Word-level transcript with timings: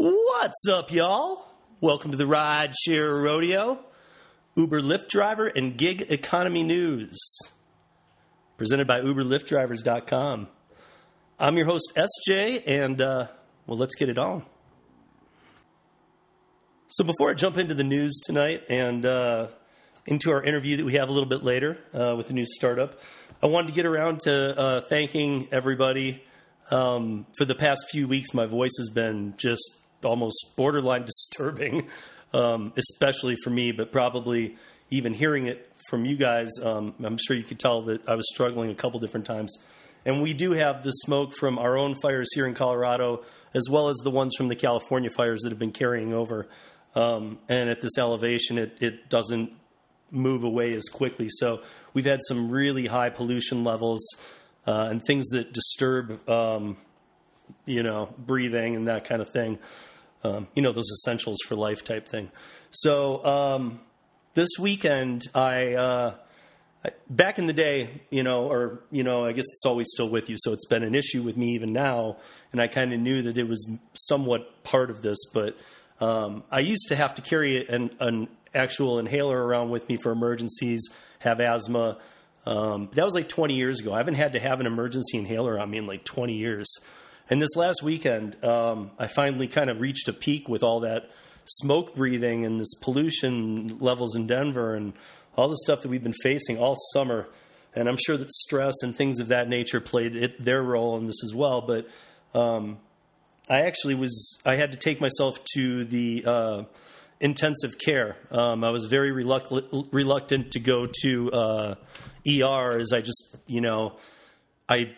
What's 0.00 0.64
up, 0.70 0.92
y'all? 0.92 1.44
Welcome 1.80 2.12
to 2.12 2.16
the 2.16 2.24
Ride 2.24 2.72
Share 2.72 3.16
Rodeo, 3.16 3.80
Uber 4.54 4.80
Lyft 4.80 5.08
driver 5.08 5.48
and 5.48 5.76
gig 5.76 6.02
economy 6.08 6.62
news. 6.62 7.18
Presented 8.56 8.86
by 8.86 9.00
UberLyftDrivers.com. 9.00 10.46
I'm 11.40 11.56
your 11.56 11.66
host, 11.66 11.92
SJ, 11.96 12.62
and 12.64 13.00
uh, 13.00 13.26
well, 13.66 13.76
let's 13.76 13.96
get 13.96 14.08
it 14.08 14.18
on. 14.18 14.44
So, 16.86 17.02
before 17.02 17.32
I 17.32 17.34
jump 17.34 17.58
into 17.58 17.74
the 17.74 17.82
news 17.82 18.20
tonight 18.24 18.62
and 18.70 19.04
uh, 19.04 19.48
into 20.06 20.30
our 20.30 20.44
interview 20.44 20.76
that 20.76 20.86
we 20.86 20.92
have 20.92 21.08
a 21.08 21.12
little 21.12 21.28
bit 21.28 21.42
later 21.42 21.76
uh, 21.92 22.14
with 22.16 22.28
the 22.28 22.34
new 22.34 22.46
startup, 22.46 23.00
I 23.42 23.46
wanted 23.46 23.66
to 23.66 23.74
get 23.74 23.84
around 23.84 24.20
to 24.20 24.56
uh, 24.56 24.80
thanking 24.82 25.48
everybody. 25.50 26.22
Um, 26.70 27.26
for 27.36 27.46
the 27.46 27.56
past 27.56 27.80
few 27.90 28.06
weeks, 28.06 28.32
my 28.32 28.46
voice 28.46 28.76
has 28.78 28.90
been 28.90 29.34
just 29.38 29.78
almost 30.04 30.54
borderline 30.56 31.04
disturbing, 31.06 31.88
um, 32.32 32.72
especially 32.76 33.36
for 33.42 33.50
me, 33.50 33.72
but 33.72 33.92
probably 33.92 34.56
even 34.90 35.12
hearing 35.12 35.46
it 35.46 35.70
from 35.88 36.04
you 36.04 36.16
guys, 36.16 36.48
um, 36.62 36.94
I'm 37.02 37.16
sure 37.18 37.36
you 37.36 37.42
could 37.42 37.58
tell 37.58 37.82
that 37.82 38.06
I 38.08 38.14
was 38.14 38.26
struggling 38.32 38.70
a 38.70 38.74
couple 38.74 39.00
different 39.00 39.26
times. 39.26 39.52
And 40.04 40.22
we 40.22 40.32
do 40.32 40.52
have 40.52 40.82
the 40.82 40.90
smoke 40.90 41.34
from 41.34 41.58
our 41.58 41.76
own 41.76 41.94
fires 42.00 42.28
here 42.34 42.46
in 42.46 42.54
Colorado, 42.54 43.24
as 43.52 43.68
well 43.70 43.88
as 43.88 43.96
the 43.98 44.10
ones 44.10 44.34
from 44.36 44.48
the 44.48 44.56
California 44.56 45.10
fires 45.10 45.40
that 45.42 45.50
have 45.50 45.58
been 45.58 45.72
carrying 45.72 46.14
over. 46.14 46.46
Um, 46.94 47.38
and 47.48 47.68
at 47.68 47.80
this 47.80 47.98
elevation, 47.98 48.58
it, 48.58 48.78
it 48.80 49.08
doesn't 49.08 49.52
move 50.10 50.44
away 50.44 50.72
as 50.74 50.84
quickly. 50.88 51.28
So 51.28 51.62
we've 51.92 52.06
had 52.06 52.20
some 52.26 52.50
really 52.50 52.86
high 52.86 53.10
pollution 53.10 53.64
levels 53.64 54.00
uh, 54.66 54.88
and 54.90 55.02
things 55.02 55.26
that 55.28 55.52
disturb, 55.52 56.26
um, 56.28 56.76
you 57.66 57.82
know, 57.82 58.14
breathing 58.18 58.76
and 58.76 58.88
that 58.88 59.04
kind 59.04 59.20
of 59.20 59.30
thing. 59.30 59.58
Um, 60.24 60.48
you 60.54 60.62
know, 60.62 60.72
those 60.72 60.90
essentials 60.90 61.38
for 61.46 61.54
life 61.54 61.84
type 61.84 62.08
thing. 62.08 62.30
So 62.70 63.24
um, 63.24 63.80
this 64.34 64.48
weekend, 64.58 65.26
I, 65.34 65.74
uh, 65.74 66.14
I, 66.84 66.90
back 67.08 67.38
in 67.38 67.46
the 67.46 67.52
day, 67.52 68.02
you 68.10 68.22
know, 68.22 68.50
or 68.50 68.80
you 68.90 69.04
know, 69.04 69.24
I 69.24 69.32
guess 69.32 69.44
it's 69.52 69.64
always 69.64 69.86
still 69.90 70.08
with 70.08 70.28
you. 70.28 70.36
So 70.38 70.52
it's 70.52 70.66
been 70.66 70.82
an 70.82 70.94
issue 70.94 71.22
with 71.22 71.36
me 71.36 71.50
even 71.54 71.72
now, 71.72 72.16
and 72.52 72.60
I 72.60 72.66
kind 72.66 72.92
of 72.92 73.00
knew 73.00 73.22
that 73.22 73.38
it 73.38 73.48
was 73.48 73.70
somewhat 73.94 74.64
part 74.64 74.90
of 74.90 75.02
this, 75.02 75.18
but. 75.32 75.56
Um, 76.00 76.44
I 76.48 76.60
used 76.60 76.90
to 76.90 76.94
have 76.94 77.16
to 77.16 77.22
carry 77.22 77.66
an, 77.68 77.90
an, 77.98 78.28
actual 78.54 78.98
inhaler 78.98 79.42
around 79.42 79.70
with 79.70 79.88
me 79.88 79.96
for 79.96 80.12
emergencies, 80.12 80.82
have 81.18 81.40
asthma. 81.40 81.98
Um, 82.46 82.88
that 82.92 83.04
was 83.04 83.14
like 83.14 83.28
20 83.28 83.54
years 83.54 83.80
ago. 83.80 83.92
I 83.92 83.98
haven't 83.98 84.14
had 84.14 84.32
to 84.32 84.40
have 84.40 84.60
an 84.60 84.66
emergency 84.66 85.18
inhaler 85.18 85.58
on 85.58 85.70
me 85.70 85.78
in 85.78 85.86
like 85.86 86.04
20 86.04 86.34
years. 86.34 86.72
And 87.30 87.42
this 87.42 87.54
last 87.56 87.82
weekend, 87.82 88.42
um, 88.42 88.90
I 88.98 89.06
finally 89.06 89.48
kind 89.48 89.68
of 89.68 89.80
reached 89.80 90.08
a 90.08 90.12
peak 90.12 90.48
with 90.48 90.62
all 90.62 90.80
that 90.80 91.10
smoke 91.44 91.94
breathing 91.94 92.44
and 92.44 92.58
this 92.58 92.74
pollution 92.82 93.78
levels 93.78 94.14
in 94.14 94.26
Denver 94.26 94.74
and 94.74 94.92
all 95.36 95.48
the 95.48 95.56
stuff 95.56 95.82
that 95.82 95.88
we've 95.88 96.02
been 96.02 96.14
facing 96.22 96.58
all 96.58 96.74
summer. 96.92 97.28
And 97.74 97.88
I'm 97.88 97.96
sure 97.96 98.16
that 98.16 98.30
stress 98.30 98.74
and 98.82 98.96
things 98.96 99.20
of 99.20 99.28
that 99.28 99.48
nature 99.48 99.80
played 99.80 100.16
it, 100.16 100.42
their 100.42 100.62
role 100.62 100.96
in 100.96 101.06
this 101.06 101.22
as 101.22 101.34
well. 101.34 101.60
But 101.60 101.88
um, 102.34 102.78
I 103.48 103.62
actually 103.62 103.94
was, 103.94 104.38
I 104.46 104.56
had 104.56 104.72
to 104.72 104.78
take 104.78 105.00
myself 105.00 105.38
to 105.54 105.84
the 105.84 106.24
uh, 106.26 106.62
intensive 107.20 107.78
care. 107.78 108.16
Um, 108.30 108.64
I 108.64 108.70
was 108.70 108.86
very 108.86 109.12
reluctant, 109.12 109.88
reluctant 109.92 110.52
to 110.52 110.60
go 110.60 110.88
to 111.02 111.32
uh, 111.32 111.74
ER 112.26 112.78
as 112.78 112.92
I 112.92 113.00
just, 113.00 113.36
you 113.46 113.60
know, 113.60 113.96
I 114.68 114.94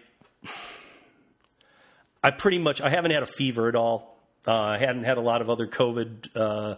I 2.22 2.30
pretty 2.30 2.58
much 2.58 2.80
I 2.80 2.90
haven't 2.90 3.12
had 3.12 3.22
a 3.22 3.26
fever 3.26 3.68
at 3.68 3.74
all. 3.74 4.18
Uh, 4.46 4.52
I 4.52 4.78
hadn't 4.78 5.04
had 5.04 5.18
a 5.18 5.20
lot 5.20 5.40
of 5.40 5.50
other 5.50 5.66
COVID 5.66 6.28
uh, 6.34 6.76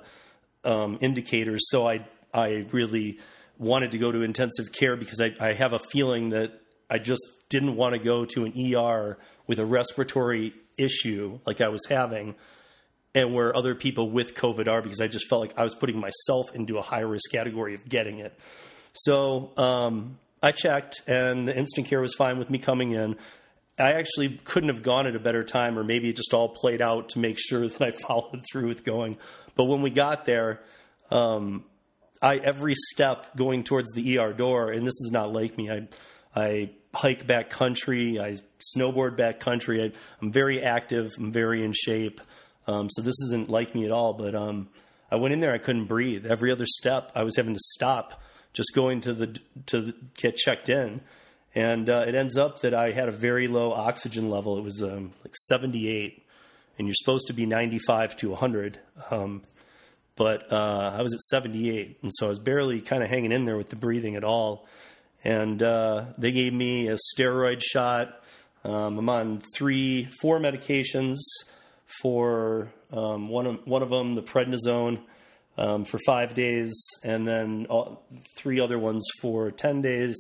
um, 0.65 0.99
indicators, 1.01 1.63
so 1.71 1.87
I 1.87 2.07
I 2.33 2.67
really 2.73 3.19
wanted 3.59 3.93
to 3.93 3.99
go 3.99 4.11
to 4.11 4.23
intensive 4.23 4.73
care 4.73 4.97
because 4.97 5.21
I, 5.21 5.35
I 5.39 5.53
have 5.53 5.73
a 5.73 5.79
feeling 5.79 6.31
that 6.31 6.61
I 6.91 6.99
just 6.99 7.23
didn't 7.49 7.77
want 7.77 7.95
to 7.95 7.99
go 7.99 8.25
to 8.25 8.45
an 8.45 8.75
ER 8.75 9.19
with 9.47 9.59
a 9.59 9.65
respiratory 9.65 10.55
issue 10.77 11.39
like 11.47 11.61
I 11.61 11.69
was 11.69 11.83
having, 11.89 12.35
and 13.15 13.35
where 13.35 13.55
other 13.57 13.75
people 13.75 14.11
with 14.11 14.35
COVID 14.35 14.69
are 14.69 14.83
because 14.83 15.01
I 15.01 15.09
just 15.09 15.29
felt 15.29 15.41
like 15.41 15.59
I 15.59 15.63
was 15.63 15.75
putting 15.75 15.99
myself 15.99 16.55
into 16.55 16.79
a 16.79 16.83
high 16.83 17.01
risk 17.01 17.31
category 17.31 17.75
of 17.75 17.89
getting 17.89 18.19
it. 18.19 18.39
So 18.95 19.57
um, 19.57 20.19
I 20.43 20.53
checked, 20.53 21.03
and 21.07 21.49
the 21.49 21.57
instant 21.57 21.87
care 21.87 22.01
was 22.01 22.15
fine 22.15 22.39
with 22.39 22.51
me 22.51 22.59
coming 22.59 22.93
in. 22.93 23.17
I 23.83 23.95
actually 23.95 24.41
couldn't 24.45 24.69
have 24.69 24.83
gone 24.83 25.09
at 25.09 25.17
a 25.17 25.21
better 25.21 25.43
time, 25.43 25.77
or 25.77 25.83
maybe 25.83 26.09
it 26.09 26.17
just 26.17 26.33
all 26.33 26.49
played 26.49 26.81
out 26.81 27.11
to 27.11 27.19
make 27.19 27.37
sure 27.39 27.67
that 27.69 27.83
I 27.83 27.91
followed 27.91 28.45
through 28.51 28.69
with 28.69 28.85
going. 28.85 29.19
But 29.57 29.65
when 29.65 29.83
we 29.83 29.91
got 29.91 30.25
there, 30.25 30.61
um, 31.11 31.65
I 32.23 32.37
every 32.37 32.75
step 32.75 33.37
going 33.37 33.65
towards 33.65 33.91
the 33.93 34.19
ER 34.19 34.33
door, 34.33 34.71
and 34.71 34.87
this 34.87 35.01
is 35.01 35.11
not 35.13 35.33
like 35.33 35.59
me. 35.59 35.71
I 35.71 35.89
I 36.35 36.71
hike 36.95 37.27
back 37.27 37.51
country, 37.51 38.21
I 38.21 38.37
snowboard 38.77 39.17
back 39.17 39.41
country. 39.41 39.83
I, 39.83 39.93
am 40.23 40.31
very 40.31 40.63
active. 40.63 41.11
I'm 41.19 41.33
very 41.33 41.65
in 41.65 41.73
shape. 41.73 42.21
Um, 42.67 42.89
so 42.91 43.03
this 43.03 43.17
isn't 43.27 43.49
like 43.49 43.75
me 43.75 43.85
at 43.85 43.91
all. 43.91 44.13
But 44.13 44.35
um, 44.35 44.69
I 45.11 45.17
went 45.17 45.35
in 45.35 45.41
there, 45.41 45.53
I 45.53 45.59
couldn't 45.59 45.87
breathe. 45.87 46.25
Every 46.25 46.53
other 46.53 46.67
step, 46.67 47.11
I 47.15 47.25
was 47.25 47.37
having 47.37 47.55
to 47.55 47.61
stop, 47.75 48.23
just 48.53 48.75
going 48.75 49.01
to 49.03 49.13
the 49.13 49.39
to 49.67 49.81
the, 49.81 49.95
get 50.17 50.37
checked 50.37 50.69
in 50.69 51.01
and 51.55 51.91
uh, 51.91 52.05
it 52.07 52.15
ends 52.15 52.37
up 52.37 52.61
that 52.61 52.75
I 52.75 52.93
had 52.93 53.09
a 53.09 53.13
very 53.13 53.47
low 53.47 53.73
oxygen 53.73 54.31
level. 54.31 54.59
It 54.59 54.63
was 54.63 54.83
um, 54.83 55.11
like 55.23 55.35
78, 55.35 56.25
and 56.79 56.89
you're 56.89 56.95
supposed 56.95 57.27
to 57.27 57.35
be 57.35 57.45
95 57.45 58.17
to 58.19 58.31
100. 58.31 58.79
Um, 59.11 59.43
but 60.17 60.51
uh, 60.53 60.93
I 60.95 61.03
was 61.03 61.13
at 61.13 61.21
78, 61.21 61.99
and 62.03 62.11
so 62.15 62.27
I 62.27 62.29
was 62.29 62.39
barely 62.39 62.81
kind 62.81 63.03
of 63.03 63.11
hanging 63.11 63.33
in 63.33 63.45
there 63.45 63.57
with 63.57 63.69
the 63.69 63.77
breathing 63.77 64.17
at 64.17 64.25
all. 64.25 64.67
And 65.25 65.63
uh, 65.63 66.07
they 66.19 66.33
gave 66.33 66.53
me 66.53 66.89
a 66.89 66.97
steroid 67.17 67.63
shot. 67.63 68.23
Um, 68.65 68.99
I'm 68.99 69.09
on 69.09 69.43
three, 69.55 70.09
four 70.21 70.39
medications 70.39 71.19
for 72.01 72.73
um, 72.93 73.27
one 73.27 73.47
of 73.47 73.67
one 73.67 73.83
of 73.83 73.91
them, 73.91 74.15
the 74.15 74.23
prednisone, 74.23 75.01
um, 75.59 75.85
for 75.85 75.99
five 76.07 76.35
days, 76.35 76.73
and 77.05 77.27
then 77.27 77.67
all, 77.69 78.05
three 78.37 78.61
other 78.61 78.79
ones 78.79 79.07
for 79.21 79.51
10 79.51 79.83
days 79.83 80.17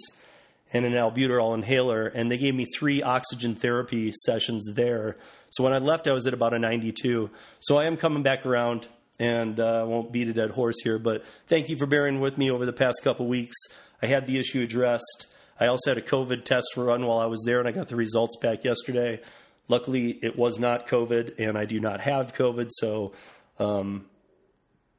and 0.72 0.84
an 0.86 0.92
albuterol 0.92 1.54
inhaler, 1.54 2.06
and 2.06 2.30
they 2.30 2.38
gave 2.38 2.54
me 2.54 2.64
three 2.64 3.02
oxygen 3.02 3.54
therapy 3.54 4.12
sessions 4.24 4.72
there. 4.74 5.16
So 5.50 5.64
when 5.64 5.72
I 5.72 5.78
left, 5.78 6.08
I 6.08 6.12
was 6.12 6.26
at 6.26 6.34
about 6.34 6.54
a 6.54 6.58
92. 6.58 7.30
So 7.60 7.78
I 7.78 7.84
am 7.84 7.96
coming 7.96 8.22
back 8.22 8.46
around, 8.46 8.88
and 9.18 9.60
uh, 9.60 9.80
I 9.80 9.84
won't 9.84 10.12
beat 10.12 10.28
a 10.28 10.32
dead 10.32 10.50
horse 10.50 10.76
here, 10.82 10.98
but 10.98 11.24
thank 11.46 11.68
you 11.68 11.76
for 11.76 11.86
bearing 11.86 12.20
with 12.20 12.38
me 12.38 12.50
over 12.50 12.64
the 12.64 12.72
past 12.72 13.02
couple 13.02 13.26
weeks. 13.26 13.56
I 14.00 14.06
had 14.06 14.26
the 14.26 14.38
issue 14.38 14.62
addressed. 14.62 15.26
I 15.60 15.66
also 15.66 15.90
had 15.90 15.98
a 15.98 16.02
COVID 16.02 16.44
test 16.44 16.76
run 16.76 17.06
while 17.06 17.18
I 17.18 17.26
was 17.26 17.42
there, 17.44 17.58
and 17.58 17.68
I 17.68 17.72
got 17.72 17.88
the 17.88 17.96
results 17.96 18.38
back 18.38 18.64
yesterday. 18.64 19.20
Luckily, 19.68 20.18
it 20.22 20.36
was 20.36 20.58
not 20.58 20.88
COVID, 20.88 21.38
and 21.38 21.56
I 21.56 21.66
do 21.66 21.78
not 21.78 22.00
have 22.00 22.32
COVID. 22.32 22.68
So 22.70 23.12
um, 23.58 24.06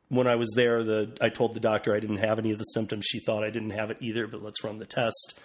when 0.10 0.28
I 0.28 0.36
was 0.36 0.54
there, 0.56 0.84
the 0.84 1.18
I 1.20 1.30
told 1.30 1.54
the 1.54 1.60
doctor 1.60 1.96
I 1.96 2.00
didn't 2.00 2.18
have 2.18 2.40
any 2.40 2.52
of 2.52 2.60
the 2.60 2.64
symptoms. 2.66 3.06
She 3.06 3.20
thought 3.20 3.44
I 3.44 3.50
didn't 3.50 3.72
have 3.72 3.92
it 3.92 3.98
either, 4.00 4.28
but 4.28 4.42
let's 4.44 4.64
run 4.64 4.78
the 4.78 4.86
test. 4.86 5.40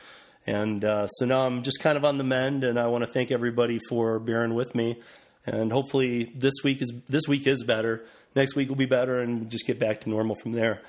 And 0.49 0.83
uh, 0.83 1.07
so 1.09 1.27
now 1.27 1.43
I'm 1.43 1.63
just 1.63 1.81
kind 1.81 1.99
of 1.99 2.07
on 2.07 2.17
the 2.17 2.25
mend, 2.25 2.65
and 2.65 2.79
I 2.79 2.87
want 2.87 3.05
to 3.05 3.13
thank 3.13 3.31
everybody 3.31 3.79
for 3.87 4.19
bearing 4.19 4.55
with 4.55 4.75
me. 4.75 4.99
And 5.45 5.71
hopefully 5.71 6.33
this 6.35 6.55
week 6.65 6.81
is 6.81 6.91
this 7.07 7.29
week 7.29 7.47
is 7.47 7.65
better. 7.65 8.07
Next 8.35 8.57
week 8.57 8.71
will 8.71 8.77
be 8.77 8.87
better, 8.87 9.19
and 9.19 9.51
just 9.51 9.67
get 9.67 9.79
back 9.79 10.01
to 10.03 10.09
normal 10.09 10.37
from 10.37 10.53
there. 10.53 10.81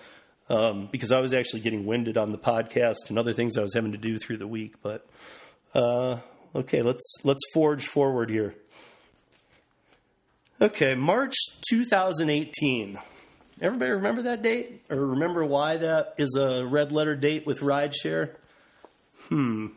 Um, 0.47 0.87
because 0.89 1.11
I 1.11 1.19
was 1.19 1.33
actually 1.33 1.59
getting 1.59 1.85
winded 1.85 2.17
on 2.17 2.31
the 2.31 2.37
podcast 2.37 3.09
and 3.09 3.19
other 3.19 3.33
things 3.33 3.57
I 3.57 3.61
was 3.61 3.73
having 3.73 3.91
to 3.91 3.97
do 3.97 4.17
through 4.17 4.37
the 4.37 4.47
week. 4.47 4.75
But 4.81 5.05
uh, 5.73 6.19
okay, 6.55 6.81
let's 6.81 7.15
let's 7.25 7.43
forge 7.53 7.85
forward 7.85 8.29
here. 8.29 8.55
Okay, 10.61 10.95
March 10.95 11.35
2018. 11.69 12.97
Everybody 13.61 13.91
remember 13.91 14.21
that 14.21 14.41
date, 14.41 14.85
or 14.89 15.05
remember 15.07 15.43
why 15.43 15.75
that 15.75 16.13
is 16.17 16.37
a 16.39 16.65
red 16.65 16.93
letter 16.93 17.17
date 17.17 17.45
with 17.45 17.59
rideshare? 17.59 18.35
Hmm. 19.29 19.67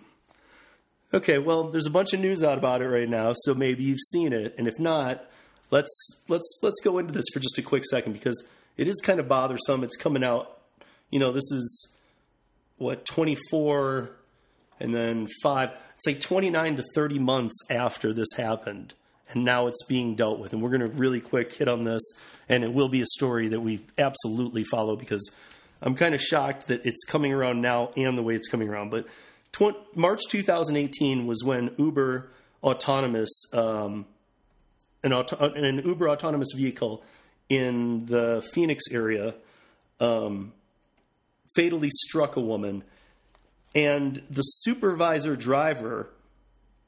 Okay, 1.15 1.39
well, 1.39 1.65
there's 1.65 1.87
a 1.87 1.91
bunch 1.91 2.15
of 2.15 2.21
news 2.21 2.43
out 2.43 2.57
about 2.57 2.81
it 2.81 2.89
right 2.89 3.09
now, 3.09 3.35
so 3.35 3.55
maybe 3.55 3.85
you've 3.85 4.01
seen 4.11 4.33
it, 4.33 4.55
and 4.57 4.67
if 4.67 4.79
not, 4.79 5.27
let's 5.71 5.93
let's 6.29 6.59
let's 6.63 6.81
go 6.83 6.99
into 6.99 7.13
this 7.13 7.27
for 7.33 7.39
just 7.39 7.59
a 7.59 7.63
quick 7.63 7.85
second 7.85 8.15
because 8.15 8.49
it 8.79 8.89
is 8.89 8.99
kind 9.03 9.21
of 9.21 9.29
bothersome. 9.29 9.85
It's 9.85 9.97
coming 9.97 10.25
out, 10.25 10.59
you 11.11 11.19
know, 11.19 11.31
this 11.31 11.51
is 11.53 11.97
what 12.79 13.05
24 13.05 14.11
and 14.81 14.95
then 14.95 15.29
5. 15.43 15.71
It's 15.97 16.07
like 16.07 16.21
29 16.21 16.77
to 16.77 16.85
30 16.95 17.19
months 17.19 17.55
after 17.69 18.15
this 18.15 18.29
happened, 18.39 18.95
and 19.31 19.45
now 19.45 19.67
it's 19.67 19.85
being 19.85 20.15
dealt 20.15 20.39
with. 20.39 20.55
And 20.55 20.63
we're 20.63 20.71
going 20.71 20.81
to 20.81 20.97
really 20.97 21.21
quick 21.21 21.53
hit 21.53 21.69
on 21.69 21.83
this, 21.83 22.03
and 22.49 22.65
it 22.65 22.73
will 22.73 22.89
be 22.89 23.03
a 23.03 23.07
story 23.07 23.49
that 23.49 23.61
we 23.61 23.85
absolutely 23.99 24.65
follow 24.65 24.97
because 24.97 25.31
I'm 25.83 25.95
kind 25.95 26.15
of 26.15 26.23
shocked 26.23 26.69
that 26.69 26.87
it's 26.87 27.05
coming 27.05 27.33
around 27.33 27.61
now 27.61 27.91
and 27.97 28.17
the 28.17 28.23
way 28.23 28.35
it's 28.35 28.49
coming 28.49 28.69
around, 28.69 28.91
but 28.91 29.07
March 29.95 30.21
2018 30.29 31.27
was 31.27 31.45
when 31.45 31.75
Uber 31.79 32.31
Autonomous 32.63 33.31
um, 33.53 34.07
an, 35.03 35.13
auto, 35.13 35.53
an 35.53 35.83
Uber 35.85 36.09
autonomous 36.09 36.53
vehicle 36.55 37.03
in 37.49 38.07
the 38.07 38.43
Phoenix 38.53 38.85
area 38.91 39.35
um, 40.01 40.53
fatally 41.55 41.91
struck 41.91 42.37
a 42.37 42.41
woman, 42.41 42.85
and 43.75 44.23
the 44.31 44.43
supervisor 44.43 45.37
driver, 45.37 46.09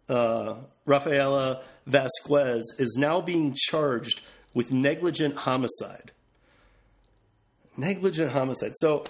uh, 0.08 0.54
Rafaela 0.86 1.62
Vasquez, 1.86 2.64
is 2.78 2.96
now 2.98 3.20
being 3.20 3.54
charged 3.56 4.22
with 4.52 4.72
negligent 4.72 5.36
homicide. 5.36 6.12
Negligent 7.76 8.30
homicide. 8.30 8.72
So, 8.76 9.04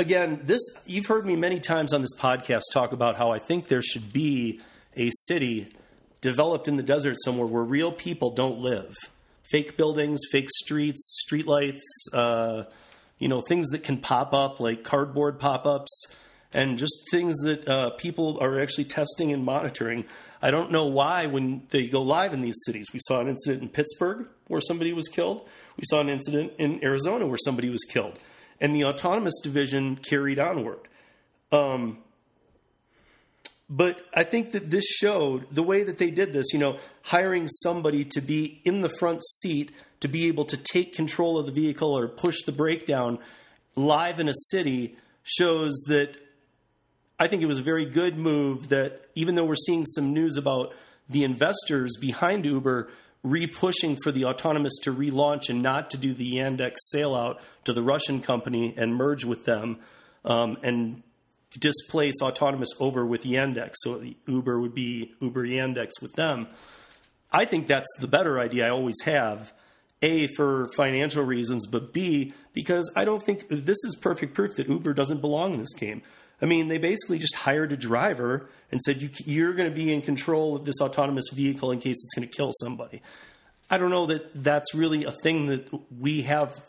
again, 0.00 0.40
this 0.44 0.62
you've 0.86 1.06
heard 1.06 1.26
me 1.26 1.36
many 1.36 1.60
times 1.60 1.92
on 1.92 2.00
this 2.00 2.14
podcast 2.18 2.62
talk 2.72 2.92
about 2.92 3.16
how 3.16 3.30
I 3.30 3.38
think 3.38 3.68
there 3.68 3.82
should 3.82 4.12
be 4.12 4.60
a 4.96 5.10
city 5.26 5.68
developed 6.22 6.68
in 6.68 6.76
the 6.76 6.82
desert 6.82 7.16
somewhere 7.22 7.46
where 7.46 7.62
real 7.62 7.92
people 7.92 8.30
don't 8.30 8.58
live. 8.58 8.96
Fake 9.50 9.76
buildings, 9.76 10.20
fake 10.32 10.48
streets, 10.50 11.22
streetlights, 11.24 11.80
uh, 12.14 12.64
you 13.18 13.28
know, 13.28 13.42
things 13.42 13.68
that 13.68 13.82
can 13.82 13.98
pop 13.98 14.32
up 14.32 14.58
like 14.58 14.84
cardboard 14.84 15.38
pop 15.38 15.66
ups, 15.66 16.14
and 16.54 16.78
just 16.78 16.94
things 17.10 17.36
that 17.42 17.68
uh, 17.68 17.90
people 17.90 18.38
are 18.40 18.58
actually 18.58 18.84
testing 18.84 19.32
and 19.32 19.44
monitoring. 19.44 20.04
I 20.40 20.50
don't 20.50 20.70
know 20.70 20.86
why 20.86 21.26
when 21.26 21.64
they 21.68 21.88
go 21.88 22.00
live 22.00 22.32
in 22.32 22.40
these 22.40 22.56
cities. 22.64 22.86
We 22.94 23.00
saw 23.02 23.20
an 23.20 23.28
incident 23.28 23.62
in 23.62 23.68
Pittsburgh 23.68 24.26
where 24.46 24.62
somebody 24.62 24.94
was 24.94 25.08
killed. 25.08 25.46
We 25.76 25.84
saw 25.84 26.00
an 26.00 26.08
incident 26.08 26.54
in 26.58 26.82
Arizona 26.82 27.26
where 27.26 27.38
somebody 27.44 27.68
was 27.68 27.84
killed. 27.84 28.18
And 28.60 28.74
the 28.74 28.84
autonomous 28.84 29.38
division 29.42 29.96
carried 29.96 30.38
onward. 30.38 30.80
Um, 31.50 31.98
but 33.70 34.04
I 34.12 34.24
think 34.24 34.52
that 34.52 34.70
this 34.70 34.84
showed 34.84 35.46
the 35.54 35.62
way 35.62 35.84
that 35.84 35.98
they 35.98 36.10
did 36.10 36.32
this, 36.32 36.52
you 36.52 36.58
know, 36.58 36.78
hiring 37.02 37.46
somebody 37.46 38.04
to 38.04 38.20
be 38.20 38.60
in 38.64 38.80
the 38.80 38.88
front 38.88 39.22
seat 39.24 39.70
to 40.00 40.08
be 40.08 40.26
able 40.26 40.44
to 40.46 40.56
take 40.56 40.94
control 40.94 41.38
of 41.38 41.46
the 41.46 41.52
vehicle 41.52 41.96
or 41.96 42.08
push 42.08 42.42
the 42.42 42.52
brake 42.52 42.84
down 42.84 43.18
live 43.76 44.18
in 44.18 44.28
a 44.28 44.34
city 44.50 44.96
shows 45.22 45.84
that 45.86 46.16
I 47.18 47.28
think 47.28 47.42
it 47.42 47.46
was 47.46 47.58
a 47.58 47.62
very 47.62 47.84
good 47.84 48.18
move 48.18 48.70
that 48.70 49.06
even 49.14 49.34
though 49.36 49.44
we're 49.44 49.54
seeing 49.54 49.86
some 49.86 50.12
news 50.12 50.36
about 50.36 50.72
the 51.08 51.22
investors 51.22 51.96
behind 52.00 52.44
Uber 52.44 52.90
re-pushing 53.22 53.96
for 54.02 54.12
the 54.12 54.24
autonomous 54.24 54.72
to 54.82 54.92
relaunch 54.92 55.48
and 55.50 55.62
not 55.62 55.90
to 55.90 55.96
do 55.96 56.14
the 56.14 56.34
Yandex 56.34 56.76
sale 56.88 57.14
out 57.14 57.40
to 57.64 57.72
the 57.72 57.82
Russian 57.82 58.20
company 58.20 58.74
and 58.76 58.94
merge 58.94 59.24
with 59.24 59.44
them 59.44 59.78
um, 60.24 60.56
and 60.62 61.02
displace 61.58 62.22
autonomous 62.22 62.70
over 62.78 63.04
with 63.04 63.24
Yandex. 63.24 63.74
So 63.80 64.02
Uber 64.26 64.60
would 64.60 64.74
be 64.74 65.12
Uber 65.20 65.46
Yandex 65.46 65.90
with 66.00 66.14
them. 66.14 66.46
I 67.30 67.44
think 67.44 67.66
that's 67.66 67.88
the 68.00 68.08
better 68.08 68.38
idea. 68.40 68.66
I 68.66 68.70
always 68.70 69.00
have. 69.04 69.52
A, 70.02 70.28
for 70.28 70.66
financial 70.78 71.22
reasons, 71.22 71.66
but 71.66 71.92
B, 71.92 72.32
because 72.54 72.90
I 72.96 73.04
don't 73.04 73.22
think 73.22 73.48
this 73.50 73.76
is 73.84 73.98
perfect 74.00 74.32
proof 74.32 74.56
that 74.56 74.66
Uber 74.66 74.94
doesn't 74.94 75.20
belong 75.20 75.52
in 75.52 75.58
this 75.58 75.74
game. 75.74 76.00
I 76.40 76.46
mean, 76.46 76.68
they 76.68 76.78
basically 76.78 77.18
just 77.18 77.36
hired 77.36 77.70
a 77.70 77.76
driver 77.76 78.48
and 78.70 78.80
said, 78.80 79.02
you, 79.26 79.48
are 79.48 79.52
going 79.52 79.68
to 79.68 79.74
be 79.74 79.92
in 79.92 80.02
control 80.02 80.56
of 80.56 80.64
this 80.64 80.80
autonomous 80.80 81.28
vehicle 81.32 81.72
in 81.72 81.80
case 81.80 81.96
it's 82.04 82.14
going 82.14 82.28
to 82.28 82.34
kill 82.34 82.52
somebody. 82.52 83.02
I 83.68 83.78
don't 83.78 83.90
know 83.90 84.06
that 84.06 84.42
that's 84.42 84.74
really 84.74 85.04
a 85.04 85.12
thing 85.12 85.46
that 85.46 85.68
we 85.98 86.22
have 86.22 86.62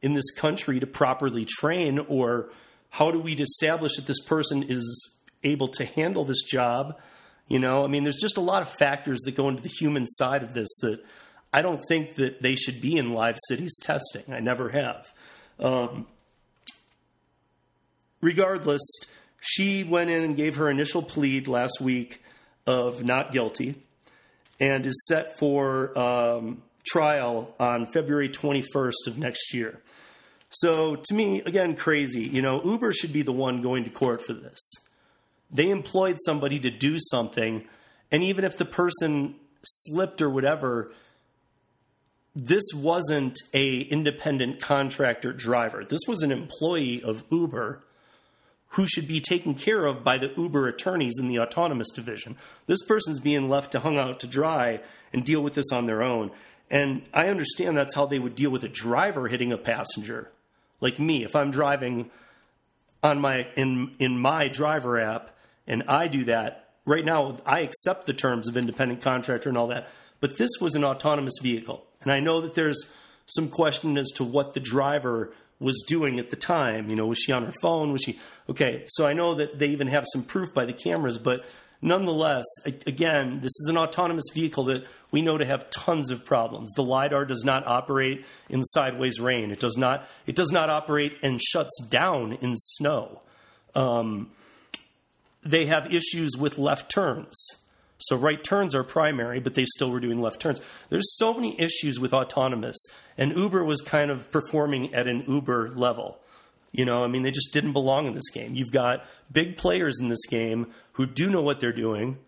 in 0.00 0.14
this 0.14 0.30
country 0.32 0.80
to 0.80 0.86
properly 0.86 1.44
train 1.44 1.98
or 1.98 2.50
how 2.90 3.10
do 3.10 3.20
we 3.20 3.34
establish 3.34 3.96
that 3.96 4.06
this 4.06 4.20
person 4.20 4.62
is 4.62 5.14
able 5.44 5.68
to 5.68 5.84
handle 5.84 6.24
this 6.24 6.42
job? 6.42 6.98
You 7.48 7.58
know, 7.58 7.84
I 7.84 7.86
mean, 7.86 8.02
there's 8.02 8.20
just 8.20 8.36
a 8.36 8.42
lot 8.42 8.62
of 8.62 8.68
factors 8.68 9.20
that 9.20 9.34
go 9.34 9.48
into 9.48 9.62
the 9.62 9.68
human 9.68 10.06
side 10.06 10.42
of 10.42 10.54
this 10.54 10.68
that 10.80 11.04
I 11.52 11.62
don't 11.62 11.80
think 11.88 12.14
that 12.16 12.42
they 12.42 12.54
should 12.54 12.80
be 12.80 12.96
in 12.96 13.12
live 13.12 13.38
cities 13.48 13.74
testing. 13.82 14.22
I 14.32 14.40
never 14.40 14.68
have. 14.70 15.12
Um, 15.58 16.06
regardless, 18.20 18.82
she 19.40 19.84
went 19.84 20.10
in 20.10 20.22
and 20.22 20.36
gave 20.36 20.56
her 20.56 20.70
initial 20.70 21.02
plea 21.02 21.40
last 21.40 21.80
week 21.80 22.22
of 22.66 23.04
not 23.04 23.32
guilty 23.32 23.76
and 24.60 24.84
is 24.84 25.06
set 25.06 25.38
for 25.38 25.96
um, 25.98 26.62
trial 26.86 27.54
on 27.58 27.86
February 27.86 28.28
21st 28.28 29.06
of 29.06 29.18
next 29.18 29.54
year. 29.54 29.80
So 30.50 30.96
to 30.96 31.14
me, 31.14 31.40
again, 31.42 31.76
crazy. 31.76 32.22
You 32.22 32.42
know, 32.42 32.62
Uber 32.62 32.92
should 32.92 33.12
be 33.12 33.22
the 33.22 33.32
one 33.32 33.60
going 33.60 33.84
to 33.84 33.90
court 33.90 34.24
for 34.24 34.32
this. 34.32 34.58
They 35.50 35.70
employed 35.70 36.16
somebody 36.24 36.58
to 36.60 36.70
do 36.70 36.98
something, 36.98 37.64
and 38.10 38.22
even 38.22 38.44
if 38.44 38.58
the 38.58 38.64
person 38.64 39.34
slipped 39.64 40.20
or 40.20 40.28
whatever, 40.28 40.92
this 42.34 42.64
wasn't 42.74 43.38
a 43.54 43.80
independent 43.80 44.60
contractor 44.60 45.32
driver. 45.32 45.84
This 45.84 46.00
was 46.06 46.22
an 46.22 46.30
employee 46.30 47.02
of 47.02 47.24
Uber 47.30 47.82
who 48.70 48.86
should 48.86 49.08
be 49.08 49.20
taken 49.20 49.54
care 49.54 49.86
of 49.86 50.04
by 50.04 50.18
the 50.18 50.32
Uber 50.36 50.68
attorneys 50.68 51.18
in 51.18 51.28
the 51.28 51.38
autonomous 51.38 51.90
division. 51.90 52.36
This 52.66 52.84
person's 52.86 53.20
being 53.20 53.48
left 53.48 53.72
to 53.72 53.80
hung 53.80 53.98
out 53.98 54.20
to 54.20 54.26
dry 54.26 54.80
and 55.12 55.24
deal 55.24 55.40
with 55.40 55.54
this 55.54 55.72
on 55.72 55.86
their 55.86 56.02
own. 56.02 56.30
And 56.70 57.02
I 57.14 57.28
understand 57.28 57.76
that's 57.76 57.94
how 57.94 58.06
they 58.06 58.18
would 58.18 58.34
deal 58.34 58.50
with 58.50 58.62
a 58.64 58.68
driver 58.68 59.28
hitting 59.28 59.52
a 59.52 59.58
passenger 59.58 60.30
like 60.80 60.98
me, 60.98 61.24
if 61.24 61.34
I'm 61.34 61.50
driving 61.50 62.10
on 63.02 63.20
my 63.20 63.46
in 63.56 63.94
in 63.98 64.18
my 64.18 64.48
driver 64.48 64.98
app 64.98 65.30
and 65.66 65.82
I 65.84 66.08
do 66.08 66.24
that, 66.24 66.70
right 66.84 67.04
now 67.04 67.36
I 67.44 67.60
accept 67.60 68.06
the 68.06 68.12
terms 68.12 68.48
of 68.48 68.56
independent 68.56 69.02
contractor 69.02 69.48
and 69.48 69.58
all 69.58 69.68
that. 69.68 69.88
But 70.20 70.38
this 70.38 70.50
was 70.60 70.74
an 70.74 70.84
autonomous 70.84 71.38
vehicle. 71.40 71.84
And 72.02 72.12
I 72.12 72.20
know 72.20 72.40
that 72.40 72.54
there's 72.54 72.92
some 73.26 73.48
question 73.48 73.98
as 73.98 74.10
to 74.16 74.24
what 74.24 74.54
the 74.54 74.60
driver 74.60 75.32
was 75.60 75.84
doing 75.86 76.18
at 76.18 76.30
the 76.30 76.36
time. 76.36 76.88
You 76.88 76.96
know, 76.96 77.06
was 77.06 77.18
she 77.18 77.32
on 77.32 77.44
her 77.44 77.52
phone? 77.60 77.92
Was 77.92 78.02
she 78.02 78.18
okay? 78.48 78.84
So 78.86 79.06
I 79.06 79.12
know 79.12 79.34
that 79.34 79.58
they 79.58 79.68
even 79.68 79.88
have 79.88 80.04
some 80.12 80.22
proof 80.22 80.54
by 80.54 80.64
the 80.64 80.72
cameras, 80.72 81.18
but 81.18 81.44
nonetheless, 81.82 82.44
again, 82.86 83.40
this 83.40 83.52
is 83.60 83.66
an 83.68 83.76
autonomous 83.76 84.26
vehicle 84.32 84.64
that 84.64 84.84
we 85.10 85.22
know 85.22 85.38
to 85.38 85.44
have 85.44 85.70
tons 85.70 86.10
of 86.10 86.24
problems. 86.24 86.72
The 86.74 86.82
lidar 86.82 87.24
does 87.24 87.44
not 87.44 87.66
operate 87.66 88.24
in 88.48 88.62
sideways 88.62 89.20
rain. 89.20 89.50
It 89.50 89.60
does 89.60 89.76
not. 89.76 90.08
It 90.26 90.36
does 90.36 90.52
not 90.52 90.68
operate 90.68 91.16
and 91.22 91.40
shuts 91.40 91.80
down 91.88 92.32
in 92.34 92.54
snow. 92.56 93.22
Um, 93.74 94.30
they 95.42 95.66
have 95.66 95.92
issues 95.92 96.36
with 96.36 96.58
left 96.58 96.90
turns. 96.90 97.36
So 97.98 98.16
right 98.16 98.42
turns 98.42 98.74
are 98.74 98.84
primary, 98.84 99.40
but 99.40 99.54
they 99.54 99.64
still 99.64 99.90
were 99.90 100.00
doing 100.00 100.20
left 100.20 100.40
turns. 100.40 100.60
There's 100.88 101.16
so 101.16 101.34
many 101.34 101.60
issues 101.60 101.98
with 101.98 102.14
autonomous, 102.14 102.76
and 103.16 103.36
Uber 103.36 103.64
was 103.64 103.80
kind 103.80 104.10
of 104.10 104.30
performing 104.30 104.94
at 104.94 105.08
an 105.08 105.24
Uber 105.26 105.70
level. 105.70 106.20
You 106.70 106.84
know, 106.84 107.02
I 107.02 107.08
mean, 107.08 107.22
they 107.22 107.30
just 107.30 107.52
didn't 107.52 107.72
belong 107.72 108.06
in 108.06 108.14
this 108.14 108.30
game. 108.30 108.54
You've 108.54 108.70
got 108.70 109.04
big 109.32 109.56
players 109.56 109.98
in 110.00 110.08
this 110.08 110.24
game 110.26 110.68
who 110.92 111.06
do 111.06 111.28
know 111.28 111.42
what 111.42 111.60
they're 111.60 111.72
doing, 111.72 112.18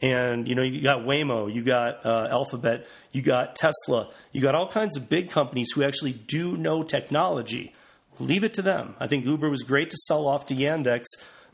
and 0.00 0.46
you 0.46 0.54
know 0.54 0.62
you 0.62 0.82
got 0.82 1.00
Waymo, 1.00 1.52
you 1.52 1.62
got 1.62 2.04
uh, 2.06 2.28
Alphabet, 2.30 2.86
you 3.10 3.22
got 3.22 3.56
Tesla, 3.56 4.10
you 4.30 4.40
got 4.40 4.54
all 4.54 4.68
kinds 4.68 4.96
of 4.96 5.08
big 5.08 5.30
companies 5.30 5.70
who 5.74 5.82
actually 5.82 6.12
do 6.12 6.56
know 6.56 6.82
technology. 6.82 7.74
Leave 8.20 8.44
it 8.44 8.52
to 8.54 8.62
them. 8.62 8.94
I 9.00 9.06
think 9.06 9.24
Uber 9.24 9.48
was 9.48 9.62
great 9.62 9.90
to 9.90 9.96
sell 9.96 10.26
off 10.26 10.46
to 10.46 10.54
Yandex, 10.54 11.04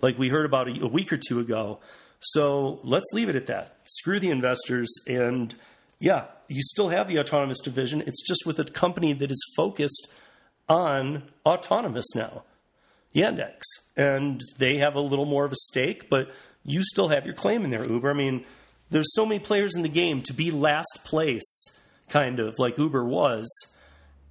like 0.02 0.18
we 0.18 0.28
heard 0.28 0.44
about 0.44 0.68
a, 0.68 0.85
a 0.85 0.88
week 0.88 1.12
or 1.12 1.18
two 1.18 1.38
ago. 1.40 1.78
So 2.21 2.80
let's 2.83 3.11
leave 3.12 3.28
it 3.28 3.37
at 3.37 3.47
that. 3.47 3.76
Screw 3.85 4.18
the 4.18 4.30
investors, 4.30 4.92
and 5.06 5.54
yeah, 5.99 6.25
you 6.49 6.62
still 6.62 6.88
have 6.88 7.09
the 7.09 7.18
autonomous 7.18 7.61
division. 7.61 8.02
It's 8.02 8.26
just 8.26 8.47
with 8.47 8.59
a 8.59 8.64
company 8.64 9.12
that 9.12 9.30
is 9.30 9.52
focused 9.56 10.12
on 10.68 11.25
autonomous 11.44 12.06
now, 12.14 12.44
Yandex, 13.14 13.61
and 13.97 14.42
they 14.59 14.78
have 14.78 14.94
a 14.94 15.00
little 15.00 15.26
more 15.26 15.44
of 15.44 15.52
a 15.52 15.56
stake, 15.56 16.09
but 16.09 16.30
you 16.64 16.83
still 16.83 17.09
have 17.09 17.26
your 17.26 17.35
claim 17.35 17.64
in 17.64 17.71
there, 17.71 17.85
Uber. 17.85 18.11
I 18.11 18.14
mean, 18.14 18.44
there's 18.90 19.12
so 19.14 19.26
many 19.26 19.38
players 19.38 19.76
in 19.76 19.83
the 19.83 19.88
game 19.88 20.23
to 20.23 20.33
be 20.33 20.50
last 20.50 21.00
place, 21.04 21.66
kind 22.09 22.40
of 22.40 22.54
like 22.59 22.78
Uber 22.78 23.04
was, 23.04 23.47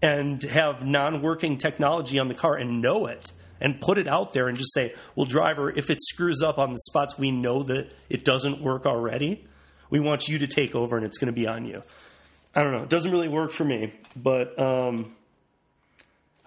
and 0.02 0.42
have 0.44 0.86
non 0.86 1.22
working 1.22 1.58
technology 1.58 2.18
on 2.18 2.28
the 2.28 2.34
car 2.34 2.56
and 2.56 2.82
know 2.82 3.06
it 3.06 3.32
and 3.62 3.80
put 3.80 3.98
it 3.98 4.08
out 4.08 4.34
there 4.34 4.48
and 4.48 4.58
just 4.58 4.74
say, 4.74 4.94
well, 5.16 5.26
driver, 5.26 5.70
if 5.70 5.90
it 5.90 6.00
screws 6.02 6.42
up 6.42 6.58
on 6.58 6.72
the 6.72 6.80
spots 6.80 7.18
we 7.18 7.32
know 7.32 7.64
that 7.64 7.94
it 8.10 8.26
doesn't 8.26 8.62
work 8.62 8.86
already, 8.86 9.46
we 9.90 10.00
want 10.00 10.28
you 10.28 10.40
to 10.40 10.48
take 10.48 10.76
over 10.76 10.98
and 10.98 11.06
it's 11.06 11.18
going 11.18 11.34
to 11.34 11.40
be 11.40 11.48
on 11.48 11.66
you. 11.66 11.84
I 12.56 12.64
don't 12.64 12.72
know. 12.72 12.84
It 12.84 12.90
doesn't 12.90 13.12
really 13.12 13.30
work 13.30 13.52
for 13.52 13.64
me, 13.64 13.94
but 14.16 14.58
um, 14.60 15.16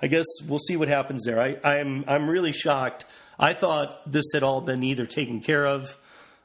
I 0.01 0.07
guess 0.07 0.27
we'll 0.47 0.59
see 0.59 0.77
what 0.77 0.89
happens 0.89 1.25
there. 1.25 1.41
I, 1.41 1.57
I'm 1.65 2.05
I'm 2.07 2.31
really 2.31 2.53
shocked 2.53 3.07
I 3.39 3.53
thought 3.53 4.11
this 4.11 4.25
had 4.33 4.43
all 4.43 4.61
been 4.61 4.83
either 4.83 5.07
taken 5.07 5.41
care 5.41 5.67
of 5.67 5.97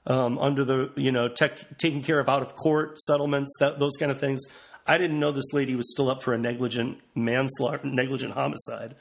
um, 0.06 0.38
under 0.39 0.63
the 0.63 0.91
you 0.96 1.12
know 1.12 1.30
tech, 1.30 1.77
taken 1.77 2.01
care 2.01 2.20
of 2.20 2.27
out 2.27 2.41
of 2.41 2.56
court 2.56 3.00
settlements, 3.00 3.53
that, 3.60 3.80
those 3.80 3.96
kind 3.98 4.12
of 4.12 4.20
things. 4.20 4.41
I 4.88 4.98
didn't 4.98 5.20
know 5.20 5.32
this 5.32 5.53
lady 5.53 5.75
was 5.75 5.91
still 5.91 6.10
up 6.10 6.24
for 6.24 6.34
a 6.34 6.38
negligent 6.38 7.00
manslaughter, 7.13 7.86
negligent 7.86 8.34
homicide, 8.34 8.96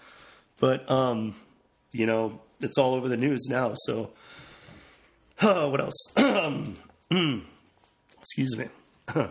but 0.58 0.88
um, 0.90 1.34
you 1.92 2.06
know 2.06 2.40
it's 2.60 2.78
all 2.78 2.94
over 2.94 3.08
the 3.08 3.16
news 3.16 3.46
now. 3.48 3.72
So 3.74 4.10
uh, 5.40 5.68
what 5.70 5.80
else? 5.80 6.12
Excuse 8.18 8.56
me. 8.56 8.68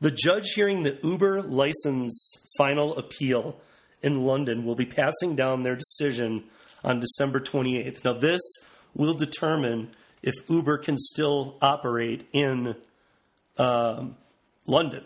The 0.00 0.12
judge 0.12 0.52
hearing 0.54 0.84
the 0.84 0.96
Uber 1.02 1.42
license 1.42 2.32
final 2.56 2.96
appeal 2.96 3.60
in 4.00 4.24
London 4.24 4.64
will 4.64 4.76
be 4.76 4.86
passing 4.86 5.34
down 5.34 5.62
their 5.62 5.74
decision 5.74 6.44
on 6.84 7.00
December 7.00 7.40
28th. 7.40 8.04
Now, 8.04 8.12
this 8.12 8.40
will 8.94 9.14
determine 9.14 9.90
if 10.22 10.34
Uber 10.48 10.78
can 10.78 10.96
still 10.96 11.56
operate 11.60 12.28
in 12.32 12.76
um, 13.58 14.16
London. 14.66 15.04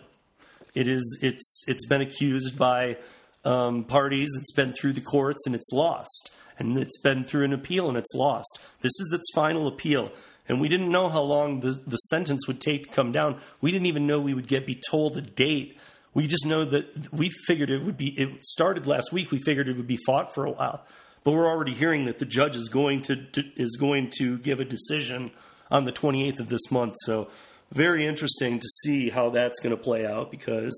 It 0.75 0.87
is 0.87 1.19
it's 1.21 1.63
it's 1.67 1.87
been 1.87 2.01
accused 2.01 2.57
by 2.57 2.97
um, 3.45 3.83
parties. 3.83 4.29
It's 4.39 4.53
been 4.53 4.73
through 4.73 4.93
the 4.93 5.01
courts 5.01 5.43
and 5.45 5.55
it's 5.55 5.71
lost, 5.71 6.31
and 6.57 6.77
it's 6.77 6.99
been 6.99 7.23
through 7.23 7.45
an 7.45 7.53
appeal 7.53 7.87
and 7.89 7.97
it's 7.97 8.13
lost. 8.13 8.59
This 8.81 8.91
is 8.99 9.11
its 9.13 9.31
final 9.33 9.67
appeal, 9.67 10.11
and 10.47 10.59
we 10.59 10.67
didn't 10.67 10.91
know 10.91 11.09
how 11.09 11.21
long 11.21 11.59
the 11.61 11.81
the 11.85 11.97
sentence 11.97 12.47
would 12.47 12.61
take 12.61 12.87
to 12.87 12.89
come 12.89 13.11
down. 13.11 13.39
We 13.61 13.71
didn't 13.71 13.87
even 13.87 14.07
know 14.07 14.19
we 14.19 14.33
would 14.33 14.47
get 14.47 14.65
be 14.65 14.81
told 14.89 15.17
a 15.17 15.21
date. 15.21 15.77
We 16.13 16.27
just 16.27 16.45
know 16.45 16.63
that 16.65 17.11
we 17.11 17.29
figured 17.47 17.71
it 17.71 17.83
would 17.83 17.97
be. 17.97 18.09
It 18.19 18.45
started 18.45 18.85
last 18.85 19.11
week. 19.11 19.31
We 19.31 19.39
figured 19.39 19.67
it 19.67 19.77
would 19.77 19.87
be 19.87 19.99
fought 20.05 20.33
for 20.33 20.45
a 20.45 20.51
while, 20.51 20.85
but 21.23 21.31
we're 21.31 21.47
already 21.47 21.73
hearing 21.73 22.05
that 22.05 22.19
the 22.19 22.25
judge 22.25 22.55
is 22.55 22.69
going 22.69 23.01
to, 23.03 23.15
to 23.15 23.43
is 23.55 23.77
going 23.79 24.11
to 24.19 24.37
give 24.37 24.59
a 24.59 24.65
decision 24.65 25.31
on 25.71 25.85
the 25.85 25.91
28th 25.91 26.39
of 26.39 26.49
this 26.49 26.71
month. 26.71 26.93
So 27.05 27.29
very 27.71 28.05
interesting 28.05 28.59
to 28.59 28.67
see 28.83 29.09
how 29.09 29.31
that's 29.31 29.59
going 29.59 29.75
to 29.75 29.81
play 29.81 30.05
out 30.05 30.29
because 30.29 30.75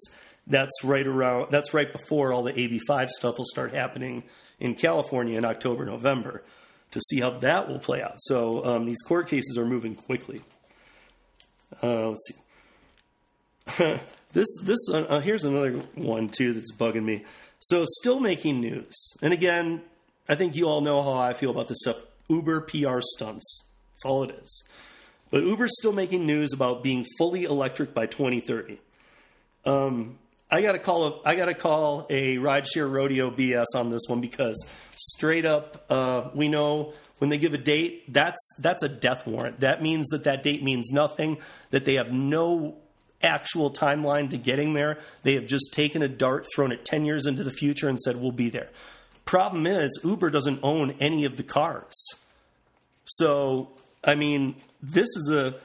that's 0.47 0.83
right 0.83 1.05
around 1.05 1.51
that's 1.51 1.73
right 1.73 1.91
before 1.91 2.31
all 2.31 2.43
the 2.43 2.53
AB5 2.53 3.09
stuff 3.09 3.37
will 3.37 3.45
start 3.45 3.73
happening 3.73 4.23
in 4.59 4.75
California 4.75 5.37
in 5.37 5.45
October, 5.45 5.85
November 5.85 6.43
to 6.91 7.01
see 7.09 7.19
how 7.19 7.31
that 7.31 7.67
will 7.67 7.79
play 7.79 8.01
out. 8.01 8.15
So 8.17 8.63
um, 8.65 8.85
these 8.85 9.01
court 9.01 9.27
cases 9.27 9.57
are 9.57 9.65
moving 9.65 9.95
quickly. 9.95 10.41
Uh, 11.83 12.09
let's 12.09 12.27
see. 12.27 12.35
this 14.33 14.47
this 14.63 14.79
uh, 14.89 15.05
uh, 15.09 15.19
here's 15.19 15.43
another 15.43 15.73
one 15.95 16.29
too 16.29 16.53
that's 16.53 16.73
bugging 16.75 17.03
me. 17.03 17.25
So 17.59 17.83
still 17.99 18.19
making 18.19 18.61
news, 18.61 18.95
and 19.21 19.33
again, 19.33 19.81
I 20.29 20.35
think 20.35 20.55
you 20.55 20.67
all 20.67 20.81
know 20.81 21.01
how 21.01 21.13
I 21.13 21.33
feel 21.33 21.49
about 21.49 21.67
this 21.67 21.79
stuff. 21.81 21.97
Uber 22.29 22.61
PR 22.61 22.99
stunts. 23.01 23.63
That's 23.93 24.05
all 24.05 24.23
it 24.23 24.35
is. 24.41 24.63
But 25.31 25.43
Uber's 25.43 25.75
still 25.77 25.91
making 25.91 26.25
news 26.25 26.53
about 26.53 26.83
being 26.83 27.05
fully 27.17 27.43
electric 27.43 27.93
by 27.93 28.05
2030. 28.05 28.79
Um, 29.65 30.19
I 30.49 30.61
got 30.61 30.73
to 30.73 30.79
call 30.79 31.05
a 31.05 31.21
I 31.25 31.35
got 31.35 31.45
to 31.45 31.53
call 31.53 32.05
a 32.09 32.37
rideshare 32.37 32.89
rodeo 32.89 33.31
BS 33.31 33.65
on 33.75 33.91
this 33.91 34.03
one 34.07 34.21
because 34.21 34.55
straight 34.95 35.45
up, 35.45 35.85
uh, 35.89 36.29
we 36.33 36.47
know 36.47 36.93
when 37.17 37.29
they 37.29 37.37
give 37.37 37.53
a 37.53 37.57
date, 37.57 38.11
that's 38.13 38.37
that's 38.59 38.83
a 38.83 38.89
death 38.89 39.25
warrant. 39.25 39.61
That 39.61 39.81
means 39.81 40.07
that 40.09 40.23
that 40.25 40.43
date 40.43 40.63
means 40.63 40.91
nothing. 40.91 41.37
That 41.71 41.85
they 41.85 41.95
have 41.95 42.11
no 42.11 42.77
actual 43.23 43.71
timeline 43.71 44.29
to 44.29 44.37
getting 44.37 44.73
there. 44.73 44.99
They 45.23 45.33
have 45.33 45.47
just 45.47 45.73
taken 45.73 46.03
a 46.03 46.07
dart, 46.07 46.45
thrown 46.53 46.71
it 46.71 46.85
ten 46.85 47.05
years 47.05 47.25
into 47.25 47.43
the 47.43 47.51
future, 47.51 47.89
and 47.89 47.99
said 47.99 48.17
we'll 48.17 48.31
be 48.31 48.49
there. 48.49 48.69
Problem 49.25 49.65
is, 49.65 49.99
Uber 50.03 50.29
doesn't 50.29 50.59
own 50.61 50.91
any 50.99 51.25
of 51.25 51.37
the 51.37 51.43
cars. 51.43 51.95
So, 53.05 53.71
I 54.03 54.15
mean, 54.15 54.55
this 54.81 55.07
is 55.15 55.31
a, 55.31 55.55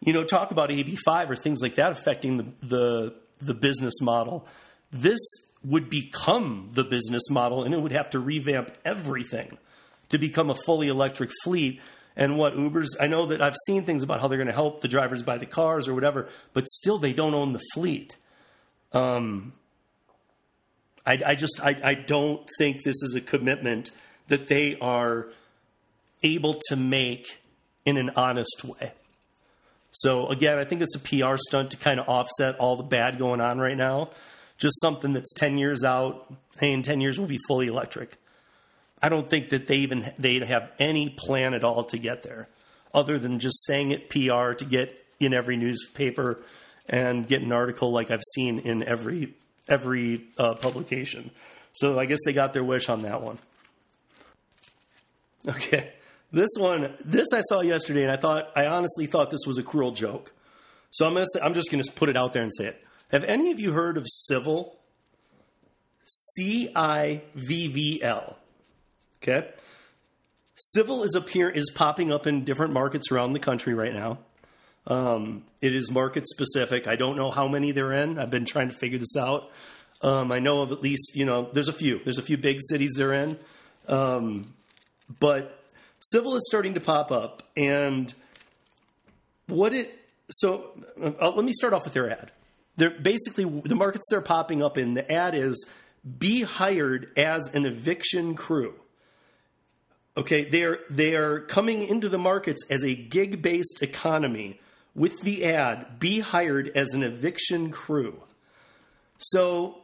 you 0.00 0.12
know, 0.12 0.24
talk 0.24 0.52
about 0.52 0.70
AB5 0.70 1.30
or 1.30 1.36
things 1.36 1.60
like 1.60 1.74
that 1.76 1.90
affecting 1.92 2.36
the, 2.36 2.46
the, 2.62 3.14
the 3.40 3.54
business 3.54 4.00
model. 4.00 4.46
This 4.90 5.18
would 5.64 5.90
become 5.90 6.70
the 6.72 6.84
business 6.84 7.28
model 7.30 7.64
and 7.64 7.74
it 7.74 7.80
would 7.80 7.92
have 7.92 8.10
to 8.10 8.18
revamp 8.18 8.70
everything 8.84 9.58
to 10.08 10.18
become 10.18 10.50
a 10.50 10.54
fully 10.54 10.88
electric 10.88 11.30
fleet. 11.44 11.80
And 12.16 12.36
what 12.36 12.56
Uber's, 12.56 12.96
I 13.00 13.06
know 13.06 13.26
that 13.26 13.40
I've 13.40 13.56
seen 13.66 13.84
things 13.84 14.02
about 14.02 14.20
how 14.20 14.28
they're 14.28 14.38
going 14.38 14.48
to 14.48 14.52
help 14.52 14.80
the 14.80 14.88
drivers 14.88 15.22
buy 15.22 15.38
the 15.38 15.46
cars 15.46 15.88
or 15.88 15.94
whatever, 15.94 16.28
but 16.52 16.66
still 16.66 16.98
they 16.98 17.12
don't 17.12 17.34
own 17.34 17.52
the 17.52 17.62
fleet. 17.74 18.16
Um, 18.92 19.52
I, 21.04 21.18
I 21.26 21.34
just 21.34 21.60
I, 21.62 21.76
I 21.82 21.94
don't 21.94 22.46
think 22.58 22.82
this 22.82 23.02
is 23.02 23.14
a 23.14 23.20
commitment 23.20 23.90
that 24.28 24.46
they 24.46 24.76
are 24.78 25.28
able 26.22 26.60
to 26.68 26.76
make 26.76 27.40
in 27.84 27.96
an 27.96 28.10
honest 28.10 28.64
way. 28.64 28.92
So 30.00 30.28
again, 30.28 30.58
I 30.58 30.64
think 30.64 30.80
it's 30.80 30.94
a 30.94 31.00
PR 31.00 31.36
stunt 31.36 31.72
to 31.72 31.76
kind 31.76 31.98
of 31.98 32.08
offset 32.08 32.56
all 32.58 32.76
the 32.76 32.84
bad 32.84 33.18
going 33.18 33.40
on 33.40 33.58
right 33.58 33.76
now. 33.76 34.10
Just 34.56 34.80
something 34.80 35.12
that's 35.12 35.32
ten 35.34 35.58
years 35.58 35.82
out. 35.82 36.32
Hey, 36.58 36.72
in 36.72 36.82
ten 36.82 37.00
years 37.00 37.18
we'll 37.18 37.28
be 37.28 37.38
fully 37.48 37.66
electric. 37.66 38.16
I 39.02 39.08
don't 39.08 39.28
think 39.28 39.48
that 39.50 39.66
they 39.66 39.76
even 39.78 40.12
they'd 40.18 40.42
have 40.42 40.70
any 40.78 41.08
plan 41.08 41.54
at 41.54 41.64
all 41.64 41.84
to 41.84 41.98
get 41.98 42.22
there, 42.22 42.48
other 42.94 43.18
than 43.18 43.38
just 43.38 43.64
saying 43.66 43.90
it 43.90 44.08
PR 44.08 44.52
to 44.52 44.64
get 44.64 45.04
in 45.18 45.34
every 45.34 45.56
newspaper 45.56 46.38
and 46.88 47.26
get 47.26 47.42
an 47.42 47.52
article 47.52 47.90
like 47.90 48.10
I've 48.10 48.22
seen 48.34 48.60
in 48.60 48.82
every 48.82 49.34
every 49.68 50.24
uh, 50.38 50.54
publication. 50.54 51.30
So 51.72 51.98
I 51.98 52.06
guess 52.06 52.18
they 52.24 52.32
got 52.32 52.52
their 52.52 52.64
wish 52.64 52.88
on 52.88 53.02
that 53.02 53.20
one. 53.20 53.38
Okay, 55.46 55.92
this 56.32 56.50
one, 56.58 56.94
this 57.04 57.28
I 57.32 57.40
saw 57.48 57.60
yesterday, 57.60 58.02
and 58.02 58.12
I 58.12 58.16
thought 58.16 58.50
I 58.54 58.66
honestly 58.66 59.06
thought 59.06 59.30
this 59.30 59.46
was 59.46 59.58
a 59.58 59.62
cruel 59.62 59.92
joke. 59.92 60.32
So 60.90 61.06
I'm 61.06 61.14
gonna 61.14 61.26
say, 61.32 61.40
I'm 61.40 61.54
just 61.54 61.70
gonna 61.70 61.84
put 61.94 62.08
it 62.08 62.16
out 62.16 62.32
there 62.32 62.42
and 62.42 62.52
say 62.54 62.66
it. 62.66 62.84
Have 63.10 63.24
any 63.24 63.50
of 63.50 63.58
you 63.58 63.72
heard 63.72 63.96
of 63.96 64.06
Civvl? 64.30 64.72
C 66.04 66.70
I 66.74 67.22
V 67.34 67.68
V 67.68 68.02
L. 68.02 68.38
Okay. 69.22 69.48
Civvl 70.76 71.04
is 71.04 71.14
appear 71.14 71.48
is 71.48 71.70
popping 71.74 72.10
up 72.10 72.26
in 72.26 72.44
different 72.44 72.72
markets 72.72 73.12
around 73.12 73.32
the 73.32 73.38
country 73.38 73.74
right 73.74 73.92
now. 73.92 74.18
Um, 74.86 75.44
it 75.60 75.74
is 75.74 75.90
market 75.90 76.26
specific. 76.26 76.88
I 76.88 76.96
don't 76.96 77.16
know 77.16 77.30
how 77.30 77.46
many 77.46 77.72
they're 77.72 77.92
in. 77.92 78.18
I've 78.18 78.30
been 78.30 78.46
trying 78.46 78.68
to 78.68 78.74
figure 78.74 78.98
this 78.98 79.16
out. 79.16 79.50
Um, 80.00 80.32
I 80.32 80.38
know 80.38 80.62
of 80.62 80.72
at 80.72 80.80
least 80.80 81.14
you 81.14 81.24
know 81.24 81.50
there's 81.52 81.68
a 81.68 81.72
few. 81.72 82.00
There's 82.02 82.18
a 82.18 82.22
few 82.22 82.38
big 82.38 82.58
cities 82.60 82.94
they're 82.96 83.12
in, 83.12 83.38
um, 83.86 84.54
but 85.20 85.57
Civvl 86.14 86.36
is 86.36 86.46
starting 86.48 86.74
to 86.74 86.80
pop 86.80 87.10
up. 87.10 87.42
And 87.56 88.12
what 89.46 89.74
it 89.74 89.94
so 90.30 90.70
uh, 91.02 91.30
let 91.30 91.44
me 91.44 91.52
start 91.52 91.72
off 91.72 91.84
with 91.84 91.94
their 91.94 92.10
ad. 92.10 92.30
They're 92.76 92.90
basically 92.90 93.44
the 93.44 93.74
markets 93.74 94.06
they're 94.10 94.20
popping 94.20 94.62
up 94.62 94.78
in. 94.78 94.94
The 94.94 95.10
ad 95.10 95.34
is 95.34 95.68
be 96.18 96.42
hired 96.42 97.10
as 97.16 97.52
an 97.54 97.66
eviction 97.66 98.34
crew. 98.34 98.74
Okay, 100.16 100.44
they're 100.44 100.80
they 100.90 101.14
are 101.14 101.40
coming 101.40 101.82
into 101.82 102.08
the 102.08 102.18
markets 102.18 102.62
as 102.70 102.84
a 102.84 102.94
gig 102.94 103.42
based 103.42 103.82
economy 103.82 104.60
with 104.94 105.20
the 105.22 105.44
ad, 105.44 105.98
be 106.00 106.20
hired 106.20 106.70
as 106.74 106.92
an 106.92 107.02
eviction 107.02 107.70
crew. 107.70 108.20
So 109.18 109.82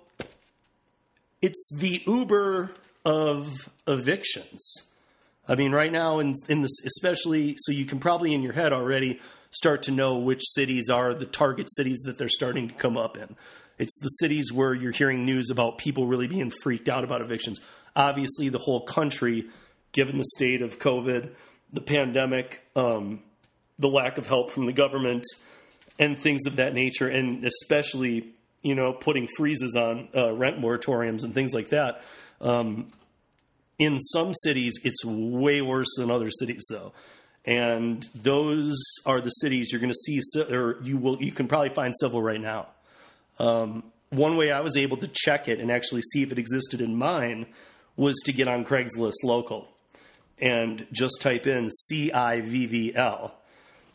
it's 1.41 1.71
the 1.79 2.03
Uber 2.07 2.73
of 3.05 3.71
evictions. 3.87 4.91
I 5.47 5.57
mean, 5.57 5.73
right 5.73 5.93
now, 5.93 6.21
in, 6.21 6.35
in 6.49 6.63
this, 6.63 6.73
especially, 6.87 7.55
so 7.59 7.73
you 7.73 7.85
can 7.85 7.99
probably 7.99 8.33
in 8.33 8.43
your 8.43 8.55
head 8.55 8.73
already 8.73 9.21
start 9.51 9.83
to 9.85 9.91
know 9.91 10.19
which 10.19 10.41
cities 10.43 10.89
are 10.89 11.15
the 11.15 11.27
target 11.27 11.71
cities 11.71 12.03
that 12.07 12.19
they're 12.19 12.29
starting 12.29 12.69
to 12.69 12.75
come 12.75 12.97
up 12.97 13.17
in. 13.17 13.37
It's 13.79 13.99
the 14.01 14.09
cities 14.09 14.53
where 14.53 14.75
you're 14.75 14.93
hearing 14.93 15.25
news 15.25 15.51
about 15.51 15.79
people 15.79 16.07
really 16.07 16.29
being 16.29 16.53
freaked 16.63 16.89
out 16.89 17.05
about 17.05 17.21
evictions. 17.21 17.61
Obviously, 17.95 18.49
the 18.49 18.59
whole 18.59 18.81
country, 18.81 19.47
given 19.93 20.17
the 20.17 20.25
state 20.37 20.63
of 20.63 20.79
COVID, 20.79 21.31
the 21.73 21.81
pandemic, 21.81 22.65
um, 22.77 23.23
the 23.79 23.89
lack 23.89 24.17
of 24.17 24.27
help 24.27 24.51
from 24.51 24.67
the 24.67 24.73
government 24.73 25.25
and 25.99 26.19
things 26.19 26.47
of 26.47 26.57
that 26.57 26.75
nature, 26.75 27.09
and 27.09 27.45
especially 27.45 28.33
you 28.63 28.75
know 28.75 28.93
putting 28.93 29.27
freezes 29.37 29.77
on 29.77 30.09
uh, 30.17 30.33
rent 30.33 30.61
moratoriums 30.61 31.25
and 31.25 31.35
things 31.35 31.53
like 31.53 31.69
that. 31.71 32.03
Um, 32.41 32.91
in 33.79 33.99
some 33.99 34.33
cities, 34.35 34.75
it's 34.85 35.05
way 35.05 35.61
worse 35.61 35.89
than 35.99 36.11
other 36.11 36.31
cities, 36.31 36.65
though, 36.71 36.93
and 37.45 38.07
those 38.15 38.75
are 39.05 39.21
the 39.21 39.31
cities 39.31 39.71
you're 39.71 39.81
going 39.81 39.93
to 39.93 39.95
see, 39.95 40.21
or 40.51 40.79
you 40.83 40.97
will 40.97 41.23
you 41.23 41.33
can 41.33 41.49
probably 41.49 41.71
find 41.71 41.93
Civvl 42.03 42.23
right 42.23 42.41
now. 42.41 42.69
Um, 43.39 43.85
one 44.11 44.37
way 44.37 44.53
I 44.53 44.61
was 44.61 44.77
able 44.77 44.97
to 44.99 45.09
check 45.09 45.49
it 45.49 45.59
and 45.59 45.71
actually 45.71 46.03
see 46.03 46.23
if 46.23 46.31
it 46.31 46.39
existed 46.39 46.81
in 46.81 46.97
mine 46.97 47.47
was 47.97 48.17
to 48.25 48.33
get 48.33 48.49
on 48.49 48.65
Craigslist 48.65 49.25
local 49.25 49.69
and 50.39 50.87
just 50.93 51.21
type 51.21 51.47
in 51.47 51.71
C 51.71 52.13
I 52.13 52.41
V 52.41 52.67
V 52.67 52.95
L 52.95 53.35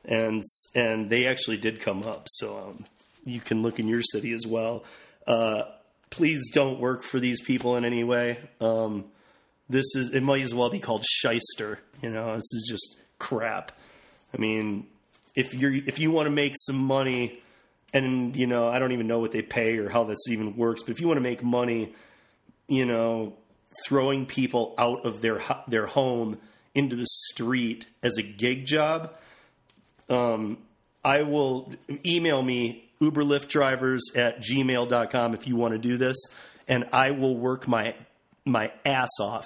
and 0.05 0.41
and 0.75 1.09
they 1.09 1.25
actually 1.25 1.57
did 1.57 1.79
come 1.79 2.03
up. 2.03 2.27
So 2.29 2.57
um, 2.57 2.85
you 3.25 3.39
can 3.39 3.61
look 3.61 3.79
in 3.79 3.87
your 3.87 4.01
city 4.01 4.33
as 4.33 4.45
well. 4.45 4.83
Uh, 5.25 5.63
please 6.09 6.49
don't 6.53 6.79
work 6.79 7.03
for 7.03 7.19
these 7.19 7.41
people 7.41 7.77
in 7.77 7.85
any 7.85 8.03
way. 8.03 8.39
Um, 8.59 9.05
this 9.69 9.85
is 9.95 10.13
it 10.13 10.23
might 10.23 10.41
as 10.41 10.53
well 10.53 10.69
be 10.69 10.79
called 10.79 11.05
shyster. 11.05 11.79
You 12.01 12.09
know, 12.09 12.35
this 12.35 12.51
is 12.53 12.65
just 12.69 12.99
crap. 13.19 13.71
I 14.33 14.37
mean, 14.37 14.87
if 15.35 15.53
you're 15.53 15.73
if 15.73 15.99
you 15.99 16.11
want 16.11 16.25
to 16.25 16.31
make 16.31 16.53
some 16.57 16.77
money, 16.77 17.41
and 17.93 18.35
you 18.35 18.47
know, 18.47 18.67
I 18.67 18.79
don't 18.79 18.91
even 18.91 19.07
know 19.07 19.19
what 19.19 19.31
they 19.31 19.41
pay 19.41 19.77
or 19.77 19.89
how 19.89 20.03
this 20.03 20.27
even 20.29 20.55
works, 20.57 20.83
but 20.83 20.91
if 20.91 21.01
you 21.01 21.07
want 21.07 21.17
to 21.17 21.21
make 21.21 21.43
money, 21.43 21.93
you 22.67 22.85
know, 22.85 23.35
throwing 23.85 24.25
people 24.25 24.73
out 24.77 25.05
of 25.05 25.21
their 25.21 25.41
their 25.67 25.85
home 25.85 26.37
into 26.73 26.95
the 26.95 27.07
street 27.07 27.87
as 28.01 28.17
a 28.17 28.23
gig 28.23 28.65
job 28.65 29.13
um, 30.09 30.57
I 31.03 31.21
will 31.21 31.71
email 32.05 32.41
me 32.41 32.89
uberlyftdrivers 33.01 33.99
at 34.15 34.41
gmail.com 34.41 35.33
if 35.33 35.47
you 35.47 35.55
want 35.55 35.73
to 35.73 35.77
do 35.77 35.95
this 35.95 36.17
and 36.67 36.85
i 36.91 37.11
will 37.11 37.37
work 37.37 37.65
my 37.65 37.95
my 38.49 38.71
ass 38.85 39.09
off 39.19 39.45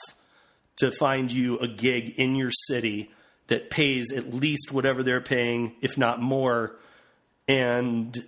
to 0.77 0.91
find 0.91 1.31
you 1.31 1.59
a 1.59 1.67
gig 1.67 2.15
in 2.17 2.35
your 2.35 2.51
city 2.67 3.11
that 3.47 3.69
pays 3.69 4.11
at 4.11 4.33
least 4.33 4.71
whatever 4.71 5.03
they're 5.03 5.21
paying 5.21 5.75
if 5.81 5.97
not 5.97 6.21
more. 6.21 6.75
And 7.47 8.23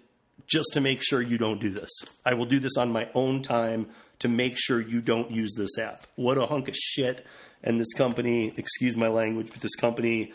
just 0.47 0.73
to 0.73 0.81
make 0.81 1.01
sure 1.01 1.21
you 1.21 1.37
don't 1.37 1.59
do 1.59 1.69
this. 1.69 1.89
I 2.25 2.35
will 2.35 2.45
do 2.45 2.59
this 2.59 2.77
on 2.77 2.91
my 2.91 3.09
own 3.15 3.41
time 3.41 3.87
to 4.19 4.27
make 4.27 4.57
sure 4.57 4.79
you 4.79 5.01
don't 5.01 5.31
use 5.31 5.55
this 5.57 5.77
app. 5.79 6.05
What 6.15 6.37
a 6.37 6.45
hunk 6.45 6.67
of 6.67 6.75
shit. 6.75 7.25
And 7.63 7.79
this 7.79 7.93
company 7.93 8.53
excuse 8.57 8.95
my 8.95 9.07
language 9.07 9.49
but 9.51 9.61
this 9.61 9.75
company 9.75 10.33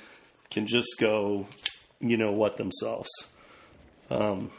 can 0.51 0.67
just 0.67 0.97
go 0.99 1.47
you 2.01 2.17
know 2.17 2.33
what 2.33 2.57
themselves. 2.57 3.11
Um, 4.09 4.51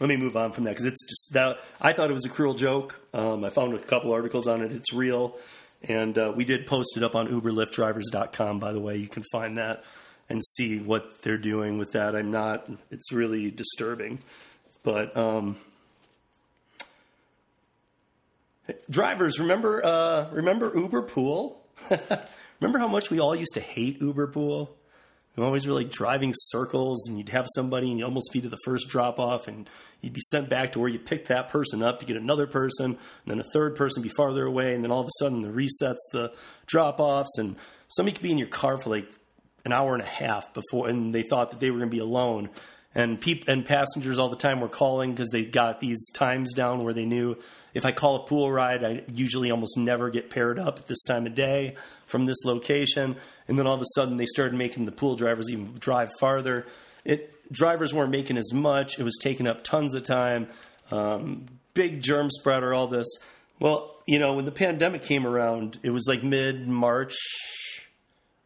let 0.00 0.08
me 0.08 0.16
move 0.16 0.36
on 0.36 0.52
from 0.52 0.64
that 0.64 0.70
because 0.70 0.86
it's 0.86 1.06
just 1.06 1.32
that 1.34 1.58
I 1.80 1.92
thought 1.92 2.10
it 2.10 2.14
was 2.14 2.24
a 2.24 2.30
cruel 2.30 2.54
joke. 2.54 3.00
Um, 3.12 3.44
I 3.44 3.50
found 3.50 3.74
a 3.74 3.78
couple 3.78 4.12
articles 4.12 4.46
on 4.46 4.60
it. 4.60 4.72
It's 4.72 4.92
real, 4.92 5.36
and 5.82 6.18
uh, 6.18 6.32
we 6.34 6.44
did 6.44 6.66
post 6.66 6.96
it 6.96 7.02
up 7.04 7.14
on 7.14 7.28
UberLyftDrivers.com. 7.28 8.58
By 8.58 8.72
the 8.72 8.80
way, 8.80 8.96
you 8.96 9.06
can 9.06 9.22
find 9.30 9.56
that 9.58 9.84
and 10.28 10.44
see 10.44 10.80
what 10.80 11.22
they're 11.22 11.38
doing 11.38 11.78
with 11.78 11.92
that. 11.92 12.16
I'm 12.16 12.32
not. 12.32 12.68
It's 12.90 13.12
really 13.12 13.52
disturbing, 13.52 14.18
but 14.82 15.16
um, 15.16 15.56
drivers, 18.90 19.38
remember 19.38 19.84
uh, 19.84 20.28
remember 20.32 20.72
Uber 20.74 21.02
Pool? 21.02 21.62
remember 22.60 22.78
how 22.78 22.88
much 22.88 23.10
we 23.10 23.20
all 23.20 23.36
used 23.36 23.54
to 23.54 23.60
hate 23.60 24.00
Uber 24.00 24.26
Pool? 24.28 24.74
I'm 25.36 25.44
always 25.44 25.66
really 25.66 25.84
driving 25.84 26.32
circles, 26.32 27.08
and 27.08 27.18
you'd 27.18 27.30
have 27.30 27.46
somebody, 27.54 27.90
and 27.90 27.98
you'd 27.98 28.04
almost 28.04 28.32
be 28.32 28.40
to 28.40 28.48
the 28.48 28.58
first 28.64 28.88
drop 28.88 29.18
off, 29.18 29.48
and 29.48 29.68
you'd 30.00 30.12
be 30.12 30.20
sent 30.20 30.48
back 30.48 30.72
to 30.72 30.80
where 30.80 30.88
you 30.88 30.98
picked 30.98 31.28
that 31.28 31.48
person 31.48 31.82
up 31.82 31.98
to 32.00 32.06
get 32.06 32.16
another 32.16 32.46
person, 32.46 32.92
and 32.92 32.98
then 33.26 33.40
a 33.40 33.44
third 33.52 33.74
person 33.74 34.02
be 34.02 34.10
farther 34.10 34.44
away, 34.44 34.74
and 34.74 34.84
then 34.84 34.92
all 34.92 35.00
of 35.00 35.06
a 35.06 35.18
sudden 35.18 35.40
the 35.40 35.48
resets 35.48 35.96
the 36.12 36.32
drop 36.66 37.00
offs, 37.00 37.36
and 37.36 37.56
somebody 37.88 38.14
could 38.14 38.22
be 38.22 38.30
in 38.30 38.38
your 38.38 38.46
car 38.46 38.78
for 38.78 38.90
like 38.90 39.08
an 39.64 39.72
hour 39.72 39.94
and 39.94 40.02
a 40.02 40.06
half 40.06 40.54
before, 40.54 40.88
and 40.88 41.14
they 41.14 41.22
thought 41.22 41.50
that 41.50 41.58
they 41.58 41.70
were 41.70 41.78
going 41.78 41.90
to 41.90 41.96
be 41.96 42.00
alone. 42.00 42.50
And 42.94 43.20
peop- 43.20 43.48
and 43.48 43.64
passengers 43.64 44.20
all 44.20 44.28
the 44.28 44.36
time 44.36 44.60
were 44.60 44.68
calling 44.68 45.10
because 45.10 45.30
they 45.30 45.44
got 45.44 45.80
these 45.80 46.10
times 46.10 46.54
down 46.54 46.84
where 46.84 46.94
they 46.94 47.04
knew 47.04 47.36
if 47.72 47.84
I 47.84 47.90
call 47.90 48.14
a 48.14 48.26
pool 48.26 48.52
ride, 48.52 48.84
I 48.84 49.02
usually 49.12 49.50
almost 49.50 49.76
never 49.76 50.10
get 50.10 50.30
paired 50.30 50.60
up 50.60 50.78
at 50.78 50.86
this 50.86 51.02
time 51.02 51.26
of 51.26 51.34
day 51.34 51.74
from 52.06 52.24
this 52.24 52.44
location. 52.44 53.16
And 53.48 53.58
then 53.58 53.66
all 53.66 53.74
of 53.74 53.80
a 53.80 53.86
sudden, 53.94 54.16
they 54.16 54.26
started 54.26 54.54
making 54.54 54.84
the 54.84 54.92
pool 54.92 55.16
drivers 55.16 55.50
even 55.50 55.74
drive 55.78 56.10
farther. 56.18 56.66
It 57.04 57.52
drivers 57.52 57.92
weren't 57.92 58.10
making 58.10 58.38
as 58.38 58.52
much. 58.52 58.98
It 58.98 59.02
was 59.02 59.18
taking 59.20 59.46
up 59.46 59.64
tons 59.64 59.94
of 59.94 60.02
time. 60.02 60.48
Um, 60.90 61.46
big 61.74 62.00
germ 62.00 62.30
spreader, 62.30 62.72
all 62.72 62.86
this. 62.86 63.06
Well, 63.60 63.94
you 64.06 64.18
know, 64.18 64.34
when 64.34 64.44
the 64.44 64.52
pandemic 64.52 65.02
came 65.02 65.26
around, 65.26 65.78
it 65.82 65.90
was 65.90 66.06
like 66.08 66.22
mid 66.22 66.66
March 66.66 67.16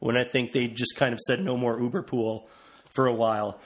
when 0.00 0.16
I 0.16 0.24
think 0.24 0.52
they 0.52 0.68
just 0.68 0.96
kind 0.96 1.12
of 1.12 1.18
said 1.20 1.40
no 1.40 1.56
more 1.56 1.80
Uber 1.80 2.02
pool 2.02 2.48
for 2.90 3.06
a 3.06 3.12
while 3.12 3.60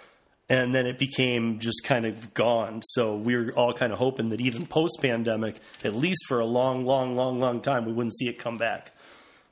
and 0.52 0.74
then 0.74 0.86
it 0.86 0.98
became 0.98 1.58
just 1.58 1.82
kind 1.82 2.04
of 2.04 2.34
gone. 2.34 2.82
So 2.82 3.16
we 3.16 3.36
were 3.36 3.52
all 3.52 3.72
kind 3.72 3.90
of 3.90 3.98
hoping 3.98 4.28
that 4.28 4.40
even 4.42 4.66
post 4.66 4.98
pandemic, 5.00 5.56
at 5.82 5.94
least 5.94 6.26
for 6.28 6.40
a 6.40 6.44
long, 6.44 6.84
long, 6.84 7.16
long, 7.16 7.40
long 7.40 7.62
time, 7.62 7.86
we 7.86 7.92
wouldn't 7.92 8.14
see 8.14 8.28
it 8.28 8.38
come 8.38 8.58
back. 8.58 8.92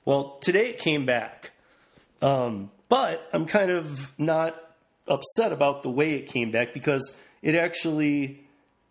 Well, 0.05 0.37
today 0.43 0.69
it 0.69 0.79
came 0.79 1.07
back, 1.07 1.53
um, 2.21 2.71
but 2.89 3.29
I'm 3.33 3.47
kind 3.47 3.71
of 3.71 4.19
not 4.19 4.57
upset 5.07 5.53
about 5.53 5.83
the 5.83 5.91
way 5.91 6.13
it 6.15 6.27
came 6.27 6.51
back 6.51 6.75
because 6.75 7.17
it 7.43 7.55
actually 7.55 8.41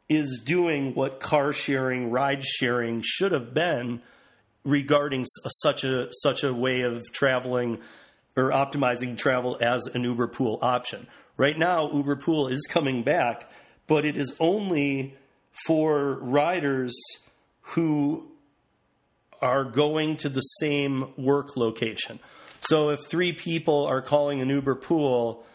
is 0.08 0.42
doing 0.44 0.96
what 0.96 1.20
car 1.20 1.54
sharing, 1.54 2.10
ride 2.10 2.44
sharing 2.44 3.02
should 3.04 3.32
have 3.32 3.54
been 3.54 4.02
regarding 4.64 5.26
such 5.62 5.84
a 5.84 6.10
such 6.12 6.44
a 6.44 6.54
way 6.54 6.82
of 6.82 7.04
traveling 7.12 7.80
or 8.36 8.50
optimizing 8.50 9.18
travel 9.18 9.58
as 9.62 9.86
an 9.88 10.04
Uber 10.04 10.28
pool 10.28 10.60
option. 10.62 11.08
Right 11.40 11.58
now, 11.58 11.90
Uber 11.90 12.18
Pool 12.18 12.50
is 12.50 12.68
coming 12.70 13.02
back, 13.02 13.50
but 13.88 14.04
it 14.04 14.18
is 14.18 14.36
only 14.42 15.16
for 15.66 16.16
riders 16.16 16.94
who 17.62 18.30
are 19.42 19.64
going 19.64 20.18
to 20.18 20.28
the 20.28 20.42
same 20.42 21.14
work 21.16 21.56
location. 21.56 22.20
So 22.62 22.90
if 22.90 23.00
three 23.08 23.34
people 23.34 23.86
are 23.86 24.02
calling 24.02 24.42
an 24.42 24.50
Uber 24.50 24.76
Pool 24.76 25.46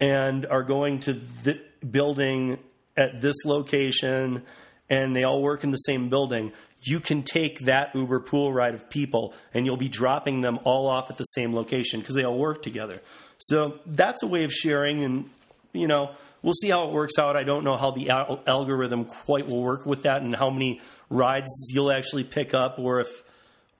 and 0.00 0.46
are 0.46 0.62
going 0.62 1.00
to 1.00 1.12
the 1.12 1.60
building 1.88 2.58
at 2.96 3.20
this 3.20 3.36
location 3.44 4.42
and 4.88 5.14
they 5.14 5.24
all 5.24 5.42
work 5.42 5.64
in 5.64 5.70
the 5.70 5.76
same 5.76 6.08
building, 6.08 6.52
you 6.82 7.00
can 7.00 7.22
take 7.22 7.60
that 7.60 7.94
Uber 7.94 8.20
pool 8.20 8.52
ride 8.52 8.74
of 8.74 8.90
people 8.90 9.34
and 9.54 9.64
you'll 9.64 9.76
be 9.76 9.88
dropping 9.88 10.42
them 10.42 10.58
all 10.64 10.86
off 10.86 11.10
at 11.10 11.16
the 11.16 11.24
same 11.24 11.54
location 11.54 12.00
because 12.00 12.14
they 12.14 12.24
all 12.24 12.38
work 12.38 12.62
together. 12.62 13.00
So 13.38 13.80
that's 13.86 14.22
a 14.22 14.26
way 14.26 14.44
of 14.44 14.52
sharing, 14.52 15.02
and 15.02 15.30
you 15.72 15.86
know 15.86 16.12
we'll 16.42 16.54
see 16.54 16.68
how 16.68 16.86
it 16.88 16.92
works 16.92 17.18
out. 17.18 17.36
I 17.36 17.42
don't 17.42 17.64
know 17.64 17.76
how 17.76 17.90
the 17.90 18.10
al- 18.10 18.42
algorithm 18.46 19.06
quite 19.06 19.48
will 19.48 19.62
work 19.62 19.86
with 19.86 20.02
that, 20.04 20.22
and 20.22 20.34
how 20.34 20.50
many 20.50 20.80
rides 21.10 21.48
you'll 21.70 21.90
actually 21.90 22.24
pick 22.24 22.54
up, 22.54 22.78
or 22.78 23.00
if 23.00 23.23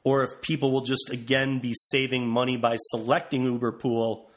or 0.05 0.23
if 0.23 0.40
people 0.43 0.71
will 0.71 0.83
just 0.83 1.11
again 1.11 1.59
be 1.59 1.73
saving 1.75 2.29
money 2.29 2.57
by 2.57 2.77
selecting 2.77 3.45
Uber 3.45 3.73
Pool, 3.73 4.31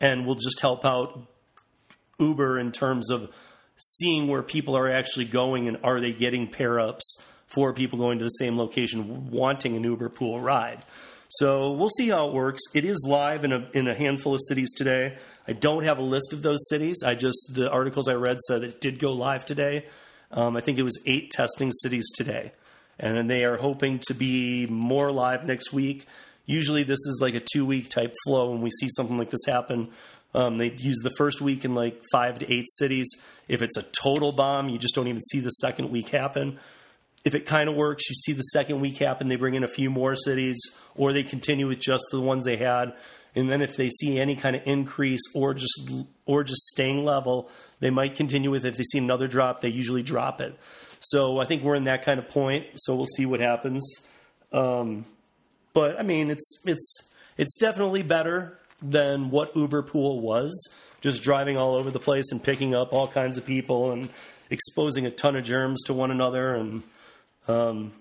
and 0.00 0.26
will 0.26 0.36
just 0.36 0.60
help 0.60 0.84
out 0.84 1.26
Uber 2.20 2.58
in 2.58 2.70
terms 2.70 3.10
of 3.10 3.30
seeing 3.76 4.28
where 4.28 4.42
people 4.42 4.76
are 4.76 4.90
actually 4.90 5.24
going 5.24 5.68
and 5.68 5.78
are 5.82 6.00
they 6.00 6.12
getting 6.12 6.46
pair 6.46 6.78
ups 6.78 7.22
for 7.46 7.72
people 7.72 7.98
going 7.98 8.18
to 8.18 8.24
the 8.24 8.30
same 8.30 8.58
location 8.58 9.30
wanting 9.30 9.76
an 9.76 9.84
Uber 9.84 10.10
Pool 10.10 10.40
ride. 10.40 10.84
So 11.30 11.72
we'll 11.72 11.90
see 11.90 12.08
how 12.08 12.28
it 12.28 12.34
works. 12.34 12.62
It 12.74 12.84
is 12.84 13.04
live 13.06 13.44
in 13.44 13.52
a 13.52 13.68
in 13.74 13.86
a 13.86 13.94
handful 13.94 14.34
of 14.34 14.40
cities 14.48 14.72
today. 14.74 15.16
I 15.46 15.52
don't 15.52 15.84
have 15.84 15.98
a 15.98 16.02
list 16.02 16.32
of 16.32 16.42
those 16.42 16.68
cities. 16.68 17.02
I 17.04 17.14
just 17.14 17.54
the 17.54 17.70
articles 17.70 18.08
I 18.08 18.14
read 18.14 18.38
said 18.46 18.62
it 18.62 18.80
did 18.80 18.98
go 18.98 19.12
live 19.12 19.44
today. 19.44 19.86
Um, 20.30 20.56
I 20.56 20.60
think 20.60 20.78
it 20.78 20.82
was 20.82 20.98
eight 21.06 21.30
testing 21.30 21.70
cities 21.72 22.10
today, 22.14 22.52
and 22.98 23.28
they 23.30 23.44
are 23.44 23.56
hoping 23.56 24.00
to 24.08 24.14
be 24.14 24.66
more 24.66 25.12
live 25.12 25.44
next 25.44 25.72
week. 25.72 26.06
Usually, 26.46 26.82
this 26.82 26.98
is 26.98 27.18
like 27.20 27.34
a 27.34 27.42
two 27.52 27.66
week 27.66 27.88
type 27.90 28.14
flow 28.26 28.50
when 28.50 28.60
we 28.60 28.70
see 28.70 28.88
something 28.96 29.18
like 29.18 29.30
this 29.30 29.44
happen. 29.46 29.88
Um, 30.34 30.58
they 30.58 30.70
use 30.70 30.98
the 31.02 31.12
first 31.16 31.40
week 31.40 31.64
in 31.64 31.74
like 31.74 32.02
five 32.12 32.38
to 32.40 32.52
eight 32.52 32.66
cities. 32.76 33.06
If 33.48 33.62
it's 33.62 33.76
a 33.76 33.82
total 34.02 34.32
bomb, 34.32 34.68
you 34.68 34.78
just 34.78 34.94
don't 34.94 35.08
even 35.08 35.22
see 35.22 35.40
the 35.40 35.50
second 35.50 35.90
week 35.90 36.08
happen 36.08 36.58
if 37.24 37.34
it 37.34 37.46
kind 37.46 37.68
of 37.68 37.74
works, 37.74 38.08
you 38.08 38.14
see 38.14 38.32
the 38.32 38.42
second 38.42 38.80
week 38.80 38.98
happen, 38.98 39.28
they 39.28 39.36
bring 39.36 39.54
in 39.54 39.64
a 39.64 39.68
few 39.68 39.90
more 39.90 40.14
cities, 40.14 40.58
or 40.94 41.12
they 41.12 41.22
continue 41.22 41.66
with 41.66 41.80
just 41.80 42.04
the 42.10 42.20
ones 42.20 42.44
they 42.44 42.56
had. 42.56 42.94
And 43.34 43.50
then 43.50 43.60
if 43.60 43.76
they 43.76 43.90
see 43.90 44.18
any 44.18 44.34
kind 44.34 44.56
of 44.56 44.62
increase 44.66 45.20
or 45.34 45.54
just 45.54 45.90
or 46.24 46.42
just 46.42 46.62
staying 46.68 47.04
level, 47.04 47.50
they 47.80 47.90
might 47.90 48.14
continue 48.14 48.50
with 48.50 48.64
it. 48.64 48.70
If 48.70 48.76
they 48.78 48.84
see 48.84 48.98
another 48.98 49.28
drop, 49.28 49.60
they 49.60 49.68
usually 49.68 50.02
drop 50.02 50.40
it. 50.40 50.58
So 51.00 51.38
I 51.38 51.44
think 51.44 51.62
we're 51.62 51.74
in 51.74 51.84
that 51.84 52.02
kind 52.02 52.18
of 52.18 52.28
point. 52.28 52.66
So 52.76 52.94
we'll 52.94 53.06
see 53.06 53.26
what 53.26 53.40
happens. 53.40 54.06
Um, 54.52 55.04
but 55.72 55.98
I 55.98 56.02
mean, 56.02 56.30
it's 56.30 56.62
it's 56.64 57.12
it's 57.36 57.56
definitely 57.58 58.02
better 58.02 58.58
than 58.80 59.30
what 59.30 59.54
Uber 59.56 59.82
Pool 59.82 60.20
was, 60.20 60.52
just 61.00 61.22
driving 61.22 61.56
all 61.56 61.74
over 61.74 61.90
the 61.90 62.00
place 62.00 62.30
and 62.32 62.42
picking 62.42 62.74
up 62.74 62.92
all 62.92 63.08
kinds 63.08 63.36
of 63.36 63.44
people 63.44 63.92
and 63.92 64.08
exposing 64.50 65.06
a 65.06 65.10
ton 65.10 65.36
of 65.36 65.44
germs 65.44 65.82
to 65.84 65.92
one 65.92 66.10
another 66.10 66.54
and 66.54 66.82
um, 67.48 67.92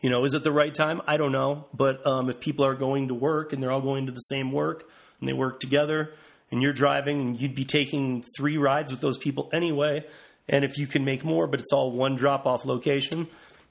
you 0.00 0.10
know, 0.10 0.24
is 0.24 0.34
it 0.34 0.44
the 0.44 0.52
right 0.52 0.74
time? 0.74 1.00
I 1.06 1.16
don't 1.16 1.32
know. 1.32 1.66
But 1.72 2.06
um, 2.06 2.28
if 2.28 2.40
people 2.40 2.64
are 2.64 2.74
going 2.74 3.08
to 3.08 3.14
work 3.14 3.52
and 3.52 3.62
they're 3.62 3.72
all 3.72 3.80
going 3.80 4.06
to 4.06 4.12
the 4.12 4.18
same 4.18 4.52
work 4.52 4.88
and 5.20 5.28
they 5.28 5.32
work 5.32 5.60
together 5.60 6.12
and 6.50 6.62
you're 6.62 6.72
driving 6.72 7.20
and 7.20 7.40
you'd 7.40 7.54
be 7.54 7.64
taking 7.64 8.24
three 8.36 8.58
rides 8.58 8.90
with 8.90 9.00
those 9.00 9.18
people 9.18 9.48
anyway, 9.52 10.04
and 10.48 10.64
if 10.64 10.78
you 10.78 10.86
can 10.86 11.04
make 11.04 11.24
more, 11.24 11.46
but 11.46 11.60
it's 11.60 11.72
all 11.72 11.90
one 11.90 12.14
drop 12.14 12.46
off 12.46 12.64
location, 12.64 13.28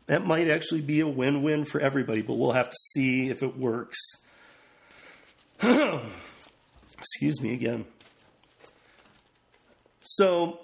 that 0.08 0.26
might 0.26 0.50
actually 0.50 0.82
be 0.82 1.00
a 1.00 1.08
win 1.08 1.42
win 1.42 1.66
for 1.66 1.80
everybody, 1.80 2.22
but 2.22 2.34
we'll 2.34 2.52
have 2.52 2.70
to 2.70 2.78
see 2.94 3.30
if 3.30 3.42
it 3.42 3.58
works. 3.58 3.98
Excuse 6.98 7.42
me 7.42 7.54
again. 7.54 7.86
So, 10.02 10.60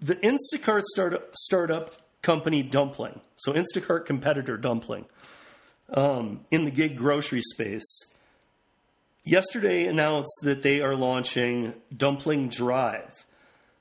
the 0.00 0.16
Instacart 0.16 0.82
startup, 0.82 1.36
startup 1.36 1.94
company 2.22 2.62
Dumpling, 2.62 3.20
so 3.36 3.52
Instacart 3.52 4.04
competitor 4.04 4.56
Dumpling, 4.56 5.06
um, 5.90 6.40
in 6.50 6.64
the 6.64 6.72
gig 6.72 6.96
grocery 6.96 7.42
space, 7.42 8.15
yesterday 9.26 9.86
announced 9.86 10.38
that 10.42 10.62
they 10.62 10.80
are 10.80 10.94
launching 10.94 11.74
Dumpling 11.94 12.48
Drive. 12.48 13.12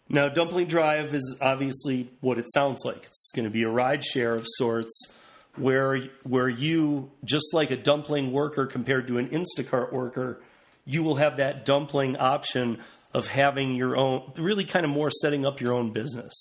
Now, 0.09 0.27
Dumpling 0.27 0.67
Drive 0.67 1.13
is 1.13 1.37
obviously 1.39 2.09
what 2.19 2.37
it 2.37 2.45
sounds 2.53 2.83
like. 2.83 3.05
It's 3.05 3.31
going 3.33 3.45
to 3.45 3.51
be 3.51 3.63
a 3.63 3.69
ride 3.69 4.03
share 4.03 4.35
of 4.35 4.45
sorts 4.57 5.13
where 5.55 5.97
where 6.23 6.49
you 6.49 7.11
just 7.23 7.53
like 7.53 7.71
a 7.71 7.77
dumpling 7.77 8.33
worker 8.33 8.65
compared 8.65 9.07
to 9.07 9.17
an 9.17 9.29
Instacart 9.29 9.93
worker, 9.93 10.41
you 10.83 11.01
will 11.01 11.15
have 11.15 11.37
that 11.37 11.63
dumpling 11.63 12.17
option 12.17 12.79
of 13.13 13.27
having 13.27 13.75
your 13.75 13.95
own, 13.95 14.33
really 14.35 14.65
kind 14.65 14.85
of 14.85 14.91
more 14.91 15.09
setting 15.09 15.45
up 15.45 15.61
your 15.61 15.73
own 15.73 15.91
business 15.91 16.33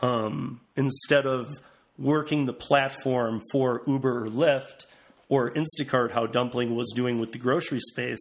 um, 0.00 0.60
instead 0.76 1.26
of 1.26 1.46
working 1.98 2.46
the 2.46 2.52
platform 2.52 3.42
for 3.52 3.82
Uber 3.86 4.24
or 4.24 4.28
Lyft 4.28 4.86
or 5.28 5.50
Instacart, 5.50 6.12
how 6.12 6.26
Dumpling 6.26 6.74
was 6.74 6.92
doing 6.94 7.18
with 7.18 7.32
the 7.32 7.38
grocery 7.38 7.80
space. 7.80 8.20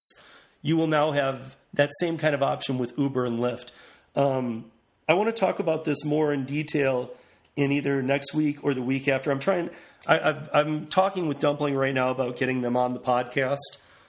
You 0.61 0.77
will 0.77 0.87
now 0.87 1.11
have 1.11 1.55
that 1.73 1.91
same 1.99 2.17
kind 2.17 2.35
of 2.35 2.43
option 2.43 2.77
with 2.77 2.97
Uber 2.97 3.25
and 3.25 3.39
Lyft. 3.39 3.69
Um, 4.15 4.65
I 5.07 5.13
want 5.13 5.33
to 5.33 5.39
talk 5.39 5.59
about 5.59 5.85
this 5.85 6.03
more 6.03 6.33
in 6.33 6.45
detail 6.45 7.11
in 7.55 7.71
either 7.71 8.01
next 8.01 8.33
week 8.33 8.63
or 8.63 8.73
the 8.73 8.81
week 8.81 9.07
after. 9.07 9.31
I'm 9.31 9.39
trying. 9.39 9.69
I, 10.07 10.35
am 10.53 10.87
talking 10.87 11.27
with 11.27 11.39
Dumpling 11.39 11.75
right 11.75 11.93
now 11.93 12.11
about 12.11 12.37
getting 12.37 12.61
them 12.61 12.77
on 12.77 12.93
the 12.93 12.99
podcast. 12.99 13.57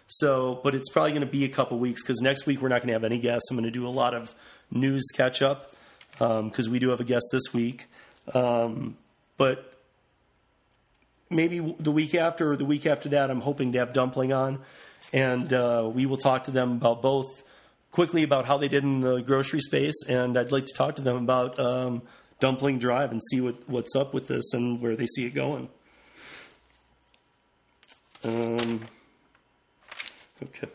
So, 0.07 0.61
but 0.65 0.75
it's 0.75 0.91
probably 0.91 1.11
going 1.11 1.21
to 1.23 1.27
be 1.27 1.45
a 1.45 1.49
couple 1.49 1.79
weeks 1.79 2.03
because 2.03 2.21
next 2.21 2.47
week 2.47 2.63
we're 2.63 2.69
not 2.69 2.81
going 2.81 2.89
to 2.89 2.93
have 2.95 3.05
any 3.05 3.19
guests. 3.19 3.51
I'm 3.51 3.57
going 3.57 3.65
to 3.65 3.71
do 3.71 3.87
a 3.87 3.91
lot 3.91 4.15
of 4.15 4.35
news 4.71 5.05
catch 5.15 5.43
up 5.43 5.75
because 6.13 6.67
um, 6.67 6.73
we 6.73 6.79
do 6.79 6.91
have 6.91 7.01
a 7.01 7.05
guest 7.05 7.27
this 7.33 7.53
week. 7.53 7.87
Um, 8.35 8.97
but 9.37 9.78
maybe 11.31 11.59
the 11.79 11.91
week 11.91 12.15
after 12.15 12.53
or 12.53 12.57
the 12.57 12.65
week 12.65 12.87
after 12.87 13.09
that, 13.11 13.31
I'm 13.31 13.41
hoping 13.41 13.73
to 13.73 13.79
have 13.79 13.93
Dumpling 13.93 14.33
on, 14.33 14.61
and 15.13 15.53
uh, 15.53 15.91
we 15.93 16.07
will 16.07 16.17
talk 16.17 16.45
to 16.45 16.51
them 16.51 16.73
about 16.73 17.03
both 17.03 17.45
quickly 17.91 18.23
about 18.23 18.45
how 18.45 18.59
they 18.59 18.69
did 18.69 18.85
in 18.85 19.01
the 19.01 19.21
grocery 19.21 19.61
space, 19.61 19.97
and 20.09 20.39
I'd 20.39 20.53
like 20.53 20.67
to 20.67 20.75
talk 20.75 20.97
to 20.97 21.03
them 21.03 21.17
about 21.17 21.59
um, 21.59 22.03
Dumpling 22.41 22.79
Drive 22.79 23.11
and 23.11 23.21
see 23.31 23.41
what, 23.41 23.57
what's 23.69 23.97
up 23.97 24.15
with 24.15 24.29
this 24.29 24.53
and 24.53 24.81
where 24.81 24.97
they 24.97 25.07
see 25.07 25.27
it 25.27 25.35
going. 25.35 25.69
Um, 28.25 28.83
okay. 30.43 30.69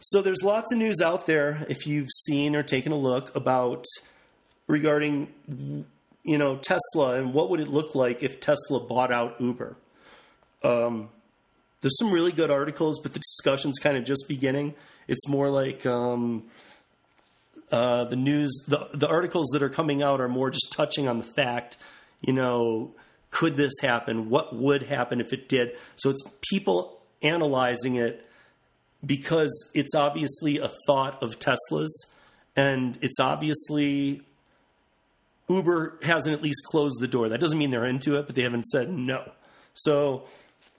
So 0.00 0.22
there's 0.22 0.42
lots 0.42 0.72
of 0.72 0.78
news 0.78 1.00
out 1.00 1.26
there 1.26 1.66
if 1.68 1.86
you've 1.86 2.08
seen 2.10 2.56
or 2.56 2.62
taken 2.62 2.90
a 2.90 2.96
look 2.96 3.34
about 3.36 3.84
regarding 4.66 5.28
you 6.22 6.38
know 6.38 6.56
Tesla 6.56 7.16
and 7.16 7.32
what 7.32 7.50
would 7.50 7.60
it 7.60 7.68
look 7.68 7.94
like 7.94 8.22
if 8.22 8.40
Tesla 8.40 8.80
bought 8.80 9.12
out 9.12 9.40
Uber. 9.40 9.76
Um, 10.62 11.08
there's 11.80 11.96
some 11.98 12.12
really 12.12 12.32
good 12.32 12.50
articles, 12.50 13.00
but 13.02 13.14
the 13.14 13.20
discussion's 13.20 13.78
kind 13.78 13.96
of 13.96 14.04
just 14.04 14.26
beginning. 14.28 14.74
It's 15.08 15.26
more 15.26 15.48
like 15.48 15.86
um, 15.86 16.44
uh, 17.72 18.04
the 18.04 18.16
news, 18.16 18.52
the 18.68 18.88
the 18.92 19.08
articles 19.08 19.48
that 19.52 19.62
are 19.62 19.70
coming 19.70 20.02
out 20.02 20.20
are 20.20 20.28
more 20.28 20.50
just 20.50 20.72
touching 20.72 21.08
on 21.08 21.18
the 21.18 21.24
fact, 21.24 21.76
you 22.20 22.32
know, 22.32 22.94
could 23.30 23.56
this 23.56 23.72
happen? 23.80 24.28
What 24.28 24.54
would 24.54 24.84
happen 24.84 25.20
if 25.20 25.32
it 25.32 25.48
did? 25.48 25.76
So 25.96 26.10
it's 26.10 26.22
people 26.50 27.00
analyzing 27.22 27.96
it 27.96 28.26
because 29.04 29.70
it's 29.74 29.94
obviously 29.94 30.58
a 30.58 30.70
thought 30.86 31.22
of 31.22 31.38
Tesla's, 31.38 32.12
and 32.56 32.98
it's 33.00 33.18
obviously 33.18 34.22
Uber 35.50 35.98
hasn't 36.02 36.34
at 36.34 36.42
least 36.42 36.62
closed 36.64 37.00
the 37.00 37.08
door. 37.08 37.28
That 37.28 37.40
doesn't 37.40 37.58
mean 37.58 37.70
they're 37.70 37.84
into 37.84 38.16
it, 38.16 38.26
but 38.26 38.36
they 38.36 38.42
haven't 38.42 38.66
said 38.66 38.88
no. 38.90 39.30
So, 39.74 40.24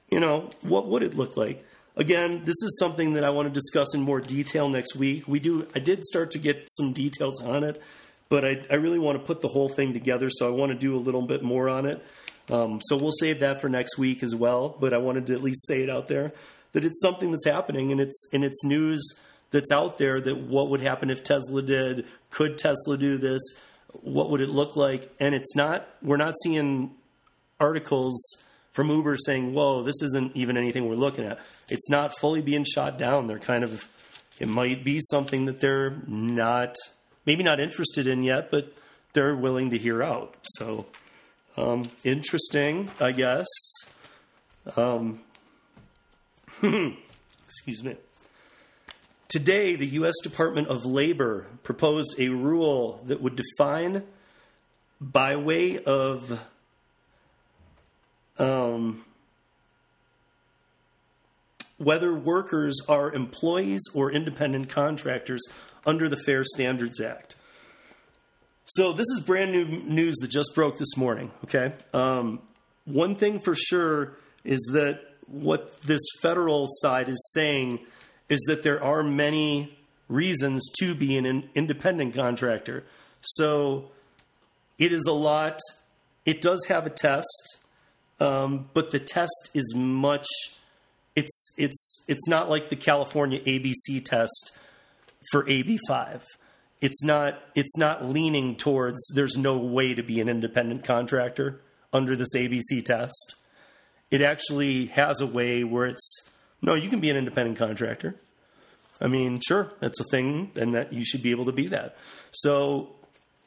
you 0.09 0.19
know, 0.19 0.49
what 0.61 0.87
would 0.87 1.03
it 1.03 1.13
look 1.13 1.35
like? 1.37 1.65
Again, 1.97 2.45
this 2.45 2.55
is 2.63 2.77
something 2.79 3.13
that 3.13 3.23
I 3.23 3.29
want 3.31 3.49
to 3.49 3.53
discuss 3.53 3.93
in 3.93 4.01
more 4.01 4.21
detail 4.21 4.69
next 4.69 4.95
week. 4.95 5.27
We 5.27 5.39
do. 5.39 5.67
I 5.75 5.79
did 5.79 6.03
start 6.03 6.31
to 6.31 6.39
get 6.39 6.67
some 6.71 6.93
details 6.93 7.41
on 7.41 7.63
it, 7.65 7.81
but 8.29 8.45
I, 8.45 8.61
I 8.69 8.75
really 8.75 8.97
want 8.97 9.19
to 9.19 9.23
put 9.23 9.41
the 9.41 9.49
whole 9.49 9.67
thing 9.67 9.91
together. 9.91 10.29
So 10.29 10.47
I 10.47 10.51
want 10.51 10.71
to 10.71 10.77
do 10.77 10.95
a 10.95 10.99
little 10.99 11.21
bit 11.21 11.43
more 11.43 11.67
on 11.67 11.85
it. 11.85 12.03
Um, 12.49 12.79
so 12.81 12.95
we'll 12.95 13.11
save 13.11 13.41
that 13.41 13.59
for 13.59 13.67
next 13.67 13.97
week 13.97 14.23
as 14.23 14.33
well. 14.33 14.69
But 14.79 14.93
I 14.93 14.97
wanted 14.97 15.27
to 15.27 15.33
at 15.33 15.43
least 15.43 15.67
say 15.67 15.83
it 15.83 15.89
out 15.89 16.07
there 16.07 16.31
that 16.71 16.85
it's 16.85 17.01
something 17.01 17.31
that's 17.31 17.45
happening 17.45 17.91
and 17.91 17.99
it's 17.99 18.29
and 18.31 18.43
it's 18.43 18.63
news 18.63 19.19
that's 19.51 19.71
out 19.71 19.97
there 19.97 20.21
that 20.21 20.37
what 20.37 20.69
would 20.69 20.81
happen 20.81 21.09
if 21.09 21.23
Tesla 21.23 21.61
did? 21.61 22.05
Could 22.29 22.57
Tesla 22.57 22.97
do 22.97 23.17
this? 23.17 23.41
What 23.93 24.29
would 24.29 24.41
it 24.41 24.49
look 24.49 24.75
like? 24.75 25.11
And 25.19 25.35
it's 25.35 25.55
not, 25.55 25.87
we're 26.01 26.17
not 26.17 26.33
seeing 26.43 26.91
articles 27.59 28.21
from 28.71 28.89
Uber 28.89 29.17
saying, 29.17 29.53
whoa, 29.53 29.83
this 29.83 30.01
isn't 30.01 30.35
even 30.35 30.57
anything 30.57 30.87
we're 30.87 30.95
looking 30.95 31.25
at. 31.25 31.39
It's 31.69 31.89
not 31.89 32.17
fully 32.19 32.41
being 32.41 32.63
shot 32.63 32.97
down. 32.97 33.27
They're 33.27 33.39
kind 33.39 33.63
of, 33.63 33.87
it 34.39 34.47
might 34.47 34.83
be 34.83 34.99
something 34.99 35.45
that 35.45 35.59
they're 35.59 36.01
not, 36.07 36.75
maybe 37.25 37.43
not 37.43 37.59
interested 37.59 38.07
in 38.07 38.23
yet, 38.23 38.49
but 38.49 38.73
they're 39.13 39.35
willing 39.35 39.69
to 39.71 39.77
hear 39.77 40.01
out. 40.01 40.35
So, 40.43 40.85
um, 41.57 41.89
interesting, 42.03 42.89
I 42.99 43.11
guess. 43.11 43.47
Um, 44.75 45.21
excuse 46.61 47.83
me. 47.83 47.97
Today, 49.31 49.77
the 49.77 49.87
U.S. 49.87 50.15
Department 50.21 50.67
of 50.67 50.85
Labor 50.85 51.47
proposed 51.63 52.19
a 52.19 52.27
rule 52.27 53.01
that 53.05 53.21
would 53.21 53.37
define, 53.37 54.03
by 54.99 55.37
way 55.37 55.81
of 55.81 56.41
um, 58.37 59.05
whether 61.77 62.13
workers 62.13 62.77
are 62.89 63.13
employees 63.13 63.79
or 63.95 64.11
independent 64.11 64.67
contractors 64.67 65.41
under 65.85 66.09
the 66.09 66.17
Fair 66.17 66.43
Standards 66.43 66.99
Act. 66.99 67.35
So, 68.65 68.91
this 68.91 69.07
is 69.15 69.23
brand 69.25 69.53
new 69.53 69.63
news 69.63 70.17
that 70.17 70.29
just 70.29 70.51
broke 70.53 70.77
this 70.77 70.97
morning, 70.97 71.31
okay? 71.45 71.71
Um, 71.93 72.41
one 72.83 73.15
thing 73.15 73.39
for 73.39 73.55
sure 73.55 74.17
is 74.43 74.59
that 74.73 74.99
what 75.25 75.79
this 75.83 76.01
federal 76.21 76.67
side 76.67 77.07
is 77.07 77.31
saying 77.33 77.79
is 78.31 78.41
that 78.47 78.63
there 78.63 78.81
are 78.81 79.03
many 79.03 79.77
reasons 80.07 80.65
to 80.79 80.95
be 80.95 81.17
an 81.17 81.49
independent 81.53 82.15
contractor. 82.15 82.85
So 83.19 83.91
it 84.79 84.93
is 84.93 85.05
a 85.05 85.11
lot. 85.11 85.59
It 86.25 86.39
does 86.39 86.65
have 86.69 86.87
a 86.87 86.89
test, 86.89 87.59
um, 88.21 88.69
but 88.73 88.91
the 88.91 88.99
test 88.99 89.49
is 89.53 89.73
much. 89.75 90.27
It's 91.13 91.53
it's 91.57 92.05
it's 92.07 92.25
not 92.29 92.49
like 92.49 92.69
the 92.69 92.77
California 92.77 93.41
ABC 93.41 94.03
test 94.03 94.57
for 95.29 95.43
AB5. 95.43 96.21
It's 96.79 97.03
not 97.03 97.37
it's 97.53 97.77
not 97.77 98.05
leaning 98.05 98.55
towards 98.55 98.99
there's 99.13 99.35
no 99.35 99.57
way 99.57 99.93
to 99.93 100.03
be 100.03 100.21
an 100.21 100.29
independent 100.29 100.85
contractor 100.85 101.59
under 101.91 102.15
this 102.15 102.33
ABC 102.33 102.85
test. 102.85 103.35
It 104.09 104.21
actually 104.21 104.85
has 104.87 105.19
a 105.19 105.27
way 105.27 105.65
where 105.65 105.85
it's 105.85 106.30
no, 106.61 106.75
you 106.75 106.89
can 106.89 106.99
be 106.99 107.09
an 107.09 107.17
independent 107.17 107.57
contractor. 107.57 108.15
I 109.01 109.07
mean, 109.07 109.39
sure, 109.45 109.71
that's 109.79 109.99
a 109.99 110.03
thing, 110.03 110.51
and 110.55 110.75
that 110.75 110.93
you 110.93 111.03
should 111.03 111.23
be 111.23 111.31
able 111.31 111.45
to 111.45 111.51
be 111.51 111.67
that. 111.67 111.97
So 112.31 112.89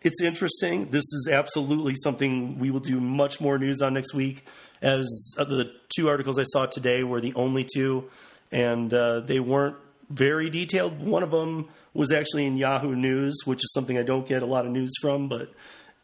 it's 0.02 0.20
interesting. 0.20 0.90
This 0.90 1.04
is 1.04 1.28
absolutely 1.30 1.94
something 1.96 2.58
we 2.58 2.70
will 2.70 2.80
do 2.80 3.00
much 3.00 3.40
more 3.40 3.58
news 3.58 3.80
on 3.80 3.94
next 3.94 4.14
week. 4.14 4.44
As 4.82 5.06
the 5.36 5.72
two 5.96 6.08
articles 6.08 6.38
I 6.38 6.42
saw 6.42 6.66
today 6.66 7.04
were 7.04 7.20
the 7.20 7.32
only 7.34 7.64
two, 7.64 8.10
and 8.50 8.92
uh, 8.92 9.20
they 9.20 9.40
weren't 9.40 9.76
very 10.10 10.50
detailed. 10.50 11.00
One 11.02 11.22
of 11.22 11.30
them 11.30 11.68
was 11.94 12.12
actually 12.12 12.46
in 12.46 12.56
Yahoo 12.56 12.94
News, 12.94 13.34
which 13.44 13.58
is 13.64 13.72
something 13.72 13.96
I 13.96 14.02
don't 14.02 14.26
get 14.26 14.42
a 14.42 14.46
lot 14.46 14.66
of 14.66 14.72
news 14.72 14.92
from, 15.00 15.28
but 15.28 15.52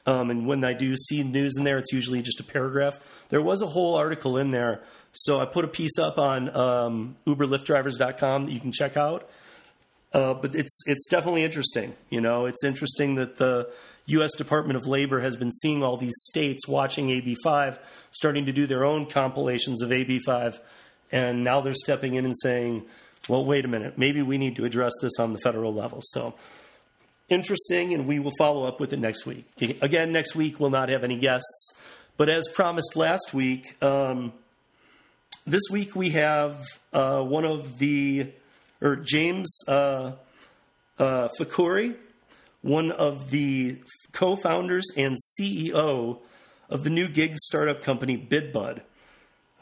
um, 0.07 0.31
and 0.31 0.47
when 0.47 0.65
I 0.65 0.73
do 0.73 0.97
see 0.97 1.23
news 1.23 1.57
in 1.59 1.65
there, 1.65 1.77
it's 1.77 1.93
usually 1.93 2.23
just 2.23 2.41
a 2.41 2.45
paragraph. 2.45 2.99
There 3.29 3.43
was 3.43 3.61
a 3.61 3.67
whole 3.67 3.97
article 3.97 4.39
in 4.39 4.51
there 4.51 4.83
so 5.13 5.41
I 5.41 5.45
put 5.45 5.65
a 5.65 5.69
piece 5.69 5.99
up 5.99 6.19
on 6.19 6.55
um, 6.55 7.17
UberLyftDrivers.com 7.27 8.45
that 8.45 8.51
you 8.51 8.61
can 8.61 8.73
check 8.73 8.97
out. 8.97 9.29
Uh, 10.13 10.35
but 10.35 10.55
it's 10.55 10.81
it's 10.87 11.07
definitely 11.09 11.45
interesting. 11.45 11.95
You 12.09 12.21
know, 12.21 12.47
it's 12.47 12.65
interesting 12.65 13.15
that 13.15 13.37
the 13.37 13.71
U.S. 14.07 14.35
Department 14.37 14.77
of 14.77 14.87
Labor 14.87 15.21
has 15.21 15.37
been 15.37 15.53
seeing 15.53 15.85
all 15.85 15.97
these 15.97 16.15
states 16.17 16.67
watching 16.67 17.09
AB5, 17.09 17.79
starting 18.11 18.47
to 18.47 18.53
do 18.53 18.67
their 18.67 18.85
own 18.85 19.07
compilations 19.07 19.83
of 19.83 19.91
AB5, 19.91 20.59
and 21.13 21.45
now 21.45 21.61
they're 21.61 21.75
stepping 21.75 22.17
in 22.17 22.25
and 22.25 22.35
saying, 22.43 22.85
"Well, 23.29 23.45
wait 23.45 23.65
a 23.65 23.69
minute, 23.69 23.99
maybe 23.99 24.21
we 24.21 24.37
need 24.37 24.57
to 24.57 24.65
address 24.65 24.93
this 25.01 25.13
on 25.21 25.33
the 25.33 25.39
federal 25.39 25.73
level." 25.73 26.01
So 26.03 26.35
interesting, 27.29 27.95
and 27.95 28.09
we 28.09 28.19
will 28.19 28.33
follow 28.37 28.65
up 28.65 28.81
with 28.81 28.93
it 28.93 28.99
next 28.99 29.27
week. 29.27 29.47
Again, 29.81 30.11
next 30.11 30.35
week 30.35 30.59
we'll 30.59 30.71
not 30.71 30.89
have 30.89 31.05
any 31.05 31.19
guests, 31.19 31.81
but 32.17 32.29
as 32.29 32.49
promised 32.49 32.97
last 32.97 33.33
week. 33.33 33.81
Um, 33.81 34.33
this 35.47 35.63
week 35.71 35.97
we 35.97 36.11
have 36.11 36.65
uh, 36.93 37.23
one 37.23 37.45
of 37.45 37.79
the, 37.79 38.31
or 38.81 38.97
James 38.97 39.49
uh, 39.67 40.13
uh, 40.99 41.29
Fakhouri, 41.39 41.97
one 42.63 42.93
of 42.93 43.31
the 43.31 43.79
co 44.13 44.37
founders 44.37 44.87
and 44.97 45.17
CEO 45.17 46.19
of 46.69 46.85
the 46.85 46.91
new 46.91 47.09
gig 47.09 47.37
startup 47.37 47.83
company 47.83 48.17
BidBud. 48.17 48.83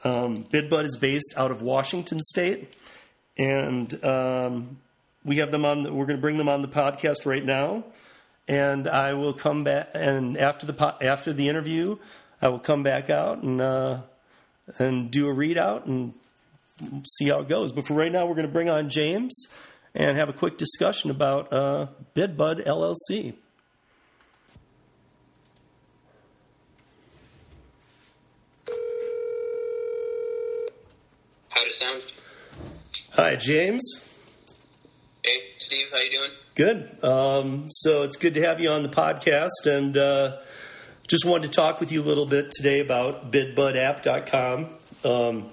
Um, 0.05 0.45
BidBud 0.45 0.85
is 0.85 0.97
based 0.97 1.35
out 1.37 1.51
of 1.51 1.63
Washington 1.63 2.21
State, 2.21 2.77
and 3.37 4.05
um, 4.05 4.79
we 5.25 5.39
have 5.39 5.51
them 5.51 5.65
on. 5.65 5.85
We're 5.85 6.07
going 6.07 6.19
to 6.19 6.23
bring 6.23 6.37
them 6.37 6.49
on 6.49 6.63
the 6.63 6.69
podcast 6.69 7.25
right 7.25 7.45
now, 7.45 7.85
and 8.47 8.87
I 8.87 9.15
will 9.15 9.33
come 9.33 9.65
back. 9.65 9.91
And 9.95 10.37
after 10.37 10.67
the 10.67 10.97
after 11.01 11.33
the 11.33 11.49
interview, 11.49 11.97
I 12.41 12.49
will 12.49 12.61
come 12.61 12.83
back 12.83 13.11
out 13.11 13.43
and 13.43 13.61
uh, 13.61 14.01
and 14.79 15.11
do 15.11 15.29
a 15.29 15.35
readout 15.35 15.87
and 15.87 16.15
see 17.07 17.29
how 17.29 17.41
it 17.41 17.49
goes. 17.49 17.73
But 17.73 17.87
for 17.87 17.95
right 17.95 18.13
now, 18.13 18.27
we're 18.27 18.35
going 18.35 18.47
to 18.47 18.53
bring 18.53 18.69
on 18.69 18.89
James 18.89 19.47
and 19.95 20.17
have 20.17 20.29
a 20.29 20.33
quick 20.33 20.59
discussion 20.59 21.11
about 21.11 21.53
uh, 21.53 21.87
BidBud 22.15 22.67
LLC. 22.67 23.35
How 31.49 31.65
does 31.65 31.75
it 31.75 31.79
sound? 31.79 32.03
Hi, 33.13 33.37
James. 33.37 33.83
Hey, 35.25 35.41
Steve, 35.59 35.87
how 35.91 35.99
you 35.99 36.11
doing? 36.11 36.31
Good. 36.55 37.05
Um, 37.05 37.67
so 37.71 38.03
it's 38.03 38.17
good 38.17 38.35
to 38.35 38.43
have 38.43 38.61
you 38.61 38.69
on 38.71 38.83
the 38.83 38.89
podcast, 38.89 39.67
and 39.67 39.97
uh, 39.97 40.37
just 41.09 41.25
wanted 41.25 41.51
to 41.51 41.57
talk 41.57 41.81
with 41.81 41.90
you 41.90 42.03
a 42.03 42.05
little 42.05 42.27
bit 42.27 42.51
today 42.51 42.81
about 42.81 43.33
BidBudApp.com. 43.33 44.68
Um, 45.05 45.51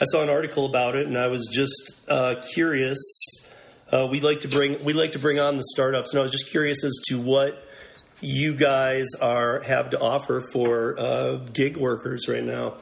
I 0.00 0.04
saw 0.04 0.22
an 0.22 0.28
article 0.28 0.66
about 0.66 0.96
it, 0.96 1.06
and 1.06 1.16
I 1.16 1.28
was 1.28 1.48
just 1.50 2.04
uh, 2.08 2.36
curious. 2.52 2.98
Uh, 3.90 4.06
we 4.10 4.20
like 4.20 4.40
to 4.40 4.48
bring 4.48 4.84
we 4.84 4.92
like 4.92 5.12
to 5.12 5.18
bring 5.18 5.40
on 5.40 5.56
the 5.56 5.64
startups, 5.72 6.10
and 6.10 6.18
I 6.18 6.22
was 6.22 6.30
just 6.30 6.50
curious 6.50 6.84
as 6.84 6.92
to 7.08 7.18
what 7.18 7.66
you 8.20 8.54
guys 8.54 9.06
are 9.20 9.60
have 9.62 9.90
to 9.90 10.00
offer 10.00 10.44
for 10.52 10.98
uh, 11.00 11.36
gig 11.54 11.78
workers 11.78 12.28
right 12.28 12.44
now. 12.44 12.74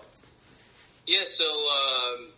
Yeah, 1.06 1.20
so 1.26 1.44
um, 1.44 2.28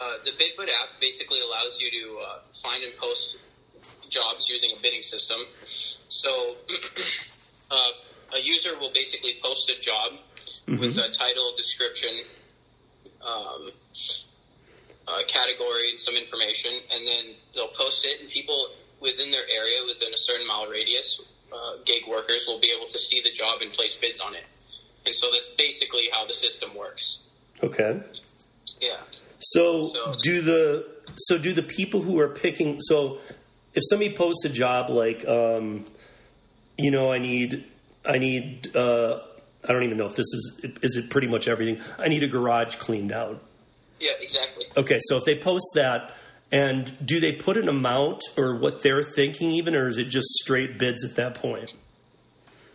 uh, 0.00 0.12
the 0.24 0.30
BidBud 0.30 0.68
app 0.68 0.98
basically 0.98 1.40
allows 1.40 1.78
you 1.78 1.90
to 1.90 2.18
uh, 2.20 2.38
find 2.62 2.82
and 2.82 2.96
post 2.96 3.36
jobs 4.08 4.48
using 4.48 4.70
a 4.76 4.80
bidding 4.80 5.02
system. 5.02 5.40
So 6.08 6.56
uh, 7.70 7.76
a 8.34 8.40
user 8.40 8.78
will 8.78 8.92
basically 8.92 9.34
post 9.42 9.70
a 9.70 9.80
job 9.80 10.12
with 10.66 10.96
a 10.98 11.10
title, 11.10 11.52
description, 11.56 12.10
um, 13.26 13.70
a 15.08 15.24
category, 15.26 15.90
and 15.90 15.98
some 16.00 16.14
information, 16.14 16.70
and 16.92 17.06
then 17.06 17.34
they'll 17.54 17.68
post 17.68 18.04
it, 18.04 18.20
and 18.20 18.30
people 18.30 18.68
within 19.00 19.30
their 19.30 19.42
area, 19.52 19.80
within 19.86 20.12
a 20.14 20.16
certain 20.16 20.46
mile 20.46 20.66
radius, 20.68 21.20
uh, 21.52 21.76
gig 21.84 22.02
workers 22.08 22.44
will 22.46 22.60
be 22.60 22.72
able 22.76 22.86
to 22.86 22.98
see 22.98 23.20
the 23.22 23.30
job 23.30 23.60
and 23.62 23.72
place 23.72 23.96
bids 23.96 24.20
on 24.20 24.34
it. 24.34 24.44
And 25.06 25.14
so 25.14 25.28
that's 25.32 25.48
basically 25.48 26.08
how 26.12 26.26
the 26.26 26.34
system 26.34 26.74
works. 26.74 27.20
Okay. 27.62 28.00
Yeah. 28.80 28.96
So, 29.40 29.88
So- 29.88 30.12
do 30.22 30.40
the 30.42 30.86
so 31.16 31.38
do 31.38 31.52
the 31.52 31.62
people 31.62 32.02
who 32.02 32.20
are 32.20 32.28
picking 32.28 32.78
so 32.80 33.18
if 33.74 33.82
somebody 33.88 34.14
posts 34.14 34.44
a 34.44 34.48
job 34.48 34.90
like 34.90 35.26
um, 35.26 35.86
you 36.78 36.90
know 36.90 37.10
I 37.10 37.18
need 37.18 37.64
I 38.04 38.18
need 38.18 38.74
uh, 38.74 39.20
I 39.64 39.72
don't 39.72 39.82
even 39.82 39.98
know 39.98 40.06
if 40.06 40.16
this 40.16 40.26
is 40.26 40.66
is 40.82 40.96
it 40.96 41.10
pretty 41.10 41.26
much 41.26 41.48
everything 41.48 41.80
I 41.98 42.08
need 42.08 42.22
a 42.22 42.28
garage 42.28 42.76
cleaned 42.76 43.12
out. 43.12 43.42
Yeah, 43.98 44.12
exactly. 44.18 44.66
Okay, 44.76 44.98
so 45.02 45.16
if 45.16 45.24
they 45.24 45.38
post 45.38 45.72
that 45.74 46.14
and 46.50 46.94
do 47.06 47.20
they 47.20 47.32
put 47.32 47.56
an 47.56 47.68
amount 47.68 48.22
or 48.36 48.56
what 48.56 48.82
they're 48.82 49.04
thinking 49.04 49.52
even 49.52 49.76
or 49.76 49.88
is 49.88 49.98
it 49.98 50.06
just 50.06 50.28
straight 50.42 50.78
bids 50.78 51.04
at 51.04 51.16
that 51.16 51.34
point? 51.34 51.74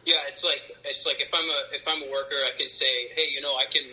Yeah, 0.06 0.18
it's 0.28 0.44
like 0.44 0.72
it's 0.84 1.06
like 1.06 1.20
if 1.20 1.34
I'm 1.34 1.50
a 1.50 1.76
if 1.76 1.88
I'm 1.88 2.08
a 2.08 2.12
worker, 2.12 2.36
I 2.36 2.52
can 2.58 2.70
say, 2.70 3.10
hey, 3.16 3.26
you 3.32 3.42
know, 3.42 3.56
I 3.56 3.66
can 3.66 3.84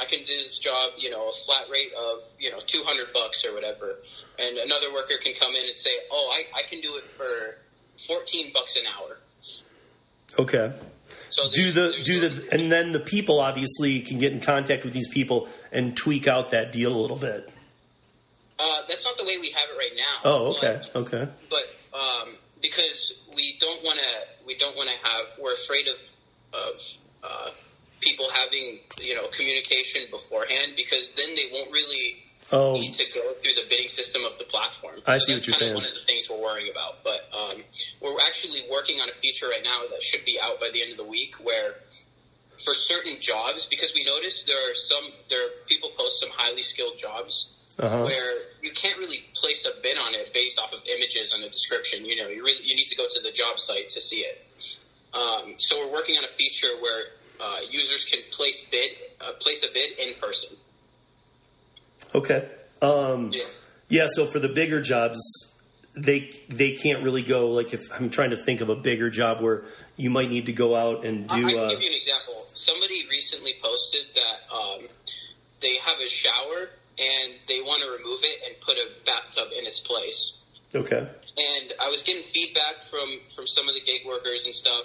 I 0.00 0.04
can 0.06 0.18
do 0.20 0.36
this 0.42 0.58
job, 0.58 0.92
you 0.98 1.10
know, 1.10 1.30
a 1.30 1.32
flat 1.46 1.70
rate 1.70 1.92
of 1.96 2.24
you 2.38 2.50
know 2.50 2.58
two 2.66 2.82
hundred 2.84 3.12
bucks 3.14 3.44
or 3.44 3.54
whatever, 3.54 3.98
and 4.38 4.58
another 4.58 4.92
worker 4.92 5.14
can 5.22 5.34
come 5.34 5.54
in 5.54 5.62
and 5.62 5.76
say, 5.76 5.90
oh, 6.10 6.34
I, 6.34 6.58
I 6.58 6.62
can 6.68 6.80
do 6.80 6.96
it 6.96 7.04
for 7.04 7.58
fourteen 8.06 8.52
bucks 8.52 8.76
an 8.76 8.82
hour. 8.86 9.18
Okay. 10.38 10.72
So 11.30 11.50
Do 11.50 11.72
the 11.72 11.94
do 12.04 12.28
the 12.28 12.48
and 12.52 12.70
then 12.70 12.92
the 12.92 13.00
people 13.00 13.40
obviously 13.40 14.00
can 14.00 14.18
get 14.18 14.32
in 14.32 14.40
contact 14.40 14.84
with 14.84 14.92
these 14.92 15.08
people 15.08 15.48
and 15.70 15.96
tweak 15.96 16.26
out 16.28 16.50
that 16.50 16.72
deal 16.72 16.94
a 16.94 17.00
little 17.00 17.16
bit. 17.16 17.48
uh, 18.58 18.82
that's 18.88 19.04
not 19.04 19.16
the 19.18 19.24
way 19.24 19.36
we 19.38 19.50
have 19.50 19.64
it 19.70 19.78
right 19.78 19.96
now. 19.96 20.30
Oh, 20.30 20.46
okay. 20.56 20.80
But- 20.92 21.02
Okay. 21.02 21.28
but 21.50 21.98
um, 21.98 22.36
because 22.62 23.12
we 23.34 23.56
don't 23.60 23.82
want 23.82 23.98
to 23.98 24.46
we 24.46 24.56
don't 24.56 24.76
want 24.76 24.88
to 24.90 25.08
have 25.10 25.26
we're 25.42 25.54
afraid 25.54 25.86
of 25.88 26.00
of 26.52 26.80
uh, 27.24 27.50
people 28.00 28.26
having 28.32 28.80
you 29.00 29.14
know 29.14 29.26
communication 29.28 30.02
beforehand 30.10 30.72
because 30.76 31.12
then 31.12 31.34
they 31.34 31.48
won't 31.52 31.70
really 31.72 32.22
Oh, 32.50 32.72
need 32.74 32.94
to 32.94 33.04
go 33.14 33.32
through 33.34 33.54
the 33.54 33.64
bidding 33.68 33.88
system 33.88 34.22
of 34.30 34.38
the 34.38 34.44
platform. 34.44 35.00
I 35.06 35.18
So 35.18 35.26
see 35.26 35.34
what 35.34 35.46
you're 35.46 35.54
saying. 35.54 35.74
One 35.74 35.84
of 35.84 35.94
the 35.94 36.06
things 36.06 36.28
we're 36.28 36.40
worrying 36.40 36.70
about, 36.70 37.04
but 37.04 37.28
um, 37.32 37.62
we're 38.00 38.20
actually 38.26 38.64
working 38.70 39.00
on 39.00 39.08
a 39.08 39.14
feature 39.14 39.48
right 39.48 39.62
now 39.64 39.78
that 39.90 40.02
should 40.02 40.24
be 40.24 40.38
out 40.40 40.60
by 40.60 40.70
the 40.72 40.82
end 40.82 40.92
of 40.92 40.98
the 40.98 41.06
week 41.06 41.36
where. 41.42 41.74
For 42.64 42.74
certain 42.74 43.16
jobs, 43.18 43.66
because 43.66 43.92
we 43.92 44.04
noticed 44.04 44.46
there 44.46 44.70
are 44.70 44.74
some 44.74 45.02
there 45.28 45.44
are 45.44 45.50
people 45.66 45.90
post 45.98 46.20
some 46.20 46.28
highly 46.32 46.62
skilled 46.62 46.96
jobs 46.96 47.52
uh-huh. 47.78 48.04
where 48.04 48.34
you 48.62 48.70
can't 48.70 48.98
really 48.98 49.24
place 49.34 49.66
a 49.66 49.80
bid 49.82 49.96
on 49.96 50.14
it 50.14 50.32
based 50.32 50.58
off 50.58 50.72
of 50.72 50.80
images 50.86 51.32
and 51.32 51.42
a 51.44 51.50
description. 51.50 52.04
You 52.04 52.22
know, 52.22 52.28
you 52.28 52.42
really 52.44 52.64
you 52.64 52.76
need 52.76 52.86
to 52.86 52.96
go 52.96 53.06
to 53.08 53.20
the 53.20 53.30
job 53.30 53.58
site 53.58 53.90
to 53.90 54.00
see 54.00 54.20
it. 54.20 54.46
Um, 55.14 55.54
so 55.58 55.78
we're 55.78 55.92
working 55.92 56.16
on 56.16 56.24
a 56.24 56.32
feature 56.34 56.68
where 56.80 57.04
uh, 57.40 57.60
users 57.70 58.04
can 58.04 58.20
place 58.30 58.64
bid 58.70 58.90
uh, 59.20 59.32
place 59.40 59.64
a 59.64 59.72
bid 59.72 59.98
in 59.98 60.14
person. 60.20 60.56
Okay. 62.14 62.48
Um, 62.80 63.30
Yeah. 63.32 63.44
yeah. 63.88 64.06
So 64.12 64.26
for 64.26 64.38
the 64.38 64.48
bigger 64.48 64.80
jobs, 64.80 65.18
they 65.94 66.30
they 66.48 66.72
can't 66.72 67.02
really 67.02 67.22
go 67.22 67.50
like 67.50 67.72
if 67.74 67.80
I'm 67.92 68.10
trying 68.10 68.30
to 68.30 68.42
think 68.44 68.60
of 68.60 68.68
a 68.68 68.76
bigger 68.76 69.10
job 69.10 69.40
where 69.42 69.64
you 69.96 70.10
might 70.10 70.30
need 70.30 70.46
to 70.46 70.52
go 70.52 70.74
out 70.74 71.04
and 71.04 71.30
I 71.30 71.36
do. 71.40 71.48
can 71.48 71.58
Uh, 71.58 71.68
give 71.70 71.80
you 71.82 71.88
an 71.88 71.94
example. 72.02 72.46
Somebody 72.54 73.06
recently 73.10 73.54
posted 73.62 74.02
that 74.14 74.54
um, 74.54 74.88
they 75.60 75.76
have 75.76 75.98
a 76.00 76.08
shower 76.08 76.70
and 76.98 77.34
they 77.48 77.60
want 77.60 77.82
to 77.82 77.90
remove 77.90 78.20
it 78.22 78.38
and 78.46 78.60
put 78.60 78.76
a 78.78 78.86
bathtub 79.06 79.48
in 79.58 79.66
its 79.66 79.80
place. 79.80 80.34
okay. 80.74 81.06
and 81.38 81.72
I 81.80 81.88
was 81.88 82.02
getting 82.02 82.22
feedback 82.22 82.82
from 82.90 83.20
from 83.36 83.46
some 83.46 83.68
of 83.68 83.74
the 83.74 83.80
gig 83.80 84.02
workers 84.06 84.44
and 84.46 84.54
stuff, 84.54 84.84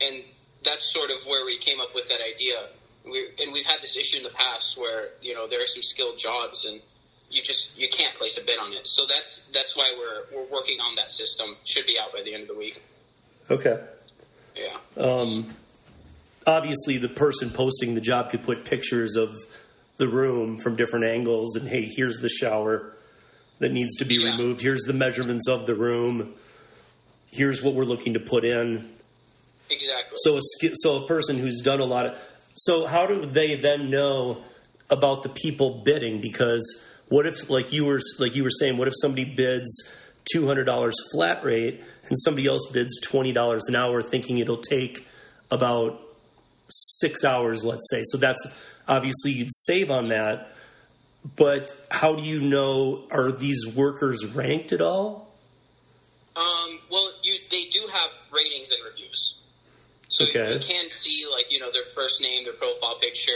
and 0.00 0.24
that's 0.64 0.84
sort 0.92 1.10
of 1.10 1.24
where 1.26 1.44
we 1.44 1.58
came 1.58 1.80
up 1.80 1.94
with 1.94 2.08
that 2.08 2.20
idea. 2.34 2.68
We 3.04 3.28
and 3.40 3.52
we've 3.52 3.66
had 3.66 3.80
this 3.82 3.96
issue 3.96 4.18
in 4.18 4.22
the 4.24 4.30
past 4.30 4.76
where 4.78 5.10
you 5.22 5.34
know 5.34 5.48
there 5.48 5.62
are 5.62 5.66
some 5.66 5.82
skilled 5.82 6.18
jobs 6.18 6.64
and 6.66 6.80
you 7.30 7.42
just 7.42 7.76
you 7.78 7.88
can't 7.88 8.14
place 8.16 8.36
a 8.38 8.44
bid 8.44 8.58
on 8.58 8.72
it. 8.72 8.86
So 8.86 9.02
that's 9.08 9.42
that's 9.54 9.76
why 9.76 9.92
we're 9.96 10.36
we're 10.36 10.50
working 10.50 10.78
on 10.80 10.96
that 10.96 11.10
system. 11.10 11.56
Should 11.64 11.86
be 11.86 11.96
out 12.00 12.12
by 12.12 12.22
the 12.22 12.34
end 12.34 12.42
of 12.42 12.48
the 12.48 12.54
week. 12.56 12.82
Okay. 13.50 13.80
Yeah. 14.56 14.76
Um, 15.02 15.54
obviously, 16.46 16.98
the 16.98 17.08
person 17.08 17.50
posting 17.50 17.94
the 17.94 18.00
job 18.00 18.30
could 18.30 18.42
put 18.42 18.64
pictures 18.64 19.16
of 19.16 19.34
the 19.96 20.08
room 20.08 20.58
from 20.58 20.76
different 20.76 21.04
angles, 21.04 21.56
and 21.56 21.68
hey, 21.68 21.86
here's 21.96 22.18
the 22.18 22.28
shower 22.28 22.92
that 23.60 23.70
needs 23.72 23.96
to 23.96 24.04
be 24.04 24.16
Yeah. 24.16 24.30
removed. 24.30 24.60
Here's 24.60 24.82
the 24.82 24.92
measurements 24.92 25.46
of 25.48 25.66
the 25.66 25.74
room. 25.74 26.34
Here's 27.30 27.62
what 27.62 27.74
we're 27.74 27.84
looking 27.84 28.14
to 28.14 28.20
put 28.20 28.44
in. 28.44 28.90
Exactly. 29.70 30.16
So 30.24 30.38
a 30.38 30.40
so 30.74 31.04
a 31.04 31.06
person 31.06 31.38
who's 31.38 31.60
done 31.60 31.80
a 31.80 31.84
lot 31.84 32.06
of 32.06 32.18
so 32.64 32.86
how 32.86 33.06
do 33.06 33.24
they 33.24 33.54
then 33.54 33.88
know 33.88 34.42
about 34.90 35.22
the 35.22 35.30
people 35.30 35.82
bidding? 35.82 36.20
Because 36.20 36.84
what 37.08 37.26
if 37.26 37.48
like 37.48 37.72
you 37.72 37.86
were 37.86 38.00
like 38.18 38.34
you 38.34 38.44
were 38.44 38.50
saying, 38.50 38.76
what 38.76 38.86
if 38.86 38.94
somebody 39.00 39.24
bids 39.24 39.90
two 40.30 40.46
hundred 40.46 40.64
dollars 40.64 40.94
flat 41.10 41.42
rate 41.42 41.82
and 42.04 42.18
somebody 42.20 42.46
else 42.46 42.70
bids 42.70 43.00
twenty 43.00 43.32
dollars 43.32 43.62
an 43.68 43.76
hour, 43.76 44.02
thinking 44.02 44.36
it'll 44.36 44.58
take 44.58 45.06
about 45.50 46.02
six 46.68 47.24
hours, 47.24 47.64
let's 47.64 47.88
say. 47.90 48.02
So 48.04 48.18
that's 48.18 48.46
obviously 48.86 49.32
you'd 49.32 49.52
save 49.52 49.90
on 49.90 50.08
that. 50.08 50.52
But 51.36 51.74
how 51.90 52.14
do 52.14 52.22
you 52.22 52.42
know 52.42 53.06
are 53.10 53.32
these 53.32 53.66
workers 53.66 54.26
ranked 54.26 54.72
at 54.72 54.82
all? 54.82 55.34
Um, 56.36 56.78
well, 56.90 57.10
you 57.22 57.38
they 57.50 57.64
do 57.64 57.88
have 57.90 58.10
ratings 58.30 58.70
and 58.70 58.80
reviews, 58.84 58.99
so 60.26 60.28
Okay. 60.28 60.54
you 60.54 60.58
can 60.60 60.88
see 60.88 61.24
like 61.30 61.50
you 61.50 61.58
know 61.58 61.70
their 61.72 61.84
first 61.94 62.20
name, 62.20 62.44
their 62.44 62.54
profile 62.54 62.98
picture, 63.00 63.30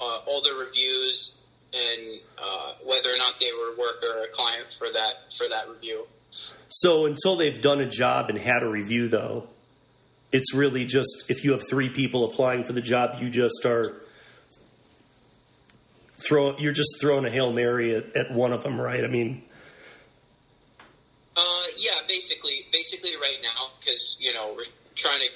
uh, 0.00 0.18
all 0.26 0.42
their 0.42 0.54
reviews, 0.54 1.34
and 1.72 2.20
uh, 2.38 2.72
whether 2.84 3.10
or 3.12 3.16
not 3.16 3.38
they 3.40 3.50
were 3.52 3.74
a 3.74 3.78
worker 3.78 4.20
or 4.20 4.24
a 4.24 4.28
client 4.28 4.66
for 4.78 4.88
that 4.92 5.14
for 5.36 5.48
that 5.48 5.68
review. 5.68 6.06
So 6.68 7.06
until 7.06 7.36
they've 7.36 7.60
done 7.60 7.80
a 7.80 7.88
job 7.88 8.28
and 8.30 8.38
had 8.38 8.62
a 8.62 8.68
review, 8.68 9.08
though, 9.08 9.48
it's 10.32 10.54
really 10.54 10.84
just 10.84 11.24
if 11.28 11.44
you 11.44 11.52
have 11.52 11.62
three 11.68 11.88
people 11.90 12.24
applying 12.24 12.62
for 12.64 12.72
the 12.72 12.80
job, 12.80 13.16
you 13.20 13.30
just 13.30 13.64
are 13.64 14.00
throw 16.26 16.56
you're 16.58 16.72
just 16.72 17.00
throwing 17.00 17.24
a 17.24 17.30
hail 17.30 17.52
mary 17.52 17.94
at, 17.96 18.14
at 18.16 18.30
one 18.32 18.52
of 18.52 18.62
them, 18.62 18.80
right? 18.80 19.04
I 19.04 19.08
mean, 19.08 19.42
Uh, 21.36 21.42
yeah, 21.78 21.92
basically, 22.06 22.66
basically 22.72 23.14
right 23.16 23.38
now 23.42 23.70
because 23.80 24.16
you 24.20 24.32
know 24.32 24.52
we're 24.56 24.64
trying 24.94 25.20
to 25.20 25.28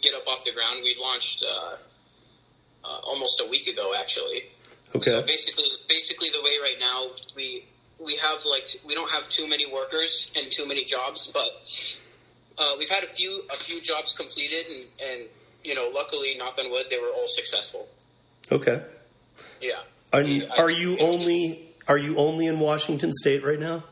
get 0.00 0.14
up 0.14 0.26
off 0.26 0.44
the 0.44 0.52
ground. 0.52 0.80
We 0.82 0.96
launched 1.00 1.42
uh, 1.44 1.76
uh, 2.84 3.00
almost 3.04 3.40
a 3.44 3.48
week 3.48 3.66
ago, 3.66 3.92
actually. 3.98 4.44
okay, 4.94 5.10
So 5.10 5.22
basically, 5.22 5.66
basically 5.88 6.30
the 6.30 6.42
way 6.42 6.52
right 6.62 6.76
now 6.78 7.10
we 7.36 7.64
we 7.98 8.16
have 8.16 8.44
like 8.44 8.76
we 8.86 8.94
don't 8.94 9.10
have 9.10 9.28
too 9.28 9.48
many 9.48 9.70
workers 9.72 10.30
and 10.36 10.50
too 10.52 10.66
many 10.66 10.84
jobs, 10.84 11.28
but 11.32 11.96
uh, 12.58 12.74
we've 12.78 12.88
had 12.90 13.04
a 13.04 13.08
few 13.08 13.42
a 13.52 13.56
few 13.56 13.80
jobs 13.80 14.14
completed, 14.14 14.66
and, 14.66 14.86
and 15.10 15.28
you 15.64 15.74
know, 15.74 15.90
luckily, 15.92 16.36
knock 16.38 16.58
on 16.58 16.70
wood, 16.70 16.86
they 16.90 16.98
were 16.98 17.08
all 17.08 17.26
successful. 17.28 17.88
okay. 18.50 18.82
Yeah. 19.60 19.80
Are, 20.12 20.24
are 20.58 20.70
you 20.70 20.98
only 20.98 21.74
Are 21.86 21.98
you 21.98 22.16
only 22.16 22.46
in 22.46 22.58
Washington 22.60 23.12
State 23.12 23.44
right 23.44 23.60
now? 23.60 23.84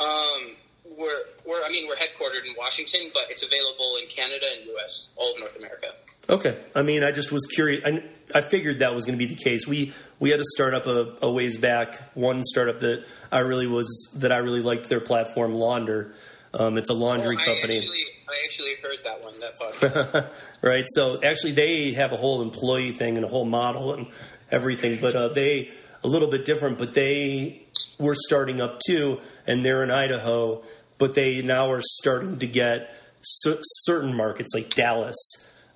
Um, 0.00 0.56
we're 0.96 1.22
we're 1.46 1.62
I 1.62 1.70
mean 1.70 1.86
we're 1.86 1.96
headquartered 1.96 2.46
in 2.46 2.54
Washington, 2.56 3.10
but 3.14 3.24
it's 3.30 3.42
available 3.42 3.96
in 4.02 4.08
Canada 4.08 4.46
and 4.56 4.66
U.S. 4.66 5.08
all 5.16 5.32
of 5.32 5.40
North 5.40 5.56
America. 5.56 5.88
Okay. 6.28 6.58
I 6.74 6.82
mean, 6.82 7.04
I 7.04 7.12
just 7.12 7.30
was 7.30 7.46
curious. 7.46 7.82
I, 7.84 8.02
I 8.38 8.48
figured 8.48 8.80
that 8.80 8.94
was 8.94 9.04
going 9.04 9.18
to 9.18 9.24
be 9.24 9.32
the 9.32 9.40
case. 9.40 9.66
We 9.66 9.94
we 10.18 10.30
had 10.30 10.40
a 10.40 10.44
startup 10.54 10.86
a, 10.86 11.16
a 11.22 11.30
ways 11.30 11.56
back. 11.56 12.14
One 12.14 12.42
startup 12.42 12.80
that 12.80 13.04
I 13.30 13.40
really 13.40 13.66
was 13.66 13.86
that 14.16 14.32
I 14.32 14.38
really 14.38 14.60
liked 14.60 14.88
their 14.88 15.00
platform, 15.00 15.54
Launder. 15.54 16.14
Um, 16.52 16.78
it's 16.78 16.90
a 16.90 16.94
laundry 16.94 17.36
I 17.36 17.44
company. 17.44 17.78
actually 17.78 18.04
I 18.28 18.44
actually 18.44 18.74
heard 18.82 18.98
that 19.04 19.22
one 19.22 19.40
that 19.40 19.58
podcast. 19.60 20.30
right. 20.62 20.84
So 20.88 21.22
actually, 21.22 21.52
they 21.52 21.92
have 21.92 22.12
a 22.12 22.16
whole 22.16 22.42
employee 22.42 22.92
thing 22.92 23.16
and 23.16 23.24
a 23.24 23.28
whole 23.28 23.44
model 23.44 23.94
and 23.94 24.08
everything, 24.50 24.98
but 25.00 25.14
uh, 25.14 25.28
they 25.28 25.70
a 26.02 26.08
little 26.08 26.28
bit 26.28 26.44
different. 26.44 26.78
But 26.78 26.92
they 26.92 27.66
were 27.98 28.16
starting 28.16 28.60
up 28.60 28.80
too, 28.84 29.20
and 29.46 29.62
they're 29.62 29.84
in 29.84 29.90
Idaho, 29.90 30.62
but 30.98 31.14
they 31.14 31.42
now 31.42 31.70
are 31.70 31.82
starting 31.82 32.38
to 32.38 32.46
get 32.46 32.94
cer- 33.22 33.58
certain 33.62 34.14
markets 34.14 34.52
like 34.54 34.74
Dallas. 34.74 35.16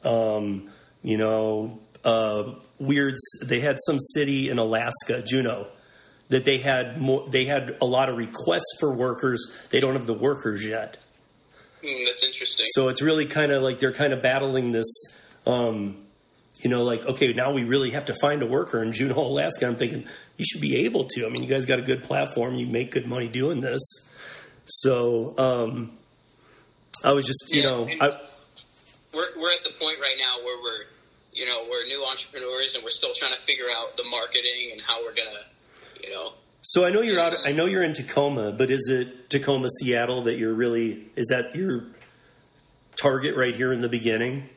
Um, 0.05 0.71
you 1.03 1.17
know, 1.17 1.79
uh, 2.05 2.55
weird. 2.79 3.15
They 3.45 3.61
had 3.61 3.77
some 3.85 3.99
city 3.99 4.49
in 4.49 4.59
Alaska, 4.59 5.23
Juneau. 5.23 5.69
That 6.29 6.45
they 6.45 6.59
had 6.59 6.99
more, 6.99 7.29
they 7.29 7.45
had 7.45 7.77
a 7.81 7.85
lot 7.85 8.09
of 8.09 8.17
requests 8.17 8.77
for 8.79 8.95
workers. 8.95 9.53
They 9.71 9.81
don't 9.81 9.95
have 9.95 10.07
the 10.07 10.15
workers 10.15 10.65
yet. 10.65 10.99
Hmm, 11.85 12.05
that's 12.05 12.25
interesting. 12.25 12.67
So 12.71 12.89
it's 12.89 13.03
really 13.03 13.27
kind 13.27 13.51
of 13.51 13.65
like 13.65 13.81
they're 13.81 13.93
kind 13.93 14.13
of 14.13 14.23
battling 14.23 14.71
this, 14.71 14.87
um, 15.45 15.97
you 16.59 16.71
know, 16.71 16.83
like, 16.83 17.05
okay, 17.05 17.33
now 17.33 17.53
we 17.53 17.65
really 17.65 17.91
have 17.91 18.05
to 18.05 18.15
find 18.21 18.43
a 18.43 18.47
worker 18.47 18.81
in 18.81 18.93
Juneau, 18.93 19.27
Alaska. 19.27 19.67
I'm 19.67 19.75
thinking, 19.75 20.05
you 20.37 20.45
should 20.45 20.61
be 20.61 20.85
able 20.85 21.07
to. 21.17 21.27
I 21.27 21.31
mean, 21.31 21.43
you 21.43 21.49
guys 21.49 21.67
got 21.67 21.81
a 21.81 21.83
good 21.83 22.05
platform. 22.05 22.55
You 22.55 22.67
make 22.67 22.93
good 22.93 23.07
money 23.07 23.27
doing 23.27 23.61
this. 23.61 23.81
So 24.67 25.35
um, 25.39 25.93
I 27.05 27.13
was 27.13 27.27
just, 27.27 27.51
you 27.51 27.63
Yeah, 27.63 27.71
know, 27.71 27.89
I, 28.01 28.11
we're 29.13 29.27
we're 29.37 29.53
at 29.53 29.65
the 29.65 29.73
point 29.79 29.99
right 30.01 30.17
now 30.19 30.45
where 30.45 30.63
we're 30.63 30.85
you 31.33 31.47
know 31.47 31.67
we're 31.69 31.85
new 31.87 32.05
entrepreneurs 32.05 32.75
and 32.75 32.85
we're 32.85 32.91
still 32.91 33.13
trying 33.15 33.33
to 33.35 33.41
figure 33.41 33.67
out 33.75 33.97
the 33.97 34.05
marketing 34.05 34.71
and 34.73 34.81
how 34.81 35.03
we're 35.03 35.15
gonna 35.15 35.45
you 36.03 36.11
know 36.11 36.33
so 36.63 36.85
I 36.85 36.91
know 36.91 37.01
you're 37.01 37.19
out. 37.19 37.35
I 37.47 37.53
know 37.53 37.65
you're 37.65 37.83
in 37.83 37.95
Tacoma, 37.95 38.53
but 38.53 38.71
is 38.71 38.89
it 38.91 39.31
Tacoma, 39.31 39.69
Seattle 39.81 40.23
that 40.25 40.37
you're 40.37 40.53
really? 40.53 41.09
Is 41.17 41.29
that 41.29 41.57
your 41.57 41.85
target 43.01 43.35
right 43.35 43.55
here 43.55 43.73
in 43.73 43.81
the 43.81 43.89
beginning? 43.89 44.49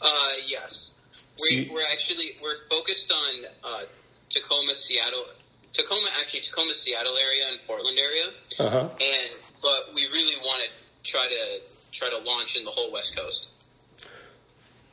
uh 0.00 0.28
yes 0.46 0.92
we, 1.40 1.70
we're 1.72 1.84
actually 1.92 2.32
we're 2.42 2.56
focused 2.70 3.12
on 3.12 3.44
uh, 3.64 3.82
Tacoma 4.30 4.74
Seattle 4.74 5.24
Tacoma 5.76 6.08
actually 6.20 6.40
Tacoma 6.40 6.74
Seattle 6.74 7.16
area 7.16 7.44
and 7.50 7.58
Portland 7.66 7.98
area 7.98 8.26
Uh 8.58 8.70
huh. 8.70 8.88
and 9.00 9.30
but 9.62 9.94
we 9.94 10.06
really 10.12 10.36
want 10.42 10.62
to 10.64 11.10
try 11.10 11.26
to 11.28 11.60
try 11.92 12.08
to 12.10 12.18
launch 12.18 12.56
in 12.56 12.64
the 12.64 12.70
whole 12.70 12.90
West 12.92 13.16
Coast 13.16 13.48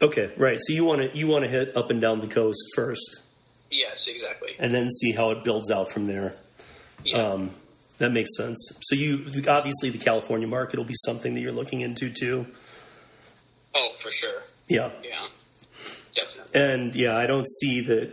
Okay, 0.01 0.31
right. 0.35 0.57
So 0.61 0.73
you 0.73 0.83
want 0.83 1.01
to 1.01 1.17
you 1.17 1.27
want 1.27 1.45
to 1.45 1.49
hit 1.49 1.77
up 1.77 1.89
and 1.89 2.01
down 2.01 2.19
the 2.19 2.27
coast 2.27 2.59
first, 2.75 3.21
yes 3.71 4.07
exactly 4.07 4.49
and 4.59 4.73
then 4.75 4.89
see 4.89 5.11
how 5.13 5.31
it 5.31 5.43
builds 5.45 5.71
out 5.71 5.91
from 5.93 6.05
there. 6.07 6.35
yeah 7.05 7.17
Um, 7.19 7.51
that 7.99 8.11
makes 8.11 8.35
sense. 8.35 8.59
So 8.81 8.95
you 8.95 9.25
obviously 9.47 9.89
the 9.91 9.97
California 9.99 10.47
market 10.47 10.77
will 10.77 10.85
be 10.85 10.95
something 11.05 11.33
that 11.35 11.39
you're 11.39 11.53
looking 11.53 11.81
into 11.81 12.09
too. 12.09 12.45
oh 13.75 13.91
for 13.97 14.11
sure 14.11 14.43
Yeah, 14.67 14.89
yeah 15.03 15.25
definitely 16.13 16.61
and 16.61 16.95
yeah, 16.95 17.15
I 17.15 17.25
don't 17.25 17.47
see 17.61 17.79
that 17.81 18.11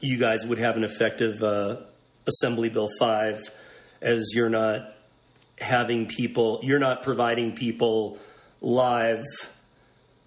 you 0.00 0.18
guys 0.18 0.46
would 0.46 0.58
have 0.58 0.76
an 0.76 0.84
effective 0.84 1.42
uh, 1.42 1.76
Assembly 2.26 2.68
Bill 2.68 2.88
five, 2.98 3.40
as 4.00 4.30
you're 4.34 4.50
not 4.50 4.94
having 5.58 6.06
people, 6.06 6.60
you're 6.62 6.78
not 6.78 7.02
providing 7.02 7.52
people 7.54 8.18
live. 8.60 9.24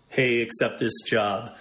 Hey, 0.07 0.41
accept 0.41 0.79
this 0.79 0.93
job, 1.07 1.55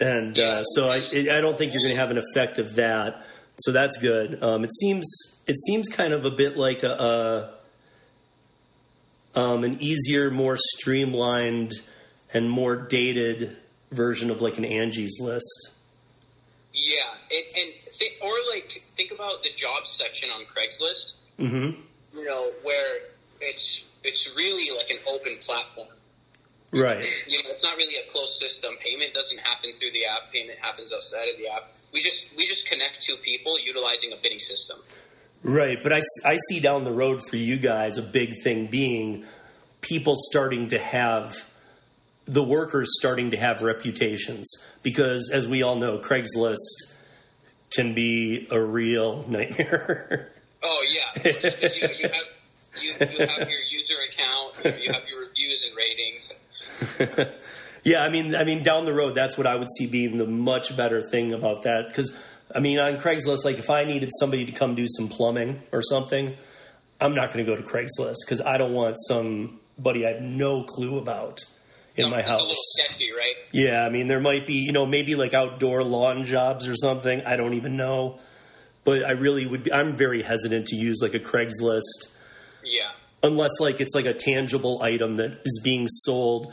and 0.00 0.36
uh, 0.38 0.64
so 0.64 0.90
I, 0.90 0.96
I 0.96 1.40
don't 1.40 1.56
think 1.56 1.72
you're 1.72 1.82
going 1.82 1.94
to 1.94 2.00
have 2.00 2.10
an 2.10 2.18
effect 2.18 2.58
of 2.58 2.74
that. 2.74 3.24
So 3.60 3.72
that's 3.72 3.96
good. 3.98 4.42
Um, 4.42 4.64
it 4.64 4.72
seems 4.72 5.06
it 5.46 5.56
seems 5.56 5.88
kind 5.88 6.12
of 6.12 6.24
a 6.24 6.30
bit 6.30 6.56
like 6.56 6.82
a, 6.82 7.52
a 9.34 9.38
um, 9.38 9.64
an 9.64 9.80
easier, 9.80 10.30
more 10.30 10.56
streamlined, 10.56 11.72
and 12.32 12.50
more 12.50 12.74
dated 12.74 13.56
version 13.92 14.30
of 14.30 14.40
like 14.40 14.58
an 14.58 14.64
Angie's 14.64 15.18
List. 15.20 15.74
Yeah, 16.72 17.14
and, 17.30 17.44
and 17.56 17.72
think, 18.00 18.14
or 18.20 18.32
like 18.50 18.82
think 18.96 19.12
about 19.12 19.42
the 19.44 19.50
jobs 19.54 19.90
section 19.90 20.30
on 20.30 20.42
Craigslist. 20.46 21.14
Mm-hmm. 21.38 21.80
You 22.18 22.24
know, 22.24 22.50
where 22.64 22.98
it's 23.40 23.84
it's 24.02 24.28
really 24.36 24.76
like 24.76 24.90
an 24.90 24.98
open 25.08 25.36
platform. 25.40 25.88
Right. 26.72 27.04
You 27.26 27.38
know, 27.38 27.50
it's 27.50 27.62
not 27.62 27.76
really 27.76 27.96
a 27.96 28.10
closed 28.10 28.40
system. 28.40 28.74
Payment 28.80 29.12
doesn't 29.12 29.38
happen 29.38 29.72
through 29.78 29.92
the 29.92 30.06
app. 30.06 30.32
Payment 30.32 30.58
happens 30.60 30.92
outside 30.92 31.28
of 31.28 31.36
the 31.38 31.48
app. 31.48 31.72
We 31.92 32.00
just 32.00 32.26
we 32.36 32.46
just 32.48 32.68
connect 32.68 33.00
two 33.02 33.16
people 33.16 33.58
utilizing 33.64 34.12
a 34.12 34.16
bidding 34.16 34.40
system. 34.40 34.78
Right. 35.42 35.78
But 35.82 35.92
I, 35.92 36.00
I 36.24 36.36
see 36.48 36.60
down 36.60 36.84
the 36.84 36.92
road 36.92 37.22
for 37.28 37.36
you 37.36 37.58
guys 37.58 37.96
a 37.96 38.02
big 38.02 38.34
thing 38.42 38.66
being 38.66 39.24
people 39.80 40.14
starting 40.16 40.68
to 40.68 40.78
have 40.78 41.34
the 42.26 42.42
workers 42.42 42.88
starting 43.00 43.30
to 43.32 43.36
have 43.36 43.62
reputations 43.62 44.48
because 44.82 45.30
as 45.32 45.48
we 45.48 45.62
all 45.62 45.76
know 45.76 45.98
Craigslist 45.98 46.58
can 47.72 47.94
be 47.94 48.48
a 48.50 48.60
real 48.60 49.24
nightmare. 49.28 50.32
Oh 50.62 50.84
yeah, 50.90 51.22
you, 51.24 51.32
know, 51.32 51.40
you 51.40 52.08
have 52.10 52.22
you, 52.82 52.92
you 52.92 53.26
have 53.26 53.48
your 53.48 53.62
user 53.70 53.94
account. 54.10 54.56
You, 54.62 54.72
you 54.82 54.92
have 54.92 55.08
your 55.08 55.20
reviews 55.20 55.64
and 55.64 55.74
ratings. 55.74 56.34
Yeah, 57.82 58.04
I 58.04 58.10
mean, 58.10 58.34
I 58.34 58.44
mean, 58.44 58.62
down 58.62 58.84
the 58.84 58.92
road, 58.92 59.14
that's 59.14 59.38
what 59.38 59.46
I 59.46 59.56
would 59.56 59.70
see 59.78 59.86
being 59.86 60.18
the 60.18 60.26
much 60.26 60.76
better 60.76 61.02
thing 61.08 61.32
about 61.32 61.62
that. 61.62 61.88
Because, 61.88 62.14
I 62.54 62.60
mean, 62.60 62.78
on 62.78 62.98
Craigslist, 62.98 63.44
like 63.44 63.58
if 63.58 63.70
I 63.70 63.84
needed 63.84 64.10
somebody 64.18 64.44
to 64.44 64.52
come 64.52 64.74
do 64.74 64.86
some 64.86 65.08
plumbing 65.08 65.62
or 65.72 65.80
something, 65.82 66.36
I'm 67.00 67.14
not 67.14 67.32
going 67.32 67.44
to 67.44 67.50
go 67.50 67.56
to 67.56 67.66
Craigslist 67.66 68.16
because 68.26 68.42
I 68.42 68.58
don't 68.58 68.74
want 68.74 68.96
somebody 69.08 70.06
I 70.06 70.12
have 70.12 70.22
no 70.22 70.64
clue 70.64 70.98
about 70.98 71.40
in 71.96 72.10
my 72.10 72.20
it's 72.20 72.28
a 72.28 72.30
house. 72.32 72.40
little 72.40 72.54
sketchy, 72.78 73.10
right? 73.12 73.34
Yeah, 73.52 73.84
I 73.84 73.88
mean, 73.90 74.06
there 74.08 74.20
might 74.20 74.46
be, 74.46 74.54
you 74.54 74.72
know, 74.72 74.86
maybe 74.86 75.14
like 75.14 75.34
outdoor 75.34 75.82
lawn 75.84 76.24
jobs 76.24 76.66
or 76.68 76.76
something. 76.76 77.22
I 77.26 77.36
don't 77.36 77.54
even 77.54 77.76
know. 77.76 78.18
But 78.84 79.04
I 79.04 79.10
really 79.12 79.46
would 79.46 79.64
be, 79.64 79.72
I'm 79.72 79.94
very 79.94 80.22
hesitant 80.22 80.66
to 80.68 80.76
use 80.76 81.00
like 81.02 81.14
a 81.14 81.18
Craigslist 81.20 82.16
Yeah. 82.64 82.90
unless 83.22 83.50
like 83.60 83.80
it's 83.80 83.94
like 83.94 84.06
a 84.06 84.14
tangible 84.14 84.82
item 84.82 85.16
that 85.16 85.40
is 85.44 85.60
being 85.62 85.86
sold 85.88 86.52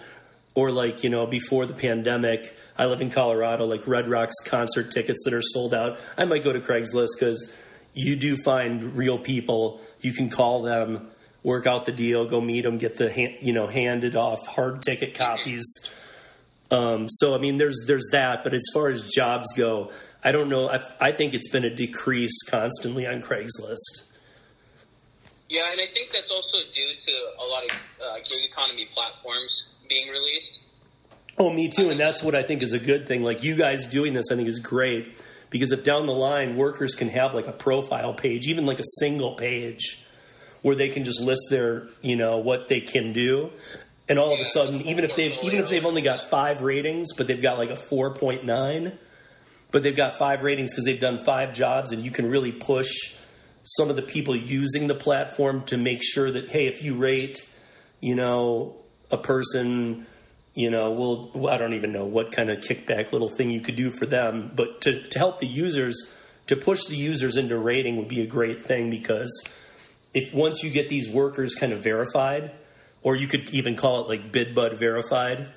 or 0.56 0.71
like 0.71 1.04
you 1.04 1.10
know 1.10 1.26
before 1.28 1.65
the 1.67 1.73
pandemic 1.73 2.56
i 2.78 2.86
live 2.86 3.00
in 3.00 3.10
colorado 3.12 3.63
like 3.65 3.86
red 3.88 4.08
rocks 4.10 4.34
concert 4.45 4.91
tickets 4.91 5.23
that 5.23 5.34
are 5.34 5.41
sold 5.41 5.71
out 5.73 6.00
i 6.17 6.26
might 6.26 6.43
go 6.43 6.52
to 6.52 6.60
craigslist 6.60 7.10
because 7.17 7.56
you 7.93 8.15
do 8.15 8.36
find 8.38 8.95
real 8.97 9.19
people 9.19 9.80
you 10.02 10.12
can 10.13 10.30
call 10.30 10.63
them 10.63 11.08
work 11.48 11.66
out 11.66 11.86
the 11.86 11.92
deal 11.94 12.26
go 12.26 12.42
meet 12.42 12.62
them 12.62 12.78
get 12.78 12.98
the 12.98 13.10
hand, 13.10 13.36
you 13.42 13.54
know 13.54 13.68
handed 13.68 14.16
off 14.16 14.46
hard 14.46 14.82
ticket 14.82 15.16
copies 15.16 15.66
um, 16.72 17.08
so 17.10 17.34
i 17.34 17.38
mean 17.38 17.56
there's 17.58 17.80
there's 17.88 18.08
that 18.12 18.44
but 18.44 18.54
as 18.54 18.64
far 18.74 18.90
as 18.90 19.02
jobs 19.10 19.48
go 19.56 19.90
i 20.24 20.32
don't 20.32 20.50
know 20.50 20.70
i, 20.70 20.80
I 21.00 21.12
think 21.14 21.34
it's 21.34 21.50
been 21.50 21.64
a 21.64 21.74
decrease 21.74 22.38
constantly 22.50 23.08
on 23.08 23.22
craigslist 23.22 24.12
Yeah, 25.50 25.72
and 25.72 25.80
I 25.80 25.88
think 25.94 26.12
that's 26.12 26.30
also 26.30 26.58
due 26.74 26.94
to 27.08 27.14
a 27.40 27.46
lot 27.48 27.64
of 27.64 27.72
uh, 27.72 28.18
gig 28.30 28.44
economy 28.52 28.86
platforms 28.94 29.70
being 29.88 30.10
released. 30.12 30.60
Oh, 31.38 31.50
me 31.50 31.70
too. 31.70 31.90
And 31.90 31.98
that's 31.98 32.22
what 32.22 32.36
I 32.36 32.44
think 32.44 32.62
is 32.62 32.74
a 32.74 32.80
good 32.80 33.08
thing. 33.08 33.24
Like 33.24 33.44
you 33.44 33.56
guys 33.56 33.88
doing 33.88 34.14
this, 34.14 34.26
I 34.30 34.36
think 34.36 34.50
is 34.50 34.60
great 34.60 35.18
because 35.50 35.72
if 35.72 35.86
down 35.86 36.06
the 36.06 36.12
line 36.30 36.58
workers 36.58 36.96
can 36.96 37.08
have 37.08 37.34
like 37.34 37.48
a 37.48 37.54
profile 37.54 38.14
page, 38.14 38.48
even 38.48 38.66
like 38.66 38.80
a 38.80 38.89
single 39.00 39.36
page, 39.36 40.04
where 40.62 40.76
they 40.76 40.89
can 40.89 41.03
just 41.03 41.22
list 41.22 41.47
their, 41.49 41.88
you 42.01 42.16
know, 42.16 42.38
what 42.38 42.68
they 42.68 42.82
can 42.82 43.14
do, 43.14 43.51
and 44.10 44.20
all 44.20 44.34
of 44.34 44.39
a 44.39 44.45
sudden, 44.45 44.82
even 44.82 45.03
if 45.03 45.16
they've 45.16 45.38
even 45.43 45.60
if 45.60 45.70
they've 45.70 45.86
only 45.86 46.01
got 46.01 46.30
five 46.30 46.62
ratings, 46.62 47.14
but 47.14 47.28
they've 47.28 47.41
got 47.41 47.58
like 47.58 47.70
a 47.70 47.76
four 47.76 48.14
point 48.14 48.45
nine, 48.45 48.97
but 49.72 49.84
they've 49.84 49.95
got 49.95 50.18
five 50.18 50.43
ratings 50.43 50.72
because 50.72 50.86
they've 50.86 50.99
done 50.99 51.24
five 51.24 51.53
jobs, 51.53 51.91
and 51.91 52.03
you 52.03 52.12
can 52.12 52.30
really 52.30 52.51
push 52.51 53.16
some 53.64 53.89
of 53.89 53.95
the 53.95 54.01
people 54.01 54.36
using 54.36 54.88
the 54.88 54.95
platform 54.95 55.64
to 55.66 55.78
make 55.78 56.01
sure 56.01 56.32
that 56.32 56.49
hey, 56.49 56.68
if 56.68 56.84
you 56.84 56.95
rate, 56.95 57.47
you 57.99 58.16
know, 58.16 58.76
a 59.12 59.18
person 59.18 60.05
you 60.58 60.72
know, 60.72 60.89
we'll, 60.89 61.47
I 61.49 61.60
don't 61.60 61.76
even 61.76 61.91
know 61.91 62.05
what 62.05 62.32
kind 62.32 62.49
of 62.49 62.62
kickback 62.62 63.12
little 63.12 63.30
thing 63.30 63.51
you 63.51 63.62
could 63.62 63.76
do 63.76 63.91
for 63.91 64.08
them, 64.08 64.51
but 64.55 64.82
to, 64.82 65.08
to 65.10 65.20
help 65.20 65.38
the 65.38 65.45
users, 65.45 66.12
to 66.47 66.55
push 66.55 66.86
the 66.86 66.95
users 66.95 67.38
into 67.38 67.60
rating 67.60 67.95
would 67.97 68.08
be 68.08 68.22
a 68.22 68.26
great 68.26 68.66
thing 68.66 68.89
because 68.89 69.30
if 70.14 70.34
once 70.34 70.64
you 70.64 70.70
get 70.70 70.89
these 70.89 71.10
workers 71.10 71.55
kind 71.55 71.74
of 71.74 71.84
verified, 71.84 72.51
or 73.03 73.16
you 73.16 73.28
could 73.28 73.49
even 73.51 73.76
call 73.76 74.01
it 74.01 74.08
like 74.08 74.32
BidBud 74.32 74.80
verified, 74.80 75.47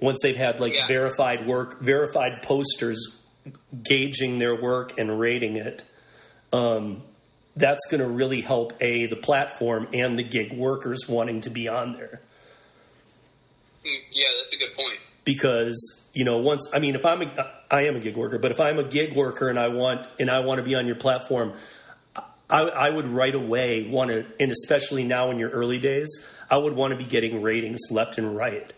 once 0.00 0.18
they've 0.22 0.36
had 0.36 0.58
like 0.60 0.74
Yeah. 0.74 0.86
verified 0.86 1.46
work, 1.46 1.80
verified 1.80 2.42
posters 2.42 3.16
gauging 3.82 4.38
their 4.38 4.54
work 4.60 4.98
and 4.98 5.18
rating 5.20 5.56
it, 5.56 5.84
um, 6.52 7.02
that's 7.56 7.86
going 7.90 8.00
to 8.00 8.06
really 8.06 8.40
help 8.40 8.72
a 8.80 9.06
the 9.06 9.16
platform 9.16 9.86
and 9.92 10.18
the 10.18 10.22
gig 10.22 10.52
workers 10.52 11.08
wanting 11.08 11.40
to 11.42 11.50
be 11.50 11.68
on 11.68 11.92
there. 11.94 12.20
Mm, 13.84 13.96
Yeah, 14.12 14.24
that's 14.38 14.52
a 14.54 14.56
good 14.58 14.74
point. 14.74 14.98
because 15.24 16.08
you 16.14 16.24
know 16.24 16.38
once 16.38 16.68
i 16.74 16.78
mean 16.80 16.94
if 16.96 17.06
i'm 17.06 17.22
a 17.22 17.52
i 17.70 17.82
am 17.82 17.94
a 17.96 18.00
gig 18.00 18.16
worker 18.16 18.36
but 18.38 18.50
if 18.50 18.58
i'm 18.60 18.78
a 18.78 18.82
gig 18.84 19.14
worker 19.14 19.48
and 19.48 19.56
i 19.58 19.68
want 19.68 20.06
and 20.18 20.28
i 20.30 20.40
want 20.40 20.58
to 20.58 20.62
be 20.64 20.74
on 20.74 20.84
your 20.86 20.96
platform 20.96 21.52
i, 22.52 22.60
I 22.60 22.90
would 22.90 23.06
right 23.06 23.34
away 23.34 23.88
want 23.88 24.10
to 24.10 24.24
and 24.38 24.52
especially 24.52 25.04
now 25.04 25.30
in 25.30 25.38
your 25.38 25.50
early 25.50 25.78
days 25.78 26.08
i 26.50 26.56
would 26.56 26.74
want 26.74 26.92
to 26.92 26.96
be 26.96 27.04
getting 27.04 27.42
ratings 27.42 27.80
left 27.90 28.18
and 28.18 28.36
right. 28.36 28.72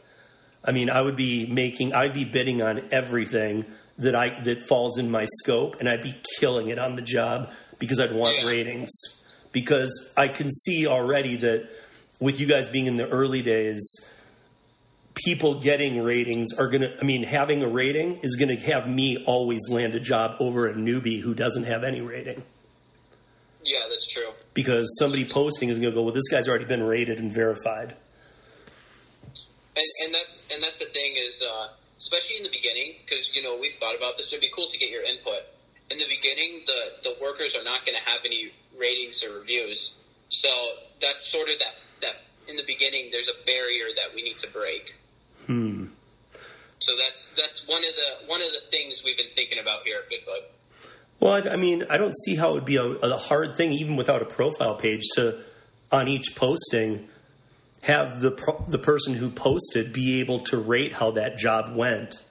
I 0.65 0.73
mean 0.73 0.89
i 0.89 1.01
would 1.01 1.17
be 1.17 1.47
making 1.47 1.93
i'd 1.93 2.15
be 2.15 2.25
bidding 2.25 2.63
on 2.63 2.89
everything 2.91 3.67
that 3.99 4.15
i 4.15 4.41
that 4.45 4.67
falls 4.67 4.99
in 4.99 5.11
my 5.11 5.27
scope 5.43 5.77
and 5.81 5.89
i'd 5.89 6.03
be 6.03 6.15
killing 6.41 6.69
it 6.69 6.79
on 6.79 6.97
the 6.97 7.03
job 7.03 7.51
because 7.79 8.01
i'd 8.01 8.15
want 8.15 8.39
Yeah. 8.39 8.49
ratings. 8.49 8.91
Because 9.53 9.93
i 10.17 10.29
can 10.29 10.51
see 10.51 10.87
already 10.87 11.37
that 11.37 11.69
with 12.21 12.41
you 12.41 12.47
guys 12.47 12.69
being 12.69 12.87
in 12.87 12.97
the 12.97 13.09
early 13.09 13.43
days 13.43 13.83
people 15.15 15.61
getting 15.61 16.03
ratings 16.03 16.53
are 16.59 16.69
going 16.69 16.81
to 16.81 16.97
i 17.01 17.05
mean 17.05 17.23
having 17.23 17.63
a 17.63 17.69
rating 17.69 18.19
is 18.23 18.35
going 18.37 18.49
to 18.57 18.65
have 18.73 18.89
me 18.89 19.23
always 19.27 19.61
land 19.69 19.95
a 19.95 20.01
job 20.01 20.37
over 20.41 20.67
a 20.67 20.75
newbie 20.75 21.21
who 21.21 21.35
doesn't 21.35 21.65
have 21.65 21.85
any 21.85 22.01
rating 22.01 22.43
Yeah, 23.65 23.87
that's 23.89 24.07
true. 24.07 24.31
because 24.53 24.87
somebody 24.99 25.25
posting 25.25 25.69
is 25.71 25.79
going 25.79 25.93
to 25.93 25.95
go 25.97 26.03
well 26.03 26.13
this 26.15 26.29
guy's 26.31 26.49
already 26.49 26.65
been 26.67 26.83
rated 26.83 27.19
and 27.19 27.33
verified 27.33 27.97
And, 29.77 29.85
and 30.05 30.15
that's 30.15 30.45
and 30.53 30.63
that's 30.63 30.79
the 30.79 30.87
thing 30.87 31.15
is, 31.17 31.43
uh, 31.43 31.69
especially 31.99 32.37
in 32.37 32.43
the 32.45 32.51
beginning, 32.53 32.95
because 33.05 33.31
you 33.35 33.43
know 33.43 33.57
we've 33.61 33.75
thought 33.81 33.97
about 33.97 34.17
this. 34.17 34.33
It'd 34.33 34.41
be 34.41 34.51
cool 34.55 34.69
to 34.71 34.79
get 34.79 34.91
your 34.91 35.03
input. 35.05 35.43
In 35.91 35.99
the 35.99 36.07
beginning, 36.09 36.63
the 36.67 37.11
the 37.11 37.17
workers 37.21 37.57
are 37.57 37.65
not 37.65 37.85
going 37.87 37.97
to 37.99 38.05
have 38.11 38.21
any 38.25 38.53
ratings 38.79 39.23
or 39.25 39.39
reviews, 39.39 39.95
so 40.29 40.49
that's 41.01 41.27
sort 41.31 41.49
of 41.49 41.59
that 41.59 41.75
that 42.03 42.15
in 42.49 42.57
the 42.57 42.65
beginning 42.67 43.09
there's 43.11 43.29
a 43.29 43.39
barrier 43.47 43.87
that 43.97 44.15
we 44.15 44.23
need 44.23 44.39
to 44.39 44.49
break. 44.49 44.95
hmm 45.47 45.87
So 46.79 46.93
that's 47.03 47.31
that's 47.37 47.67
one 47.67 47.83
of 47.85 47.95
the 47.97 48.27
one 48.29 48.43
of 48.43 48.53
the 48.53 48.63
things 48.71 49.03
we've 49.05 49.17
been 49.17 49.35
thinking 49.35 49.59
about 49.59 49.81
here 49.85 49.99
at 49.99 50.07
Goodbug. 50.11 50.45
Well 51.21 51.49
I, 51.49 51.57
mean 51.57 51.85
i 51.91 51.97
don't 51.99 52.15
see 52.25 52.37
how 52.37 52.51
it 52.51 52.55
would 52.55 52.65
be 52.65 52.77
a, 52.77 52.85
a 52.85 53.17
hard 53.17 53.57
thing 53.57 53.73
even 53.73 53.97
without 53.97 54.23
a 54.23 54.27
profile 54.27 54.77
page 54.77 55.03
to 55.15 55.41
on 55.93 56.09
each 56.09 56.35
posting 56.35 57.09
have 57.83 58.21
the 58.21 58.31
pro, 58.31 58.65
the 58.69 58.79
person 58.79 59.15
who 59.15 59.31
posted 59.31 59.93
be 59.93 60.21
able 60.21 60.41
to 60.41 60.57
rate 60.57 60.95
how 60.95 61.11
that 61.13 61.37
job 61.39 61.75
went 61.77 62.23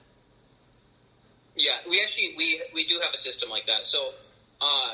Yeah, 1.56 1.72
we 1.88 2.02
actually 2.02 2.34
we 2.36 2.60
we 2.74 2.84
do 2.86 2.98
have 3.02 3.12
a 3.14 3.18
system 3.18 3.48
like 3.48 3.66
that. 3.66 3.84
So 3.86 4.10
uh, 4.60 4.92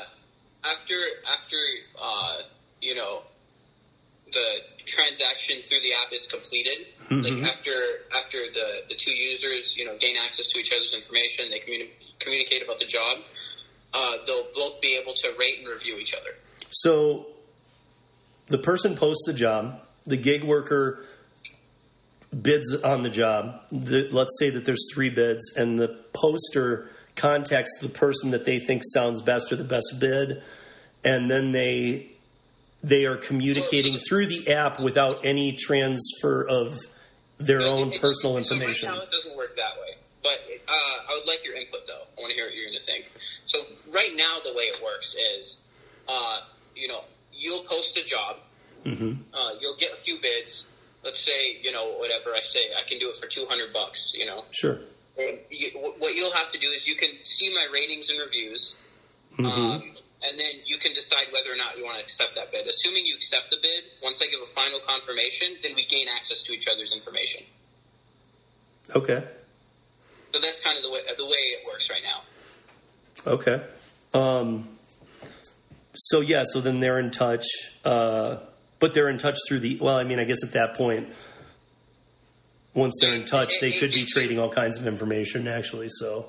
after 0.63 0.93
after 1.31 1.57
uh, 1.99 2.37
you 2.81 2.95
know 2.95 3.23
the 4.31 4.47
transaction 4.85 5.61
through 5.61 5.81
the 5.81 5.93
app 5.93 6.13
is 6.13 6.27
completed, 6.27 6.85
like 7.09 7.41
after 7.43 7.71
after 8.15 8.37
the 8.53 8.81
the 8.89 8.95
two 8.95 9.11
users 9.11 9.75
you 9.75 9.85
know 9.85 9.97
gain 9.97 10.15
access 10.23 10.47
to 10.47 10.59
each 10.59 10.71
other's 10.71 10.93
information, 10.93 11.49
they 11.49 11.59
communi- 11.59 11.89
communicate 12.19 12.63
about 12.63 12.79
the 12.79 12.85
job. 12.85 13.17
Uh, 13.93 14.17
they'll 14.25 14.47
both 14.55 14.79
be 14.81 14.97
able 15.01 15.13
to 15.13 15.33
rate 15.39 15.59
and 15.59 15.67
review 15.67 15.97
each 15.97 16.13
other. 16.13 16.31
So 16.69 17.27
the 18.47 18.57
person 18.57 18.95
posts 18.95 19.23
the 19.25 19.33
job, 19.33 19.81
the 20.07 20.17
gig 20.17 20.43
worker 20.43 21.05
bids 22.41 22.73
on 22.83 23.03
the 23.03 23.09
job. 23.09 23.61
The, 23.71 24.07
let's 24.11 24.37
say 24.39 24.49
that 24.51 24.65
there's 24.65 24.85
three 24.93 25.09
bids, 25.09 25.41
and 25.57 25.77
the 25.77 25.89
poster 26.13 26.89
contacts 27.15 27.71
the 27.81 27.89
person 27.89 28.31
that 28.31 28.45
they 28.45 28.59
think 28.59 28.83
sounds 28.93 29.21
best 29.21 29.51
or 29.51 29.57
the 29.57 29.63
best 29.65 29.97
bid, 29.99 30.41
and 31.03 31.29
then 31.29 31.51
they 31.51 32.07
they 32.83 33.05
are 33.05 33.17
communicating 33.17 33.97
through 33.99 34.25
the 34.25 34.51
app 34.53 34.79
without 34.79 35.23
any 35.23 35.51
transfer 35.55 36.41
of 36.47 36.79
their 37.37 37.59
No, 37.59 37.73
own 37.73 37.89
it- 37.91 37.95
it- 37.95 38.01
personal 38.01 38.33
so 38.33 38.37
information. 38.55 38.89
Right 38.89 38.95
now, 38.97 39.03
it 39.03 39.11
doesn't 39.11 39.35
work 39.37 39.55
that 39.57 39.79
way. 39.79 39.97
But 40.23 40.39
uh, 40.67 40.71
I 40.71 41.15
would 41.19 41.27
like 41.27 41.43
your 41.45 41.55
input, 41.55 41.81
though. 41.85 42.03
I 42.17 42.21
want 42.21 42.29
to 42.31 42.35
hear 42.35 42.45
what 42.45 42.55
you're 42.55 42.65
going 42.69 42.79
to 42.79 42.85
think. 42.85 43.05
So 43.51 43.59
right 43.93 44.13
now, 44.15 44.37
the 44.41 44.53
way 44.53 44.63
it 44.73 44.81
works 44.81 45.13
is, 45.35 45.57
uh, 46.07 46.37
you 46.73 46.87
know, 46.87 47.01
you'll 47.33 47.65
post 47.65 47.97
a 47.97 48.03
job. 48.03 48.37
hmm 48.85 49.13
Uh, 49.33 49.51
you'll 49.59 49.75
get 49.75 49.91
a 49.91 49.97
few 49.97 50.17
bids. 50.21 50.65
Let's 51.03 51.19
say, 51.19 51.59
you 51.61 51.71
know, 51.73 51.97
whatever 51.97 52.29
I 52.33 52.39
say, 52.39 52.63
I 52.81 52.83
can 52.87 52.97
do 52.99 53.09
it 53.09 53.17
for 53.17 53.27
two 53.27 53.45
hundred 53.51 53.73
bucks. 53.73 54.13
You 54.15 54.25
know, 54.25 54.45
Sure. 54.51 54.79
You, 55.49 55.67
what 55.99 56.15
you'll 56.15 56.31
have 56.41 56.49
to 56.53 56.59
do 56.59 56.69
is 56.69 56.87
you 56.87 56.95
can 56.95 57.09
see 57.23 57.53
my 57.53 57.67
ratings 57.73 58.09
and 58.09 58.19
reviews, 58.19 58.75
hmm 59.35 59.45
um, 59.45 59.83
and 60.23 60.39
then 60.39 60.53
you 60.65 60.77
can 60.77 60.93
decide 60.93 61.27
whether 61.33 61.51
or 61.51 61.57
not 61.57 61.77
you 61.77 61.83
want 61.83 61.97
to 61.99 62.03
accept 62.03 62.35
that 62.35 62.51
bid. 62.53 62.67
Assuming 62.67 63.05
you 63.05 63.15
accept 63.15 63.51
the 63.51 63.57
bid, 63.61 63.83
once 64.01 64.21
I 64.21 64.27
give 64.31 64.39
a 64.41 64.51
final 64.61 64.79
confirmation, 64.79 65.57
then 65.61 65.73
we 65.75 65.83
gain 65.85 66.07
access 66.07 66.43
to 66.43 66.53
each 66.53 66.67
other's 66.71 66.93
information. 66.93 67.43
Okay. 68.95 69.21
So 70.33 70.39
that's 70.39 70.61
kind 70.63 70.77
of 70.77 70.83
the 70.83 70.91
way 70.95 71.01
the 71.17 71.25
way 71.25 71.43
it 71.57 71.67
works 71.67 71.89
right 71.89 72.05
now. 72.11 72.21
Okay. 73.25 73.61
Um, 74.13 74.67
so 75.93 76.21
yeah, 76.21 76.43
so 76.45 76.61
then 76.61 76.79
they're 76.79 76.99
in 76.99 77.11
touch, 77.11 77.45
uh, 77.85 78.37
but 78.79 78.93
they're 78.93 79.09
in 79.09 79.17
touch 79.17 79.37
through 79.47 79.59
the. 79.59 79.77
Well, 79.79 79.95
I 79.95 80.03
mean, 80.03 80.19
I 80.19 80.23
guess 80.23 80.43
at 80.43 80.53
that 80.53 80.75
point, 80.75 81.09
once 82.73 82.95
they're 82.99 83.13
in 83.13 83.25
touch, 83.25 83.59
they 83.59 83.71
could 83.71 83.91
be 83.91 84.05
trading 84.05 84.39
all 84.39 84.49
kinds 84.49 84.79
of 84.79 84.87
information. 84.87 85.47
Actually, 85.47 85.89
so 85.89 86.27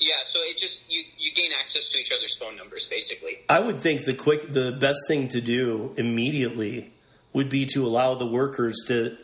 Yeah, 0.00 0.14
so 0.24 0.38
it 0.42 0.56
just 0.58 0.90
you 0.90 1.02
you 1.18 1.32
gain 1.34 1.50
access 1.58 1.88
to 1.90 1.98
each 1.98 2.12
other's 2.12 2.36
phone 2.36 2.56
numbers 2.56 2.86
basically. 2.86 3.38
I 3.48 3.60
would 3.60 3.82
think 3.82 4.04
the 4.04 4.14
quick, 4.14 4.52
the 4.52 4.72
best 4.72 4.98
thing 5.08 5.28
to 5.28 5.40
do 5.40 5.94
immediately 5.96 6.92
would 7.32 7.48
be 7.48 7.66
to 7.66 7.86
allow 7.86 8.14
the 8.14 8.26
workers 8.26 8.76
to. 8.88 9.16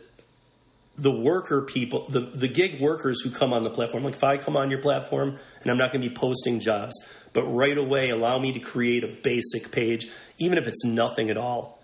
The 1.01 1.11
worker 1.11 1.63
people, 1.63 2.07
the, 2.09 2.21
the 2.21 2.47
gig 2.47 2.79
workers 2.79 3.21
who 3.21 3.31
come 3.31 3.53
on 3.53 3.63
the 3.63 3.69
platform, 3.69 4.03
like 4.03 4.15
if 4.15 4.23
I 4.23 4.37
come 4.37 4.55
on 4.55 4.69
your 4.69 4.81
platform 4.81 5.37
and 5.61 5.71
I'm 5.71 5.77
not 5.77 5.91
going 5.91 6.01
to 6.01 6.09
be 6.09 6.15
posting 6.15 6.59
jobs, 6.59 6.93
but 7.33 7.43
right 7.43 7.77
away 7.77 8.09
allow 8.09 8.37
me 8.39 8.53
to 8.53 8.59
create 8.59 9.03
a 9.03 9.07
basic 9.07 9.71
page, 9.71 10.09
even 10.39 10.57
if 10.57 10.67
it's 10.67 10.85
nothing 10.85 11.29
at 11.29 11.37
all. 11.37 11.81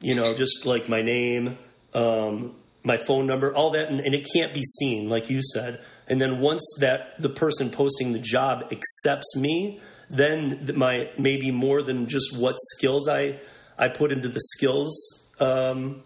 You 0.00 0.14
know, 0.14 0.34
just 0.34 0.66
like 0.66 0.88
my 0.88 1.02
name, 1.02 1.56
um, 1.94 2.54
my 2.84 2.98
phone 2.98 3.26
number, 3.26 3.54
all 3.54 3.70
that, 3.70 3.88
and, 3.88 4.00
and 4.00 4.14
it 4.14 4.28
can't 4.32 4.52
be 4.54 4.62
seen, 4.62 5.08
like 5.08 5.30
you 5.30 5.40
said. 5.42 5.80
And 6.08 6.20
then 6.20 6.40
once 6.40 6.62
that 6.80 7.20
the 7.20 7.28
person 7.28 7.70
posting 7.70 8.12
the 8.12 8.18
job 8.18 8.70
accepts 8.70 9.34
me, 9.34 9.80
then 10.08 10.70
my 10.76 11.10
maybe 11.18 11.50
more 11.50 11.82
than 11.82 12.06
just 12.06 12.36
what 12.36 12.54
skills 12.76 13.08
I 13.08 13.40
I 13.78 13.88
put 13.88 14.12
into 14.12 14.28
the 14.28 14.40
skills 14.40 14.94
um, 15.40 16.02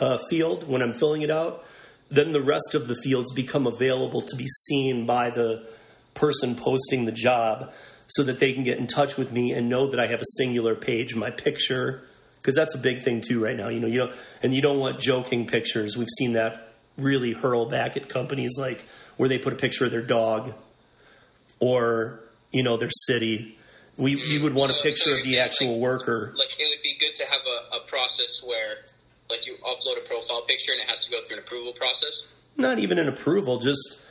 uh, 0.00 0.18
field 0.30 0.68
when 0.68 0.82
I'm 0.82 0.98
filling 0.98 1.22
it 1.22 1.30
out, 1.30 1.64
then 2.10 2.32
the 2.32 2.42
rest 2.42 2.74
of 2.74 2.88
the 2.88 2.94
fields 3.02 3.32
become 3.32 3.66
available 3.66 4.22
to 4.22 4.36
be 4.36 4.46
seen 4.46 5.06
by 5.06 5.30
the 5.30 5.66
person 6.14 6.54
posting 6.54 7.04
the 7.04 7.12
job 7.12 7.72
so 8.08 8.22
that 8.22 8.38
they 8.38 8.52
can 8.52 8.62
get 8.62 8.78
in 8.78 8.86
touch 8.86 9.16
with 9.16 9.32
me 9.32 9.52
and 9.52 9.68
know 9.68 9.88
that 9.88 9.98
I 9.98 10.06
have 10.06 10.20
a 10.20 10.26
singular 10.36 10.74
page, 10.74 11.14
my 11.14 11.30
picture, 11.30 12.02
because 12.36 12.54
that's 12.54 12.74
a 12.74 12.78
big 12.78 13.02
thing 13.02 13.20
too 13.20 13.42
right 13.42 13.56
now. 13.56 13.68
You 13.68 13.80
know, 13.80 13.86
you 13.86 13.98
know, 13.98 14.12
and 14.42 14.54
you 14.54 14.60
don't 14.60 14.78
want 14.78 15.00
joking 15.00 15.46
pictures. 15.46 15.96
We've 15.96 16.08
seen 16.18 16.34
that 16.34 16.72
really 16.96 17.32
hurl 17.32 17.66
back 17.66 17.96
at 17.96 18.08
companies 18.08 18.52
like 18.58 18.84
where 19.16 19.28
they 19.28 19.38
put 19.38 19.52
a 19.52 19.56
picture 19.56 19.84
of 19.84 19.90
their 19.90 20.02
dog 20.02 20.54
or 21.58 22.20
you 22.52 22.62
know 22.62 22.76
their 22.76 22.90
city. 22.90 23.58
We 23.96 24.16
we 24.16 24.38
would 24.40 24.54
want 24.54 24.72
a 24.72 24.82
picture 24.82 25.10
so 25.10 25.16
of 25.16 25.24
the 25.24 25.38
actual 25.40 25.72
like- 25.72 25.80
worker. 25.80 26.34
Like 26.36 26.58
it 26.58 26.68
would 26.68 26.82
be 26.82 26.96
good 27.00 27.14
to 27.16 27.24
have 27.26 27.40
a, 27.46 27.76
a 27.76 27.80
process 27.86 28.42
where 28.44 28.84
like 29.30 29.46
you 29.46 29.56
upload 29.64 29.98
a 30.04 30.06
profile 30.06 30.42
picture 30.42 30.72
and 30.72 30.80
it 30.82 30.88
has 30.88 31.04
to 31.04 31.10
go 31.10 31.18
through 31.26 31.38
an 31.38 31.42
approval 31.42 31.72
process. 31.72 32.24
not 32.56 32.78
even 32.78 32.98
an 32.98 33.08
approval 33.08 33.58
just 33.58 34.02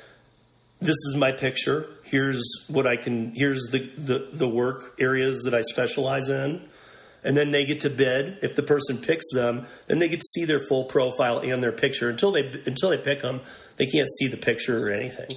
this 0.81 0.97
is 1.07 1.15
my 1.15 1.31
picture. 1.31 1.87
Here's 2.03 2.43
what 2.67 2.85
i 2.85 2.97
can 2.97 3.33
here's 3.35 3.69
the, 3.71 3.89
the, 3.97 4.29
the 4.33 4.47
work 4.47 4.95
areas 4.99 5.43
that 5.43 5.53
i 5.53 5.61
specialize 5.61 6.29
in. 6.29 6.61
And 7.25 7.37
then 7.37 7.51
they 7.51 7.63
get 7.63 7.79
to 7.81 7.89
bid. 7.89 8.39
If 8.41 8.57
the 8.57 8.63
person 8.63 8.97
picks 8.97 9.25
them 9.33 9.65
then 9.87 9.99
they 9.99 10.09
get 10.09 10.19
to 10.19 10.27
see 10.27 10.45
their 10.45 10.59
full 10.59 10.83
profile 10.83 11.39
and 11.39 11.63
their 11.63 11.71
picture. 11.71 12.09
Until 12.09 12.31
they 12.31 12.41
until 12.65 12.89
they 12.89 12.97
pick 12.97 13.21
them 13.21 13.41
they 13.77 13.85
can't 13.85 14.09
see 14.19 14.27
the 14.27 14.37
picture 14.37 14.87
or 14.87 14.91
anything. 14.91 15.29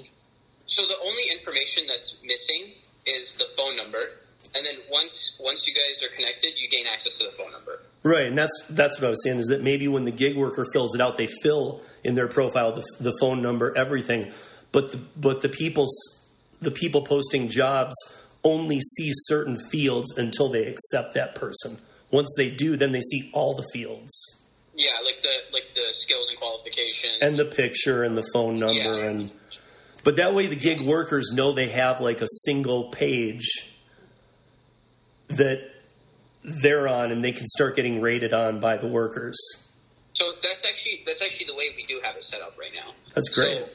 So 0.67 0.83
the 0.87 0.99
only 1.05 1.23
information 1.31 1.85
that's 1.87 2.17
missing 2.25 2.73
is 3.07 3.37
the 3.37 3.47
phone 3.57 3.77
number, 3.77 3.99
and 4.57 4.65
then 4.67 4.77
once 4.91 5.37
once 5.41 5.67
you 5.67 5.75
guys 5.75 6.03
are 6.03 6.15
connected, 6.17 6.53
you 6.57 6.69
gain 6.71 6.87
access 6.93 7.19
to 7.19 7.25
the 7.25 7.33
phone 7.33 7.53
number. 7.53 7.81
right 8.03 8.27
and 8.27 8.39
that's 8.39 8.53
that's 8.71 8.99
what 9.01 9.07
i 9.07 9.11
was 9.11 9.23
saying 9.23 9.39
is 9.39 9.47
that 9.47 9.63
maybe 9.63 9.87
when 9.89 10.05
the 10.05 10.11
gig 10.11 10.37
worker 10.37 10.65
fills 10.73 10.95
it 10.95 11.01
out 11.01 11.17
they 11.17 11.29
fill 11.43 11.81
in 12.05 12.15
their 12.15 12.29
profile 12.29 12.73
the, 12.73 12.85
the 13.01 13.13
phone 13.21 13.43
number 13.43 13.77
everything 13.77 14.33
but 14.73 14.93
the 14.93 14.99
but 15.17 15.43
the 15.43 15.49
people 15.49 15.87
the 16.61 16.71
people 16.71 17.03
posting 17.03 17.49
jobs 17.49 17.95
only 18.45 18.81
see 18.81 19.11
certain 19.13 19.57
fields 19.71 20.17
until 20.17 20.49
they 20.49 20.67
accept 20.67 21.15
that 21.15 21.35
person 21.35 21.79
once 22.11 22.33
they 22.37 22.51
do 22.51 22.77
then 22.77 22.93
they 22.93 23.01
see 23.01 23.31
all 23.35 23.55
the 23.55 23.67
fields 23.73 24.13
Yeah, 24.75 24.93
like 25.05 25.21
the 25.23 25.35
like 25.53 25.69
the 25.75 25.89
skills 25.93 26.29
and 26.31 26.39
qualifications. 26.39 27.19
and 27.23 27.37
the 27.39 27.45
picture 27.47 28.05
and 28.05 28.17
the 28.17 28.25
phone 28.33 28.55
number 28.59 28.75
Yeah. 28.75 29.05
and 29.11 29.33
But 30.05 30.17
that 30.17 30.35
way, 30.35 30.47
the 30.47 30.55
gig 30.69 30.83
workers 30.83 31.33
know 31.35 31.51
they 31.53 31.71
have 31.71 32.01
like 32.01 32.21
a 32.21 32.29
single 32.45 32.91
page 32.93 33.73
that 35.29 35.59
they're 36.45 36.89
on, 36.89 37.11
and 37.13 37.25
they 37.25 37.33
can 37.33 37.47
start 37.47 37.77
getting 37.77 38.01
rated 38.01 38.33
on 38.33 38.61
by 38.61 38.77
the 38.77 38.87
workers. 38.87 39.37
So 40.13 40.33
that's 40.43 40.65
actually 40.67 41.03
that's 41.07 41.21
actually 41.23 41.47
the 41.47 41.55
way 41.57 41.71
we 41.77 41.85
do 41.85 42.01
have 42.03 42.17
it 42.17 42.25
set 42.25 42.41
up 42.41 42.57
right 42.59 42.71
now. 42.75 42.93
That's 43.15 43.29
great. 43.29 43.59
So, 43.59 43.69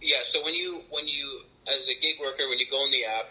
yeah. 0.00 0.16
So 0.24 0.42
when 0.44 0.54
you 0.54 0.82
when 0.90 1.06
you 1.08 1.42
as 1.68 1.88
a 1.88 1.94
gig 2.00 2.16
worker 2.20 2.48
when 2.48 2.58
you 2.58 2.66
go 2.70 2.84
in 2.86 2.90
the 2.92 3.04
app 3.04 3.24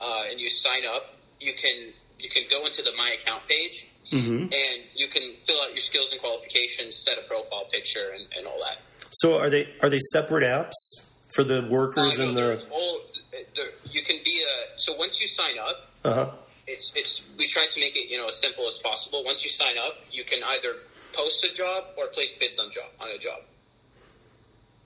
uh, 0.00 0.30
and 0.30 0.40
you 0.40 0.48
sign 0.50 0.82
up, 0.94 1.16
you 1.40 1.52
can 1.52 1.92
you 2.18 2.30
can 2.30 2.44
go 2.50 2.64
into 2.66 2.82
the 2.82 2.92
My 2.96 3.16
Account 3.20 3.42
page 3.48 3.88
Mm-hmm. 4.10 4.42
and 4.42 4.82
you 4.94 5.08
can 5.08 5.22
fill 5.46 5.58
out 5.62 5.68
your 5.70 5.78
skills 5.78 6.12
and 6.12 6.20
qualifications, 6.20 6.96
set 6.96 7.16
a 7.16 7.22
profile 7.28 7.64
picture, 7.70 8.10
and, 8.14 8.26
and 8.36 8.46
all 8.46 8.58
that. 8.60 8.78
So 9.12 9.38
are 9.38 9.48
they 9.48 9.68
are 9.80 9.88
they 9.88 10.00
separate 10.12 10.42
apps 10.44 10.74
for 11.34 11.44
the 11.44 11.66
workers 11.70 12.18
Uh, 12.20 12.24
and 12.24 12.34
no, 12.34 12.56
the? 12.56 12.68
all, 12.70 13.00
you 13.90 14.02
can 14.02 14.16
be 14.24 14.42
a 14.42 14.78
so 14.78 14.94
once 14.96 15.18
you 15.20 15.28
sign 15.28 15.54
up, 15.58 15.86
Uh 16.04 16.14
huh. 16.14 16.30
It's 16.66 16.92
it's 16.94 17.22
we 17.38 17.46
try 17.46 17.66
to 17.70 17.80
make 17.80 17.96
it 17.96 18.08
you 18.10 18.18
know 18.18 18.26
as 18.28 18.40
simple 18.40 18.66
as 18.66 18.78
possible. 18.78 19.24
Once 19.24 19.42
you 19.44 19.50
sign 19.50 19.76
up, 19.78 19.94
you 20.10 20.24
can 20.24 20.40
either 20.44 20.74
post 21.12 21.44
a 21.44 21.54
job 21.54 21.84
or 21.98 22.06
place 22.08 22.32
bids 22.38 22.58
on 22.58 22.70
job 22.70 22.86
on 23.00 23.08
a 23.10 23.18
job, 23.18 23.40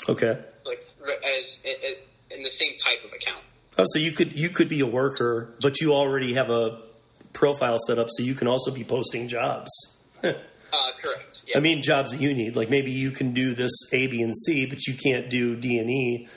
Okay. 0.08 0.38
like 0.64 0.82
as 1.38 1.58
in 2.30 2.42
the 2.42 2.48
same 2.50 2.76
type 2.78 2.98
of 3.04 3.12
account. 3.12 3.42
Oh, 3.78 3.84
so 3.88 3.98
you 3.98 4.12
could 4.12 4.32
you 4.32 4.48
could 4.48 4.68
be 4.68 4.80
a 4.80 4.86
worker, 4.86 5.54
but 5.60 5.80
you 5.80 5.92
already 5.92 6.34
have 6.34 6.50
a 6.50 6.80
profile 7.32 7.76
set 7.86 7.98
up, 7.98 8.08
so 8.10 8.22
you 8.22 8.34
can 8.34 8.48
also 8.48 8.70
be 8.70 8.84
posting 8.84 9.28
jobs. 9.28 9.70
Uh, 10.72 10.90
correct. 11.00 11.42
Yeah. 11.46 11.56
I 11.56 11.60
mean, 11.60 11.80
jobs 11.80 12.10
that 12.10 12.20
you 12.20 12.34
need. 12.34 12.56
Like 12.56 12.68
maybe 12.68 12.90
you 12.90 13.12
can 13.12 13.32
do 13.32 13.54
this 13.54 13.70
A, 13.92 14.08
B, 14.08 14.20
and 14.20 14.34
C, 14.36 14.66
but 14.66 14.84
you 14.86 14.94
can't 14.94 15.30
do 15.30 15.54
D 15.56 15.78
and 15.78 15.88
E, 15.88 16.28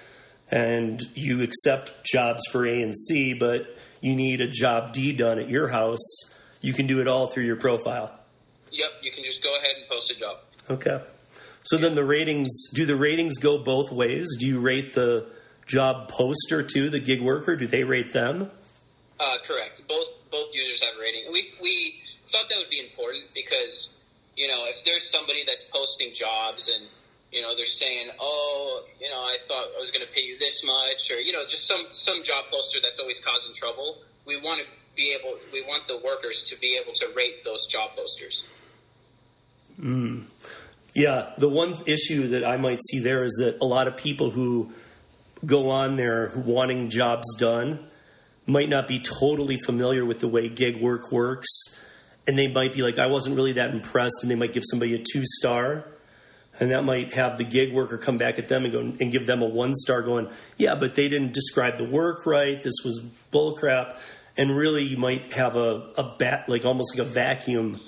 and 0.51 1.01
you 1.15 1.41
accept 1.41 2.05
jobs 2.05 2.41
for 2.51 2.65
A 2.65 2.81
and 2.83 2.95
C, 2.95 3.33
but 3.33 3.75
you 4.01 4.15
need 4.15 4.41
a 4.41 4.47
job 4.47 4.93
D 4.93 5.11
done 5.13 5.39
at 5.39 5.49
your 5.49 5.67
house. 5.67 6.33
You 6.61 6.73
can 6.73 6.87
do 6.87 6.99
it 7.01 7.07
all 7.07 7.27
through 7.27 7.45
your 7.45 7.55
profile. 7.55 8.11
Yep, 8.71 8.89
you 9.01 9.11
can 9.11 9.23
just 9.23 9.43
go 9.43 9.55
ahead 9.57 9.71
and 9.77 9.89
post 9.89 10.11
a 10.11 10.15
job. 10.19 10.37
Okay. 10.69 11.01
So 11.63 11.77
then 11.77 11.95
the 11.95 12.03
ratings 12.03 12.49
do 12.73 12.85
the 12.85 12.95
ratings 12.95 13.37
go 13.37 13.57
both 13.57 13.91
ways? 13.91 14.27
Do 14.39 14.47
you 14.47 14.59
rate 14.59 14.93
the 14.93 15.27
job 15.65 16.09
poster 16.09 16.63
too, 16.63 16.89
the 16.89 16.99
gig 16.99 17.21
worker? 17.21 17.55
Do 17.55 17.67
they 17.67 17.83
rate 17.83 18.13
them? 18.13 18.51
Uh, 19.19 19.37
correct. 19.43 19.83
Both 19.87 20.07
both 20.31 20.53
users 20.53 20.81
have 20.81 20.95
a 20.97 21.01
rating. 21.01 21.31
We 21.31 21.51
we 21.61 22.01
thought 22.31 22.47
that 22.49 22.57
would 22.57 22.69
be 22.69 22.79
important 22.79 23.25
because 23.33 23.89
you 24.35 24.47
know 24.47 24.65
if 24.67 24.83
there's 24.85 25.09
somebody 25.09 25.43
that's 25.45 25.65
posting 25.65 26.13
jobs 26.13 26.69
and 26.69 26.87
you 27.31 27.41
know 27.41 27.55
they're 27.55 27.65
saying 27.65 28.09
oh 28.19 28.83
you 28.99 29.09
know 29.09 29.19
I 29.19 29.37
thought 29.47 29.67
I 29.75 29.79
was 29.79 29.91
going 29.91 30.05
to 30.05 30.11
pay 30.11 30.21
you 30.21 30.37
this 30.39 30.63
much 30.63 31.11
or 31.11 31.19
you 31.19 31.31
know 31.31 31.43
just 31.43 31.67
some 31.67 31.87
some 31.91 32.23
job 32.23 32.45
poster 32.51 32.79
that's 32.83 32.99
always 32.99 33.21
causing 33.21 33.53
trouble. 33.53 33.99
We 34.25 34.39
want 34.39 34.61
to 34.61 34.67
be 34.95 35.15
able 35.17 35.37
we 35.53 35.61
want 35.61 35.87
the 35.87 35.97
workers 36.03 36.43
to 36.49 36.59
be 36.59 36.79
able 36.81 36.93
to 36.93 37.07
rate 37.15 37.43
those 37.43 37.65
job 37.67 37.91
posters. 37.95 38.45
Hmm. 39.79 40.21
Yeah, 40.93 41.33
the 41.37 41.47
one 41.47 41.83
issue 41.85 42.29
that 42.29 42.43
I 42.43 42.57
might 42.57 42.79
see 42.89 42.99
there 42.99 43.23
is 43.23 43.31
that 43.39 43.57
a 43.61 43.65
lot 43.65 43.87
of 43.87 43.95
people 43.95 44.31
who 44.31 44.71
go 45.45 45.69
on 45.69 45.95
there 45.95 46.31
wanting 46.35 46.89
jobs 46.89 47.35
done 47.37 47.87
might 48.45 48.67
not 48.67 48.87
be 48.87 48.99
totally 48.99 49.57
familiar 49.65 50.03
with 50.03 50.19
the 50.19 50.27
way 50.27 50.49
gig 50.49 50.81
work 50.81 51.11
works, 51.11 51.47
and 52.27 52.37
they 52.37 52.47
might 52.47 52.73
be 52.73 52.81
like, 52.81 52.97
"I 52.97 53.05
wasn't 53.05 53.35
really 53.35 53.53
that 53.53 53.69
impressed," 53.69 54.19
and 54.21 54.31
they 54.31 54.35
might 54.35 54.51
give 54.51 54.63
somebody 54.69 54.95
a 54.95 54.97
two 54.97 55.23
star, 55.25 55.85
and 56.59 56.71
that 56.71 56.83
might 56.83 57.13
have 57.13 57.37
the 57.37 57.43
gig 57.43 57.73
worker 57.73 57.97
come 57.97 58.17
back 58.17 58.37
at 58.37 58.47
them 58.47 58.65
and 58.65 58.73
go 58.73 58.79
and 58.79 59.11
give 59.11 59.25
them 59.25 59.41
a 59.41 59.45
one 59.47 59.73
star, 59.75 60.01
going, 60.01 60.29
"Yeah, 60.57 60.75
but 60.75 60.95
they 60.95 61.07
didn't 61.07 61.33
describe 61.33 61.77
the 61.77 61.85
work 61.85 62.25
right. 62.25 62.61
This 62.61 62.75
was 62.83 63.05
bullcrap," 63.31 63.97
and 64.37 64.55
really 64.55 64.83
you 64.83 64.97
might 64.97 65.33
have 65.33 65.55
a 65.55 65.91
a 65.97 66.15
bat 66.17 66.49
like 66.49 66.65
almost 66.65 66.97
like 66.97 67.07
a 67.07 67.09
vacuum 67.09 67.79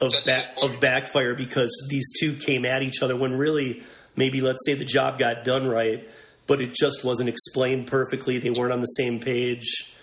of 0.00 0.12
That's 0.12 0.26
a 0.26 0.30
back 0.30 0.44
of 0.62 0.80
backfire 0.80 1.34
because 1.34 1.70
these 1.90 2.10
two 2.18 2.34
came 2.34 2.64
at 2.64 2.82
each 2.82 3.02
other 3.02 3.16
when 3.16 3.34
really 3.34 3.82
maybe 4.16 4.40
let's 4.40 4.64
say 4.66 4.74
the 4.74 4.84
job 4.84 5.18
got 5.18 5.44
done 5.44 5.66
right, 5.66 6.08
but 6.46 6.60
it 6.60 6.74
just 6.74 7.04
wasn't 7.04 7.28
explained 7.28 7.86
perfectly. 7.86 8.38
They 8.38 8.50
weren't 8.50 8.72
on 8.72 8.80
the 8.80 8.86
same 8.86 9.20
page, 9.20 9.94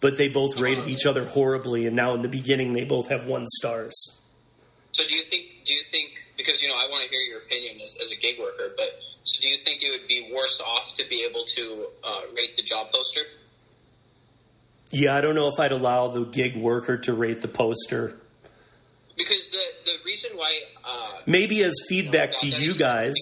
but 0.00 0.16
they 0.16 0.28
both 0.28 0.60
rated 0.60 0.88
each 0.88 1.04
other 1.04 1.24
horribly, 1.24 1.86
and 1.86 1.94
now 1.94 2.14
in 2.14 2.22
the 2.22 2.28
beginning 2.28 2.72
they 2.72 2.84
both 2.84 3.08
have 3.08 3.26
one 3.26 3.46
stars. 3.46 4.20
So 4.94 5.02
do 5.08 5.14
you 5.14 5.22
think 5.24 5.42
do 5.66 5.72
you 5.74 5.82
think 5.90 6.24
because 6.36 6.62
you 6.62 6.68
know 6.68 6.74
I 6.74 6.86
want 6.88 7.02
to 7.04 7.10
hear 7.10 7.20
your 7.20 7.40
opinion 7.42 7.80
as, 7.82 7.94
as 8.00 8.12
a 8.12 8.16
gig 8.16 8.38
worker, 8.38 8.72
but 8.76 8.90
so 9.24 9.40
do 9.40 9.48
you 9.48 9.58
think 9.58 9.82
it 9.82 9.90
would 9.90 10.06
be 10.08 10.30
worse 10.32 10.60
off 10.60 10.94
to 10.94 11.04
be 11.08 11.24
able 11.28 11.44
to 11.56 11.86
uh, 12.04 12.20
rate 12.36 12.54
the 12.56 12.62
job 12.62 12.92
poster? 12.92 13.20
Yeah, 14.90 15.16
I 15.16 15.20
don't 15.20 15.34
know 15.34 15.48
if 15.48 15.58
I'd 15.58 15.72
allow 15.72 16.08
the 16.08 16.24
gig 16.24 16.56
worker 16.56 16.96
to 16.98 17.12
rate 17.14 17.42
the 17.42 17.48
poster. 17.48 18.16
Because 19.16 19.48
the 19.50 19.58
the 19.84 19.92
reason 20.06 20.30
why 20.36 20.60
uh, 20.84 21.12
Maybe 21.26 21.62
as 21.64 21.74
feedback 21.88 22.36
to 22.38 22.46
you 22.46 22.74
guys. 22.74 23.14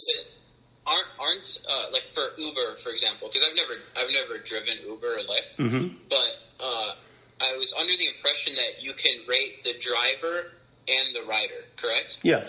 aren't 0.87 1.07
aren't 1.19 1.59
uh, 1.67 1.87
like 1.93 2.05
for 2.13 2.33
Uber 2.39 2.77
for 2.83 2.91
example 2.91 3.29
because 3.33 3.49
I've 3.49 3.57
never 3.57 3.81
I've 3.97 4.13
never 4.13 4.39
driven 4.45 4.75
Uber 4.87 5.07
or 5.07 5.21
Lyft, 5.21 5.57
Mhm. 5.57 5.95
but 6.11 6.31
uh, 6.61 6.95
I 7.41 7.57
was 7.57 7.73
under 7.79 7.97
the 7.97 8.09
impression 8.15 8.55
that 8.57 8.83
you 8.83 8.93
can 8.93 9.25
rate 9.27 9.65
the 9.65 9.75
driver 9.79 10.53
and 10.89 11.15
the 11.15 11.29
rider, 11.29 11.65
correct? 11.77 12.19
Yes. 12.23 12.49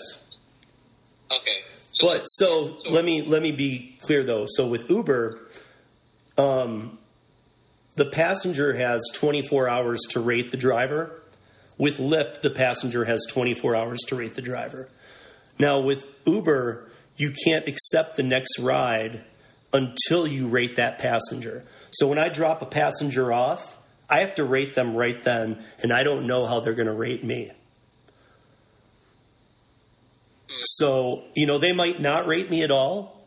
Okay. 1.30 1.62
So 1.92 2.06
But 2.06 2.12
that's- 2.14 2.26
so 2.36 2.76
let 2.90 3.04
me 3.04 3.22
let 3.22 3.40
me 3.42 3.52
be 3.52 3.96
clear 4.00 4.24
though. 4.24 4.46
So 4.48 4.66
with 4.66 4.90
Uber, 4.90 5.48
um, 6.36 6.98
the 7.96 8.04
passenger 8.06 8.74
has 8.74 9.00
24 9.14 9.68
hours 9.68 10.00
to 10.10 10.20
rate 10.20 10.50
the 10.50 10.56
driver. 10.56 11.22
With 11.78 11.98
Lyft, 11.98 12.42
the 12.42 12.50
passenger 12.50 13.04
has 13.04 13.24
24 13.30 13.76
hours 13.76 14.00
to 14.08 14.16
rate 14.16 14.34
the 14.34 14.42
driver. 14.42 14.88
Now 15.58 15.80
with 15.80 16.06
Uber, 16.26 16.88
you 17.16 17.32
can't 17.44 17.66
accept 17.68 18.16
the 18.16 18.22
next 18.24 18.58
ride 18.58 19.24
until 19.72 20.26
you 20.26 20.48
rate 20.48 20.76
that 20.76 20.98
passenger. 20.98 21.64
So 21.92 22.06
when 22.08 22.18
I 22.18 22.28
drop 22.28 22.62
a 22.62 22.66
passenger 22.66 23.32
off, 23.32 23.76
I 24.08 24.20
have 24.20 24.34
to 24.36 24.44
rate 24.44 24.74
them 24.74 24.94
right 24.96 25.22
then, 25.22 25.64
and 25.80 25.92
I 25.92 26.02
don't 26.02 26.26
know 26.26 26.46
how 26.46 26.60
they're 26.60 26.74
going 26.74 26.86
to 26.88 26.92
rate 26.92 27.24
me. 27.24 27.52
So, 30.62 31.24
you 31.34 31.46
know, 31.46 31.58
they 31.58 31.72
might 31.72 32.00
not 32.00 32.26
rate 32.26 32.50
me 32.50 32.62
at 32.62 32.70
all, 32.70 33.26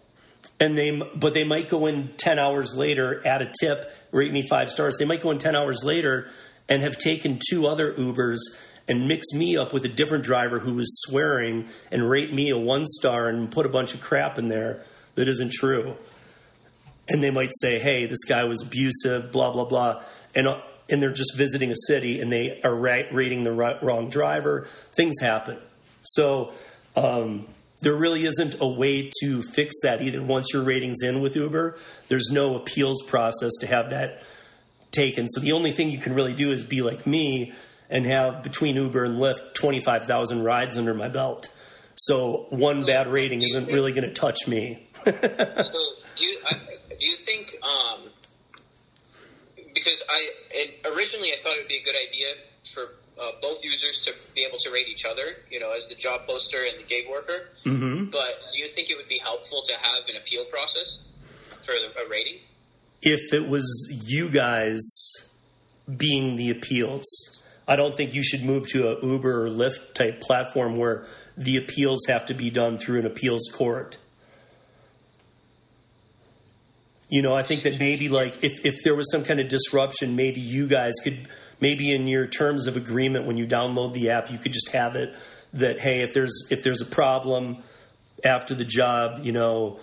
and 0.60 0.78
they 0.78 0.92
but 0.92 1.34
they 1.34 1.44
might 1.44 1.70
go 1.70 1.86
in 1.86 2.10
10 2.18 2.40
hours 2.40 2.76
later, 2.76 3.22
add 3.26 3.42
a 3.42 3.52
tip, 3.60 3.92
rate 4.12 4.32
me 4.32 4.46
5 4.50 4.70
stars. 4.70 4.98
They 4.98 5.06
might 5.06 5.22
go 5.22 5.32
in 5.32 5.38
10 5.38 5.56
hours 5.56 5.84
later 5.84 6.30
and 6.70 6.82
have 6.84 6.98
taken 6.98 7.40
two 7.50 7.68
other 7.68 7.94
Ubers 7.94 8.40
and 8.88 9.08
mix 9.08 9.34
me 9.34 9.58
up 9.58 9.74
with 9.74 9.84
a 9.86 9.90
different 9.90 10.24
driver 10.24 10.60
who 10.60 10.76
was 10.76 10.88
swearing 11.02 11.68
and 11.92 12.10
rate 12.10 12.34
me 12.34 12.50
a 12.50 12.58
1 12.58 12.86
star 12.86 13.28
and 13.28 13.52
put 13.52 13.66
a 13.66 13.70
bunch 13.70 13.94
of 13.94 14.02
crap 14.02 14.38
in 14.38 14.48
there 14.48 14.84
that 15.16 15.28
isn't 15.28 15.52
true. 15.52 15.96
And 17.10 17.24
they 17.24 17.32
might 17.32 17.52
say, 17.62 17.80
"Hey, 17.80 18.06
this 18.06 18.26
guy 18.26 18.44
was 18.44 18.62
abusive, 18.62 19.32
blah 19.32 19.52
blah 19.52 19.66
blah." 19.66 20.04
And 20.36 20.48
uh, 20.48 20.60
and 20.90 21.02
they're 21.02 21.10
just 21.10 21.36
visiting 21.36 21.72
a 21.72 21.76
city 21.88 22.20
and 22.20 22.32
they 22.32 22.60
are 22.64 22.76
ra- 22.76 23.10
rating 23.12 23.44
the 23.44 23.52
wrong 23.52 24.10
driver. 24.10 24.68
Things 24.96 25.20
happen. 25.22 25.58
So 26.02 26.54
um, 26.98 27.48
there 27.82 27.94
really 27.94 28.26
isn't 28.26 28.60
a 28.60 28.68
way 28.68 29.12
to 29.22 29.44
fix 29.44 29.76
that 29.84 30.02
either. 30.02 30.22
Once 30.22 30.48
your 30.52 30.64
rating's 30.64 31.04
in 31.04 31.22
with 31.22 31.36
Uber, 31.36 31.78
there's 32.08 32.30
no 32.32 32.56
appeals 32.56 33.04
process 33.04 33.52
to 33.62 33.68
have 33.68 33.92
that 33.92 34.24
taken. 34.92 35.28
So 35.28 35.42
the 35.42 35.52
only 35.52 35.72
thing 35.72 35.92
you 35.92 36.00
can 36.00 36.16
really 36.16 36.34
do 36.34 36.52
is 36.52 36.64
be 36.64 36.82
like 36.82 37.06
me 37.06 37.54
and 37.90 38.06
have 38.06 38.42
between 38.42 38.76
Uber 38.76 39.06
and 39.06 39.20
Lyft 39.20 39.54
25,000 39.54 40.44
rides 40.44 40.76
under 40.76 40.94
my 40.94 41.08
belt. 41.08 41.54
So 41.96 42.48
one 42.50 42.86
bad 42.86 43.08
rating 43.08 43.44
isn't 43.44 43.68
really 43.68 43.92
going 43.92 44.08
to 44.08 44.14
touch 44.14 44.48
me. 44.48 44.88
So 45.06 45.12
do 45.12 46.26
you 46.26 46.40
I, 46.48 46.54
do 47.00 47.06
you 47.06 47.18
think 47.18 47.56
um, 47.64 48.10
because 49.74 50.04
I 50.10 50.30
and 50.60 50.96
originally 50.96 51.30
I 51.30 51.38
thought 51.42 51.54
it 51.54 51.60
would 51.62 51.68
be 51.68 51.78
a 51.78 51.84
good 51.84 51.96
idea 51.96 52.28
for 52.74 52.96
uh, 53.20 53.32
both 53.42 53.64
users 53.64 54.02
to 54.06 54.12
be 54.36 54.44
able 54.44 54.60
to 54.60 54.72
rate 54.72 54.88
each 54.88 55.06
other, 55.06 55.38
you 55.50 55.60
know, 55.60 55.72
as 55.76 55.88
the 55.88 55.96
job 55.96 56.28
poster 56.28 56.64
and 56.64 56.80
the 56.80 56.88
gig 56.88 57.06
worker. 57.10 57.50
hmm 57.64 58.06
But 58.06 58.44
do 58.54 58.60
you 58.62 58.70
think 58.70 58.90
it 58.90 58.98
would 58.98 59.08
be 59.08 59.20
helpful 59.20 59.64
to 59.68 59.74
have 59.74 60.04
an 60.08 60.16
appeal 60.16 60.46
process 60.46 61.04
for 61.64 61.72
a 61.72 62.10
rating? 62.10 62.40
If 63.02 63.34
it 63.34 63.48
was 63.48 63.66
you 64.06 64.30
guys 64.30 64.82
being 65.96 66.36
the 66.36 66.50
appeals, 66.50 67.06
I 67.68 67.76
don't 67.76 67.96
think 67.96 68.14
you 68.14 68.24
should 68.24 68.44
move 68.44 68.68
to 68.70 68.90
a 68.90 69.06
Uber 69.06 69.46
or 69.46 69.50
Lyft 69.50 69.94
type 69.94 70.22
platform 70.22 70.78
where 70.78 71.06
the 71.36 71.58
appeals 71.58 72.00
have 72.08 72.26
to 72.28 72.34
be 72.34 72.50
done 72.50 72.78
through 72.78 73.00
an 73.00 73.06
appeals 73.06 73.50
court. 73.54 73.98
You 77.10 77.22
know, 77.22 77.34
I 77.34 77.44
think 77.44 77.64
that 77.64 77.80
maybe 77.80 78.10
like 78.10 78.44
if, 78.44 78.66
if 78.66 78.76
there 78.84 78.96
was 78.96 79.10
some 79.12 79.24
kind 79.24 79.40
of 79.40 79.48
disruption, 79.48 80.16
maybe 80.16 80.42
you 80.42 80.68
guys 80.68 80.94
could 81.04 81.28
maybe 81.60 81.94
in 81.94 82.08
your 82.08 82.28
terms 82.28 82.68
of 82.68 82.78
agreement 82.78 83.26
when 83.26 83.38
you 83.38 83.48
download 83.48 83.94
the 83.94 84.10
app, 84.12 84.32
you 84.32 84.38
could 84.38 84.54
just 84.54 84.72
have 84.72 84.96
it 84.96 85.16
that 85.54 85.80
hey, 85.80 86.02
if 86.02 86.14
there's 86.14 86.48
if 86.50 86.64
there's 86.64 86.82
a 86.82 86.86
problem 86.86 87.58
after 88.24 88.56
the 88.56 88.66
job, 88.66 89.22
you 89.24 89.32
know, 89.32 89.80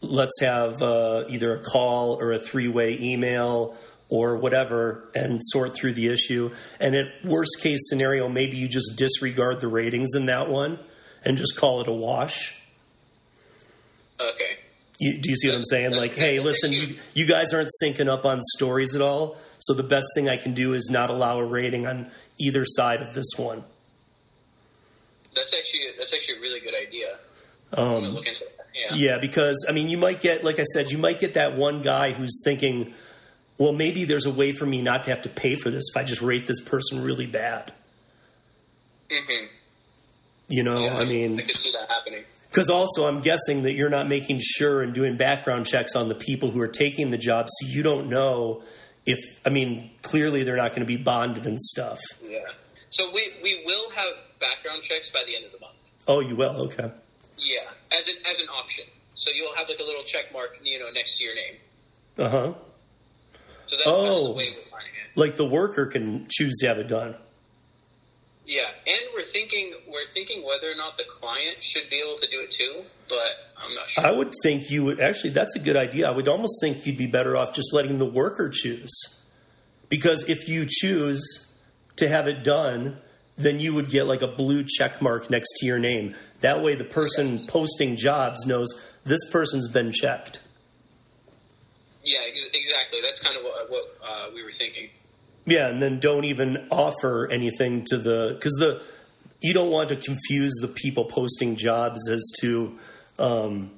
let's 0.00 0.40
have 0.40 0.80
uh, 0.82 1.24
either 1.28 1.54
a 1.54 1.62
call 1.62 2.14
or 2.20 2.32
a 2.32 2.38
three 2.38 2.68
way 2.68 2.98
email 3.00 3.76
or 4.08 4.36
whatever 4.36 5.08
and 5.14 5.40
sort 5.42 5.74
through 5.74 5.92
the 5.92 6.08
issue. 6.08 6.50
And 6.80 6.94
at 6.94 7.24
worst 7.24 7.58
case 7.60 7.80
scenario, 7.88 8.28
maybe 8.28 8.56
you 8.56 8.68
just 8.68 8.96
disregard 8.96 9.60
the 9.60 9.68
ratings 9.68 10.14
in 10.14 10.26
that 10.26 10.48
one 10.48 10.78
and 11.24 11.36
just 11.36 11.56
call 11.56 11.80
it 11.80 11.88
a 11.88 11.92
wash. 11.92 12.54
Okay. 14.20 14.58
You, 14.98 15.18
do 15.18 15.30
you 15.30 15.36
see 15.36 15.48
what 15.48 15.56
I'm 15.56 15.64
saying? 15.64 15.92
Like, 15.92 16.16
hey, 16.16 16.40
listen, 16.40 16.72
you, 16.72 16.96
you 17.14 17.26
guys 17.26 17.52
aren't 17.52 17.70
syncing 17.82 18.08
up 18.08 18.24
on 18.24 18.40
stories 18.56 18.94
at 18.94 19.02
all. 19.02 19.36
So 19.60 19.74
the 19.74 19.82
best 19.82 20.06
thing 20.14 20.28
I 20.28 20.36
can 20.36 20.54
do 20.54 20.72
is 20.74 20.88
not 20.90 21.10
allow 21.10 21.38
a 21.38 21.44
rating 21.44 21.86
on 21.86 22.10
either 22.38 22.64
side 22.66 23.02
of 23.02 23.14
this 23.14 23.26
one. 23.36 23.64
That's 25.34 25.54
actually 25.54 25.80
that's 25.98 26.12
actually 26.14 26.38
a 26.38 26.40
really 26.40 26.60
good 26.60 26.74
idea. 26.74 27.18
Um, 27.72 28.04
look 28.14 28.26
into 28.26 28.40
that. 28.40 28.66
Yeah. 28.74 28.94
Yeah, 29.14 29.18
because 29.18 29.66
I 29.68 29.72
mean, 29.72 29.88
you 29.88 29.98
might 29.98 30.20
get, 30.20 30.44
like 30.44 30.58
I 30.58 30.62
said, 30.62 30.90
you 30.90 30.98
might 30.98 31.18
get 31.20 31.34
that 31.34 31.56
one 31.56 31.82
guy 31.82 32.12
who's 32.12 32.40
thinking, 32.44 32.94
well, 33.58 33.72
maybe 33.72 34.04
there's 34.04 34.24
a 34.26 34.30
way 34.32 34.52
for 34.52 34.66
me 34.66 34.80
not 34.80 35.04
to 35.04 35.10
have 35.10 35.22
to 35.22 35.28
pay 35.28 35.54
for 35.56 35.70
this 35.70 35.84
if 35.92 35.96
I 35.96 36.04
just 36.04 36.22
rate 36.22 36.46
this 36.46 36.60
person 36.62 37.02
really 37.04 37.26
bad. 37.26 37.72
hmm 39.10 39.46
You 40.48 40.62
know, 40.62 40.78
Yeah, 40.84 40.96
I 40.96 41.04
mean, 41.04 41.38
I 41.38 41.42
could 41.42 41.56
see 41.56 41.72
that 41.72 41.88
happening. 41.90 42.24
because 42.50 42.70
also 42.70 43.06
I'm 43.06 43.20
guessing 43.20 43.64
that 43.64 43.72
you're 43.74 43.90
not 43.90 44.08
making 44.08 44.38
sure 44.40 44.82
and 44.82 44.94
doing 44.94 45.16
background 45.16 45.66
checks 45.66 45.94
on 45.96 46.08
the 46.08 46.14
people 46.14 46.50
who 46.52 46.60
are 46.60 46.68
taking 46.68 47.10
the 47.10 47.18
job, 47.18 47.48
so 47.50 47.66
you 47.68 47.82
don't 47.82 48.08
know 48.08 48.62
if, 49.10 49.18
I 49.44 49.48
mean, 49.50 49.90
clearly 50.02 50.42
they're 50.44 50.56
not 50.56 50.70
going 50.70 50.80
to 50.82 50.86
be 50.86 50.96
bonded 50.96 51.46
and 51.46 51.58
stuff. 51.58 51.98
Yeah. 52.22 52.38
So 52.90 53.10
we 53.12 53.32
we 53.42 53.62
will 53.66 53.90
have 53.90 54.12
background 54.40 54.82
checks 54.82 55.10
by 55.10 55.22
the 55.26 55.34
end 55.36 55.46
of 55.46 55.52
the 55.52 55.60
month. 55.60 55.76
Oh, 56.06 56.20
you 56.20 56.36
will? 56.36 56.56
Okay. 56.66 56.90
Yeah, 57.38 57.58
as 57.98 58.06
an 58.08 58.14
as 58.30 58.38
an 58.40 58.48
option. 58.48 58.84
So 59.14 59.30
you'll 59.34 59.54
have 59.54 59.68
like 59.68 59.78
a 59.80 59.84
little 59.84 60.04
check 60.04 60.32
mark, 60.32 60.58
you 60.62 60.78
know, 60.78 60.90
next 60.92 61.18
to 61.18 61.24
your 61.24 61.34
name. 61.34 61.54
Uh 62.18 62.28
huh. 62.28 62.54
So 63.66 63.76
that's 63.76 63.84
kind 63.84 63.96
of 64.06 64.12
Oh. 64.12 64.24
the 64.28 64.32
way 64.32 64.54
we're 64.56 64.70
finding 64.70 64.92
it. 64.94 65.16
Like 65.16 65.36
the 65.36 65.46
worker 65.46 65.86
can 65.86 66.26
choose 66.30 66.56
to 66.60 66.68
have 66.68 66.78
it 66.78 66.88
done. 66.88 67.16
Yeah, 68.48 68.62
and 68.86 69.00
we're 69.14 69.22
thinking 69.22 69.74
we're 69.86 70.06
thinking 70.14 70.42
whether 70.42 70.72
or 70.72 70.74
not 70.74 70.96
the 70.96 71.04
client 71.04 71.62
should 71.62 71.90
be 71.90 71.96
able 71.96 72.16
to 72.16 72.26
do 72.30 72.40
it 72.40 72.50
too, 72.50 72.82
but 73.06 73.52
I'm 73.62 73.74
not 73.74 73.90
sure. 73.90 74.06
I 74.06 74.10
would 74.10 74.32
think 74.42 74.70
you 74.70 74.84
would 74.84 75.00
actually. 75.00 75.30
That's 75.30 75.54
a 75.54 75.58
good 75.58 75.76
idea. 75.76 76.08
I 76.08 76.12
would 76.12 76.28
almost 76.28 76.54
think 76.62 76.86
you'd 76.86 76.96
be 76.96 77.06
better 77.06 77.36
off 77.36 77.54
just 77.54 77.74
letting 77.74 77.98
the 77.98 78.06
worker 78.06 78.48
choose, 78.48 78.90
because 79.90 80.26
if 80.30 80.48
you 80.48 80.64
choose 80.66 81.20
to 81.96 82.08
have 82.08 82.26
it 82.26 82.42
done, 82.42 82.96
then 83.36 83.60
you 83.60 83.74
would 83.74 83.90
get 83.90 84.06
like 84.06 84.22
a 84.22 84.28
blue 84.28 84.64
check 84.64 85.02
mark 85.02 85.28
next 85.28 85.48
to 85.58 85.66
your 85.66 85.78
name. 85.78 86.14
That 86.40 86.62
way, 86.62 86.74
the 86.74 86.84
person 86.84 87.46
posting 87.48 87.96
jobs 87.96 88.46
knows 88.46 88.68
this 89.04 89.28
person's 89.30 89.68
been 89.68 89.92
checked. 89.92 90.40
yeah, 92.02 92.20
ex- 92.26 92.48
exactly. 92.54 93.00
That's 93.02 93.20
kind 93.20 93.36
of 93.36 93.44
what, 93.44 93.70
what 93.70 93.98
uh, 94.08 94.26
we 94.34 94.42
were 94.42 94.52
thinking. 94.52 94.88
Yeah, 95.48 95.68
and 95.68 95.80
then 95.80 95.98
don't 95.98 96.24
even 96.24 96.68
offer 96.70 97.26
anything 97.30 97.84
to 97.86 97.96
the 97.96 98.34
because 98.34 98.52
the 98.58 98.82
you 99.40 99.54
don't 99.54 99.70
want 99.70 99.88
to 99.88 99.96
confuse 99.96 100.52
the 100.60 100.68
people 100.68 101.06
posting 101.06 101.56
jobs 101.56 102.06
as 102.10 102.22
to, 102.40 102.76
um, 103.18 103.70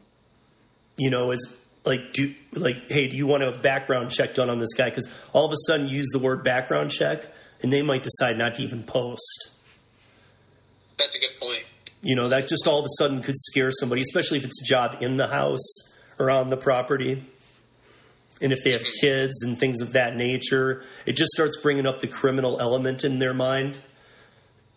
you 0.96 1.10
know, 1.10 1.30
as 1.30 1.40
like 1.84 2.12
do 2.12 2.34
like 2.52 2.90
hey, 2.90 3.06
do 3.06 3.16
you 3.16 3.26
want 3.26 3.44
a 3.44 3.52
background 3.52 4.10
check 4.10 4.34
done 4.34 4.50
on 4.50 4.58
this 4.58 4.74
guy? 4.76 4.86
Because 4.86 5.08
all 5.32 5.46
of 5.46 5.52
a 5.52 5.56
sudden 5.68 5.88
you 5.88 5.98
use 5.98 6.08
the 6.12 6.18
word 6.18 6.42
background 6.42 6.90
check, 6.90 7.26
and 7.62 7.72
they 7.72 7.82
might 7.82 8.02
decide 8.02 8.36
not 8.36 8.56
to 8.56 8.62
even 8.62 8.82
post. 8.82 9.52
That's 10.98 11.16
a 11.16 11.20
good 11.20 11.38
point. 11.40 11.64
You 12.02 12.16
know, 12.16 12.28
that 12.30 12.48
just 12.48 12.66
all 12.66 12.80
of 12.80 12.84
a 12.84 12.96
sudden 12.98 13.22
could 13.22 13.36
scare 13.36 13.70
somebody, 13.70 14.00
especially 14.00 14.38
if 14.38 14.44
it's 14.44 14.60
a 14.60 14.66
job 14.66 14.96
in 15.00 15.18
the 15.18 15.28
house 15.28 15.62
or 16.18 16.32
on 16.32 16.48
the 16.48 16.56
property. 16.56 17.24
And 18.40 18.52
if 18.52 18.58
they 18.64 18.72
have 18.72 18.82
kids 19.00 19.42
and 19.42 19.58
things 19.58 19.80
of 19.82 19.92
that 19.92 20.16
nature, 20.16 20.82
it 21.06 21.12
just 21.12 21.30
starts 21.32 21.56
bringing 21.60 21.86
up 21.86 22.00
the 22.00 22.06
criminal 22.06 22.58
element 22.60 23.04
in 23.04 23.18
their 23.18 23.34
mind. 23.34 23.78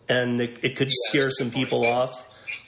And 0.08 0.40
it, 0.40 0.58
it 0.62 0.76
could 0.76 0.88
Yeah, 0.88 1.08
scare 1.10 1.30
some 1.30 1.48
good 1.48 1.54
point. 1.54 1.66
people 1.66 1.86
off. 1.86 2.26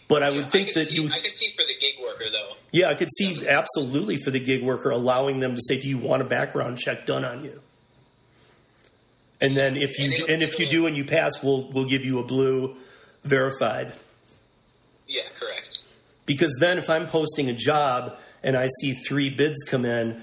But 0.09 0.23
I 0.23 0.31
would 0.31 0.51
think 0.51 0.69
could 0.69 0.77
that 0.77 0.89
see, 0.89 0.95
you, 0.95 1.11
I 1.13 1.21
could 1.21 1.33
see 1.33 1.53
for 1.57 1.65
the 1.67 1.75
gig 1.81 1.95
worker 2.01 2.25
though. 2.33 2.55
yeah, 2.73 2.89
I 2.89 2.95
could 2.95 3.09
see 3.19 3.47
absolutely 3.49 4.17
for 4.19 4.31
the 4.31 4.39
gig 4.41 4.63
worker 4.63 4.91
allowing 4.91 5.41
them 5.41 5.55
to 5.57 5.61
say, 5.61 5.81
"Do 5.81 5.89
you 5.89 5.99
want 5.99 6.23
a 6.23 6.25
background 6.25 6.79
check 6.79 7.07
done 7.07 7.25
on 7.25 7.45
you?" 7.45 7.61
And 9.41 9.55
then 9.57 9.77
if 9.77 9.99
you 9.99 10.05
And 10.07 10.15
it'll- 10.15 10.31
and 10.35 10.43
if 10.43 10.59
you 10.59 10.69
do 10.69 10.87
and 10.87 10.97
you 10.97 11.05
pass, 11.05 11.43
we'll 11.43 11.69
we'll 11.73 11.85
give 11.89 12.05
you 12.05 12.19
a 12.21 12.25
blue 12.25 12.77
verified. 13.25 13.95
Yeah, 15.09 15.23
correct. 15.39 15.81
Because 16.25 16.57
then 16.61 16.79
if 16.79 16.89
I'm 16.89 17.07
posting 17.07 17.51
a 17.51 17.55
job 17.55 18.17
and 18.43 18.57
I 18.57 18.69
see 18.81 18.95
three 19.09 19.29
bids 19.31 19.63
come 19.65 19.85
in 19.85 20.23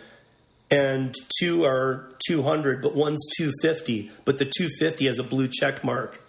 and 0.73 1.15
two 1.39 1.65
are 1.65 2.09
200 2.27 2.81
but 2.81 2.95
one's 2.95 3.25
250 3.37 4.11
but 4.25 4.39
the 4.39 4.45
250 4.45 5.05
has 5.05 5.19
a 5.19 5.23
blue 5.23 5.47
check 5.47 5.83
mark 5.83 6.21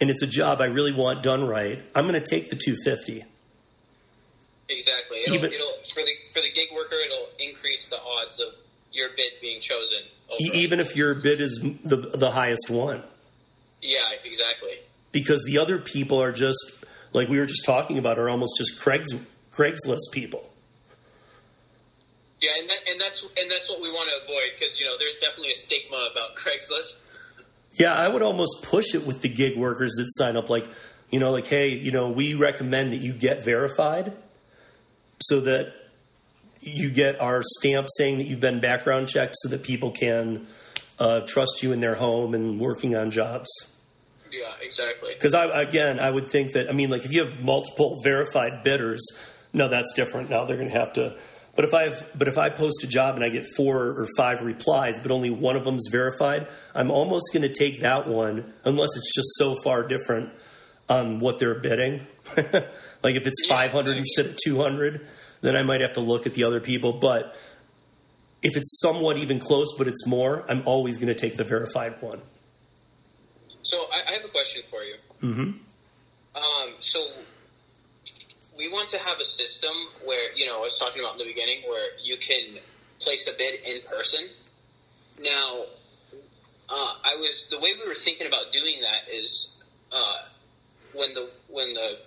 and 0.00 0.10
it's 0.10 0.22
a 0.22 0.26
job 0.26 0.60
I 0.60 0.66
really 0.66 0.92
want 0.94 1.22
done 1.22 1.46
right, 1.46 1.82
I'm 1.94 2.06
going 2.08 2.14
to 2.14 2.26
take 2.26 2.48
the 2.48 2.56
250. 2.56 3.22
Exactly. 4.68 5.18
It'll, 5.26 5.34
Even- 5.34 5.52
it'll 5.52 5.72
for 5.92 6.00
the 6.02 6.12
for 6.32 6.40
the 6.40 6.50
gig 6.52 6.68
worker, 6.74 6.94
it'll 7.04 7.28
increase 7.38 7.88
the 7.88 7.98
odds 8.00 8.40
of 8.40 8.54
your 8.92 9.08
bid 9.16 9.32
being 9.40 9.60
chosen. 9.60 9.98
E- 10.40 10.48
Over. 10.48 10.56
even 10.56 10.80
if 10.80 10.94
your 10.96 11.14
bid 11.14 11.40
is 11.40 11.60
the 11.84 11.96
the 11.96 12.30
highest 12.30 12.70
one. 12.70 13.02
yeah, 13.82 13.98
exactly. 14.24 14.74
Because 15.12 15.42
the 15.44 15.58
other 15.58 15.78
people 15.78 16.22
are 16.22 16.30
just 16.32 16.84
like 17.12 17.28
we 17.28 17.38
were 17.38 17.46
just 17.46 17.64
talking 17.66 17.98
about 17.98 18.16
are 18.18 18.28
almost 18.30 18.52
just 18.58 18.80
Craig's 18.80 19.12
Craigslist 19.52 20.12
people. 20.12 20.48
Yeah, 22.40 22.50
and 22.58 22.70
that, 22.70 22.78
and 22.90 23.00
that's 23.00 23.22
and 23.22 23.50
that's 23.50 23.68
what 23.68 23.80
we 23.80 23.90
want 23.90 24.08
to 24.08 24.24
avoid 24.24 24.58
because 24.58 24.80
you 24.80 24.86
know 24.86 24.92
there's 24.98 25.18
definitely 25.18 25.52
a 25.52 25.56
stigma 25.56 26.08
about 26.10 26.34
Craigslist. 26.36 26.96
Yeah, 27.74 27.94
I 27.94 28.08
would 28.08 28.22
almost 28.22 28.62
push 28.62 28.94
it 28.94 29.06
with 29.06 29.20
the 29.20 29.28
gig 29.28 29.56
workers 29.56 29.92
that 29.96 30.06
sign 30.08 30.36
up. 30.36 30.50
Like, 30.50 30.66
you 31.10 31.20
know, 31.20 31.30
like, 31.30 31.46
hey, 31.46 31.68
you 31.68 31.92
know, 31.92 32.10
we 32.10 32.34
recommend 32.34 32.92
that 32.92 33.00
you 33.00 33.12
get 33.12 33.44
verified 33.44 34.12
so 35.20 35.40
that 35.40 35.72
you 36.60 36.90
get 36.90 37.20
our 37.20 37.42
stamp 37.42 37.86
saying 37.96 38.18
that 38.18 38.26
you've 38.26 38.40
been 38.40 38.60
background 38.60 39.08
checked 39.08 39.34
so 39.38 39.48
that 39.50 39.62
people 39.62 39.92
can 39.92 40.46
uh, 40.98 41.20
trust 41.20 41.62
you 41.62 41.72
in 41.72 41.80
their 41.80 41.94
home 41.94 42.34
and 42.34 42.58
working 42.58 42.96
on 42.96 43.10
jobs. 43.10 43.48
Yeah, 44.30 44.52
exactly. 44.60 45.14
Because 45.14 45.34
I, 45.34 45.62
again, 45.62 45.98
I 45.98 46.10
would 46.10 46.28
think 46.28 46.52
that, 46.52 46.68
I 46.68 46.72
mean, 46.72 46.90
like, 46.90 47.04
if 47.04 47.12
you 47.12 47.24
have 47.24 47.40
multiple 47.40 47.98
verified 48.02 48.62
bidders, 48.62 49.00
no, 49.52 49.68
that's 49.68 49.92
different. 49.94 50.30
Now 50.30 50.44
they're 50.44 50.56
going 50.56 50.70
to 50.70 50.78
have 50.78 50.92
to. 50.94 51.16
But 51.60 51.68
if 51.68 51.74
I 51.74 51.82
have, 51.82 52.10
but 52.14 52.26
if 52.26 52.38
I 52.38 52.48
post 52.48 52.84
a 52.84 52.86
job 52.86 53.16
and 53.16 53.22
I 53.22 53.28
get 53.28 53.44
four 53.54 53.88
or 53.88 54.06
five 54.16 54.40
replies, 54.40 54.98
but 54.98 55.10
only 55.10 55.28
one 55.28 55.56
of 55.56 55.64
them's 55.64 55.88
verified, 55.92 56.48
I'm 56.74 56.90
almost 56.90 57.34
going 57.34 57.42
to 57.42 57.52
take 57.52 57.82
that 57.82 58.08
one, 58.08 58.54
unless 58.64 58.88
it's 58.96 59.14
just 59.14 59.28
so 59.34 59.56
far 59.62 59.86
different 59.86 60.30
on 60.88 61.18
what 61.18 61.38
they're 61.38 61.60
bidding. 61.60 62.06
like 63.02 63.14
if 63.14 63.26
it's 63.26 63.42
Yeah, 63.46 63.56
500 63.56 63.98
exactly. 63.98 63.98
instead 63.98 64.26
of 64.26 64.38
200, 64.42 65.06
then 65.42 65.54
I 65.54 65.62
might 65.62 65.82
have 65.82 65.92
to 65.92 66.00
look 66.00 66.26
at 66.26 66.32
the 66.32 66.44
other 66.44 66.60
people. 66.60 66.94
But 66.94 67.36
if 68.42 68.56
it's 68.56 68.80
somewhat 68.80 69.18
even 69.18 69.38
close, 69.38 69.74
but 69.76 69.86
it's 69.86 70.06
more, 70.06 70.46
I'm 70.50 70.62
always 70.64 70.96
going 70.96 71.08
to 71.08 71.14
take 71.14 71.36
the 71.36 71.44
verified 71.44 72.00
one. 72.00 72.22
So 73.64 73.86
I, 73.92 74.08
I 74.08 74.12
have 74.14 74.24
a 74.24 74.28
question 74.28 74.62
for 74.70 74.82
you. 74.82 74.94
Mm-hmm. 75.22 75.42
Um, 76.36 76.74
so 76.78 77.00
we 78.60 78.68
want 78.68 78.90
to 78.90 78.98
have 78.98 79.18
a 79.18 79.24
system 79.24 79.72
where 80.04 80.32
you 80.36 80.44
know 80.46 80.58
I 80.58 80.60
was 80.60 80.78
talking 80.78 81.00
about 81.00 81.12
in 81.14 81.18
the 81.18 81.32
beginning 81.32 81.62
where 81.66 81.88
you 82.02 82.18
can 82.18 82.58
place 83.00 83.26
a 83.26 83.32
bid 83.32 83.54
in 83.64 83.80
person. 83.90 84.20
Now, 85.18 85.62
uh, 86.68 86.92
I 87.02 87.16
was 87.16 87.48
the 87.50 87.58
way 87.58 87.70
we 87.80 87.88
were 87.88 87.94
thinking 87.94 88.26
about 88.26 88.52
doing 88.52 88.82
that 88.82 89.10
is 89.10 89.48
uh, 89.90 90.14
when 90.92 91.14
the 91.14 91.30
when 91.48 91.72
the 91.72 91.98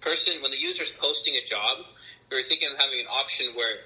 person 0.00 0.34
when 0.42 0.50
the 0.50 0.58
user's 0.58 0.90
posting 0.90 1.34
a 1.36 1.44
job, 1.46 1.78
we 2.28 2.36
were 2.36 2.42
thinking 2.42 2.68
of 2.72 2.78
having 2.82 2.98
an 2.98 3.06
option 3.06 3.54
where 3.54 3.76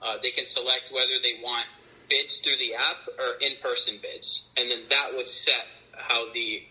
uh, 0.00 0.16
they 0.22 0.30
can 0.30 0.46
select 0.46 0.90
whether 0.94 1.20
they 1.22 1.34
want 1.42 1.66
bids 2.08 2.38
through 2.38 2.56
the 2.56 2.74
app 2.74 2.96
or 3.18 3.36
in-person 3.40 3.98
bids, 4.00 4.48
and 4.56 4.70
then 4.70 4.84
that 4.88 5.10
would 5.12 5.28
set 5.28 5.66
how 5.92 6.32
the 6.32 6.62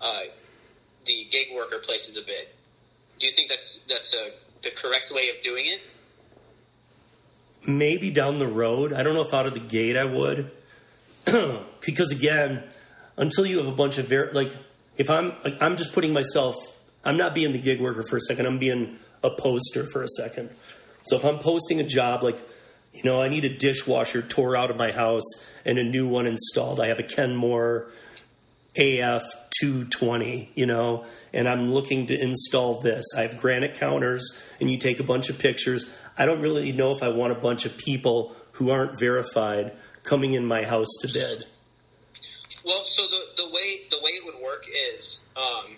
uh, 0.00 0.20
the 1.04 1.26
gig 1.30 1.48
worker 1.54 1.78
places 1.78 2.16
a 2.16 2.22
bid. 2.22 2.48
Do 3.20 3.26
you 3.26 3.32
think 3.32 3.50
that's 3.50 3.80
that's 3.88 4.14
a, 4.14 4.30
the 4.62 4.70
correct 4.70 5.12
way 5.12 5.28
of 5.28 5.42
doing 5.42 5.66
it? 5.66 5.80
maybe 7.66 8.10
down 8.10 8.38
the 8.38 8.46
road. 8.46 8.92
I 8.92 9.02
don't 9.02 9.14
know 9.14 9.22
if 9.22 9.34
out 9.34 9.46
of 9.46 9.54
the 9.54 9.60
gate 9.60 9.96
I 9.96 10.04
would, 10.04 10.50
because 11.80 12.10
again, 12.10 12.64
until 13.16 13.46
you 13.46 13.58
have 13.58 13.66
a 13.66 13.72
bunch 13.72 13.98
of 13.98 14.08
ver- 14.08 14.30
like, 14.32 14.54
if 14.96 15.10
I'm 15.10 15.34
like, 15.44 15.60
I'm 15.60 15.76
just 15.76 15.92
putting 15.92 16.12
myself, 16.12 16.56
I'm 17.04 17.16
not 17.16 17.34
being 17.34 17.52
the 17.52 17.58
gig 17.58 17.80
worker 17.80 18.02
for 18.02 18.16
a 18.16 18.20
second. 18.20 18.46
I'm 18.46 18.58
being 18.58 18.98
a 19.22 19.30
poster 19.30 19.86
for 19.92 20.02
a 20.02 20.08
second. 20.08 20.50
So 21.02 21.16
if 21.16 21.24
I'm 21.24 21.38
posting 21.38 21.80
a 21.80 21.84
job, 21.84 22.22
like, 22.22 22.38
you 22.92 23.04
know, 23.04 23.20
I 23.20 23.28
need 23.28 23.44
a 23.44 23.56
dishwasher 23.56 24.22
tore 24.22 24.56
out 24.56 24.70
of 24.70 24.76
my 24.76 24.92
house 24.92 25.24
and 25.64 25.78
a 25.78 25.84
new 25.84 26.08
one 26.08 26.26
installed. 26.26 26.80
I 26.80 26.88
have 26.88 26.98
a 26.98 27.02
Kenmore 27.04 27.90
AF 28.76 29.22
220, 29.60 30.52
you 30.54 30.66
know, 30.66 31.04
and 31.32 31.48
I'm 31.48 31.72
looking 31.72 32.06
to 32.06 32.18
install 32.18 32.80
this. 32.80 33.04
I 33.16 33.22
have 33.22 33.38
granite 33.38 33.74
counters 33.74 34.40
and 34.60 34.70
you 34.70 34.78
take 34.78 35.00
a 35.00 35.04
bunch 35.04 35.28
of 35.28 35.38
pictures. 35.38 35.94
I 36.16 36.26
don't 36.26 36.40
really 36.40 36.72
know 36.72 36.92
if 36.92 37.02
I 37.02 37.08
want 37.08 37.32
a 37.32 37.36
bunch 37.36 37.66
of 37.66 37.76
people 37.76 38.34
who 38.52 38.70
aren't 38.70 38.98
verified 38.98 39.72
coming 40.02 40.32
in 40.32 40.46
my 40.46 40.64
house 40.64 40.88
to 41.02 41.08
bid. 41.08 41.44
Well, 42.64 42.84
so 42.84 43.02
the, 43.02 43.42
the 43.42 43.48
way 43.48 43.82
the 43.90 43.98
way 43.98 44.10
it 44.10 44.24
would 44.24 44.42
work 44.42 44.66
is 44.94 45.20
um, 45.36 45.76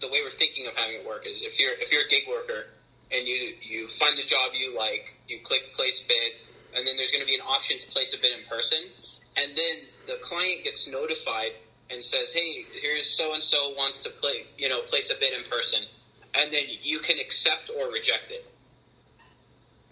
the 0.00 0.08
way 0.08 0.20
we're 0.22 0.30
thinking 0.30 0.66
of 0.66 0.74
having 0.74 0.96
it 0.96 1.06
work 1.06 1.24
is 1.26 1.42
if 1.42 1.58
you're 1.58 1.72
if 1.78 1.92
you're 1.92 2.02
a 2.02 2.08
gig 2.08 2.24
worker 2.28 2.66
and 3.10 3.26
you 3.26 3.54
you 3.62 3.88
find 3.88 4.16
the 4.18 4.24
job 4.24 4.52
you 4.52 4.76
like, 4.76 5.16
you 5.28 5.40
click 5.42 5.72
place 5.74 6.02
bid, 6.06 6.32
and 6.76 6.86
then 6.86 6.96
there's 6.96 7.10
going 7.10 7.22
to 7.22 7.26
be 7.26 7.34
an 7.34 7.46
option 7.46 7.78
to 7.78 7.86
place 7.92 8.14
a 8.14 8.18
bid 8.18 8.32
in 8.32 8.44
person, 8.48 8.78
and 9.36 9.56
then 9.56 9.76
the 10.06 10.16
client 10.22 10.64
gets 10.64 10.86
notified 10.86 11.52
and 11.90 12.04
says, 12.04 12.32
"Hey, 12.32 12.64
here's 12.80 13.16
so 13.16 13.34
and 13.34 13.42
so 13.42 13.70
wants 13.76 14.02
to 14.02 14.10
play, 14.10 14.46
you 14.58 14.68
know, 14.68 14.80
place 14.82 15.10
a 15.10 15.14
bid 15.18 15.32
in 15.32 15.44
person," 15.44 15.82
and 16.34 16.52
then 16.52 16.64
you 16.82 16.98
can 16.98 17.18
accept 17.18 17.70
or 17.70 17.90
reject 17.90 18.30
it. 18.30 18.46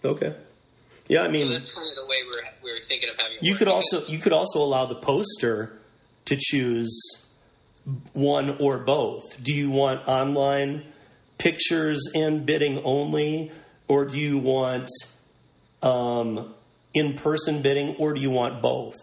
Okay. 0.03 0.35
Yeah, 1.07 1.21
I 1.21 1.27
mean, 1.27 1.47
So 1.47 1.53
that's 1.53 1.75
kind 1.75 1.89
of 1.89 1.95
the 1.95 2.05
way 2.05 2.17
we're 2.25 2.43
we're 2.63 2.81
thinking 2.81 3.09
of 3.09 3.15
having. 3.17 3.37
You 3.41 3.55
could 3.55 3.67
also 3.67 4.05
you 4.07 4.17
could 4.17 4.33
also 4.33 4.59
allow 4.59 4.85
the 4.85 4.95
poster 4.95 5.79
to 6.25 6.37
choose 6.39 6.91
one 8.13 8.57
or 8.59 8.79
both. 8.79 9.41
Do 9.43 9.53
you 9.53 9.69
want 9.69 10.07
online 10.07 10.83
pictures 11.37 12.11
and 12.15 12.45
bidding 12.45 12.81
only, 12.83 13.51
or 13.87 14.05
do 14.05 14.17
you 14.17 14.39
want 14.39 14.89
um, 15.83 16.55
in-person 16.93 17.61
bidding, 17.61 17.95
or 17.97 18.13
do 18.13 18.21
you 18.21 18.31
want 18.31 18.61
both? 18.61 18.95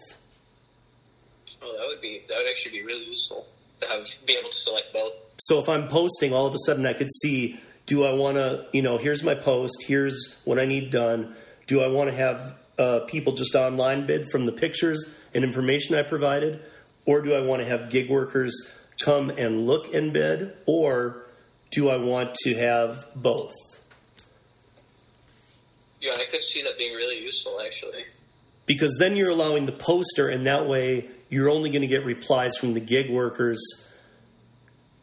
That 1.83 1.89
would 1.89 2.01
be 2.01 2.21
that 2.29 2.37
would 2.37 2.49
actually 2.49 2.79
be 2.79 2.85
really 2.85 3.03
useful 3.03 3.45
to 3.81 3.87
have 3.89 4.07
be 4.25 4.37
able 4.39 4.49
to 4.49 4.57
select 4.57 4.93
both. 4.93 5.15
So 5.39 5.59
if 5.59 5.67
I'm 5.67 5.89
posting, 5.89 6.31
all 6.31 6.45
of 6.45 6.53
a 6.53 6.57
sudden 6.65 6.85
I 6.85 6.93
could 6.93 7.09
see: 7.11 7.59
Do 7.87 8.05
I 8.05 8.13
want 8.13 8.37
to, 8.37 8.67
you 8.71 8.81
know, 8.81 8.97
here's 8.97 9.21
my 9.21 9.35
post, 9.35 9.83
here's 9.85 10.41
what 10.45 10.59
I 10.59 10.65
need 10.65 10.91
done. 10.91 11.35
Do 11.67 11.81
I 11.81 11.87
want 11.87 12.09
to 12.09 12.15
have 12.15 12.55
uh, 12.79 12.99
people 13.01 13.33
just 13.33 13.53
online 13.55 14.07
bid 14.07 14.31
from 14.31 14.45
the 14.45 14.53
pictures 14.53 15.19
and 15.33 15.43
information 15.43 15.97
I 15.97 16.03
provided, 16.03 16.61
or 17.05 17.19
do 17.19 17.33
I 17.33 17.41
want 17.41 17.61
to 17.61 17.67
have 17.67 17.89
gig 17.89 18.09
workers 18.09 18.53
come 19.01 19.29
and 19.29 19.67
look 19.67 19.93
and 19.93 20.13
bid, 20.13 20.53
or 20.65 21.25
do 21.69 21.89
I 21.89 21.97
want 21.97 22.33
to 22.45 22.55
have 22.55 23.07
both? 23.13 23.51
Yeah, 25.99 26.13
I 26.13 26.31
could 26.31 26.43
see 26.43 26.63
that 26.63 26.77
being 26.77 26.95
really 26.95 27.21
useful 27.21 27.59
actually. 27.59 28.05
Because 28.65 28.95
then 28.99 29.17
you're 29.17 29.31
allowing 29.31 29.65
the 29.65 29.73
poster, 29.73 30.29
and 30.29 30.47
that 30.47 30.65
way 30.65 31.09
you're 31.33 31.49
only 31.49 31.71
going 31.71 31.81
to 31.81 31.87
get 31.87 32.05
replies 32.05 32.55
from 32.57 32.73
the 32.73 32.79
gig 32.79 33.09
workers 33.09 33.59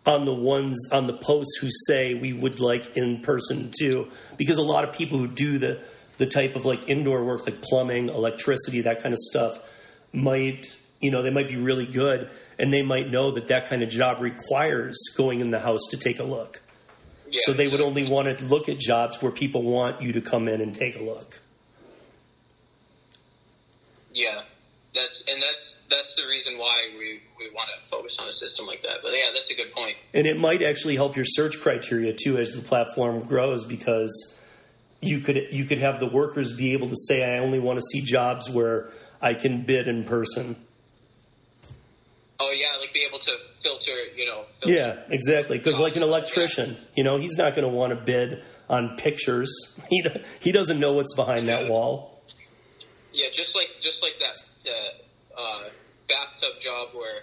on 0.06 0.24
the 0.24 0.32
ones 0.32 0.78
on 0.92 1.06
the 1.06 1.12
posts 1.12 1.58
who 1.60 1.68
say 1.86 2.14
we 2.14 2.32
would 2.32 2.60
like 2.60 2.96
in 2.96 3.20
person 3.20 3.70
too. 3.76 4.08
Because 4.36 4.56
a 4.56 4.62
lot 4.62 4.84
of 4.84 4.94
people 4.94 5.18
who 5.18 5.26
do 5.26 5.58
the 5.58 5.82
the 6.18 6.26
type 6.26 6.54
of 6.54 6.64
like 6.64 6.88
indoor 6.88 7.24
work, 7.24 7.46
like 7.46 7.62
plumbing, 7.62 8.08
electricity, 8.08 8.82
that 8.82 9.02
kind 9.02 9.12
of 9.12 9.18
stuff, 9.18 9.58
might 10.12 10.70
you 11.00 11.10
know 11.10 11.22
they 11.22 11.30
might 11.30 11.48
be 11.48 11.56
really 11.56 11.86
good, 11.86 12.30
and 12.58 12.72
they 12.72 12.82
might 12.82 13.10
know 13.10 13.32
that 13.32 13.48
that 13.48 13.66
kind 13.66 13.82
of 13.82 13.88
job 13.88 14.20
requires 14.20 14.96
going 15.16 15.40
in 15.40 15.50
the 15.50 15.60
house 15.60 15.82
to 15.90 15.96
take 15.96 16.20
a 16.20 16.24
look. 16.24 16.62
Yeah, 17.28 17.40
So 17.44 17.52
they 17.52 17.68
would 17.68 17.80
only 17.80 18.08
want 18.08 18.38
to 18.38 18.44
look 18.44 18.68
at 18.68 18.78
jobs 18.78 19.22
where 19.22 19.30
people 19.30 19.62
want 19.62 20.02
you 20.02 20.12
to 20.12 20.20
come 20.20 20.48
in 20.48 20.60
and 20.60 20.74
take 20.74 20.96
a 20.98 21.02
look. 21.02 21.40
Yeah, 24.12 24.42
that's 24.94 25.22
and 25.28 25.40
that's 25.40 25.76
that's 25.88 26.16
the 26.16 26.26
reason 26.26 26.58
why 26.58 26.88
we 26.98 27.20
we 27.38 27.50
want 27.54 27.68
to 27.80 27.88
focus 27.88 28.16
on 28.18 28.28
a 28.28 28.32
system 28.32 28.66
like 28.66 28.82
that. 28.82 28.98
But 29.02 29.12
yeah, 29.12 29.30
that's 29.32 29.50
a 29.50 29.54
good 29.54 29.72
point. 29.72 29.96
And 30.14 30.26
it 30.26 30.38
might 30.38 30.62
actually 30.62 30.96
help 30.96 31.16
your 31.16 31.24
search 31.24 31.60
criteria 31.60 32.12
too 32.12 32.38
as 32.38 32.52
the 32.52 32.62
platform 32.62 33.20
grows 33.22 33.64
because 33.64 34.38
you 35.00 35.20
could 35.20 35.48
you 35.50 35.64
could 35.64 35.78
have 35.78 36.00
the 36.00 36.08
workers 36.08 36.52
be 36.52 36.72
able 36.72 36.88
to 36.88 36.96
say 36.96 37.36
I 37.36 37.38
only 37.38 37.60
want 37.60 37.78
to 37.78 37.84
see 37.92 38.00
jobs 38.00 38.50
where 38.50 38.90
I 39.22 39.34
can 39.34 39.62
bid 39.62 39.86
in 39.86 40.04
person. 40.04 40.56
Oh 42.40 42.50
yeah, 42.52 42.78
like 42.80 42.92
be 42.92 43.04
able 43.06 43.18
to 43.18 43.32
filter, 43.62 43.92
you 44.16 44.26
know. 44.26 44.44
Filter. 44.60 44.74
Yeah, 44.74 44.96
exactly. 45.08 45.58
Because 45.58 45.78
like 45.78 45.96
an 45.96 46.02
electrician, 46.02 46.76
you 46.96 47.04
know, 47.04 47.18
he's 47.18 47.36
not 47.36 47.54
going 47.54 47.68
to 47.70 47.74
want 47.74 47.90
to 47.90 47.96
bid 47.96 48.42
on 48.68 48.96
pictures. 48.96 49.50
He 49.88 50.04
he 50.38 50.52
doesn't 50.52 50.78
know 50.78 50.92
what's 50.92 51.14
behind 51.16 51.48
that 51.48 51.68
wall. 51.68 52.22
Yeah, 53.12 53.26
just 53.32 53.56
like 53.56 53.68
just 53.80 54.02
like 54.02 54.14
that 54.20 54.36
uh, 54.66 55.40
uh, 55.40 55.62
bathtub 56.08 56.60
job 56.60 56.88
where 56.92 57.22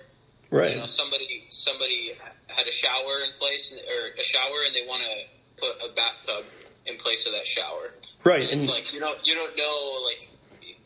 Right. 0.50 0.72
you 0.72 0.78
know 0.78 0.86
somebody 0.86 1.46
somebody 1.50 2.14
had 2.48 2.68
a 2.68 2.72
shower 2.72 3.20
in 3.28 3.34
place 3.38 3.74
or 3.74 4.08
a 4.20 4.24
shower 4.24 4.64
and 4.66 4.74
they 4.74 4.88
want 4.88 5.04
to 5.04 5.62
put 5.62 5.90
a 5.90 5.94
bathtub 5.94 6.46
in 6.86 6.96
place 6.98 7.26
of 7.26 7.34
that 7.34 7.46
shower. 7.46 7.92
Right. 8.24 8.44
And 8.44 8.52
it's 8.52 8.62
And 8.62 8.70
like 8.72 8.94
you 8.94 9.00
don't 9.02 9.20
you 9.28 9.36
don't 9.36 9.56
know 9.58 10.04
like 10.06 10.30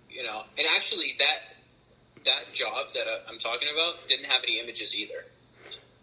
you 0.10 0.24
know 0.24 0.44
and 0.58 0.66
actually 0.76 1.16
that 1.20 1.38
that 2.26 2.54
job 2.54 2.88
that 2.96 3.06
uh, 3.08 3.30
I'm 3.30 3.38
talking 3.38 3.68
about 3.72 4.08
didn't 4.08 4.26
have 4.26 4.42
any 4.44 4.60
images 4.60 4.96
either. 4.96 5.26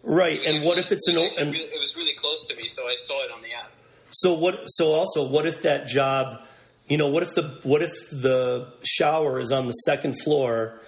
right. 0.05 0.41
And 0.45 0.65
what 0.65 0.79
if 0.79 0.93
it's 0.93 1.09
an 1.09 1.17
it 1.17 1.19
o- 1.19 1.23
was, 1.23 1.31
actually 1.33 1.47
and 1.47 1.55
it 1.73 1.81
was 1.81 1.97
really 1.97 2.15
close 2.15 2.45
to 2.47 2.55
me, 2.57 2.69
so 2.69 2.87
I 2.89 2.95
saw 2.95 3.25
it 3.25 3.31
on 3.33 3.43
the 3.43 3.53
app. 3.55 3.73
So 4.13 4.35
what? 4.35 4.65
So 4.67 4.93
also, 4.93 5.27
what 5.27 5.47
if 5.47 5.63
that 5.63 5.87
job? 5.89 6.47
You 6.89 6.97
know, 6.97 7.09
what 7.09 7.23
if 7.23 7.35
the 7.35 7.61
what 7.65 7.83
if 7.83 7.93
the 8.11 8.73
shower 8.83 9.41
is 9.41 9.53
on 9.53 9.67
the 9.67 9.73
second 9.73 10.17
floor, 10.25 10.81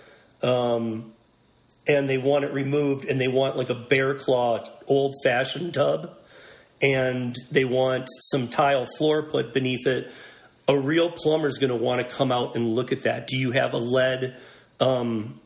um, 0.42 1.12
and 1.86 2.08
they 2.08 2.16
want 2.16 2.44
it 2.44 2.54
removed, 2.54 3.04
and 3.04 3.20
they 3.20 3.28
want 3.28 3.56
like 3.58 3.68
a 3.68 3.74
bear 3.74 4.14
claw 4.14 4.64
old 4.86 5.14
fashioned 5.22 5.74
tub, 5.74 6.16
and 6.80 7.36
they 7.50 7.66
want 7.66 8.08
some 8.22 8.48
tile 8.48 8.86
floor 8.96 9.24
put 9.24 9.52
beneath 9.52 9.86
it. 9.86 10.10
A 10.68 10.78
real 10.78 11.10
plumber's 11.10 11.58
going 11.58 11.76
to 11.76 11.76
want 11.76 12.06
to 12.06 12.14
come 12.14 12.32
out 12.32 12.56
and 12.56 12.74
look 12.74 12.92
at 12.92 13.02
that. 13.02 13.26
Do 13.26 13.36
you 13.36 13.50
have 13.50 13.74
a 13.74 13.78
lead? 13.78 14.36
Um, 14.78 15.40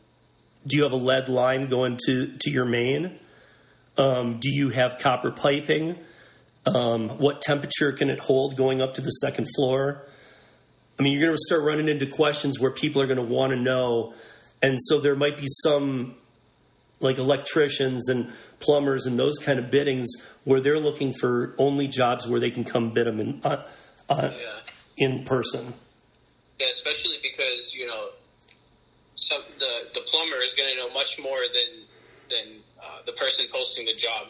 do 0.67 0.77
you 0.77 0.85
have 0.85 0.93
a 0.93 0.97
lead 0.97 1.29
line 1.29 1.69
going 1.69 1.99
to 2.07 2.37
to 2.39 2.51
your 2.51 2.65
main? 2.65 3.19
Um, 3.99 4.39
do 4.39 4.51
you 4.51 4.69
have 4.69 4.99
copper 4.99 5.33
piping? 5.33 5.99
Um, 6.67 7.11
what 7.19 7.43
temperature 7.43 7.91
can 7.93 8.09
it 8.09 8.21
hold 8.21 8.57
going 8.57 8.81
up 8.81 8.95
to 8.95 9.01
the 9.01 9.11
second 9.11 9.49
floor? 9.57 10.07
I 10.99 11.03
mean, 11.03 11.13
you're 11.13 11.23
going 11.27 11.37
to 11.37 11.43
start 11.43 11.63
running 11.63 11.89
into 11.89 12.07
questions 12.07 12.61
where 12.61 12.71
people 12.71 13.03
are 13.03 13.07
going 13.07 13.17
to 13.19 13.23
want 13.23 13.53
to 13.53 13.59
know. 13.59 14.15
And 14.63 14.79
so 14.81 15.01
there 15.01 15.17
might 15.17 15.37
be 15.37 15.47
some 15.65 16.15
like 17.01 17.19
electricians 17.19 18.09
and 18.09 18.33
plumbers 18.61 19.05
and 19.05 19.19
those 19.19 19.39
kind 19.39 19.59
of 19.59 19.71
biddings 19.71 20.09
where 20.45 20.61
they're 20.61 20.79
looking 20.79 21.13
for 21.13 21.55
only 21.59 21.89
jobs 21.89 22.27
where 22.27 22.41
they 22.41 22.51
can 22.51 22.65
come 22.65 22.93
bid 22.95 23.07
them 23.07 23.21
in, 23.21 23.41
uh, 23.45 23.67
uh, 24.09 24.31
Yeah. 24.33 24.61
in 24.97 25.25
person. 25.25 25.75
Yeah, 26.59 26.69
especially 26.71 27.17
because 27.23 27.75
you 27.75 27.87
know, 27.87 28.11
some 29.17 29.43
the 29.59 29.89
the 29.93 30.01
plumber 30.03 30.37
is 30.45 30.55
going 30.55 30.71
to 30.71 30.77
know 30.77 30.89
much 30.95 31.19
more 31.21 31.41
than 31.53 31.85
than 32.31 32.61
uh, 32.81 32.99
the 33.05 33.13
person 33.13 33.47
posting 33.53 33.87
the 33.87 33.95
job. 33.95 34.29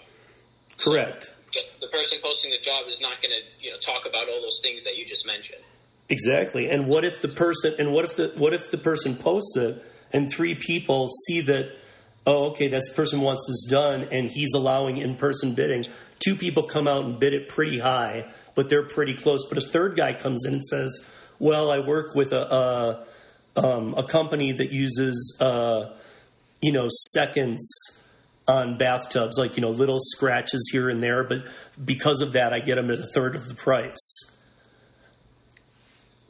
Correct. 0.78 1.34
The, 1.52 1.86
the 1.86 1.88
person 1.88 2.18
posting 2.22 2.50
the 2.50 2.58
job 2.58 2.86
is 2.88 3.00
not 3.00 3.20
going 3.22 3.30
to 3.32 3.64
you 3.64 3.70
know 3.70 3.78
talk 3.78 4.06
about 4.06 4.28
all 4.28 4.40
those 4.40 4.60
things 4.62 4.84
that 4.84 4.96
you 4.96 5.04
just 5.04 5.26
mentioned. 5.26 5.62
Exactly. 6.08 6.68
And 6.68 6.86
what 6.86 7.04
if 7.04 7.22
the 7.22 7.28
person 7.28 7.74
and 7.78 7.92
what 7.92 8.04
if 8.04 8.16
the 8.16 8.32
what 8.36 8.52
if 8.52 8.70
the 8.70 8.78
person 8.78 9.16
posts 9.16 9.56
it 9.56 9.82
and 10.12 10.30
three 10.30 10.54
people 10.54 11.10
see 11.26 11.40
that 11.42 11.70
oh 12.26 12.50
okay 12.50 12.68
this 12.68 12.92
person 12.92 13.20
wants 13.22 13.42
this 13.48 13.64
done 13.70 14.06
and 14.12 14.28
he's 14.28 14.52
allowing 14.54 14.98
in 14.98 15.16
person 15.16 15.54
bidding. 15.54 15.86
Two 16.18 16.36
people 16.36 16.62
come 16.64 16.86
out 16.86 17.04
and 17.04 17.18
bid 17.18 17.32
it 17.32 17.48
pretty 17.48 17.78
high, 17.78 18.26
but 18.54 18.68
they're 18.68 18.86
pretty 18.86 19.14
close. 19.14 19.48
But 19.48 19.58
a 19.58 19.62
third 19.62 19.96
guy 19.96 20.12
comes 20.12 20.44
in 20.44 20.54
and 20.54 20.64
says, 20.64 21.06
"Well, 21.38 21.70
I 21.70 21.78
work 21.78 22.14
with 22.14 22.32
a 22.32 22.54
a, 22.54 23.06
um, 23.56 23.94
a 23.96 24.04
company 24.04 24.52
that 24.52 24.72
uses 24.72 25.38
uh, 25.40 25.86
you 26.60 26.72
know 26.72 26.88
seconds 27.12 27.66
on 28.46 28.76
bathtubs, 28.76 29.38
like 29.38 29.56
you 29.56 29.62
know 29.62 29.70
little 29.70 29.98
scratches 30.00 30.68
here 30.70 30.90
and 30.90 31.02
there, 31.02 31.24
but 31.24 31.46
because 31.82 32.20
of 32.20 32.32
that, 32.32 32.52
I 32.52 32.60
get 32.60 32.74
them 32.76 32.90
at 32.90 32.98
a 32.98 33.06
third 33.14 33.34
of 33.36 33.48
the 33.48 33.54
price." 33.54 34.33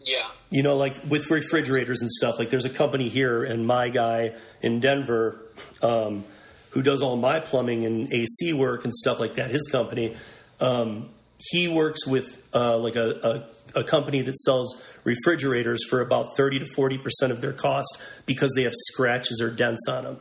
Yeah, 0.04 0.26
you 0.50 0.62
know, 0.62 0.76
like 0.76 0.96
with 1.08 1.30
refrigerators 1.30 2.00
and 2.00 2.10
stuff. 2.10 2.38
Like 2.38 2.50
there's 2.50 2.64
a 2.64 2.70
company 2.70 3.08
here, 3.08 3.42
and 3.42 3.66
my 3.66 3.88
guy 3.88 4.34
in 4.62 4.80
Denver, 4.80 5.40
um, 5.82 6.24
who 6.70 6.82
does 6.82 7.02
all 7.02 7.16
my 7.16 7.40
plumbing 7.40 7.84
and 7.84 8.12
AC 8.12 8.52
work 8.52 8.84
and 8.84 8.92
stuff 8.92 9.18
like 9.20 9.34
that. 9.34 9.50
His 9.50 9.66
company, 9.70 10.14
um, 10.60 11.10
he 11.38 11.68
works 11.68 12.06
with 12.06 12.42
uh, 12.54 12.76
like 12.78 12.96
a, 12.96 13.46
a, 13.74 13.80
a 13.80 13.84
company 13.84 14.20
that 14.22 14.36
sells 14.38 14.82
refrigerators 15.04 15.84
for 15.88 16.00
about 16.00 16.36
thirty 16.36 16.58
to 16.58 16.66
forty 16.74 16.98
percent 16.98 17.32
of 17.32 17.40
their 17.40 17.52
cost 17.52 18.00
because 18.26 18.52
they 18.56 18.64
have 18.64 18.74
scratches 18.92 19.40
or 19.40 19.50
dents 19.50 19.86
on 19.88 20.04
them, 20.04 20.20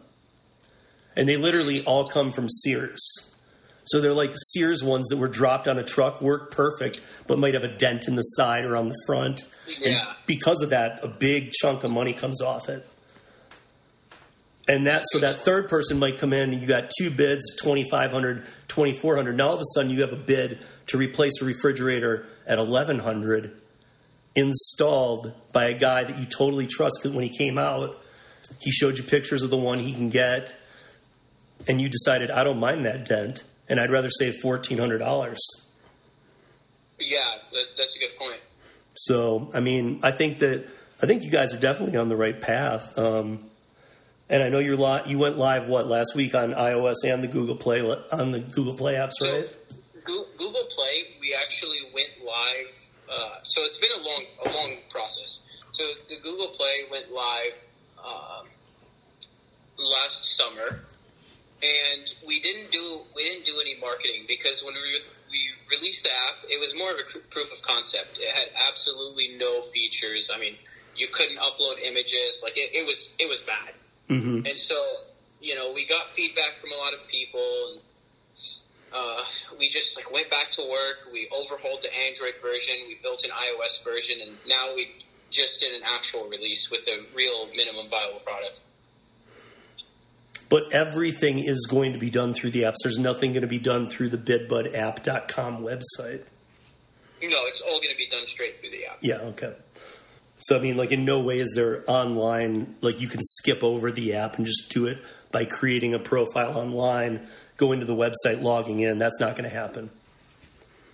and 1.15 1.27
they 1.27 1.38
literally 1.38 1.84
all 1.86 2.07
come 2.07 2.31
from 2.31 2.49
Sears. 2.49 3.32
So 3.86 3.99
they're 3.99 4.13
like 4.13 4.31
Sears 4.53 4.84
ones 4.84 5.07
that 5.09 5.17
were 5.17 5.27
dropped 5.27 5.67
on 5.67 5.77
a 5.77 5.84
truck, 5.84 6.21
work 6.21 6.51
perfect, 6.51 7.01
but 7.27 7.38
might 7.38 7.53
have 7.53 7.63
a 7.63 7.75
dent 7.77 8.07
in 8.07 8.15
the 8.15 8.21
side 8.21 8.63
or 8.65 8.75
on 8.77 8.88
the 8.88 8.95
front. 9.05 9.41
And 9.67 9.93
Yeah. 9.93 10.13
because 10.25 10.61
of 10.61 10.69
that, 10.69 10.99
a 11.03 11.07
big 11.07 11.51
chunk 11.51 11.84
of 11.84 11.91
money 11.91 12.13
comes 12.13 12.41
off 12.41 12.69
it. 12.69 12.88
and 14.69 14.86
that 14.88 15.03
so 15.11 15.19
that 15.19 15.43
third 15.43 15.67
person 15.67 15.99
might 15.99 16.17
come 16.17 16.31
in 16.31 16.53
and 16.53 16.61
you 16.61 16.65
got 16.67 16.89
two 16.97 17.09
bids 17.11 17.43
2500 17.61 18.45
2400 18.69 19.36
now 19.36 19.47
all 19.49 19.53
of 19.55 19.59
a 19.59 19.63
sudden 19.75 19.91
you 19.91 19.99
have 19.99 20.13
a 20.13 20.15
bid 20.15 20.63
to 20.88 20.97
replace 20.97 21.34
a 21.41 21.45
refrigerator 21.45 22.25
at 22.47 22.57
1100 22.57 23.59
installed 24.36 25.34
by 25.51 25.65
a 25.65 25.73
guy 25.77 26.05
that 26.05 26.17
you 26.17 26.25
totally 26.25 26.65
trust 26.65 26.95
because 27.01 27.13
when 27.13 27.25
he 27.27 27.38
came 27.38 27.57
out 27.57 28.01
he 28.61 28.71
showed 28.71 28.97
you 28.97 29.03
pictures 29.03 29.43
of 29.43 29.49
the 29.49 29.57
one 29.57 29.79
he 29.79 29.91
can 29.93 30.09
get 30.09 30.55
and 31.67 31.81
you 31.81 31.89
decided 31.89 32.31
i 32.31 32.41
don't 32.43 32.59
mind 32.59 32.86
that 32.86 33.05
dent 33.05 33.43
and 33.70 33.80
i'd 33.80 33.91
rather 33.91 34.09
save 34.09 34.36
$1400 34.43 35.38
Yeah, 36.99 37.20
that, 37.51 37.64
that's 37.78 37.95
a 37.95 37.99
good 37.99 38.16
point. 38.18 38.39
so 38.95 39.49
i 39.53 39.59
mean 39.59 39.99
i 40.03 40.11
think 40.11 40.39
that 40.39 40.70
i 41.01 41.05
think 41.05 41.24
you 41.24 41.32
guys 41.32 41.53
are 41.53 41.59
definitely 41.59 41.97
on 41.97 42.09
the 42.09 42.16
right 42.16 42.39
path 42.39 42.97
um, 42.97 43.49
and 44.30 44.41
i 44.43 44.49
know 44.49 44.59
you're 44.59 44.78
li- 44.78 45.03
you 45.07 45.18
went 45.18 45.38
live 45.38 45.68
what 45.68 45.88
last 45.88 46.16
week 46.16 46.34
on 46.36 46.53
ios 46.53 46.95
and 47.05 47.24
the 47.24 47.28
google 47.28 47.55
play 47.55 47.82
on 48.11 48.32
the 48.32 48.39
google 48.39 48.74
play 48.76 48.93
apps 48.95 49.14
So, 49.18 49.32
right 49.32 49.53
Google 50.05 50.66
Play, 50.70 51.03
we 51.22 51.34
actually 51.34 51.78
went 51.93 52.09
live. 52.26 52.74
Uh, 53.09 53.36
so 53.43 53.61
it's 53.64 53.78
been 53.78 53.91
a 53.97 54.03
long, 54.03 54.26
a 54.45 54.49
long 54.49 54.74
process. 54.89 55.39
So 55.72 55.84
the 56.09 56.18
Google 56.22 56.47
Play 56.47 56.82
went 56.91 57.09
live 57.09 57.53
um, 58.03 58.47
last 59.78 60.26
summer, 60.36 60.82
and 61.64 62.14
we 62.28 62.41
didn't 62.41 62.72
do 62.72 63.01
we 63.16 63.24
didn't 63.24 63.45
do 63.45 63.59
any 63.61 63.80
marketing 63.80 64.26
because 64.28 64.64
when 64.64 64.74
we 64.74 64.99
we 65.32 65.49
released 65.76 66.03
the 66.03 66.09
app, 66.09 66.43
it 66.49 66.59
was 66.59 66.76
more 66.76 66.91
of 66.91 66.97
a 66.99 67.20
proof 67.32 67.51
of 67.51 67.61
concept. 67.61 68.20
It 68.20 68.30
had 68.30 68.47
absolutely 68.70 69.36
no 69.38 69.61
features. 69.61 70.30
I 70.34 70.38
mean, 70.38 70.55
you 70.95 71.07
couldn't 71.07 71.38
upload 71.38 71.82
images. 71.82 72.41
Like 72.43 72.57
it, 72.57 72.76
it 72.76 72.86
was 72.86 73.11
it 73.18 73.30
was 73.30 73.41
bad. 73.41 73.74
mm-hmm. 74.09 74.45
And 74.45 74.59
so, 74.59 74.76
you 75.41 75.55
know, 75.55 75.72
we 75.74 75.86
got 75.86 76.09
feedback 76.09 76.57
from 76.57 76.72
a 76.72 76.76
lot 76.76 76.93
of 76.93 77.07
people, 77.07 77.72
and 77.72 77.82
uh, 78.93 79.24
we 79.57 79.70
just 79.70 79.95
like 79.95 80.11
went 80.11 80.30
back 80.30 80.51
to 80.51 80.61
work. 80.61 81.11
We 81.11 81.30
overhauled 81.32 81.82
the 81.82 81.93
Android 81.95 82.36
version. 82.41 82.76
We 82.88 82.99
built 83.01 83.24
an 83.24 83.32
iOS 83.32 83.84
version, 83.84 84.18
and 84.22 84.38
now 84.47 84.76
we 84.76 84.89
just 85.32 85.61
did 85.61 85.74
an 85.74 85.82
actual 85.84 86.28
release 86.28 86.70
with 86.70 86.88
a 86.88 87.05
real 87.16 87.47
minimum 87.55 87.89
viable 87.89 88.20
product. 88.20 88.59
But 90.49 90.71
everything 90.71 91.39
is 91.39 91.65
going 91.69 91.93
to 91.93 91.99
be 91.99 92.09
done 92.09 92.33
through 92.33 92.51
the 92.51 92.63
apps. 92.63 92.75
There's 92.83 92.99
nothing 92.99 93.31
going 93.33 93.41
to 93.41 93.47
be 93.47 93.57
done 93.59 93.89
through 93.89 94.09
the 94.09 94.17
bidbudapp.com 94.17 95.63
website. 95.63 96.23
No, 97.21 97.45
it's 97.45 97.61
all 97.61 97.79
going 97.79 97.91
to 97.91 97.97
be 97.97 98.07
done 98.09 98.27
straight 98.27 98.57
through 98.57 98.71
the 98.71 98.85
app. 98.85 98.97
Yeah, 99.01 99.15
okay. 99.31 99.53
So, 100.39 100.57
I 100.57 100.61
mean, 100.61 100.75
like, 100.75 100.91
in 100.91 101.05
no 101.05 101.21
way 101.21 101.37
is 101.39 101.53
there 101.55 101.83
online, 101.87 102.75
like, 102.81 102.99
you 102.99 103.07
can 103.07 103.21
skip 103.23 103.63
over 103.63 103.91
the 103.91 104.15
app 104.15 104.35
and 104.37 104.45
just 104.45 104.69
do 104.71 104.85
it 104.87 104.97
by 105.31 105.45
creating 105.45 105.93
a 105.93 105.99
profile 105.99 106.57
online, 106.57 107.25
going 107.55 107.79
to 107.79 107.85
the 107.85 107.95
website, 107.95 108.41
logging 108.41 108.81
in. 108.81 108.99
That's 108.99 109.21
not 109.21 109.37
going 109.37 109.49
to 109.49 109.55
happen. 109.55 109.89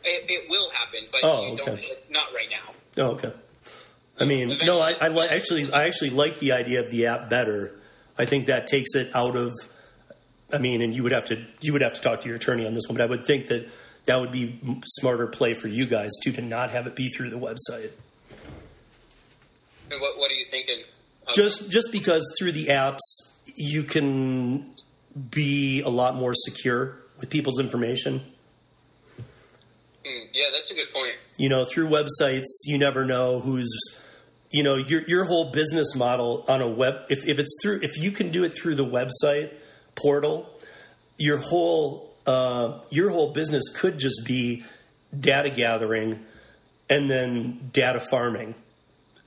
It, 0.04 0.26
it 0.30 0.50
will 0.50 0.70
happen, 0.70 1.00
but 1.12 1.22
Oh, 1.24 1.50
you 1.52 1.58
don't. 1.58 1.70
okay. 1.70 1.88
It's 1.90 2.12
not 2.12 2.28
right 2.34 2.48
now. 2.50 3.04
Oh, 3.04 3.08
okay. 3.14 3.34
I 4.20 4.26
mean, 4.26 4.58
no, 4.66 4.80
I, 4.80 4.92
I 5.02 5.08
li- 5.08 5.28
actually, 5.30 5.72
I 5.74 5.86
actually 5.88 6.12
like 6.12 6.40
the 6.40 6.52
idea 6.52 6.82
of 6.82 6.92
the 6.92 7.08
app 7.08 7.30
better. 7.30 7.72
I 8.20 8.26
think 8.26 8.48
that 8.48 8.68
takes 8.68 8.94
it 8.96 9.10
out 9.16 9.36
of. 9.36 9.52
I 10.52 10.58
mean, 10.58 10.82
and 10.82 10.94
you 10.96 11.04
would 11.04 11.12
have 11.14 11.26
to 11.28 11.44
you 11.62 11.74
would 11.74 11.82
have 11.82 11.94
to 11.94 12.02
talk 12.02 12.22
to 12.22 12.28
your 12.28 12.36
attorney 12.36 12.68
on 12.68 12.74
this 12.74 12.84
one, 12.88 12.98
but 12.98 13.04
I 13.04 13.08
would 13.08 13.26
think 13.26 13.48
that 13.48 13.70
that 14.06 14.20
would 14.20 14.32
be 14.32 14.60
smarter 14.86 15.26
play 15.28 15.54
for 15.54 15.68
you 15.68 15.86
guys 15.86 16.10
too 16.24 16.32
to 16.34 16.42
not 16.42 16.72
have 16.72 16.86
it 16.88 16.96
be 16.96 17.10
through 17.10 17.30
the 17.30 17.38
website. 17.38 17.92
And 19.92 20.00
what 20.02 20.18
What 20.18 20.30
are 20.32 20.36
you 20.36 20.46
thinking? 20.46 20.84
of- 21.28 21.34
Just 21.34 21.70
just 21.72 21.92
because 21.92 22.24
through 22.40 22.52
the 22.54 22.68
apps 22.68 23.00
you 23.56 23.84
can 23.84 24.74
be 25.32 25.82
a 25.82 25.90
lot 25.90 26.16
more 26.16 26.34
secure 26.34 26.98
with 27.20 27.30
people's 27.30 27.60
information. 27.60 28.22
Hmm, 30.06 30.26
yeah, 30.34 30.46
that's 30.54 30.72
a 30.72 30.76
good 30.76 30.90
point. 30.94 31.16
you 31.38 31.50
know 31.50 31.66
through 31.66 31.90
websites 31.90 32.46
you 32.66 32.78
never 32.78 33.06
know 33.06 33.40
who's 33.40 33.70
you 34.52 34.64
know 34.64 34.76
your 34.76 35.02
your 35.08 35.26
whole 35.26 35.52
business 35.52 35.96
model 35.96 36.44
on 36.48 36.62
a 36.62 36.68
web 36.68 36.96
if, 37.10 37.26
if 37.28 37.40
it's 37.40 37.58
through 37.62 37.80
if 37.82 37.98
you 37.98 38.12
can 38.12 38.32
do 38.32 38.44
it 38.44 38.56
through 38.56 38.76
the 38.76 38.86
website 38.86 39.52
portal 39.96 40.50
your 41.18 41.38
whole 41.38 42.14
uh, 42.26 42.80
your 42.90 43.10
whole 43.10 43.32
business 43.34 43.64
could 43.76 43.98
just 43.98 44.26
be 44.26 44.64
data 45.18 45.50
gathering 45.50 46.24
and 46.90 47.10
then 47.10 47.70
data 47.74 48.00
farming 48.10 48.54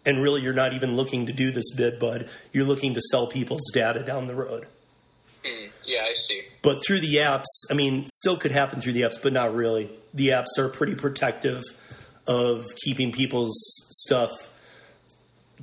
and 0.05 0.23
really 0.23 0.41
you're 0.41 0.53
not 0.53 0.73
even 0.73 0.97
looking 0.97 1.27
to 1.27 1.33
do 1.33 1.51
this 1.51 1.75
BidBud 1.77 2.29
you're 2.53 2.65
looking 2.65 2.95
to 2.95 3.01
sell 3.11 3.27
people's 3.27 3.71
data 3.73 4.03
down 4.03 4.27
the 4.27 4.35
road 4.35 4.67
Hmm, 5.45 5.67
yeah, 5.85 6.05
I 6.09 6.15
see. 6.15 6.41
but 6.63 6.85
through 6.87 7.01
the 7.01 7.17
apps, 7.17 7.47
I 7.69 7.75
mean, 7.75 8.07
still 8.07 8.37
could 8.37 8.53
happen 8.53 8.81
through 8.81 8.93
the 8.93 9.01
apps, 9.03 9.21
but 9.21 9.33
not 9.33 9.53
really. 9.53 9.91
The 10.15 10.29
apps 10.29 10.57
are 10.57 10.69
pretty 10.69 10.95
protective 10.95 11.65
of 12.29 12.65
keeping 12.85 13.11
people's 13.11 13.53
stuff 13.91 14.31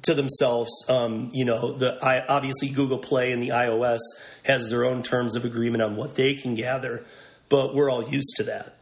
to 0.04 0.14
themselves. 0.14 0.72
Um, 0.89 1.30
you 1.34 1.45
know, 1.45 1.74
the 1.74 1.97
I, 2.04 2.26
obviously 2.26 2.70
Google 2.70 2.97
Play 2.97 3.32
and 3.32 3.41
the 3.41 3.50
iOS 3.50 4.00
has 4.43 4.70
their 4.70 4.86
own 4.86 5.04
terms 5.04 5.36
of 5.36 5.45
agreement 5.45 5.82
on 5.82 5.95
what 5.95 6.16
they 6.16 6.36
can 6.36 6.56
gather, 6.56 7.06
but 7.50 7.76
we're 7.76 7.89
all 7.89 8.08
used 8.08 8.36
to 8.38 8.43
that. 8.43 8.76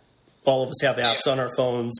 All 0.46 0.64
of 0.64 0.70
us 0.70 0.82
have 0.82 0.96
apps 0.98 1.28
on 1.28 1.40
our 1.40 1.54
phones, 1.56 1.94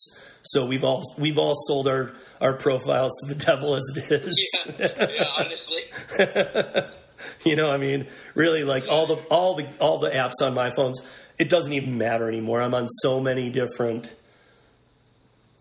so 0.44 0.66
we've 0.66 0.84
all 0.84 1.04
we've 1.18 1.38
all 1.38 1.54
sold 1.68 1.88
our 1.88 2.14
our 2.40 2.54
profiles 2.54 3.12
to 3.22 3.34
the 3.34 3.46
devil 3.46 3.76
as 3.76 3.84
it 3.96 4.12
is. 4.12 4.76
Yeah, 4.80 5.08
yeah. 5.10 5.26
Honestly, 5.38 5.82
You 7.44 7.56
know, 7.56 7.72
I 7.72 7.78
mean, 7.78 8.08
really, 8.36 8.64
like 8.64 8.88
all 8.88 9.08
the 9.08 9.16
all 9.30 9.56
the 9.56 9.68
all 9.80 10.00
the 10.00 10.10
apps 10.10 10.42
on 10.42 10.54
my 10.54 10.72
phones, 10.76 11.00
it 11.38 11.50
doesn't 11.50 11.74
even 11.74 11.98
matter 11.98 12.28
anymore. 12.28 12.62
I'm 12.62 12.74
on 12.74 12.88
so 12.88 13.20
many 13.20 13.50
different 13.50 14.14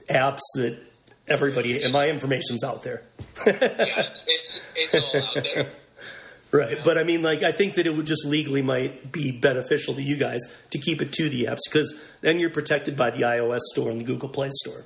apps 0.08 0.40
that 0.54 0.78
everybody 1.28 1.82
and 1.82 1.92
my 1.92 2.08
information's 2.08 2.64
out 2.64 2.82
there. 2.82 3.02
yeah, 3.46 4.12
it's 4.26 4.60
it's 4.74 4.94
all 4.94 5.22
out 5.36 5.44
there. 5.44 5.68
Right, 6.52 6.78
but 6.82 6.96
I 6.96 7.02
mean, 7.02 7.22
like, 7.22 7.42
I 7.42 7.50
think 7.50 7.74
that 7.74 7.86
it 7.86 7.90
would 7.90 8.06
just 8.06 8.24
legally 8.24 8.62
might 8.62 9.10
be 9.10 9.32
beneficial 9.32 9.94
to 9.94 10.00
you 10.00 10.16
guys 10.16 10.40
to 10.70 10.78
keep 10.78 11.02
it 11.02 11.12
to 11.14 11.28
the 11.28 11.46
apps 11.46 11.58
because 11.68 11.98
then 12.20 12.38
you're 12.38 12.50
protected 12.50 12.96
by 12.96 13.10
the 13.10 13.22
iOS 13.22 13.58
store 13.72 13.90
and 13.90 14.00
the 14.00 14.04
Google 14.04 14.28
Play 14.28 14.50
store. 14.52 14.84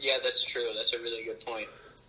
Yeah, 0.00 0.16
that's 0.22 0.42
true. 0.42 0.72
That's 0.74 0.94
a 0.94 0.98
really 0.98 1.22
good 1.22 1.44
point. 1.44 1.68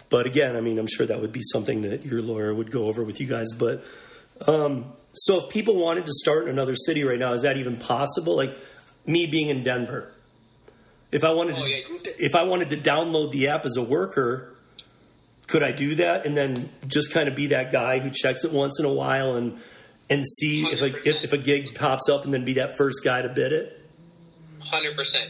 But 0.09 0.25
again, 0.25 0.55
I 0.55 0.61
mean, 0.61 0.79
I'm 0.79 0.87
sure 0.87 1.05
that 1.05 1.19
would 1.21 1.33
be 1.33 1.41
something 1.51 1.81
that 1.81 2.05
your 2.05 2.21
lawyer 2.21 2.53
would 2.53 2.71
go 2.71 2.83
over 2.83 3.03
with 3.03 3.19
you 3.19 3.27
guys. 3.27 3.49
But 3.57 3.83
um, 4.47 4.93
so, 5.13 5.43
if 5.43 5.49
people 5.49 5.75
wanted 5.75 6.05
to 6.05 6.13
start 6.13 6.43
in 6.43 6.49
another 6.49 6.75
city 6.75 7.03
right 7.03 7.19
now, 7.19 7.33
is 7.33 7.41
that 7.41 7.57
even 7.57 7.77
possible? 7.77 8.35
Like 8.35 8.57
me 9.05 9.27
being 9.27 9.49
in 9.49 9.63
Denver, 9.63 10.13
if 11.11 11.23
I 11.23 11.31
wanted 11.31 11.55
Oh, 11.57 11.63
to, 11.63 11.69
yeah, 11.69 11.77
you- 11.87 12.01
if 12.19 12.35
I 12.35 12.43
wanted 12.43 12.69
to 12.71 12.77
download 12.77 13.31
the 13.31 13.47
app 13.47 13.65
as 13.65 13.77
a 13.77 13.81
worker, 13.83 14.55
could 15.47 15.63
I 15.63 15.71
do 15.71 15.95
that 15.95 16.25
and 16.25 16.37
then 16.37 16.69
just 16.87 17.11
kind 17.11 17.27
of 17.27 17.35
be 17.35 17.47
that 17.47 17.71
guy 17.71 17.99
who 17.99 18.11
checks 18.11 18.43
it 18.43 18.51
once 18.51 18.79
in 18.79 18.85
a 18.85 18.93
while 18.93 19.35
and 19.35 19.59
and 20.11 20.23
see 20.25 20.63
if 20.65 20.81
a 20.81 21.07
if, 21.07 21.23
if 21.25 21.33
a 21.33 21.37
gig 21.37 21.73
pops 21.75 22.09
up 22.09 22.25
and 22.25 22.33
then 22.33 22.43
be 22.45 22.53
that 22.53 22.77
first 22.77 23.03
guy 23.03 23.21
to 23.21 23.29
bid 23.29 23.51
it? 23.51 23.75
Hundred 24.59 24.95
percent. 24.95 25.29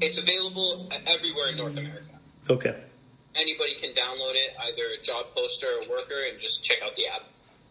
It's 0.00 0.18
available 0.18 0.88
everywhere 1.06 1.48
in 1.48 1.56
North 1.56 1.76
America. 1.76 2.10
Okay. 2.50 2.80
Anybody 3.34 3.74
can 3.74 3.90
download 3.90 4.32
it, 4.34 4.50
either 4.60 4.82
a 4.98 5.02
job 5.02 5.26
poster 5.36 5.66
or 5.66 5.88
worker, 5.90 6.14
and 6.30 6.40
just 6.40 6.64
check 6.64 6.78
out 6.84 6.94
the 6.96 7.06
app. 7.08 7.22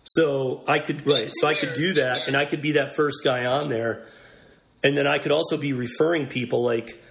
So 0.03 0.63
I 0.67 0.79
could 0.79 1.05
right. 1.07 1.31
So 1.33 1.47
I 1.47 1.55
could 1.55 1.73
do 1.73 1.93
that, 1.93 2.27
and 2.27 2.38
I 2.38 2.45
could 2.45 2.61
be 2.61 2.73
that 2.73 2.95
first 2.95 3.23
guy 3.23 3.45
on 3.45 3.69
there, 3.69 4.05
and 4.83 4.95
then 4.97 5.07
I 5.07 5.17
could 5.17 5.31
also 5.31 5.57
be 5.57 5.73
referring 5.73 6.27
people. 6.27 6.61
Like 6.63 7.01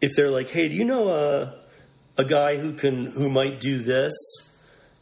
if 0.00 0.12
they're 0.16 0.30
like, 0.30 0.50
"Hey, 0.50 0.68
do 0.68 0.76
you 0.76 0.84
know 0.84 1.08
a 1.08 1.54
a 2.18 2.24
guy 2.24 2.56
who 2.56 2.72
can 2.72 3.06
who 3.06 3.28
might 3.28 3.60
do 3.60 3.78
this?" 3.78 4.14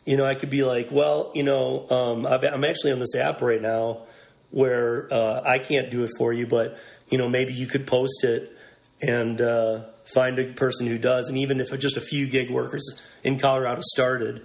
You 0.04 0.16
know, 0.16 0.24
I 0.24 0.34
could 0.34 0.50
be 0.50 0.62
like, 0.64 0.88
"Well, 0.90 1.32
you 1.34 1.42
know, 1.42 1.88
um, 1.90 2.26
I've, 2.26 2.44
I'm 2.44 2.64
actually 2.64 2.92
on 2.92 2.98
this 2.98 3.14
app 3.14 3.40
right 3.42 3.60
now 3.62 4.02
where 4.50 5.12
uh, 5.12 5.42
I 5.44 5.58
can't 5.58 5.90
do 5.90 6.04
it 6.04 6.10
for 6.18 6.32
you, 6.32 6.46
but 6.46 6.78
you 7.08 7.18
know, 7.18 7.28
maybe 7.28 7.52
you 7.52 7.66
could 7.66 7.86
post 7.86 8.24
it 8.24 8.56
and 9.00 9.40
uh, 9.40 9.84
find 10.14 10.38
a 10.38 10.52
person 10.52 10.86
who 10.86 10.98
does. 10.98 11.28
And 11.28 11.36
even 11.38 11.60
if 11.60 11.76
just 11.78 11.96
a 11.96 12.00
few 12.00 12.26
gig 12.26 12.50
workers 12.50 13.02
in 13.22 13.38
Colorado 13.38 13.80
started." 13.84 14.42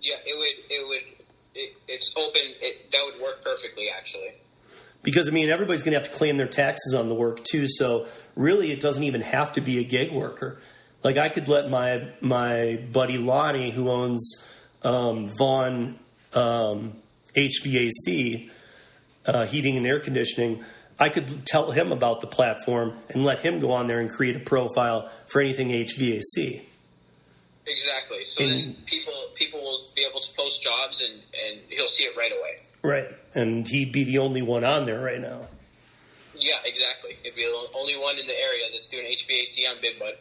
Yeah, 0.00 0.16
it 0.26 0.36
would. 0.36 0.70
It 0.70 0.88
would. 0.88 1.24
It, 1.54 1.76
it's 1.86 2.10
open. 2.16 2.42
It, 2.60 2.90
that 2.90 3.00
would 3.04 3.22
work 3.22 3.44
perfectly, 3.44 3.86
actually. 3.96 4.32
because 5.04 5.28
I 5.28 5.30
mean 5.30 5.48
everybody's 5.48 5.82
going 5.82 5.92
to 5.92 6.00
have 6.00 6.10
to 6.10 6.16
claim 6.16 6.36
their 6.38 6.48
taxes 6.48 6.94
on 6.94 7.08
the 7.08 7.14
work 7.14 7.44
too. 7.44 7.68
So 7.68 8.06
really, 8.34 8.72
it 8.72 8.80
doesn't 8.80 9.02
even 9.02 9.20
have 9.20 9.52
to 9.54 9.60
be 9.60 9.78
a 9.78 9.84
gig 9.84 10.12
worker. 10.12 10.58
Like 11.02 11.16
I 11.16 11.28
could 11.28 11.48
let 11.48 11.68
my 11.68 12.08
my 12.20 12.76
buddy 12.92 13.18
Lonnie, 13.18 13.70
who 13.70 13.90
owns 13.90 14.44
um, 14.82 15.28
Vaughn 15.36 15.98
um, 16.32 16.96
HVAC, 17.34 18.50
uh, 19.26 19.46
heating 19.46 19.76
and 19.76 19.86
air 19.86 20.00
conditioning. 20.00 20.64
I 20.98 21.08
could 21.08 21.44
tell 21.44 21.72
him 21.72 21.90
about 21.90 22.20
the 22.20 22.26
platform 22.28 22.98
and 23.08 23.24
let 23.24 23.40
him 23.40 23.58
go 23.58 23.72
on 23.72 23.88
there 23.88 23.98
and 23.98 24.10
create 24.10 24.36
a 24.36 24.40
profile 24.40 25.10
for 25.26 25.40
anything 25.40 25.70
HVAC. 25.70 26.62
Exactly. 27.66 28.24
So 28.24 28.46
then 28.46 28.76
people 28.86 29.12
people 29.34 29.60
will 29.60 29.88
be 29.94 30.04
able 30.08 30.20
to 30.20 30.32
post 30.34 30.62
jobs 30.62 31.02
and 31.02 31.14
and 31.14 31.60
he'll 31.68 31.88
see 31.88 32.04
it 32.04 32.16
right 32.16 32.32
away. 32.32 32.62
Right, 32.84 33.08
and 33.34 33.66
he'd 33.66 33.92
be 33.92 34.04
the 34.04 34.18
only 34.18 34.42
one 34.42 34.64
on 34.64 34.86
there 34.86 35.00
right 35.00 35.20
now. 35.20 35.48
Yeah, 36.42 36.58
exactly. 36.64 37.16
It'd 37.22 37.36
be 37.36 37.44
the 37.44 37.78
only 37.78 37.96
one 37.96 38.18
in 38.18 38.26
the 38.26 38.34
area 38.34 38.64
that's 38.72 38.88
doing 38.88 39.06
HVAC 39.06 39.70
on 39.70 39.76
BidBud. 39.76 40.14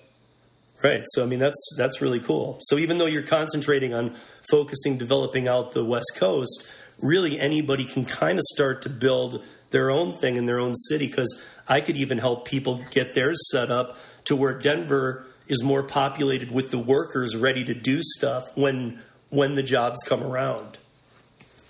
Right. 0.83 1.03
So 1.13 1.23
I 1.23 1.25
mean 1.25 1.39
that's 1.39 1.75
that's 1.77 2.01
really 2.01 2.19
cool. 2.19 2.59
So 2.61 2.77
even 2.77 2.97
though 2.97 3.05
you're 3.05 3.23
concentrating 3.23 3.93
on 3.93 4.15
focusing 4.49 4.97
developing 4.97 5.47
out 5.47 5.73
the 5.73 5.85
West 5.85 6.13
Coast, 6.15 6.67
really 6.99 7.39
anybody 7.39 7.85
can 7.85 8.05
kind 8.05 8.37
of 8.37 8.43
start 8.53 8.81
to 8.83 8.89
build 8.89 9.43
their 9.71 9.89
own 9.89 10.17
thing 10.17 10.35
in 10.35 10.45
their 10.45 10.59
own 10.59 10.75
city 10.75 11.07
because 11.07 11.41
I 11.67 11.81
could 11.81 11.97
even 11.97 12.17
help 12.17 12.45
people 12.47 12.83
get 12.91 13.13
theirs 13.13 13.39
set 13.51 13.71
up 13.71 13.97
to 14.25 14.35
where 14.35 14.57
Denver 14.57 15.25
is 15.47 15.63
more 15.63 15.83
populated 15.83 16.51
with 16.51 16.71
the 16.71 16.79
workers 16.79 17.35
ready 17.35 17.63
to 17.63 17.73
do 17.73 17.99
stuff 18.01 18.45
when 18.55 19.01
when 19.29 19.53
the 19.53 19.63
jobs 19.63 19.99
come 20.05 20.23
around. 20.23 20.77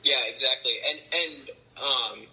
Yeah, 0.04 0.16
exactly. 0.28 0.74
And 0.90 1.00
and 1.14 1.50
um, 1.78 2.28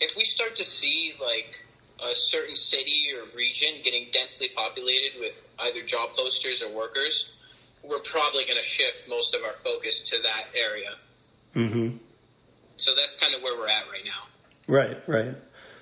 if 0.00 0.16
we 0.16 0.24
start 0.24 0.56
to 0.56 0.64
see 0.64 1.14
like 1.20 1.56
a 2.02 2.14
certain 2.14 2.56
city 2.56 3.08
or 3.16 3.24
region 3.36 3.80
getting 3.82 4.06
densely 4.12 4.48
populated 4.54 5.18
with 5.18 5.42
either 5.60 5.82
job 5.82 6.10
posters 6.16 6.62
or 6.62 6.70
workers, 6.70 7.28
we're 7.82 8.00
probably 8.00 8.44
going 8.44 8.58
to 8.58 8.62
shift 8.62 9.04
most 9.08 9.34
of 9.34 9.42
our 9.42 9.52
focus 9.52 10.02
to 10.02 10.18
that 10.22 10.58
area. 10.58 10.90
Mm-hmm. 11.54 11.96
So 12.76 12.94
that's 12.94 13.18
kind 13.18 13.34
of 13.34 13.42
where 13.42 13.56
we're 13.58 13.68
at 13.68 13.84
right 13.90 14.04
now. 14.04 14.26
Right, 14.68 15.02
right, 15.06 15.36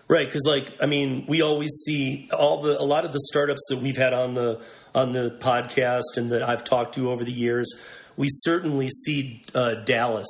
right. 0.09 0.27
Because 0.27 0.45
like 0.47 0.77
I 0.81 0.87
mean, 0.87 1.25
we 1.27 1.43
always 1.43 1.71
see 1.85 2.29
all 2.33 2.63
the 2.63 2.81
a 2.81 2.85
lot 2.85 3.05
of 3.05 3.13
the 3.13 3.21
startups 3.33 3.63
that 3.71 3.79
we've 3.79 3.97
had 3.97 4.13
on 4.13 4.35
the 4.35 4.63
on 4.95 5.13
the 5.13 5.37
podcast 5.41 6.17
and 6.17 6.31
that 6.31 6.43
I've 6.43 6.63
talked 6.63 6.95
to 6.95 7.11
over 7.11 7.25
the 7.25 7.33
years. 7.33 7.69
We 8.17 8.29
certainly 8.31 8.91
see 8.91 9.43
uh, 9.55 9.83
Dallas 9.85 10.29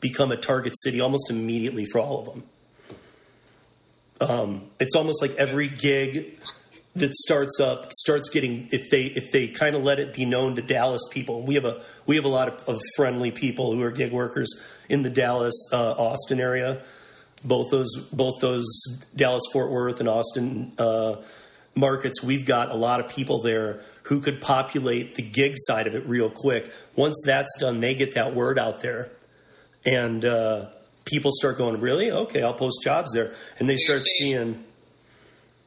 become 0.00 0.32
a 0.32 0.36
target 0.36 0.74
city 0.78 1.00
almost 1.00 1.30
immediately 1.30 1.84
for 1.84 1.98
all 1.98 2.20
of 2.20 2.26
them. 2.26 2.44
Um, 4.20 4.70
it's 4.80 4.94
almost 4.94 5.20
like 5.20 5.34
every 5.36 5.68
gig 5.68 6.38
that 6.96 7.14
starts 7.14 7.60
up 7.60 7.92
starts 7.92 8.30
getting 8.30 8.68
if 8.72 8.88
they 8.90 9.04
if 9.04 9.30
they 9.30 9.48
kind 9.48 9.76
of 9.76 9.84
let 9.84 10.00
it 10.00 10.14
be 10.14 10.24
known 10.24 10.56
to 10.56 10.62
Dallas 10.62 11.02
people. 11.10 11.42
We 11.42 11.54
have 11.54 11.66
a 11.66 11.82
we 12.06 12.16
have 12.16 12.24
a 12.24 12.28
lot 12.28 12.48
of, 12.48 12.68
of 12.68 12.80
friendly 12.96 13.30
people 13.30 13.74
who 13.74 13.82
are 13.82 13.90
gig 13.90 14.12
workers 14.12 14.48
in 14.88 15.02
the 15.02 15.10
Dallas 15.10 15.54
uh, 15.72 15.92
Austin 15.92 16.40
area. 16.40 16.82
Both 17.44 17.70
those 17.70 17.94
both 18.10 18.40
those 18.40 18.66
Dallas 19.14 19.42
Fort 19.52 19.70
Worth 19.70 20.00
and 20.00 20.08
Austin 20.08 20.72
uh, 20.78 21.16
markets. 21.74 22.22
We've 22.22 22.46
got 22.46 22.70
a 22.70 22.76
lot 22.76 23.00
of 23.00 23.10
people 23.10 23.42
there 23.42 23.82
who 24.04 24.20
could 24.20 24.40
populate 24.40 25.16
the 25.16 25.22
gig 25.22 25.52
side 25.56 25.86
of 25.86 25.94
it 25.94 26.08
real 26.08 26.30
quick. 26.30 26.72
Once 26.94 27.20
that's 27.26 27.50
done, 27.58 27.80
they 27.80 27.94
get 27.94 28.14
that 28.14 28.34
word 28.34 28.58
out 28.58 28.80
there, 28.80 29.10
and 29.84 30.24
uh, 30.24 30.70
people 31.06 31.30
start 31.32 31.56
going, 31.56 31.80
"Really? 31.80 32.10
Okay, 32.10 32.42
I'll 32.42 32.54
post 32.54 32.82
jobs 32.84 33.12
there," 33.12 33.34
and 33.58 33.68
they 33.68 33.76
start 33.76 34.02
seeing. 34.18 34.64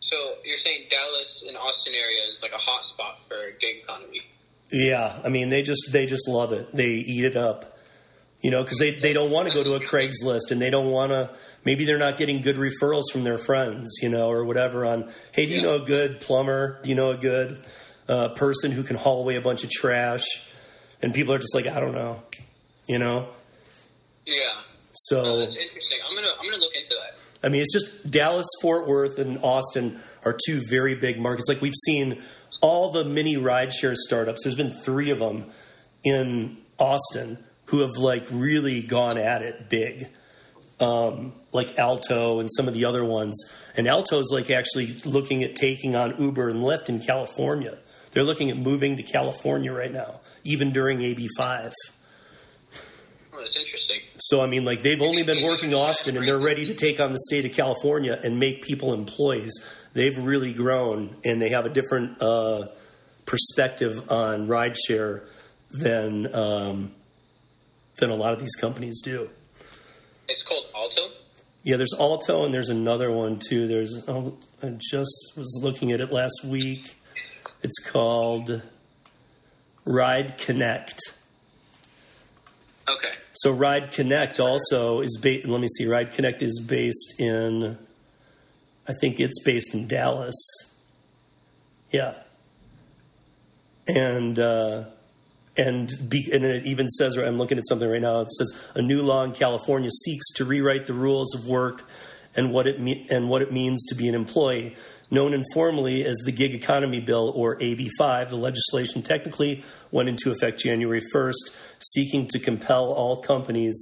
So 0.01 0.15
you're 0.45 0.57
saying 0.57 0.85
Dallas 0.89 1.43
and 1.47 1.57
Austin 1.57 1.93
area 1.93 2.29
is 2.31 2.41
like 2.41 2.53
a 2.53 2.57
hot 2.57 2.85
spot 2.85 3.19
for 3.27 3.35
gig 3.59 3.77
economy? 3.83 4.21
Yeah, 4.71 5.19
I 5.23 5.29
mean 5.29 5.49
they 5.49 5.61
just 5.61 5.91
they 5.91 6.05
just 6.05 6.27
love 6.27 6.51
it. 6.53 6.73
They 6.75 6.89
eat 6.89 7.25
it 7.25 7.35
up, 7.35 7.77
you 8.41 8.51
know, 8.51 8.63
because 8.63 8.77
they 8.77 8.95
they 8.95 9.13
don't 9.13 9.31
want 9.31 9.49
to 9.49 9.53
go 9.53 9.63
to 9.63 9.73
a 9.73 9.79
Craigslist 9.79 10.51
and 10.51 10.61
they 10.61 10.69
don't 10.69 10.91
want 10.91 11.11
to. 11.11 11.31
Maybe 11.65 11.85
they're 11.85 11.97
not 11.97 12.17
getting 12.17 12.41
good 12.41 12.55
referrals 12.55 13.11
from 13.11 13.23
their 13.23 13.37
friends, 13.37 13.89
you 14.01 14.09
know, 14.09 14.29
or 14.29 14.45
whatever. 14.45 14.85
On 14.85 15.11
hey, 15.31 15.45
do 15.47 15.53
you 15.53 15.61
know 15.61 15.75
a 15.81 15.85
good 15.85 16.21
plumber? 16.21 16.79
Do 16.83 16.89
you 16.89 16.95
know 16.95 17.11
a 17.11 17.17
good 17.17 17.65
uh, 18.07 18.29
person 18.29 18.71
who 18.71 18.83
can 18.83 18.95
haul 18.95 19.21
away 19.21 19.35
a 19.35 19.41
bunch 19.41 19.63
of 19.63 19.71
trash? 19.71 20.25
And 21.01 21.13
people 21.13 21.33
are 21.33 21.39
just 21.39 21.55
like, 21.55 21.65
I 21.65 21.79
don't 21.79 21.93
know, 21.93 22.21
you 22.87 22.99
know. 22.99 23.29
Yeah. 24.25 24.51
So 25.07 25.21
oh, 25.21 25.39
that's 25.39 25.55
interesting. 25.55 25.99
I'm 26.07 26.15
gonna 26.15 26.27
I'm 26.37 26.45
gonna 26.45 26.61
look 26.61 26.75
into 26.75 26.95
that. 26.95 27.19
I 27.41 27.49
mean, 27.49 27.61
it's 27.61 27.73
just 27.73 28.11
Dallas, 28.11 28.47
Fort 28.61 28.85
Worth, 28.87 29.17
and 29.17 29.39
Austin 29.41 29.99
are 30.25 30.37
two 30.45 30.61
very 30.69 30.95
big 30.95 31.19
markets. 31.19 31.47
Like 31.47 31.61
we've 31.61 31.73
seen 31.85 32.21
all 32.61 32.91
the 32.91 33.05
mini 33.05 33.35
rideshare 33.35 33.95
startups. 33.95 34.43
There's 34.43 34.55
been 34.55 34.73
three 34.73 35.09
of 35.09 35.19
them 35.19 35.45
in 36.03 36.57
Austin 36.77 37.37
who 37.65 37.79
have 37.79 37.91
like 37.97 38.25
really 38.29 38.81
gone 38.81 39.17
at 39.17 39.41
it 39.41 39.69
big, 39.69 40.09
um, 40.81 41.33
like 41.53 41.77
Alto 41.77 42.39
and 42.39 42.49
some 42.51 42.67
of 42.67 42.73
the 42.73 42.83
other 42.83 43.05
ones. 43.05 43.39
And 43.75 43.87
Alto's 43.87 44.31
like 44.31 44.49
actually 44.49 44.99
looking 45.05 45.43
at 45.43 45.55
taking 45.55 45.95
on 45.95 46.21
Uber 46.21 46.49
and 46.49 46.61
Lyft 46.61 46.89
in 46.89 46.99
California. 46.99 47.77
They're 48.11 48.23
looking 48.23 48.49
at 48.49 48.57
moving 48.57 48.97
to 48.97 49.03
California 49.03 49.71
right 49.71 49.91
now, 49.91 50.19
even 50.43 50.73
during 50.73 50.99
AB5. 50.99 51.71
Oh, 51.71 51.98
that's 53.41 53.57
interesting. 53.57 53.99
So 54.17 54.41
I 54.41 54.47
mean, 54.47 54.65
like 54.65 54.81
they've 54.81 55.01
only 55.01 55.23
been 55.23 55.43
working 55.43 55.73
Austin, 55.73 56.17
and 56.17 56.27
they're 56.27 56.39
ready 56.39 56.65
to 56.67 56.73
take 56.73 56.99
on 56.99 57.11
the 57.11 57.19
state 57.27 57.45
of 57.45 57.51
California 57.51 58.19
and 58.23 58.39
make 58.39 58.61
people 58.61 58.93
employees. 58.93 59.53
They've 59.93 60.17
really 60.17 60.53
grown, 60.53 61.15
and 61.23 61.41
they 61.41 61.49
have 61.49 61.65
a 61.65 61.69
different 61.69 62.21
uh, 62.21 62.67
perspective 63.25 64.11
on 64.11 64.47
rideshare 64.47 65.27
than 65.71 66.33
um, 66.33 66.91
than 67.97 68.09
a 68.09 68.15
lot 68.15 68.33
of 68.33 68.39
these 68.39 68.55
companies 68.55 69.01
do. 69.01 69.29
It's 70.27 70.43
called 70.43 70.65
Alto. 70.75 71.09
Yeah, 71.63 71.77
there's 71.77 71.93
Alto, 71.99 72.45
and 72.45 72.53
there's 72.53 72.69
another 72.69 73.11
one 73.11 73.39
too. 73.39 73.67
There's 73.67 74.03
oh, 74.07 74.37
I 74.61 74.69
just 74.77 75.33
was 75.35 75.59
looking 75.61 75.91
at 75.91 76.01
it 76.01 76.11
last 76.11 76.45
week. 76.45 76.95
It's 77.61 77.79
called 77.79 78.61
Ride 79.85 80.37
Connect. 80.37 80.99
Okay. 82.87 83.09
So 83.33 83.51
Ride 83.51 83.91
Connect 83.91 84.39
also 84.39 85.01
is 85.01 85.17
based. 85.21 85.47
Let 85.47 85.61
me 85.61 85.67
see. 85.67 85.85
Ride 85.85 86.11
Connect 86.13 86.41
is 86.41 86.59
based 86.59 87.19
in. 87.19 87.77
I 88.87 88.93
think 88.99 89.19
it's 89.19 89.41
based 89.43 89.73
in 89.73 89.87
Dallas. 89.87 90.35
Yeah. 91.91 92.15
And 93.87 94.39
uh, 94.39 94.85
and 95.57 95.91
be, 96.09 96.29
and 96.31 96.43
it 96.43 96.65
even 96.65 96.87
says 96.89 97.17
I'm 97.17 97.37
looking 97.37 97.57
at 97.57 97.67
something 97.67 97.89
right 97.89 98.01
now. 98.01 98.21
It 98.21 98.31
says 98.31 98.51
a 98.75 98.81
new 98.81 99.01
law 99.01 99.23
in 99.23 99.31
California 99.33 99.89
seeks 100.05 100.31
to 100.33 100.45
rewrite 100.45 100.85
the 100.85 100.93
rules 100.93 101.35
of 101.35 101.47
work 101.47 101.87
and 102.35 102.51
what 102.53 102.67
it 102.67 102.79
me- 102.79 103.07
and 103.09 103.29
what 103.29 103.41
it 103.41 103.51
means 103.51 103.85
to 103.87 103.95
be 103.95 104.07
an 104.07 104.15
employee 104.15 104.75
known 105.11 105.33
informally 105.33 106.05
as 106.05 106.17
the 106.25 106.31
Gig 106.31 106.53
Economy 106.53 106.99
Bill 106.99 107.31
or 107.35 107.57
AB5. 107.57 108.29
The 108.29 108.35
legislation 108.35 109.01
technically 109.01 109.63
went 109.91 110.09
into 110.09 110.31
effect 110.31 110.59
January 110.59 111.01
1st, 111.13 111.55
seeking 111.79 112.27
to 112.27 112.39
compel 112.39 112.91
all 112.91 113.21
companies, 113.21 113.75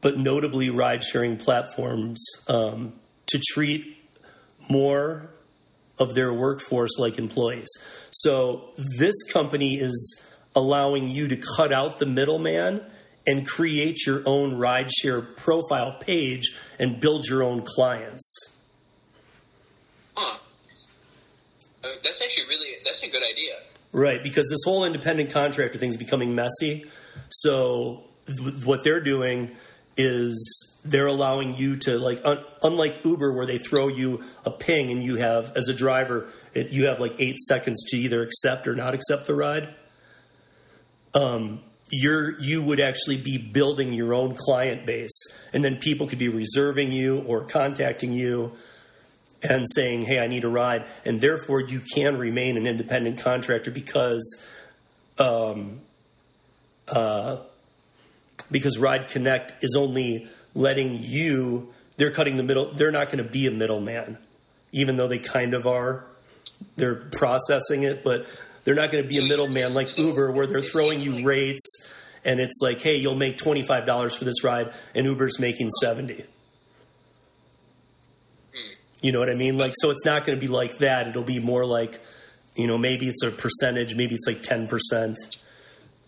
but 0.00 0.18
notably 0.18 0.70
ride 0.70 1.02
sharing 1.02 1.36
platforms, 1.36 2.24
um, 2.48 2.94
to 3.26 3.40
treat 3.52 3.96
more 4.68 5.30
of 5.98 6.14
their 6.14 6.32
workforce 6.32 6.98
like 6.98 7.18
employees. 7.18 7.68
So 8.10 8.70
this 8.98 9.14
company 9.32 9.78
is 9.78 10.26
allowing 10.54 11.08
you 11.08 11.28
to 11.28 11.36
cut 11.56 11.72
out 11.72 11.98
the 11.98 12.06
middleman 12.06 12.82
and 13.26 13.46
create 13.46 14.04
your 14.06 14.22
own 14.26 14.52
rideshare 14.52 15.36
profile 15.36 15.96
page 16.00 16.56
and 16.78 17.00
build 17.00 17.26
your 17.26 17.42
own 17.42 17.62
clients. 17.62 18.51
Huh. 20.16 20.38
Uh, 21.84 21.88
that's 22.04 22.22
actually 22.22 22.46
really 22.48 22.76
that's 22.84 23.02
a 23.02 23.08
good 23.08 23.22
idea. 23.22 23.54
Right, 23.92 24.22
because 24.22 24.48
this 24.48 24.60
whole 24.64 24.84
independent 24.84 25.30
contractor 25.30 25.78
thing 25.78 25.90
is 25.90 25.96
becoming 25.96 26.34
messy. 26.34 26.86
So 27.28 28.04
th- 28.26 28.64
what 28.64 28.84
they're 28.84 29.02
doing 29.02 29.50
is 29.96 30.80
they're 30.84 31.06
allowing 31.06 31.56
you 31.56 31.76
to 31.76 31.98
like 31.98 32.20
un- 32.24 32.44
unlike 32.62 33.04
Uber 33.04 33.32
where 33.32 33.46
they 33.46 33.58
throw 33.58 33.88
you 33.88 34.22
a 34.44 34.50
ping 34.50 34.90
and 34.90 35.04
you 35.04 35.16
have 35.16 35.52
as 35.54 35.68
a 35.68 35.74
driver 35.74 36.28
it, 36.54 36.70
you 36.70 36.86
have 36.86 36.98
like 36.98 37.14
8 37.18 37.36
seconds 37.38 37.84
to 37.88 37.96
either 37.98 38.22
accept 38.22 38.66
or 38.66 38.74
not 38.74 38.94
accept 38.94 39.26
the 39.26 39.34
ride. 39.34 39.74
Um 41.14 41.60
you're 41.90 42.40
you 42.40 42.62
would 42.62 42.80
actually 42.80 43.18
be 43.18 43.36
building 43.36 43.92
your 43.92 44.14
own 44.14 44.34
client 44.34 44.86
base 44.86 45.12
and 45.52 45.62
then 45.62 45.76
people 45.76 46.08
could 46.08 46.18
be 46.18 46.28
reserving 46.28 46.90
you 46.90 47.20
or 47.20 47.44
contacting 47.44 48.14
you 48.14 48.52
and 49.42 49.64
saying, 49.74 50.02
"Hey, 50.02 50.18
I 50.18 50.26
need 50.26 50.44
a 50.44 50.48
ride," 50.48 50.84
and 51.04 51.20
therefore 51.20 51.60
you 51.60 51.80
can 51.94 52.16
remain 52.16 52.56
an 52.56 52.66
independent 52.66 53.18
contractor 53.18 53.70
because, 53.70 54.44
um, 55.18 55.80
uh, 56.88 57.38
because 58.50 58.78
Ride 58.78 59.08
Connect 59.08 59.54
is 59.62 59.74
only 59.76 60.28
letting 60.54 60.98
you. 61.02 61.72
They're 61.96 62.10
cutting 62.10 62.36
the 62.36 62.42
middle. 62.42 62.72
They're 62.72 62.92
not 62.92 63.10
going 63.10 63.24
to 63.24 63.30
be 63.30 63.46
a 63.46 63.50
middleman, 63.50 64.18
even 64.72 64.96
though 64.96 65.08
they 65.08 65.18
kind 65.18 65.54
of 65.54 65.66
are. 65.66 66.04
They're 66.76 66.94
processing 66.96 67.82
it, 67.82 68.04
but 68.04 68.26
they're 68.64 68.74
not 68.74 68.90
going 68.90 69.02
to 69.02 69.08
be 69.08 69.18
a 69.18 69.22
middleman 69.22 69.74
like 69.74 69.96
Uber, 69.98 70.30
where 70.30 70.46
they're 70.46 70.62
throwing 70.62 71.00
you 71.00 71.24
rates, 71.24 71.90
and 72.24 72.40
it's 72.40 72.60
like, 72.62 72.80
"Hey, 72.80 72.96
you'll 72.96 73.16
make 73.16 73.38
twenty 73.38 73.62
five 73.62 73.86
dollars 73.86 74.14
for 74.14 74.24
this 74.24 74.44
ride," 74.44 74.72
and 74.94 75.06
Uber's 75.06 75.40
making 75.40 75.70
seventy. 75.80 76.24
You 79.02 79.12
know 79.12 79.18
what 79.18 79.28
I 79.28 79.34
mean? 79.34 79.58
Like, 79.58 79.74
so 79.76 79.90
it's 79.90 80.06
not 80.06 80.24
going 80.24 80.38
to 80.38 80.40
be 80.40 80.50
like 80.50 80.78
that. 80.78 81.08
It'll 81.08 81.22
be 81.22 81.40
more 81.40 81.66
like, 81.66 82.00
you 82.54 82.66
know, 82.66 82.78
maybe 82.78 83.08
it's 83.08 83.22
a 83.22 83.30
percentage, 83.30 83.94
maybe 83.94 84.14
it's 84.14 84.26
like 84.26 84.42
10%. 84.42 85.16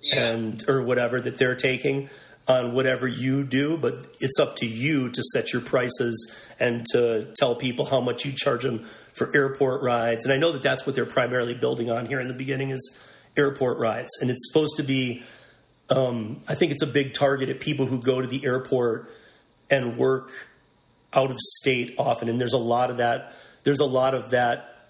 Yeah. 0.05 0.33
and 0.33 0.69
or 0.69 0.83
whatever 0.83 1.19
that 1.19 1.39
they're 1.39 1.57
taking 1.57 2.11
on 2.47 2.75
whatever 2.75 3.09
you 3.09 3.43
do, 3.43 3.79
but 3.79 4.07
it's 4.21 4.39
up 4.39 4.57
to 4.57 4.67
you 4.67 5.09
to 5.09 5.23
set 5.33 5.53
your 5.53 5.63
prices 5.63 6.37
and 6.61 6.85
to 6.93 7.33
tell 7.39 7.55
people 7.55 7.87
how 7.87 8.01
much 8.01 8.27
you 8.27 8.33
charge 8.33 8.65
them 8.65 8.85
for 9.15 9.35
airport 9.35 9.83
rides. 9.83 10.25
And 10.25 10.33
I 10.35 10.37
know 10.37 10.53
that 10.53 10.63
that's 10.63 10.87
what 10.87 10.95
they're 10.95 11.07
primarily 11.07 11.55
building 11.55 11.91
on 11.91 12.05
here 12.05 12.21
in 12.21 12.29
the 12.29 12.35
beginning 12.35 12.69
is 12.69 12.99
airport 13.35 13.79
rides, 13.79 14.11
and 14.21 14.31
it's 14.31 14.47
supposed 14.47 14.77
to 14.77 14.83
be. 14.83 15.23
Um, 15.91 16.43
I 16.49 16.55
think 16.55 16.73
it's 16.73 16.83
a 16.83 16.87
big 16.87 17.13
target 17.13 17.51
at 17.51 17.61
people 17.61 17.85
who 17.87 18.01
go 18.01 18.21
to 18.21 18.27
the 18.27 18.45
airport 18.45 19.11
and 19.69 19.99
work 19.99 20.31
out 21.15 21.31
of 21.31 21.37
state 21.39 21.95
often, 21.99 22.29
and 22.29 22.41
there's 22.41 22.53
a 22.53 22.59
lot 22.59 22.91
of 22.91 22.97
that. 22.99 23.35
There's 23.63 23.81
a 23.81 23.85
lot 23.87 24.15
of 24.15 24.31
that 24.31 24.89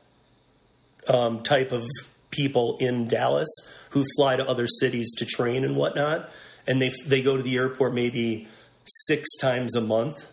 um, 1.09 1.43
type 1.43 1.73
of 1.73 1.85
people 2.31 2.77
in 2.81 3.07
Dallas 3.07 3.49
who 3.91 4.05
fly 4.17 4.37
to 4.37 4.47
other 4.49 4.67
cities 4.67 5.15
to 5.19 5.25
train 5.27 5.65
and 5.65 5.77
whatnot, 5.77 6.31
and 6.67 6.81
they 6.83 6.93
they 7.07 7.23
go 7.23 7.37
to 7.37 7.43
the 7.43 7.57
airport 7.57 7.95
maybe 7.95 8.49
six 8.85 9.29
times 9.41 9.77
a 9.77 9.81
month, 9.81 10.27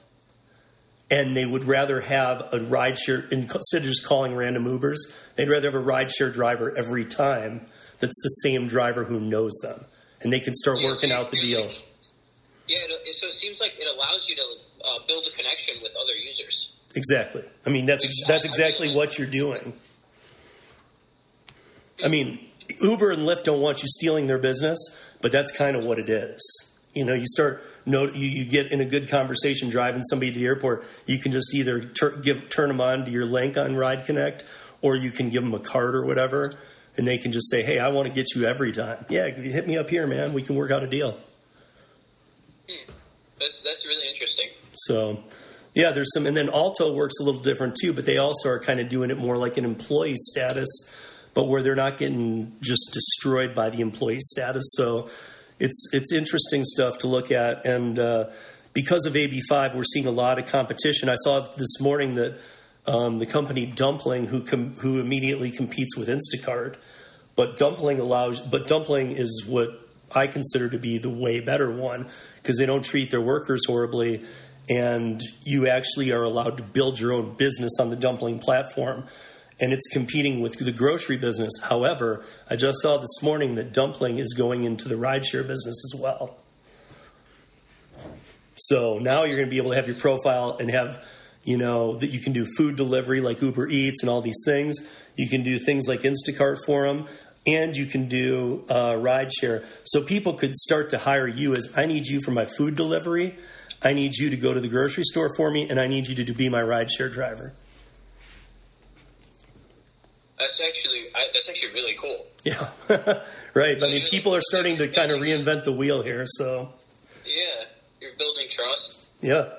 and 1.10 1.36
they 1.36 1.46
would 1.46 1.66
rather 1.66 2.02
have 2.02 2.42
a 2.54 2.60
rideshare 2.60 3.30
instead 3.32 3.82
of 3.82 3.84
just 3.88 4.06
calling 4.06 4.36
random 4.36 4.66
Ubers. 4.66 4.98
They'd 5.36 5.50
rather 5.50 5.72
have 5.72 5.80
a 5.80 5.84
rideshare 5.86 6.34
driver 6.34 6.76
every 6.76 7.06
time 7.06 7.66
that's 8.00 8.20
the 8.24 8.30
same 8.50 8.68
driver 8.68 9.04
who 9.04 9.20
knows 9.20 9.54
them, 9.62 9.86
and 10.22 10.34
they 10.34 10.40
can 10.40 10.56
start 10.56 10.80
Yeah, 10.80 10.88
working 10.88 11.12
out 11.12 11.30
the 11.32 11.40
deal. 11.40 11.70
Yeah, 12.68 12.78
it- 12.88 13.16
so 13.16 13.28
it 13.28 13.34
seems 13.34 13.60
like 13.60 13.74
it 13.78 13.88
allows 13.96 14.28
you 14.30 14.36
to 14.38 14.44
uh, 14.84 15.06
build 15.08 15.26
a 15.32 15.36
connection 15.36 15.76
with 15.82 15.92
other 15.96 16.16
users. 16.16 16.74
Exactly. 16.96 17.44
I 17.66 17.70
mean, 17.70 17.86
that's 17.86 18.06
that's 18.28 18.46
exactly 18.46 18.94
what 18.94 19.18
you're 19.18 19.28
doing. 19.28 19.74
I 22.04 22.08
mean, 22.08 22.40
Uber 22.80 23.12
and 23.12 23.24
Lyft 23.24 23.44
don't 23.44 23.62
want 23.62 23.82
you 23.82 23.88
stealing 23.90 24.28
their 24.28 24.38
business, 24.38 24.78
but 25.22 25.32
that's 25.32 25.52
kind 25.52 25.76
of 25.76 25.86
what 25.86 26.00
it 26.00 26.10
is. 26.10 26.42
You 26.94 27.06
know, 27.06 27.14
you 27.14 27.26
start 27.26 27.64
no, 27.86 28.08
you, 28.08 28.28
you 28.28 28.46
get 28.46 28.72
in 28.72 28.82
a 28.82 28.86
good 28.86 29.10
conversation 29.10 29.70
driving 29.70 30.04
somebody 30.04 30.32
to 30.32 30.40
the 30.40 30.46
airport. 30.46 30.86
You 31.06 31.18
can 31.18 31.32
just 31.32 31.54
either 31.56 31.82
tur- 31.82 32.18
give 32.18 32.50
turn 32.50 32.68
them 32.68 32.82
on 32.82 33.06
to 33.06 33.12
your 33.12 33.26
link 33.26 33.58
on 33.58 33.76
Ride 33.76 34.06
Connect, 34.06 34.44
or 34.82 34.96
you 34.96 35.12
can 35.12 35.30
give 35.30 35.44
them 35.44 35.54
a 35.54 35.60
card 35.60 35.96
or 35.96 36.06
whatever, 36.06 36.54
and 36.98 37.08
they 37.08 37.18
can 37.18 37.32
just 37.32 37.50
say, 37.50 37.64
"Hey, 37.64 37.80
I 37.80 37.90
want 37.90 38.08
to 38.08 38.14
get 38.14 38.36
you 38.36 38.46
every 38.46 38.72
time. 38.72 39.06
Yeah, 39.10 39.30
hit 39.30 39.68
me 39.68 39.78
up 39.78 39.90
here, 39.90 40.06
man. 40.06 40.34
We 40.34 40.44
can 40.44 40.56
work 40.56 40.72
out 40.72 40.84
a 40.84 40.88
deal." 40.88 41.18
That's 43.40 43.62
that's 43.64 43.86
really 43.86 44.08
interesting. 44.08 44.50
So, 44.74 45.24
yeah, 45.74 45.92
there's 45.92 46.10
some, 46.14 46.26
and 46.26 46.36
then 46.36 46.50
Alto 46.50 46.94
works 46.94 47.16
a 47.22 47.24
little 47.24 47.42
different 47.42 47.76
too, 47.82 47.94
but 47.94 48.06
they 48.06 48.18
also 48.18 48.50
are 48.50 48.60
kind 48.60 48.80
of 48.80 48.90
doing 48.90 49.12
it 49.12 49.18
more 49.18 49.38
like 49.38 49.58
an 49.58 49.66
employee 49.66 50.18
status, 50.18 50.70
but 51.34 51.46
where 51.46 51.64
they're 51.64 51.76
not 51.76 51.98
getting 51.98 52.56
just 52.62 52.92
destroyed 52.94 53.56
by 53.56 53.70
the 53.70 53.82
employee 53.82 54.20
status. 54.20 54.64
So, 54.76 55.10
it's 55.62 55.90
it's 55.94 56.12
interesting 56.12 56.66
stuff 56.66 56.98
to 57.00 57.08
look 57.08 57.32
at, 57.32 57.66
and 57.66 58.00
uh, 58.00 58.32
because 58.74 59.06
of 59.06 59.14
AB5, 59.14 59.76
we're 59.76 59.84
seeing 59.84 60.08
a 60.08 60.12
lot 60.12 60.40
of 60.40 60.48
competition. 60.48 61.08
I 61.08 61.16
saw 61.24 61.48
this 61.56 61.80
morning 61.80 62.16
that 62.16 62.40
um, 62.88 63.20
the 63.20 63.28
company 63.28 63.68
Dumpling, 63.68 64.26
who 64.26 64.42
com- 64.42 64.76
who 64.80 65.00
immediately 65.00 65.52
competes 65.52 65.96
with 65.96 66.10
Instacart, 66.10 66.76
but 67.36 67.58
Dumpling 67.58 68.00
allows, 68.00 68.40
but 68.40 68.68
Dumpling 68.68 69.12
is 69.12 69.46
what 69.48 69.88
I 70.12 70.28
consider 70.28 70.70
to 70.70 70.80
be 70.80 70.98
the 70.98 71.10
way 71.10 71.40
better 71.40 71.70
one 71.72 72.10
because 72.42 72.58
they 72.58 72.66
don't 72.66 72.84
treat 72.84 73.12
their 73.12 73.22
workers 73.22 73.62
horribly, 73.68 74.24
and 74.72 75.22
you 75.44 75.68
actually 75.68 76.14
are 76.14 76.24
allowed 76.24 76.56
to 76.56 76.64
build 76.64 76.98
your 76.98 77.12
own 77.12 77.34
business 77.36 77.74
on 77.78 77.90
the 77.90 77.96
Dumpling 77.98 78.40
platform, 78.40 79.06
and 79.60 79.74
it's 79.74 79.86
competing 79.92 80.40
with 80.40 80.54
the 80.54 80.72
grocery 80.72 81.18
business. 81.18 81.52
However, 81.62 82.24
I 82.50 82.56
just 82.56 82.82
saw 82.82 82.98
this 82.98 83.22
morning 83.22 83.56
that 83.56 83.74
Dumpling 83.74 84.18
is 84.18 84.34
going 84.34 84.64
into 84.64 84.88
the 84.88 84.96
rideshare 84.96 85.46
business 85.46 85.76
as 85.94 86.00
well. 86.00 86.38
So 88.56 88.98
now 88.98 89.26
you're 89.26 89.36
going 89.36 89.48
to 89.48 89.52
be 89.52 89.58
able 89.58 89.72
to 89.72 89.76
have 89.76 89.88
your 89.88 89.98
profile 89.98 90.56
and 90.58 90.72
have, 90.72 91.04
you 91.44 91.58
know, 91.58 91.98
that 91.98 92.12
you 92.12 92.22
can 92.22 92.32
do 92.32 92.46
food 92.58 92.78
delivery 92.78 93.20
like 93.20 93.42
Uber 93.42 93.68
Eats 93.68 94.04
and 94.04 94.10
all 94.10 94.22
these 94.22 94.42
things. 94.46 94.78
You 95.18 95.28
can 95.28 95.44
do 95.44 95.60
things 95.60 95.86
like 95.86 96.02
Instacart 96.02 96.60
for 96.66 96.88
them, 96.88 97.08
and 97.46 97.76
you 97.76 97.88
can 97.88 98.08
do 98.08 98.64
uh, 98.70 98.94
rideshare. 98.94 99.66
So 99.84 100.02
people 100.02 100.36
could 100.36 100.56
start 100.56 100.92
to 100.92 100.98
hire 100.98 101.28
you 101.28 101.56
as 101.56 101.74
I 101.76 101.88
need 101.88 102.08
you 102.08 102.22
for 102.22 102.32
my 102.32 102.46
food 102.46 102.76
delivery. 102.76 103.38
I 103.84 103.94
need 103.94 104.16
you 104.16 104.30
to 104.30 104.38
go 104.38 104.54
to 104.54 104.60
the 104.60 104.68
grocery 104.68 105.04
store 105.04 105.34
for 105.36 105.50
me, 105.50 105.70
and 105.70 105.80
I 105.80 105.88
need 105.88 106.08
you 106.08 106.24
to 106.24 106.34
be 106.34 106.50
my 106.50 106.62
rideshare 106.62 107.12
driver. 107.12 107.54
That's 110.38 110.60
actually 110.60 111.06
I, 111.14 111.28
that's 111.34 111.48
actually 111.50 111.74
really 111.74 111.94
cool. 111.94 112.26
Yeah, 112.44 112.70
right. 113.54 113.78
I 113.78 113.88
mean, 113.88 114.08
people 114.08 114.34
are 114.36 114.42
starting 114.42 114.78
to 114.78 114.88
kind 114.88 115.12
of 115.12 115.22
reinvent 115.22 115.66
the 115.66 115.72
wheel 115.72 116.02
here. 116.02 116.24
So 116.26 116.70
Yeah, 117.26 117.66
you're 118.00 118.16
building 118.18 118.48
trust. 118.50 118.98
Yeah. 119.22 119.50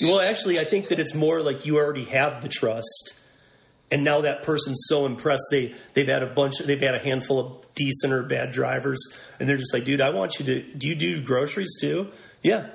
Well, 0.00 0.20
actually, 0.20 0.60
I 0.60 0.64
think 0.64 0.88
that 0.88 1.00
it's 1.00 1.14
more 1.14 1.40
like 1.40 1.64
you 1.66 1.78
already 1.78 2.04
have 2.04 2.42
the 2.42 2.48
trust, 2.48 3.18
and 3.90 4.04
now 4.04 4.20
that 4.20 4.42
person's 4.42 4.84
so 4.88 5.06
impressed 5.06 5.42
they 5.50 5.74
they've 5.94 6.06
had 6.06 6.22
a 6.22 6.26
bunch, 6.26 6.58
they've 6.58 6.80
had 6.80 6.94
a 6.94 6.98
handful 7.00 7.40
of 7.40 7.74
decent 7.74 8.12
or 8.12 8.22
bad 8.22 8.52
drivers, 8.52 9.00
and 9.40 9.48
they're 9.48 9.56
just 9.56 9.72
like, 9.72 9.84
dude, 9.84 10.00
I 10.00 10.10
want 10.10 10.38
you 10.38 10.44
to. 10.46 10.62
Do 10.62 10.86
you 10.86 10.94
do 10.94 11.20
groceries 11.20 11.76
too? 11.80 12.08
Yeah. 12.42 12.68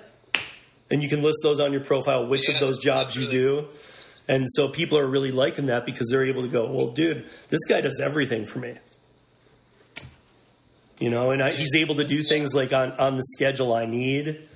And 0.92 1.02
you 1.02 1.10
can 1.10 1.24
list 1.24 1.40
those 1.42 1.60
on 1.60 1.72
your 1.72 1.84
profile, 1.84 2.28
which 2.28 2.48
Yeah, 2.48 2.56
of 2.56 2.60
those 2.60 2.80
jobs 2.80 3.16
you 3.16 3.28
do. 3.28 3.68
And 4.28 4.46
so 4.48 4.68
people 4.68 4.98
are 4.98 5.08
really 5.08 5.32
liking 5.32 5.66
that 5.66 5.86
because 5.86 6.10
they're 6.12 6.26
able 6.26 6.44
to 6.44 6.48
go, 6.48 6.70
well, 6.70 6.90
dude, 6.90 7.28
this 7.50 7.62
guy 7.68 7.82
does 7.82 8.00
everything 8.00 8.46
for 8.46 8.60
me. 8.60 8.76
You 11.00 11.10
know, 11.10 11.32
and 11.32 11.42
I, 11.42 11.54
he's 11.54 11.74
able 11.76 11.96
to 11.96 12.04
do 12.04 12.22
things 12.22 12.54
like 12.54 12.72
on, 12.72 12.92
on 12.92 13.16
the 13.16 13.24
schedule 13.24 13.74
I 13.74 13.86
need 13.86 14.48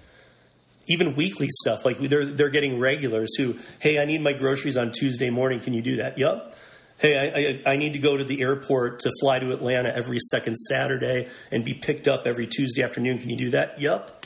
even 0.87 1.15
weekly 1.15 1.47
stuff. 1.49 1.83
Like 1.85 1.99
they're 1.99 2.25
they're 2.25 2.49
getting 2.49 2.79
regulars 2.79 3.35
who, 3.37 3.57
hey, 3.79 3.99
I 3.99 4.05
need 4.05 4.21
my 4.21 4.33
groceries 4.33 4.77
on 4.77 4.91
Tuesday 4.91 5.29
morning. 5.29 5.59
Can 5.59 5.73
you 5.73 5.81
do 5.81 5.95
that? 5.97 6.17
Yep. 6.17 6.57
Hey, 6.97 7.61
I, 7.65 7.71
I, 7.71 7.73
I 7.73 7.77
need 7.77 7.93
to 7.93 7.99
go 7.99 8.15
to 8.15 8.23
the 8.23 8.41
airport 8.41 9.01
to 9.01 9.11
fly 9.19 9.39
to 9.39 9.51
Atlanta 9.51 9.93
every 9.93 10.19
second 10.31 10.55
Saturday 10.55 11.27
and 11.51 11.65
be 11.65 11.73
picked 11.73 12.07
up 12.07 12.25
every 12.25 12.47
Tuesday 12.47 12.83
afternoon. 12.83 13.17
Can 13.19 13.29
you 13.29 13.37
do 13.37 13.49
that? 13.49 13.81
Yep. 13.81 14.25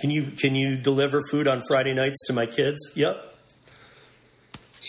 Can 0.00 0.10
you 0.10 0.32
can 0.32 0.54
you 0.54 0.76
deliver 0.76 1.22
food 1.30 1.48
on 1.48 1.62
Friday 1.66 1.94
nights 1.94 2.26
to 2.26 2.32
my 2.32 2.46
kids? 2.46 2.78
Yep. 2.94 3.22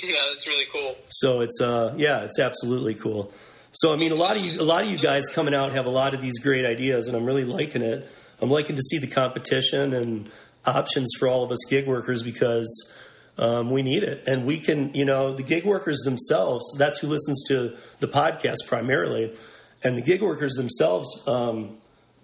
Yeah, 0.04 0.14
that's 0.30 0.48
really 0.48 0.68
cool. 0.72 0.96
So 1.10 1.42
it's 1.42 1.60
uh 1.60 1.96
yeah, 1.98 2.20
it's 2.20 2.38
absolutely 2.38 2.94
cool. 2.94 3.34
So 3.72 3.92
I 3.92 3.96
mean, 3.96 4.12
a 4.12 4.16
lot 4.16 4.38
of 4.38 4.46
you 4.46 4.62
a 4.62 4.64
lot 4.64 4.84
of 4.84 4.92
you 4.92 5.00
guys 5.00 5.28
coming 5.28 5.56
out 5.56 5.72
have 5.72 5.88
a 5.88 5.90
lot 5.90 6.14
of 6.14 6.22
these 6.22 6.38
great 6.38 6.66
ideas, 6.66 7.08
and 7.08 7.18
I'm 7.18 7.26
really 7.26 7.46
liking 7.46 7.82
it. 7.82 8.08
I'm 8.40 8.52
liking 8.52 8.76
to 8.76 8.82
see 8.84 9.00
the 9.00 9.08
competition 9.08 9.94
and 9.94 10.30
options 10.66 11.10
for 11.18 11.28
all 11.28 11.44
of 11.44 11.52
us 11.52 11.58
gig 11.68 11.88
workers 11.88 12.22
because 12.22 12.96
um, 13.40 13.72
we 13.72 13.82
need 13.82 14.04
it, 14.04 14.24
and 14.28 14.46
we 14.46 14.60
can 14.60 14.94
you 14.94 15.06
know 15.06 15.34
the 15.34 15.42
gig 15.42 15.66
workers 15.66 15.98
themselves. 16.06 16.64
That's 16.78 17.00
who 17.00 17.08
listens 17.08 17.44
to 17.48 17.76
the 18.00 18.08
podcast 18.08 18.68
primarily, 18.68 19.36
and 19.84 19.98
the 19.98 20.02
gig 20.04 20.22
workers 20.22 20.54
themselves 20.54 21.10
um, 21.28 21.78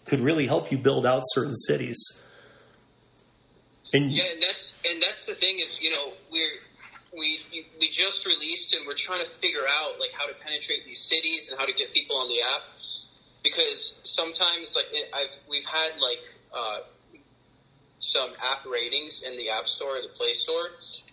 could 0.05 0.19
really 0.19 0.45
help 0.45 0.71
you 0.71 0.77
build 0.77 1.07
out 1.07 1.23
certain 1.33 1.55
cities. 1.55 1.97
And 3.93 4.11
Yeah, 4.11 4.23
and 4.31 4.41
that's 4.41 4.73
and 4.89 5.01
that's 5.01 5.25
the 5.25 5.35
thing 5.35 5.59
is 5.59 5.79
you 5.81 5.91
know 5.91 6.13
we're 6.31 6.59
we 7.17 7.39
we 7.79 7.89
just 7.89 8.25
released 8.25 8.73
and 8.73 8.85
we're 8.87 8.95
trying 8.95 9.23
to 9.23 9.29
figure 9.29 9.61
out 9.69 9.99
like 9.99 10.11
how 10.11 10.25
to 10.25 10.33
penetrate 10.33 10.85
these 10.85 10.99
cities 10.99 11.49
and 11.49 11.59
how 11.59 11.65
to 11.65 11.73
get 11.73 11.93
people 11.93 12.17
on 12.17 12.27
the 12.27 12.41
app 12.41 12.61
because 13.43 13.99
sometimes 14.03 14.75
like 14.75 14.87
it, 14.91 15.09
I've 15.13 15.37
we've 15.49 15.65
had 15.65 15.99
like 16.01 16.19
uh, 16.55 16.79
some 17.99 18.31
app 18.41 18.65
ratings 18.65 19.23
in 19.23 19.37
the 19.37 19.49
App 19.49 19.67
Store 19.67 19.97
or 19.97 20.01
the 20.01 20.13
Play 20.13 20.33
Store 20.33 20.69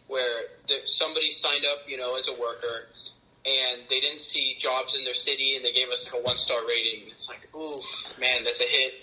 where 0.09 0.43
the, 0.69 0.81
somebody 0.85 1.33
signed 1.33 1.65
up 1.71 1.81
you 1.87 1.99
know 1.99 2.17
as 2.17 2.29
a 2.29 2.35
worker 2.35 2.87
and 3.45 3.83
they 3.89 4.01
didn't 4.01 4.21
see 4.21 4.57
jobs 4.59 4.97
in 4.97 5.05
their 5.05 5.15
city 5.15 5.57
and 5.57 5.65
they 5.65 5.73
gave 5.73 5.89
us 5.89 6.11
like 6.11 6.23
a 6.23 6.25
one 6.25 6.37
star 6.37 6.61
rating. 6.67 7.09
It's 7.09 7.29
like 7.29 7.49
ooh 7.55 7.83
man, 8.19 8.45
that's 8.45 8.61
a 8.61 8.65
hit. 8.65 8.95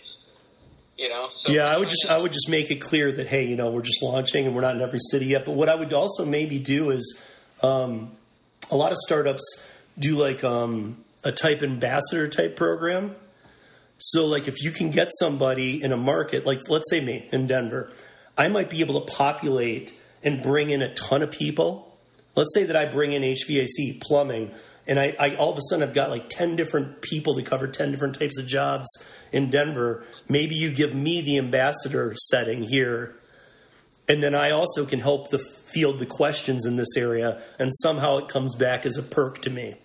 You 0.97 1.09
know, 1.09 1.27
so 1.29 1.51
yeah, 1.51 1.67
I 1.67 1.77
would 1.77 1.89
just 1.89 2.07
I 2.09 2.19
would 2.19 2.31
just 2.31 2.49
make 2.49 2.71
it 2.71 2.81
clear 2.81 3.11
that 3.11 3.27
hey, 3.27 3.45
you 3.45 3.55
know, 3.55 3.69
we're 3.69 3.83
just 3.83 4.01
launching 4.01 4.47
and 4.47 4.55
we're 4.55 4.61
not 4.61 4.75
in 4.75 4.81
every 4.81 4.99
city 5.11 5.27
yet. 5.27 5.45
But 5.45 5.51
what 5.51 5.69
I 5.69 5.75
would 5.75 5.93
also 5.93 6.25
maybe 6.25 6.57
do 6.57 6.89
is 6.89 7.21
um, 7.61 8.11
a 8.71 8.75
lot 8.75 8.91
of 8.91 8.97
startups 9.05 9.43
do 9.99 10.15
like 10.15 10.43
um, 10.43 10.97
a 11.23 11.31
type 11.31 11.61
ambassador 11.61 12.27
type 12.27 12.55
program. 12.55 13.15
So 13.99 14.25
like 14.25 14.47
if 14.47 14.63
you 14.63 14.71
can 14.71 14.89
get 14.89 15.09
somebody 15.19 15.83
in 15.83 15.91
a 15.91 15.97
market, 15.97 16.47
like 16.47 16.61
let's 16.67 16.89
say 16.89 17.03
me 17.03 17.29
in 17.31 17.45
Denver, 17.45 17.91
I 18.35 18.47
might 18.47 18.69
be 18.69 18.81
able 18.81 18.99
to 18.99 19.13
populate 19.13 19.93
and 20.23 20.41
bring 20.41 20.71
in 20.71 20.81
a 20.81 20.93
ton 20.95 21.21
of 21.21 21.29
people. 21.29 21.95
Let's 22.35 22.53
say 22.55 22.63
that 22.63 22.75
I 22.75 22.85
bring 22.85 23.13
in 23.13 23.21
HVAC, 23.21 24.01
plumbing, 24.01 24.51
and 24.87 24.99
I, 24.99 25.15
I 25.19 25.35
all 25.35 25.51
of 25.51 25.57
a 25.57 25.61
sudden 25.69 25.87
I've 25.87 25.93
got 25.93 26.09
like 26.09 26.29
ten 26.29 26.55
different 26.55 27.01
people 27.01 27.35
to 27.35 27.43
cover 27.43 27.67
ten 27.67 27.91
different 27.91 28.17
types 28.17 28.39
of 28.39 28.47
jobs 28.47 28.87
in 29.31 29.49
Denver. 29.49 30.03
Maybe 30.27 30.55
you 30.55 30.71
give 30.71 30.93
me 30.93 31.21
the 31.21 31.37
ambassador 31.37 32.13
setting 32.29 32.63
here, 32.63 33.15
and 34.07 34.23
then 34.23 34.33
I 34.33 34.51
also 34.51 34.85
can 34.85 34.99
help 34.99 35.29
the 35.29 35.39
field 35.39 35.99
the 35.99 36.05
questions 36.05 36.65
in 36.65 36.77
this 36.77 36.95
area, 36.95 37.41
and 37.59 37.71
somehow 37.81 38.17
it 38.17 38.27
comes 38.27 38.55
back 38.55 38.85
as 38.85 38.97
a 38.97 39.03
perk 39.03 39.41
to 39.43 39.49
me. 39.49 39.75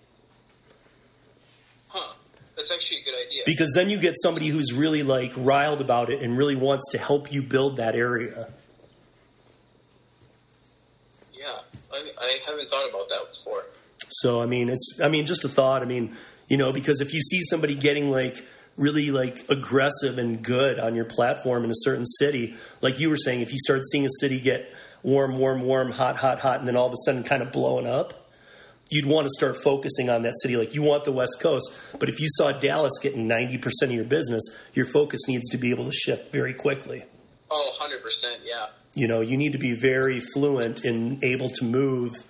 Huh. 1.89 2.13
That's 2.55 2.71
actually 2.71 3.01
a 3.01 3.03
good 3.03 3.15
idea. 3.27 3.43
Because 3.45 3.73
then 3.75 3.89
you 3.89 3.97
get 3.97 4.15
somebody 4.21 4.47
who's 4.47 4.71
really 4.71 5.03
like 5.03 5.33
riled 5.35 5.81
about 5.81 6.09
it 6.09 6.21
and 6.21 6.37
really 6.37 6.55
wants 6.55 6.85
to 6.91 6.97
help 6.97 7.31
you 7.31 7.41
build 7.41 7.77
that 7.77 7.95
area. 7.95 8.47
Yeah, 11.33 11.59
I, 11.91 12.11
I 12.17 12.39
haven't 12.45 12.69
thought 12.69 12.89
about 12.89 13.09
that 13.09 13.33
before. 13.33 13.65
So 14.09 14.41
I 14.41 14.45
mean, 14.45 14.69
it's 14.69 14.99
I 15.03 15.09
mean, 15.09 15.25
just 15.25 15.43
a 15.43 15.49
thought. 15.49 15.81
I 15.81 15.85
mean, 15.85 16.15
you 16.47 16.57
know, 16.57 16.71
because 16.71 17.01
if 17.01 17.13
you 17.13 17.21
see 17.21 17.41
somebody 17.41 17.75
getting 17.75 18.11
like 18.11 18.43
really 18.77 19.11
like 19.11 19.45
aggressive 19.49 20.17
and 20.17 20.43
good 20.43 20.79
on 20.79 20.95
your 20.95 21.05
platform 21.05 21.63
in 21.63 21.69
a 21.69 21.75
certain 21.77 22.05
city, 22.05 22.55
like 22.81 22.99
you 22.99 23.09
were 23.09 23.17
saying, 23.17 23.41
if 23.41 23.51
you 23.51 23.59
start 23.59 23.81
seeing 23.91 24.05
a 24.05 24.09
city 24.19 24.39
get 24.39 24.73
warm, 25.03 25.37
warm, 25.37 25.61
warm, 25.61 25.91
hot, 25.91 26.15
hot, 26.15 26.39
hot, 26.39 26.59
and 26.59 26.67
then 26.67 26.75
all 26.75 26.87
of 26.87 26.93
a 26.93 26.97
sudden 27.05 27.23
kind 27.23 27.43
of 27.43 27.51
blowing 27.51 27.85
up, 27.85 28.29
you'd 28.89 29.05
want 29.05 29.27
to 29.27 29.33
start 29.33 29.57
focusing 29.61 30.09
on 30.09 30.23
that 30.23 30.33
city. 30.41 30.57
Like 30.57 30.73
you 30.73 30.81
want 30.81 31.03
the 31.03 31.11
West 31.11 31.39
Coast, 31.39 31.71
but 31.99 32.09
if 32.09 32.19
you 32.19 32.27
saw 32.29 32.51
Dallas 32.51 32.93
getting 33.01 33.27
90% 33.27 33.63
of 33.83 33.91
your 33.91 34.05
business, 34.05 34.43
your 34.73 34.85
focus 34.85 35.21
needs 35.27 35.49
to 35.49 35.57
be 35.57 35.69
able 35.71 35.85
to 35.85 35.91
shift 35.91 36.31
very 36.31 36.53
quickly. 36.53 37.03
Oh, 37.51 37.71
100%, 37.79 38.37
yeah. 38.43 38.67
You 38.95 39.07
know, 39.07 39.21
you 39.21 39.37
need 39.37 39.51
to 39.51 39.57
be 39.57 39.75
very 39.75 40.19
fluent 40.19 40.83
and 40.83 41.23
able 41.23 41.49
to 41.49 41.65
move. 41.65 42.23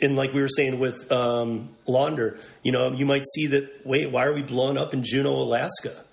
And 0.00 0.14
like 0.14 0.32
we 0.34 0.40
were 0.42 0.48
saying 0.48 0.78
with 0.78 1.10
um, 1.10 1.70
Launder, 1.86 2.38
you 2.62 2.72
know, 2.72 2.92
you 2.92 3.06
might 3.06 3.24
see 3.34 3.46
that. 3.48 3.86
Wait, 3.86 4.10
why 4.10 4.26
are 4.26 4.34
we 4.34 4.42
blowing 4.42 4.76
up 4.76 4.92
in 4.92 5.02
Juneau, 5.02 5.34
Alaska? 5.34 6.04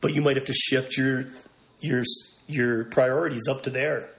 But 0.00 0.12
you 0.12 0.20
might 0.20 0.36
have 0.36 0.44
to 0.46 0.52
shift 0.52 0.96
your 0.96 1.26
your 1.80 2.04
your 2.46 2.84
priorities 2.84 3.48
up 3.48 3.62
to 3.62 3.70
there. 3.70 4.10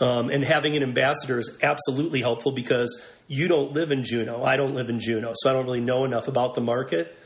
Um, 0.00 0.30
and 0.30 0.42
having 0.42 0.76
an 0.76 0.82
ambassador 0.82 1.38
is 1.38 1.58
absolutely 1.62 2.22
helpful 2.22 2.52
because 2.52 3.06
you 3.28 3.48
don't 3.48 3.72
live 3.72 3.92
in 3.92 4.02
Juneau. 4.02 4.42
I 4.42 4.56
don't 4.56 4.74
live 4.74 4.88
in 4.88 4.98
Juneau, 4.98 5.32
so 5.34 5.50
I 5.50 5.52
don't 5.52 5.66
really 5.66 5.82
know 5.82 6.04
enough 6.06 6.26
about 6.26 6.54
the 6.54 6.62
market. 6.62 7.16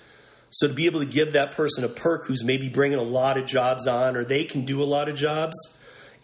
So 0.50 0.68
to 0.68 0.74
be 0.74 0.86
able 0.86 1.00
to 1.00 1.06
give 1.06 1.32
that 1.32 1.52
person 1.52 1.84
a 1.84 1.88
perk 1.88 2.26
who's 2.26 2.44
maybe 2.44 2.68
bringing 2.68 2.98
a 2.98 3.02
lot 3.02 3.38
of 3.38 3.46
jobs 3.46 3.86
on, 3.86 4.16
or 4.16 4.24
they 4.24 4.44
can 4.44 4.64
do 4.64 4.82
a 4.82 4.84
lot 4.84 5.08
of 5.08 5.14
jobs, 5.14 5.56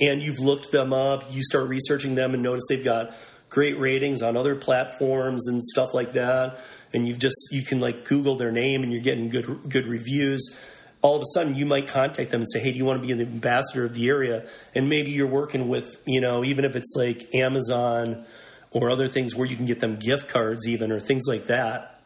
and 0.00 0.22
you've 0.22 0.40
looked 0.40 0.72
them 0.72 0.92
up, 0.92 1.32
you 1.32 1.42
start 1.42 1.68
researching 1.68 2.14
them 2.14 2.34
and 2.34 2.42
notice 2.42 2.64
they've 2.68 2.84
got 2.84 3.14
great 3.50 3.78
ratings 3.78 4.22
on 4.22 4.36
other 4.36 4.56
platforms 4.56 5.46
and 5.46 5.62
stuff 5.62 5.92
like 5.92 6.14
that, 6.14 6.58
and 6.94 7.06
you've 7.06 7.18
just 7.18 7.36
you 7.52 7.62
can 7.62 7.80
like 7.80 8.06
Google 8.06 8.36
their 8.36 8.52
name 8.52 8.82
and 8.82 8.90
you're 8.90 9.02
getting 9.02 9.28
good 9.28 9.68
good 9.68 9.86
reviews 9.86 10.58
all 11.02 11.16
of 11.16 11.22
a 11.22 11.26
sudden 11.32 11.54
you 11.54 11.64
might 11.64 11.88
contact 11.88 12.30
them 12.30 12.42
and 12.42 12.50
say, 12.50 12.60
"Hey, 12.60 12.72
do 12.72 12.78
you 12.78 12.84
want 12.84 13.00
to 13.00 13.06
be 13.06 13.12
the 13.12 13.22
ambassador 13.22 13.84
of 13.84 13.94
the 13.94 14.08
area?" 14.08 14.46
And 14.74 14.88
maybe 14.88 15.10
you're 15.10 15.26
working 15.26 15.68
with, 15.68 15.98
you 16.04 16.20
know, 16.20 16.44
even 16.44 16.64
if 16.64 16.76
it's 16.76 16.92
like 16.94 17.34
Amazon 17.34 18.24
or 18.70 18.90
other 18.90 19.08
things 19.08 19.34
where 19.34 19.46
you 19.46 19.56
can 19.56 19.66
get 19.66 19.80
them 19.80 19.96
gift 19.96 20.28
cards, 20.28 20.68
even 20.68 20.92
or 20.92 21.00
things 21.00 21.22
like 21.26 21.46
that. 21.46 22.00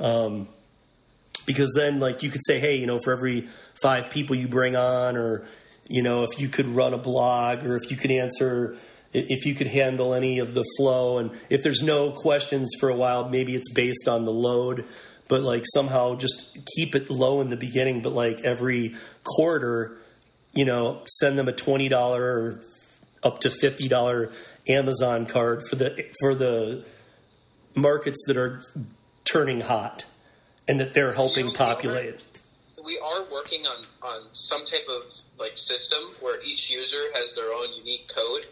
Um, 0.00 0.48
because 1.46 1.72
then, 1.76 2.00
like, 2.00 2.22
you 2.22 2.30
could 2.30 2.40
say, 2.46 2.58
"Hey, 2.58 2.76
you 2.76 2.86
know, 2.86 2.98
for 2.98 3.12
every 3.12 3.48
five 3.82 4.10
people 4.10 4.34
you 4.34 4.48
bring 4.48 4.74
on, 4.74 5.16
or 5.16 5.44
you 5.86 6.02
know, 6.02 6.24
if 6.24 6.40
you 6.40 6.48
could 6.48 6.66
run 6.66 6.94
a 6.94 6.98
blog, 6.98 7.64
or 7.64 7.76
if 7.76 7.90
you 7.90 7.96
could 7.96 8.10
answer." 8.10 8.76
If 9.14 9.46
you 9.46 9.54
could 9.54 9.68
handle 9.68 10.12
any 10.12 10.40
of 10.40 10.54
the 10.54 10.64
flow, 10.76 11.18
and 11.18 11.30
if 11.48 11.62
there's 11.62 11.82
no 11.82 12.10
questions 12.10 12.72
for 12.78 12.88
a 12.90 12.96
while, 12.96 13.28
maybe 13.28 13.54
it's 13.54 13.72
based 13.72 14.08
on 14.08 14.24
the 14.24 14.32
load 14.32 14.84
but 15.28 15.42
like 15.42 15.64
somehow 15.72 16.16
just 16.16 16.58
keep 16.76 16.94
it 16.94 17.10
low 17.10 17.40
in 17.40 17.50
the 17.50 17.56
beginning, 17.56 18.02
but 18.02 18.12
like 18.12 18.42
every 18.42 18.94
quarter, 19.24 19.98
you 20.52 20.64
know, 20.64 21.02
send 21.06 21.38
them 21.38 21.48
a 21.48 21.52
twenty 21.52 21.88
dollar 21.88 22.22
or 22.22 22.60
up 23.22 23.40
to 23.40 23.50
fifty 23.50 23.88
dollar 23.88 24.32
Amazon 24.68 25.26
card 25.26 25.62
for 25.68 25.76
the 25.76 26.04
for 26.20 26.34
the 26.34 26.84
markets 27.74 28.22
that 28.26 28.36
are 28.36 28.62
turning 29.24 29.60
hot 29.60 30.04
and 30.68 30.80
that 30.80 30.94
they're 30.94 31.12
helping 31.12 31.52
populate. 31.52 32.22
We 32.84 32.98
are 32.98 33.24
working 33.32 33.66
on, 33.66 33.86
on 34.02 34.28
some 34.32 34.66
type 34.66 34.86
of 34.90 35.10
like 35.38 35.56
system 35.56 36.00
where 36.20 36.38
each 36.42 36.70
user 36.70 37.02
has 37.14 37.34
their 37.34 37.50
own 37.52 37.72
unique 37.78 38.10
code, 38.14 38.42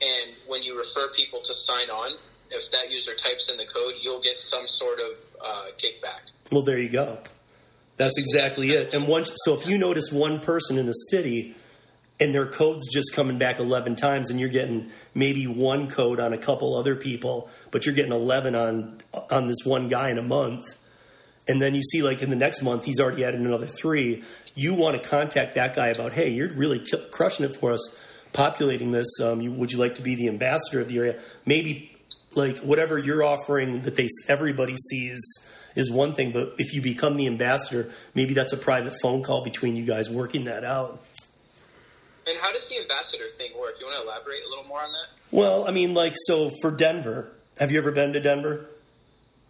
and 0.00 0.34
when 0.46 0.62
you 0.62 0.76
refer 0.76 1.08
people 1.12 1.40
to 1.42 1.52
sign 1.54 1.90
on, 1.90 2.16
if 2.50 2.70
that 2.70 2.90
user 2.90 3.14
types 3.14 3.50
in 3.50 3.56
the 3.56 3.66
code, 3.66 3.94
you'll 4.00 4.20
get 4.20 4.38
some 4.38 4.66
sort 4.66 4.98
of 5.00 5.18
uh, 5.44 5.64
kickback. 5.76 6.30
Well, 6.52 6.62
there 6.62 6.78
you 6.78 6.88
go. 6.88 7.18
That's 7.96 8.18
exactly 8.18 8.72
it. 8.72 8.92
And 8.94 9.06
once, 9.06 9.30
so 9.44 9.58
if 9.58 9.66
you 9.66 9.78
notice 9.78 10.10
one 10.10 10.40
person 10.40 10.78
in 10.78 10.88
a 10.88 10.94
city 11.10 11.54
and 12.20 12.34
their 12.34 12.46
code's 12.46 12.88
just 12.92 13.14
coming 13.14 13.38
back 13.38 13.58
11 13.58 13.96
times 13.96 14.30
and 14.30 14.38
you're 14.38 14.48
getting 14.48 14.90
maybe 15.14 15.46
one 15.46 15.88
code 15.88 16.20
on 16.20 16.32
a 16.32 16.38
couple 16.38 16.76
other 16.76 16.96
people, 16.96 17.48
but 17.70 17.86
you're 17.86 17.94
getting 17.94 18.12
11 18.12 18.54
on 18.54 19.02
on 19.30 19.46
this 19.46 19.58
one 19.64 19.88
guy 19.88 20.10
in 20.10 20.18
a 20.18 20.22
month, 20.22 20.64
and 21.46 21.60
then 21.60 21.74
you 21.74 21.82
see 21.82 22.02
like 22.02 22.22
in 22.22 22.30
the 22.30 22.36
next 22.36 22.62
month 22.62 22.84
he's 22.84 23.00
already 23.00 23.24
added 23.24 23.40
another 23.40 23.66
three, 23.66 24.22
you 24.54 24.74
want 24.74 25.00
to 25.00 25.08
contact 25.08 25.54
that 25.54 25.74
guy 25.74 25.88
about, 25.88 26.12
hey, 26.12 26.30
you're 26.30 26.50
really 26.50 26.84
crushing 27.12 27.46
it 27.46 27.56
for 27.56 27.72
us 27.72 27.98
populating 28.34 28.90
this. 28.90 29.08
Um, 29.22 29.40
you, 29.40 29.50
would 29.52 29.72
you 29.72 29.78
like 29.78 29.94
to 29.94 30.02
be 30.02 30.14
the 30.14 30.28
ambassador 30.28 30.80
of 30.80 30.88
the 30.88 30.98
area? 30.98 31.20
Maybe 31.46 31.96
like 32.34 32.58
whatever 32.58 32.98
you're 32.98 33.22
offering 33.22 33.82
that 33.82 33.96
they 33.96 34.08
everybody 34.28 34.76
sees 34.76 35.22
is 35.74 35.90
one 35.90 36.14
thing, 36.14 36.32
but 36.32 36.54
if 36.58 36.74
you 36.74 36.82
become 36.82 37.16
the 37.16 37.26
ambassador, 37.26 37.90
maybe 38.14 38.34
that's 38.34 38.52
a 38.52 38.56
private 38.56 38.94
phone 39.02 39.22
call 39.22 39.42
between 39.42 39.74
you 39.74 39.84
guys 39.84 40.10
working 40.10 40.44
that 40.44 40.64
out. 40.64 41.02
And 42.26 42.38
how 42.38 42.52
does 42.52 42.68
the 42.68 42.78
ambassador 42.78 43.24
thing 43.36 43.52
work? 43.58 43.74
You 43.80 43.86
want 43.86 43.98
to 43.98 44.06
elaborate 44.06 44.42
a 44.44 44.48
little 44.48 44.64
more 44.64 44.82
on 44.82 44.92
that? 44.92 45.08
Well, 45.30 45.66
I 45.66 45.72
mean, 45.72 45.94
like, 45.94 46.14
so 46.26 46.50
for 46.62 46.70
Denver, 46.70 47.32
have 47.58 47.70
you 47.70 47.78
ever 47.78 47.90
been 47.90 48.12
to 48.12 48.20
Denver? 48.20 48.66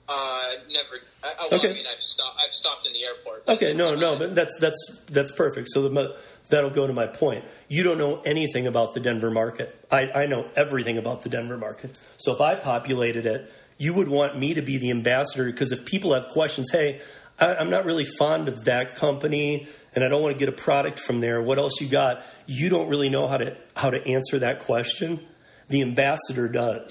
Uh, 0.09 0.53
never. 0.71 1.03
I, 1.23 1.35
well, 1.51 1.61
okay. 1.61 1.71
I 1.71 1.73
mean, 1.73 1.87
I've 1.91 2.01
stopped. 2.01 2.39
I've 2.45 2.53
stopped 2.53 2.87
in 2.87 2.93
the 2.93 3.05
airport. 3.05 3.49
Okay, 3.49 3.73
no, 3.73 3.95
no, 3.95 4.19
but 4.19 4.35
that's 4.35 4.59
that's 4.61 4.77
that's 5.07 5.33
perfect. 5.33 5.69
So 5.71 5.89
the 5.89 6.17
that'll 6.49 6.71
go 6.71 6.87
to 6.87 6.93
my 6.93 7.07
point. 7.07 7.45
You 7.69 7.83
don't 7.83 7.99
know 7.99 8.21
anything 8.23 8.67
about 8.67 8.95
the 8.95 9.01
Denver 9.01 9.31
market. 9.31 9.87
I, 9.91 10.11
I 10.11 10.27
know 10.27 10.49
everything 10.57 10.99
about 10.99 11.23
the 11.23 11.29
Denver 11.29 11.57
market. 11.57 11.99
So 12.19 12.35
if 12.35 12.41
I 12.41 12.55
populated 12.55 13.27
it, 13.27 13.53
you 13.77 13.95
would 13.95 14.09
want 14.09 14.39
me 14.39 14.55
to 14.55 14.63
be 14.63 14.79
the 14.79 14.91
ambassador 14.91 15.47
because 15.47 15.73
if 15.73 15.85
people 15.85 16.15
have 16.15 16.29
questions, 16.29 16.71
hey, 16.71 17.01
I, 17.39 17.57
I'm 17.57 17.71
not 17.71 17.85
really 17.85 18.05
fond 18.19 18.49
of 18.49 18.65
that 18.65 18.95
company 18.95 19.69
and 19.95 20.05
I 20.05 20.09
don't 20.09 20.23
want 20.23 20.35
to 20.35 20.39
get 20.39 20.49
a 20.49 20.57
product 20.57 21.01
from 21.01 21.21
there. 21.21 21.41
What 21.43 21.59
else 21.59 21.81
you 21.81 21.89
got? 21.89 22.23
You 22.47 22.69
don't 22.69 22.89
really 22.89 23.09
know 23.09 23.27
how 23.27 23.39
to 23.39 23.57
how 23.75 23.91
to 23.91 24.05
answer 24.07 24.39
that 24.41 24.61
question. 24.61 25.21
The 25.69 25.83
ambassador 25.83 26.49
does. 26.49 26.91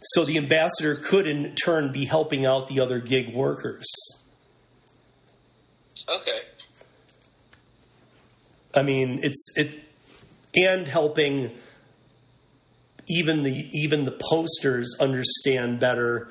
So 0.00 0.24
the 0.24 0.38
ambassador 0.38 0.94
could 0.94 1.26
in 1.26 1.54
turn 1.56 1.92
be 1.92 2.04
helping 2.04 2.46
out 2.46 2.68
the 2.68 2.80
other 2.80 3.00
gig 3.00 3.34
workers. 3.34 3.86
Okay. 6.08 6.40
I 8.78 8.82
mean, 8.82 9.20
it's 9.22 9.48
it 9.56 9.82
and 10.54 10.88
helping 10.88 11.50
even 13.08 13.42
the 13.42 13.68
even 13.72 14.04
the 14.04 14.12
posters 14.12 14.96
understand 15.00 15.80
better. 15.80 16.28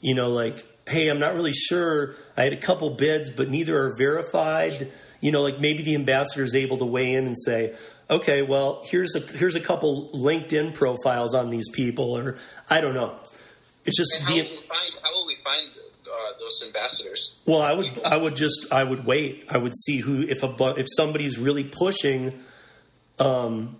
You 0.00 0.14
know, 0.14 0.30
like, 0.30 0.64
hey, 0.88 1.08
I'm 1.08 1.20
not 1.20 1.34
really 1.34 1.52
sure. 1.52 2.14
I 2.36 2.44
had 2.44 2.52
a 2.52 2.56
couple 2.56 2.90
bids, 2.90 3.30
but 3.30 3.50
neither 3.50 3.78
are 3.78 3.94
verified. 3.96 4.90
You 5.20 5.30
know, 5.30 5.42
like 5.42 5.60
maybe 5.60 5.82
the 5.82 5.94
ambassador 5.94 6.42
is 6.42 6.54
able 6.54 6.78
to 6.78 6.84
weigh 6.84 7.14
in 7.14 7.26
and 7.26 7.36
say, 7.38 7.76
okay, 8.10 8.42
well, 8.42 8.82
here's 8.86 9.14
a 9.14 9.20
here's 9.20 9.54
a 9.54 9.60
couple 9.60 10.10
LinkedIn 10.12 10.74
profiles 10.74 11.34
on 11.34 11.50
these 11.50 11.68
people, 11.70 12.16
or 12.16 12.36
I 12.68 12.80
don't 12.80 12.94
know. 12.94 13.16
It's 13.84 13.96
just 13.96 14.16
how, 14.20 14.32
the, 14.32 14.42
will 14.42 14.48
find, 14.48 14.98
how 15.02 15.12
will 15.12 15.26
we 15.26 15.36
find 15.42 15.70
those 16.42 16.62
ambassadors? 16.66 17.34
Well, 17.46 17.62
I 17.62 17.72
would 17.72 18.04
I 18.04 18.16
would 18.16 18.36
just 18.36 18.72
I 18.72 18.84
would 18.84 19.04
wait. 19.04 19.44
I 19.48 19.58
would 19.58 19.74
see 19.74 19.98
who 19.98 20.22
if 20.22 20.42
a 20.42 20.74
if 20.76 20.86
somebody's 20.96 21.38
really 21.38 21.64
pushing 21.64 22.40
um, 23.18 23.76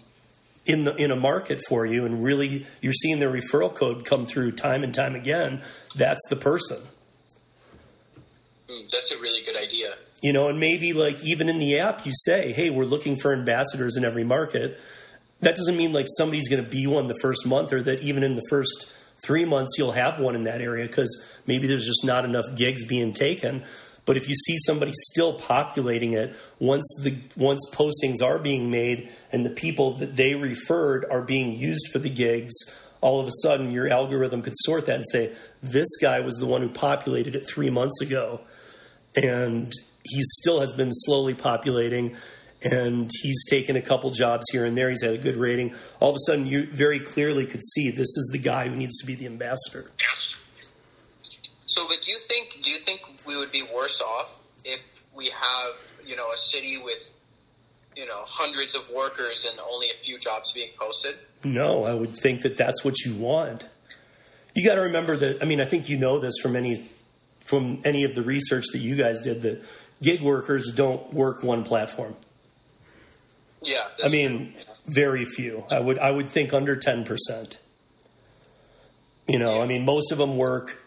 in 0.64 0.84
the 0.84 0.94
in 0.96 1.10
a 1.10 1.16
market 1.16 1.60
for 1.68 1.84
you, 1.84 2.04
and 2.04 2.22
really 2.22 2.66
you're 2.80 2.92
seeing 2.92 3.20
their 3.20 3.32
referral 3.32 3.74
code 3.74 4.04
come 4.04 4.26
through 4.26 4.52
time 4.52 4.82
and 4.82 4.94
time 4.94 5.14
again. 5.14 5.62
That's 5.96 6.22
the 6.30 6.36
person. 6.36 6.78
Mm, 8.68 8.90
that's 8.90 9.10
a 9.10 9.18
really 9.18 9.42
good 9.44 9.56
idea. 9.56 9.94
You 10.22 10.32
know, 10.32 10.48
and 10.48 10.60
maybe 10.60 10.92
like 10.92 11.20
even 11.24 11.48
in 11.48 11.58
the 11.58 11.78
app, 11.78 12.06
you 12.06 12.12
say, 12.14 12.52
"Hey, 12.52 12.70
we're 12.70 12.84
looking 12.84 13.16
for 13.16 13.32
ambassadors 13.32 13.96
in 13.96 14.04
every 14.04 14.24
market." 14.24 14.78
That 15.40 15.56
doesn't 15.56 15.76
mean 15.76 15.92
like 15.92 16.06
somebody's 16.16 16.48
going 16.48 16.62
to 16.62 16.70
be 16.70 16.86
one 16.86 17.08
the 17.08 17.18
first 17.20 17.44
month, 17.44 17.72
or 17.72 17.82
that 17.82 18.00
even 18.00 18.22
in 18.22 18.36
the 18.36 18.42
first 18.48 18.92
three 19.24 19.44
months 19.44 19.72
you'll 19.78 19.92
have 19.92 20.18
one 20.18 20.34
in 20.34 20.44
that 20.44 20.60
area 20.60 20.86
because 20.86 21.24
maybe 21.46 21.66
there's 21.66 21.86
just 21.86 22.04
not 22.04 22.24
enough 22.24 22.44
gigs 22.54 22.84
being 22.84 23.12
taken. 23.12 23.64
But 24.04 24.16
if 24.16 24.28
you 24.28 24.34
see 24.34 24.56
somebody 24.66 24.92
still 24.94 25.34
populating 25.34 26.12
it, 26.12 26.34
once 26.58 26.84
the 27.02 27.18
once 27.36 27.60
postings 27.72 28.20
are 28.22 28.38
being 28.38 28.70
made 28.70 29.10
and 29.30 29.46
the 29.46 29.50
people 29.50 29.94
that 29.98 30.16
they 30.16 30.34
referred 30.34 31.04
are 31.10 31.22
being 31.22 31.52
used 31.52 31.88
for 31.92 32.00
the 32.00 32.10
gigs, 32.10 32.52
all 33.00 33.20
of 33.20 33.28
a 33.28 33.32
sudden 33.42 33.70
your 33.70 33.88
algorithm 33.88 34.42
could 34.42 34.54
sort 34.56 34.86
that 34.86 34.96
and 34.96 35.04
say, 35.10 35.32
this 35.62 35.88
guy 36.00 36.20
was 36.20 36.36
the 36.36 36.46
one 36.46 36.62
who 36.62 36.68
populated 36.68 37.36
it 37.36 37.48
three 37.48 37.70
months 37.70 38.00
ago. 38.00 38.40
And 39.14 39.72
he 40.04 40.20
still 40.40 40.60
has 40.60 40.72
been 40.72 40.90
slowly 40.92 41.34
populating 41.34 42.16
and 42.64 43.10
he's 43.22 43.44
taken 43.48 43.76
a 43.76 43.82
couple 43.82 44.10
jobs 44.10 44.44
here 44.52 44.64
and 44.64 44.76
there. 44.76 44.90
He's 44.90 45.02
had 45.02 45.14
a 45.14 45.18
good 45.18 45.36
rating. 45.36 45.74
All 46.00 46.10
of 46.10 46.16
a 46.16 46.18
sudden, 46.26 46.46
you 46.46 46.66
very 46.66 47.00
clearly 47.00 47.46
could 47.46 47.62
see 47.62 47.90
this 47.90 48.08
is 48.16 48.30
the 48.32 48.38
guy 48.38 48.68
who 48.68 48.76
needs 48.76 48.98
to 48.98 49.06
be 49.06 49.14
the 49.14 49.26
ambassador. 49.26 49.90
So, 51.66 51.88
but 51.88 52.02
do 52.02 52.10
you 52.10 52.18
think 52.18 52.60
do 52.62 52.70
you 52.70 52.78
think 52.78 53.00
we 53.26 53.36
would 53.36 53.50
be 53.50 53.62
worse 53.74 54.00
off 54.00 54.42
if 54.64 54.80
we 55.14 55.30
have 55.30 55.76
you 56.04 56.16
know 56.16 56.30
a 56.32 56.36
city 56.36 56.78
with 56.78 57.10
you 57.96 58.06
know 58.06 58.24
hundreds 58.26 58.74
of 58.74 58.90
workers 58.90 59.46
and 59.48 59.58
only 59.60 59.90
a 59.90 59.94
few 59.94 60.18
jobs 60.18 60.52
being 60.52 60.70
posted? 60.78 61.16
No, 61.44 61.84
I 61.84 61.94
would 61.94 62.16
think 62.16 62.42
that 62.42 62.56
that's 62.56 62.84
what 62.84 63.00
you 63.00 63.14
want. 63.14 63.64
You 64.54 64.66
got 64.66 64.74
to 64.74 64.82
remember 64.82 65.16
that. 65.16 65.42
I 65.42 65.46
mean, 65.46 65.60
I 65.60 65.64
think 65.64 65.88
you 65.88 65.96
know 65.96 66.18
this 66.18 66.34
from 66.42 66.56
any 66.56 66.86
from 67.40 67.80
any 67.84 68.04
of 68.04 68.14
the 68.14 68.22
research 68.22 68.64
that 68.72 68.78
you 68.78 68.94
guys 68.96 69.22
did 69.22 69.42
that 69.42 69.64
gig 70.02 70.20
workers 70.20 70.72
don't 70.74 71.12
work 71.12 71.42
one 71.42 71.64
platform. 71.64 72.16
Yeah, 73.62 73.84
I 74.04 74.08
mean, 74.08 74.54
true. 74.54 74.72
very 74.86 75.24
few. 75.24 75.64
I 75.70 75.80
would 75.80 75.98
I 75.98 76.10
would 76.10 76.30
think 76.30 76.52
under 76.52 76.76
ten 76.76 77.04
percent. 77.04 77.58
You 79.28 79.38
know, 79.38 79.56
yeah. 79.56 79.62
I 79.62 79.66
mean, 79.66 79.84
most 79.84 80.12
of 80.12 80.18
them 80.18 80.36
work. 80.36 80.78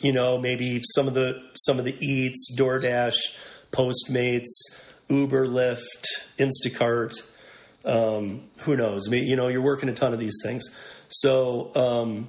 You 0.00 0.12
know, 0.12 0.38
maybe 0.38 0.80
some 0.94 1.08
of 1.08 1.14
the 1.14 1.42
some 1.54 1.78
of 1.78 1.84
the 1.84 1.96
Eats, 2.00 2.54
DoorDash, 2.58 3.16
Postmates, 3.72 4.48
Uber, 5.08 5.46
Lyft, 5.46 6.06
Instacart. 6.38 7.14
Um, 7.84 8.44
who 8.58 8.76
knows? 8.76 9.08
You 9.10 9.36
know, 9.36 9.48
you're 9.48 9.62
working 9.62 9.88
a 9.88 9.94
ton 9.94 10.12
of 10.12 10.18
these 10.18 10.36
things. 10.42 10.64
So, 11.08 11.70
um, 11.74 12.28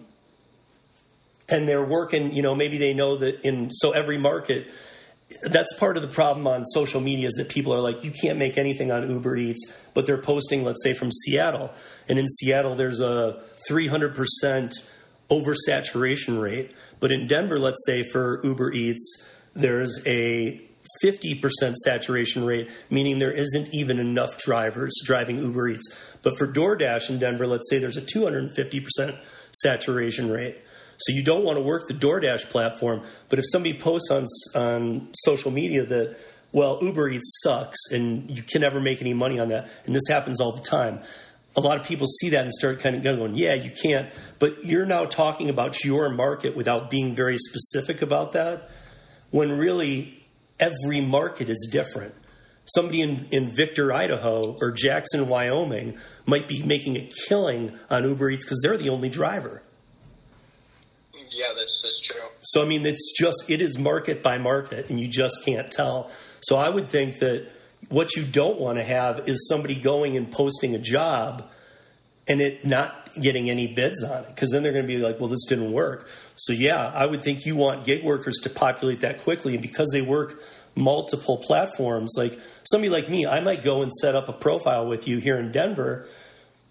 and 1.47 1.67
they're 1.67 1.85
working. 1.85 2.33
You 2.33 2.41
know, 2.41 2.55
maybe 2.55 2.77
they 2.77 2.93
know 2.93 3.17
that 3.17 3.41
in 3.41 3.71
so 3.71 3.91
every 3.91 4.17
market 4.17 4.67
that's 5.43 5.73
part 5.77 5.97
of 5.97 6.03
the 6.03 6.09
problem 6.09 6.47
on 6.47 6.65
social 6.65 7.01
media 7.01 7.27
is 7.27 7.33
that 7.33 7.49
people 7.49 7.73
are 7.73 7.79
like, 7.79 8.03
you 8.03 8.11
can't 8.11 8.37
make 8.37 8.57
anything 8.57 8.91
on 8.91 9.09
Uber 9.09 9.35
Eats, 9.37 9.79
but 9.93 10.05
they're 10.05 10.21
posting, 10.21 10.63
let's 10.63 10.83
say, 10.83 10.93
from 10.93 11.11
Seattle. 11.11 11.71
And 12.07 12.19
in 12.19 12.27
Seattle, 12.27 12.75
there's 12.75 12.99
a 12.99 13.41
300% 13.69 14.73
oversaturation 15.29 16.41
rate. 16.41 16.71
But 16.99 17.11
in 17.11 17.27
Denver, 17.27 17.59
let's 17.59 17.83
say, 17.85 18.03
for 18.03 18.39
Uber 18.43 18.71
Eats, 18.73 19.27
there's 19.53 20.01
a 20.05 20.61
50% 21.03 21.75
saturation 21.75 22.45
rate, 22.45 22.69
meaning 22.89 23.19
there 23.19 23.31
isn't 23.31 23.73
even 23.73 23.99
enough 23.99 24.37
drivers 24.37 24.93
driving 25.03 25.39
Uber 25.39 25.69
Eats. 25.69 26.15
But 26.21 26.37
for 26.37 26.47
DoorDash 26.47 27.09
in 27.09 27.19
Denver, 27.19 27.47
let's 27.47 27.69
say 27.69 27.79
there's 27.79 27.97
a 27.97 28.01
250% 28.01 29.17
saturation 29.51 30.31
rate. 30.31 30.61
So 30.97 31.13
you 31.13 31.23
don't 31.23 31.43
want 31.43 31.57
to 31.57 31.61
work 31.61 31.87
the 31.87 31.93
DoorDash 31.93 32.49
platform. 32.49 33.01
But 33.29 33.39
if 33.39 33.45
somebody 33.51 33.77
posts 33.77 34.09
on 34.11 34.25
on 34.55 35.09
social 35.13 35.51
media 35.51 35.85
that 35.85 36.17
well 36.51 36.79
Uber 36.81 37.09
Eats 37.09 37.41
sucks 37.43 37.79
and 37.91 38.29
you 38.29 38.43
can 38.43 38.61
never 38.61 38.79
make 38.79 39.01
any 39.01 39.13
money 39.13 39.39
on 39.39 39.49
that, 39.49 39.69
and 39.85 39.95
this 39.95 40.07
happens 40.09 40.39
all 40.39 40.51
the 40.53 40.63
time. 40.63 40.99
A 41.57 41.61
lot 41.61 41.79
of 41.79 41.85
people 41.85 42.05
see 42.05 42.29
that 42.31 42.41
and 42.41 42.51
start 42.51 42.81
kind 42.81 42.97
of 42.97 43.03
going, 43.03 43.35
"Yeah, 43.35 43.53
you 43.53 43.71
can't." 43.71 44.09
But 44.39 44.65
you're 44.65 44.85
now 44.85 45.05
talking 45.05 45.49
about 45.49 45.83
your 45.85 46.09
market 46.09 46.55
without 46.55 46.89
being 46.89 47.15
very 47.15 47.37
specific 47.37 48.01
about 48.01 48.33
that, 48.33 48.69
when 49.31 49.57
really 49.57 50.25
every 50.59 51.01
market 51.01 51.49
is 51.49 51.69
different. 51.71 52.13
Somebody 52.65 53.01
in, 53.01 53.27
in 53.31 53.55
Victor, 53.55 53.93
Idaho, 53.93 54.57
or 54.59 54.71
Jackson, 54.71 55.27
Wyoming, 55.27 55.97
might 56.25 56.47
be 56.47 56.63
making 56.63 56.97
a 56.97 57.09
killing 57.27 57.77
on 57.89 58.03
Uber 58.03 58.31
Eats 58.31 58.45
because 58.45 58.59
they're 58.63 58.77
the 58.77 58.89
only 58.89 59.09
driver. 59.09 59.61
Yeah, 61.35 61.53
that's 61.55 61.81
that's 61.81 61.99
true. 61.99 62.21
So 62.41 62.61
I 62.61 62.65
mean, 62.65 62.85
it's 62.85 63.13
just 63.17 63.49
it 63.49 63.61
is 63.61 63.77
market 63.77 64.23
by 64.23 64.37
market, 64.37 64.89
and 64.89 64.99
you 64.99 65.07
just 65.07 65.43
can't 65.45 65.69
tell. 65.69 66.09
So 66.41 66.55
I 66.55 66.69
would 66.69 66.89
think 66.89 67.19
that 67.19 67.51
what 67.89 68.15
you 68.15 68.23
don't 68.23 68.59
want 68.59 68.77
to 68.77 68.83
have 68.83 69.27
is 69.27 69.47
somebody 69.47 69.75
going 69.75 70.15
and 70.17 70.31
posting 70.31 70.73
a 70.75 70.79
job 70.79 71.47
and 72.27 72.41
it 72.41 72.65
not 72.65 73.11
getting 73.21 73.49
any 73.49 73.67
bids 73.67 74.03
on 74.03 74.23
it 74.23 74.27
because 74.29 74.51
then 74.51 74.63
they're 74.63 74.71
going 74.71 74.85
to 74.85 74.87
be 74.87 74.97
like, 74.97 75.19
well, 75.19 75.29
this 75.29 75.45
didn't 75.47 75.71
work. 75.71 76.07
So 76.35 76.53
yeah, 76.53 76.87
I 76.87 77.05
would 77.05 77.21
think 77.21 77.45
you 77.45 77.55
want 77.55 77.85
gig 77.85 78.03
workers 78.03 78.39
to 78.43 78.49
populate 78.49 79.01
that 79.01 79.21
quickly, 79.21 79.53
and 79.53 79.61
because 79.61 79.89
they 79.91 80.01
work 80.01 80.41
multiple 80.75 81.37
platforms, 81.37 82.13
like 82.17 82.39
somebody 82.63 82.89
like 82.89 83.09
me, 83.09 83.25
I 83.25 83.41
might 83.41 83.63
go 83.63 83.81
and 83.81 83.91
set 83.91 84.15
up 84.15 84.29
a 84.29 84.33
profile 84.33 84.87
with 84.87 85.07
you 85.07 85.19
here 85.19 85.37
in 85.37 85.51
Denver 85.51 86.07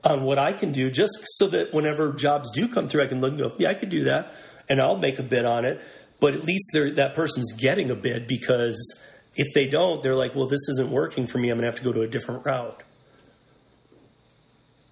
on 0.03 0.23
what 0.25 0.39
I 0.39 0.53
can 0.53 0.73
do 0.73 0.91
just 0.91 1.13
so 1.25 1.47
that 1.49 1.73
whenever 1.73 2.13
jobs 2.13 2.51
do 2.51 2.69
come 2.69 2.89
through, 2.89 3.03
I 3.03 3.07
can 3.07 3.21
look 3.21 3.31
and 3.31 3.39
go, 3.39 3.53
yeah, 3.59 3.71
I 3.71 3.75
could 3.75 3.89
do 3.89 4.05
that 4.05 4.35
and 4.69 4.81
I'll 4.81 4.97
make 4.97 5.19
a 5.19 5.23
bid 5.23 5.45
on 5.45 5.65
it. 5.65 5.81
But 6.21 6.35
at 6.35 6.45
least 6.45 6.71
that 6.73 7.13
person's 7.15 7.53
getting 7.53 7.91
a 7.91 7.95
bid 7.95 8.27
because 8.27 9.03
if 9.37 9.53
they 9.55 9.69
don't, 9.69 10.03
they're 10.03 10.15
like, 10.15 10.35
well, 10.35 10.47
this 10.47 10.69
isn't 10.71 10.91
working 10.91 11.27
for 11.27 11.39
me. 11.39 11.51
I'm 11.51 11.59
going 11.59 11.63
to 11.63 11.71
have 11.71 11.79
to 11.79 11.85
go 11.85 11.93
to 11.93 12.03
a 12.03 12.07
different 12.07 12.47
route. 12.47 12.83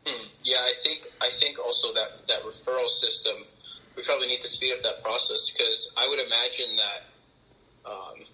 Hmm. 0.07 0.27
Yeah, 0.43 0.57
I 0.59 0.73
think 0.82 1.07
I 1.20 1.31
think 1.31 1.59
also 1.59 1.94
that 1.94 2.27
that 2.27 2.43
referral 2.43 2.89
system, 2.89 3.35
we 3.97 4.03
probably 4.03 4.27
need 4.27 4.40
to 4.40 4.49
speed 4.49 4.73
up 4.74 4.82
that 4.82 5.03
process 5.03 5.49
because 5.51 5.90
I 5.97 6.09
would 6.09 6.19
imagine 6.19 6.77
that, 6.77 7.90
um, 7.90 8.27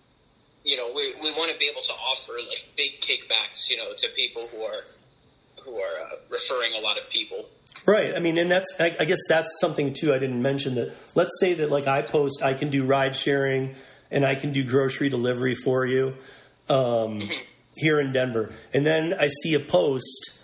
you 0.65 0.77
know, 0.77 0.91
we, 0.95 1.15
we 1.23 1.31
want 1.33 1.53
to 1.53 1.59
be 1.59 1.67
able 1.67 1.83
to 1.83 1.93
offer 1.93 2.33
like 2.49 2.65
big 2.77 3.01
kickbacks, 3.01 3.69
you 3.69 3.77
know, 3.77 3.93
to 3.95 4.09
people 4.17 4.49
who 4.49 4.63
are 4.63 4.81
who 5.63 5.77
are 5.77 6.01
uh, 6.01 6.17
referring 6.31 6.73
a 6.75 6.81
lot 6.81 6.97
of 6.99 7.11
people. 7.11 7.47
Right. 7.87 8.15
I 8.15 8.21
mean, 8.21 8.39
and 8.39 8.51
that's 8.51 8.67
I, 8.79 8.97
I, 9.01 9.05
guess 9.05 9.21
that's 9.29 9.51
something 9.61 9.95
too. 9.95 10.13
I 10.13 10.19
didn't 10.19 10.43
mention 10.43 10.75
that. 10.75 10.95
Let's 11.15 11.31
say 11.41 11.55
that 11.55 11.71
like 11.71 11.87
I 11.87 12.03
post, 12.03 12.43
I 12.43 12.55
can 12.55 12.71
do 12.71 12.85
ride 12.85 13.17
sharing 13.17 13.75
and 14.11 14.25
I 14.25 14.35
can 14.35 14.53
do 14.53 14.65
grocery 14.65 15.09
delivery 15.09 15.55
for 15.55 15.87
you 15.87 16.15
um, 16.69 17.21
mm-hmm. 17.21 17.31
here 17.77 18.01
in 18.01 18.13
Denver, 18.13 18.53
and 18.73 18.87
then 18.87 19.15
I 19.19 19.29
see 19.43 19.55
a 19.55 19.61
post 19.61 20.39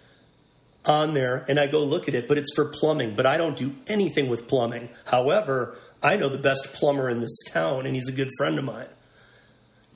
on 0.84 1.14
there 1.14 1.46
and 1.48 1.58
I 1.58 1.66
go 1.66 1.82
look 1.82 2.08
at 2.08 2.14
it, 2.14 2.28
but 2.28 2.36
it's 2.38 2.54
for 2.54 2.66
plumbing. 2.66 3.14
But 3.14 3.26
I 3.26 3.36
don't 3.36 3.56
do 3.56 3.74
anything 3.86 4.28
with 4.28 4.46
plumbing. 4.46 4.90
However, 5.06 5.76
I 6.02 6.16
know 6.16 6.28
the 6.28 6.38
best 6.38 6.74
plumber 6.74 7.08
in 7.08 7.20
this 7.20 7.36
town, 7.50 7.86
and 7.86 7.94
he's 7.94 8.08
a 8.08 8.12
good 8.12 8.28
friend 8.36 8.58
of 8.58 8.64
mine. 8.64 8.88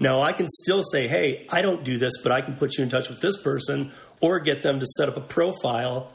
Now, 0.00 0.22
I 0.22 0.32
can 0.32 0.46
still 0.48 0.82
say, 0.84 1.08
hey, 1.08 1.46
I 1.50 1.60
don't 1.60 1.84
do 1.84 1.98
this, 1.98 2.22
but 2.22 2.30
I 2.30 2.40
can 2.40 2.54
put 2.54 2.78
you 2.78 2.84
in 2.84 2.90
touch 2.90 3.08
with 3.08 3.20
this 3.20 3.40
person 3.42 3.90
or 4.20 4.38
get 4.38 4.62
them 4.62 4.80
to 4.80 4.86
set 4.86 5.08
up 5.08 5.16
a 5.16 5.20
profile 5.20 6.12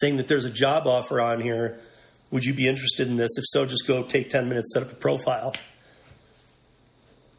saying 0.00 0.16
that 0.16 0.28
there's 0.28 0.44
a 0.44 0.50
job 0.50 0.86
offer 0.86 1.20
on 1.20 1.40
here. 1.40 1.78
Would 2.30 2.44
you 2.44 2.54
be 2.54 2.68
interested 2.68 3.08
in 3.08 3.16
this? 3.16 3.30
If 3.36 3.44
so, 3.46 3.66
just 3.66 3.86
go 3.86 4.02
take 4.02 4.28
10 4.28 4.48
minutes, 4.48 4.72
set 4.74 4.82
up 4.82 4.92
a 4.92 4.96
profile. 4.96 5.54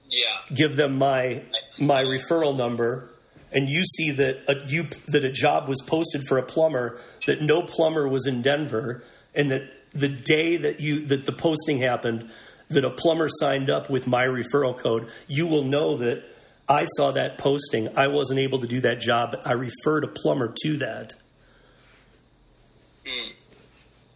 Yeah. 0.09 0.55
Give 0.55 0.75
them 0.75 0.97
my 0.97 1.43
my 1.77 2.03
referral 2.03 2.55
number 2.55 3.09
and 3.51 3.69
you 3.69 3.83
see 3.83 4.11
that 4.11 4.43
a, 4.47 4.67
you 4.67 4.83
that 5.07 5.23
a 5.23 5.31
job 5.31 5.67
was 5.67 5.81
posted 5.81 6.23
for 6.27 6.37
a 6.37 6.43
plumber 6.43 6.99
that 7.25 7.41
no 7.41 7.61
plumber 7.61 8.07
was 8.07 8.27
in 8.27 8.41
Denver 8.41 9.03
and 9.33 9.49
that 9.49 9.63
the 9.93 10.09
day 10.09 10.57
that 10.57 10.79
you 10.79 11.05
that 11.07 11.25
the 11.25 11.31
posting 11.31 11.79
happened 11.79 12.29
that 12.69 12.83
a 12.83 12.89
plumber 12.89 13.29
signed 13.29 13.69
up 13.69 13.89
with 13.89 14.07
my 14.07 14.25
referral 14.25 14.77
code, 14.77 15.07
you 15.27 15.47
will 15.47 15.63
know 15.63 15.97
that 15.97 16.23
I 16.67 16.85
saw 16.97 17.11
that 17.11 17.37
posting. 17.37 17.95
I 17.95 18.07
wasn't 18.07 18.39
able 18.39 18.59
to 18.59 18.67
do 18.67 18.81
that 18.81 18.99
job. 18.99 19.35
I 19.45 19.53
referred 19.53 20.03
a 20.03 20.07
plumber 20.07 20.53
to 20.63 20.77
that. 20.77 21.13
Mm. 23.05 23.31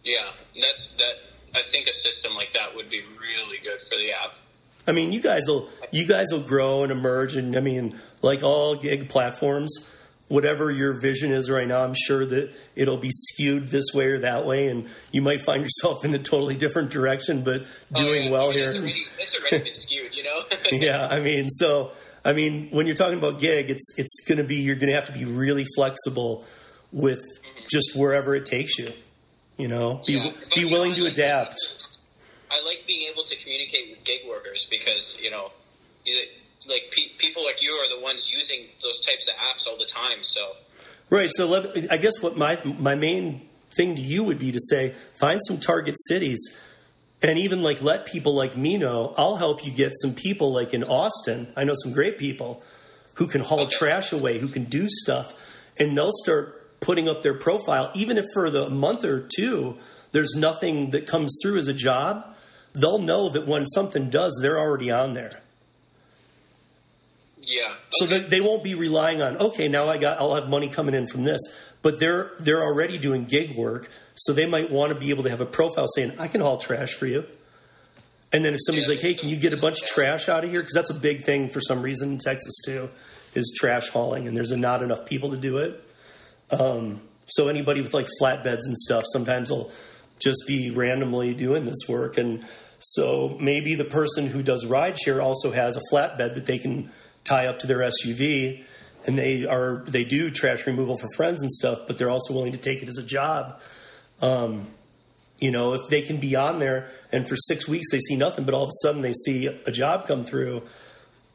Yeah, 0.04 0.30
that's 0.60 0.88
that. 0.98 1.14
I 1.54 1.62
think 1.62 1.88
a 1.88 1.92
system 1.92 2.34
like 2.34 2.52
that 2.52 2.76
would 2.76 2.88
be 2.88 3.00
really 3.20 3.58
good 3.58 3.80
for 3.80 3.96
the 3.98 4.12
app. 4.12 4.38
I 4.86 4.92
mean, 4.92 5.12
you 5.12 5.20
guys 5.20 5.42
will 5.46 5.68
you 5.90 6.06
guys 6.06 6.26
will 6.30 6.42
grow 6.42 6.82
and 6.82 6.92
emerge, 6.92 7.36
and 7.36 7.56
I 7.56 7.60
mean, 7.60 7.98
like 8.22 8.42
all 8.42 8.76
gig 8.76 9.08
platforms, 9.08 9.90
whatever 10.28 10.70
your 10.70 11.00
vision 11.00 11.32
is 11.32 11.50
right 11.50 11.66
now, 11.66 11.84
I'm 11.84 11.94
sure 11.94 12.24
that 12.24 12.52
it'll 12.76 12.96
be 12.96 13.10
skewed 13.10 13.68
this 13.68 13.86
way 13.92 14.06
or 14.06 14.18
that 14.20 14.46
way, 14.46 14.68
and 14.68 14.88
you 15.12 15.22
might 15.22 15.42
find 15.42 15.62
yourself 15.62 16.04
in 16.04 16.14
a 16.14 16.18
totally 16.18 16.54
different 16.54 16.90
direction, 16.90 17.42
but 17.42 17.66
doing 17.92 18.22
oh, 18.22 18.24
yeah. 18.24 18.30
well 18.30 18.50
I 18.50 18.54
mean, 18.54 18.58
here. 18.58 18.68
It's 18.70 18.78
already, 18.78 19.04
it's 19.18 19.34
already 19.34 19.64
been 19.64 19.74
skewed, 19.74 20.16
you 20.16 20.24
know. 20.24 20.42
yeah, 20.72 21.06
I 21.06 21.20
mean, 21.20 21.48
so 21.48 21.92
I 22.24 22.32
mean, 22.32 22.68
when 22.70 22.86
you're 22.86 22.96
talking 22.96 23.18
about 23.18 23.40
gig, 23.40 23.70
it's 23.70 23.94
it's 23.96 24.20
going 24.26 24.38
to 24.38 24.44
be 24.44 24.56
you're 24.56 24.76
going 24.76 24.88
to 24.88 24.94
have 24.94 25.06
to 25.06 25.12
be 25.12 25.24
really 25.24 25.66
flexible 25.74 26.44
with 26.92 27.20
just 27.70 27.96
wherever 27.96 28.34
it 28.34 28.46
takes 28.46 28.78
you. 28.78 28.88
You 29.56 29.68
know, 29.68 30.00
be, 30.06 30.14
yeah, 30.14 30.32
be 30.54 30.64
willing 30.64 30.94
to 30.94 31.06
adapt. 31.06 31.58
I 32.50 32.64
like 32.64 32.84
being 32.86 33.08
able 33.12 33.24
to 33.24 33.36
communicate 33.36 33.90
with 33.90 34.04
gig 34.04 34.20
workers 34.28 34.66
because 34.70 35.18
you 35.20 35.30
know, 35.30 35.52
like 36.66 36.90
pe- 36.90 37.16
people 37.18 37.44
like 37.44 37.62
you 37.62 37.72
are 37.72 37.94
the 37.94 38.02
ones 38.02 38.30
using 38.30 38.68
those 38.82 39.00
types 39.04 39.28
of 39.28 39.34
apps 39.34 39.66
all 39.66 39.76
the 39.78 39.84
time. 39.84 40.22
So 40.22 40.52
right. 41.10 41.30
So 41.34 41.46
let, 41.46 41.92
I 41.92 41.98
guess 41.98 42.22
what 42.22 42.36
my 42.36 42.58
my 42.64 42.94
main 42.94 43.48
thing 43.72 43.96
to 43.96 44.02
you 44.02 44.24
would 44.24 44.38
be 44.38 44.52
to 44.52 44.60
say 44.60 44.94
find 45.18 45.40
some 45.46 45.58
target 45.58 45.94
cities 46.08 46.58
and 47.22 47.38
even 47.38 47.62
like 47.62 47.82
let 47.82 48.06
people 48.06 48.34
like 48.34 48.56
me 48.56 48.76
know 48.76 49.14
i'll 49.16 49.36
help 49.36 49.64
you 49.64 49.70
get 49.70 49.92
some 49.94 50.14
people 50.14 50.52
like 50.52 50.74
in 50.74 50.82
austin 50.84 51.46
i 51.56 51.64
know 51.64 51.72
some 51.82 51.92
great 51.92 52.18
people 52.18 52.62
who 53.14 53.26
can 53.26 53.40
haul 53.42 53.60
okay. 53.60 53.76
trash 53.76 54.12
away 54.12 54.38
who 54.38 54.48
can 54.48 54.64
do 54.64 54.88
stuff 54.88 55.32
and 55.78 55.96
they'll 55.96 56.12
start 56.12 56.59
putting 56.80 57.08
up 57.08 57.22
their 57.22 57.34
profile, 57.34 57.90
even 57.94 58.18
if 58.18 58.24
for 58.32 58.50
the 58.50 58.68
month 58.68 59.04
or 59.04 59.28
two 59.36 59.76
there's 60.12 60.34
nothing 60.34 60.90
that 60.90 61.06
comes 61.06 61.36
through 61.42 61.58
as 61.58 61.68
a 61.68 61.74
job, 61.74 62.34
they'll 62.74 62.98
know 62.98 63.28
that 63.28 63.46
when 63.46 63.66
something 63.66 64.10
does, 64.10 64.38
they're 64.42 64.58
already 64.58 64.90
on 64.90 65.14
there. 65.14 65.40
Yeah. 67.42 67.74
So 67.92 68.06
that 68.06 68.30
they 68.30 68.40
won't 68.40 68.62
be 68.62 68.74
relying 68.74 69.22
on 69.22 69.36
okay, 69.38 69.68
now 69.68 69.88
I 69.88 69.98
got 69.98 70.20
I'll 70.20 70.34
have 70.34 70.48
money 70.48 70.68
coming 70.68 70.94
in 70.94 71.06
from 71.06 71.24
this, 71.24 71.40
but 71.82 71.98
they're 71.98 72.32
they're 72.38 72.62
already 72.62 72.98
doing 72.98 73.24
gig 73.24 73.56
work, 73.56 73.90
so 74.14 74.32
they 74.32 74.46
might 74.46 74.70
want 74.70 74.92
to 74.92 74.98
be 74.98 75.10
able 75.10 75.22
to 75.24 75.30
have 75.30 75.40
a 75.40 75.46
profile 75.46 75.86
saying 75.94 76.12
I 76.18 76.28
can 76.28 76.40
haul 76.40 76.58
trash 76.58 76.94
for 76.94 77.06
you. 77.06 77.24
And 78.32 78.44
then 78.44 78.54
if 78.54 78.60
somebody's 78.64 78.88
Yeah, 78.88 78.94
like, 78.94 79.02
"Hey, 79.02 79.14
can 79.14 79.28
you 79.28 79.36
get 79.36 79.52
a 79.52 79.56
bunch 79.56 79.82
of 79.82 79.88
trash 79.88 80.28
out 80.28 80.44
of 80.44 80.50
here?" 80.50 80.60
Because 80.60 80.74
that's 80.74 80.90
a 80.90 80.94
big 80.94 81.24
thing 81.24 81.48
for 81.48 81.60
some 81.60 81.82
reason 81.82 82.12
in 82.12 82.18
Texas 82.18 82.54
too, 82.64 82.90
is 83.34 83.52
trash 83.58 83.88
hauling, 83.88 84.28
and 84.28 84.36
there's 84.36 84.52
not 84.52 84.82
enough 84.82 85.06
people 85.06 85.30
to 85.30 85.36
do 85.36 85.58
it. 85.58 85.82
Um, 86.50 87.00
so 87.26 87.48
anybody 87.48 87.80
with 87.80 87.94
like 87.94 88.08
flatbeds 88.20 88.60
and 88.64 88.76
stuff 88.76 89.04
sometimes 89.12 89.50
will 89.50 89.70
just 90.18 90.44
be 90.46 90.70
randomly 90.70 91.34
doing 91.34 91.64
this 91.64 91.88
work, 91.88 92.18
and 92.18 92.44
so 92.80 93.36
maybe 93.40 93.74
the 93.74 93.84
person 93.84 94.26
who 94.26 94.42
does 94.42 94.64
rideshare 94.64 95.22
also 95.22 95.52
has 95.52 95.76
a 95.76 95.80
flatbed 95.92 96.34
that 96.34 96.46
they 96.46 96.58
can 96.58 96.90
tie 97.24 97.46
up 97.46 97.58
to 97.60 97.66
their 97.66 97.78
SUV, 97.78 98.64
and 99.06 99.18
they 99.18 99.44
are 99.44 99.84
they 99.86 100.04
do 100.04 100.30
trash 100.30 100.66
removal 100.66 100.96
for 100.96 101.08
friends 101.16 101.42
and 101.42 101.50
stuff, 101.50 101.80
but 101.86 101.98
they're 101.98 102.10
also 102.10 102.34
willing 102.34 102.52
to 102.52 102.58
take 102.58 102.82
it 102.82 102.88
as 102.88 102.98
a 102.98 103.02
job. 103.02 103.60
Um, 104.20 104.66
you 105.38 105.50
know, 105.50 105.74
if 105.74 105.88
they 105.88 106.02
can 106.02 106.18
be 106.18 106.36
on 106.36 106.58
there 106.58 106.90
and 107.12 107.26
for 107.26 107.36
six 107.36 107.66
weeks 107.66 107.90
they 107.90 107.98
see 107.98 108.16
nothing, 108.16 108.44
but 108.44 108.52
all 108.52 108.64
of 108.64 108.68
a 108.68 108.86
sudden 108.86 109.00
they 109.00 109.12
see 109.12 109.46
a 109.46 109.70
job 109.70 110.06
come 110.06 110.22
through, 110.22 110.62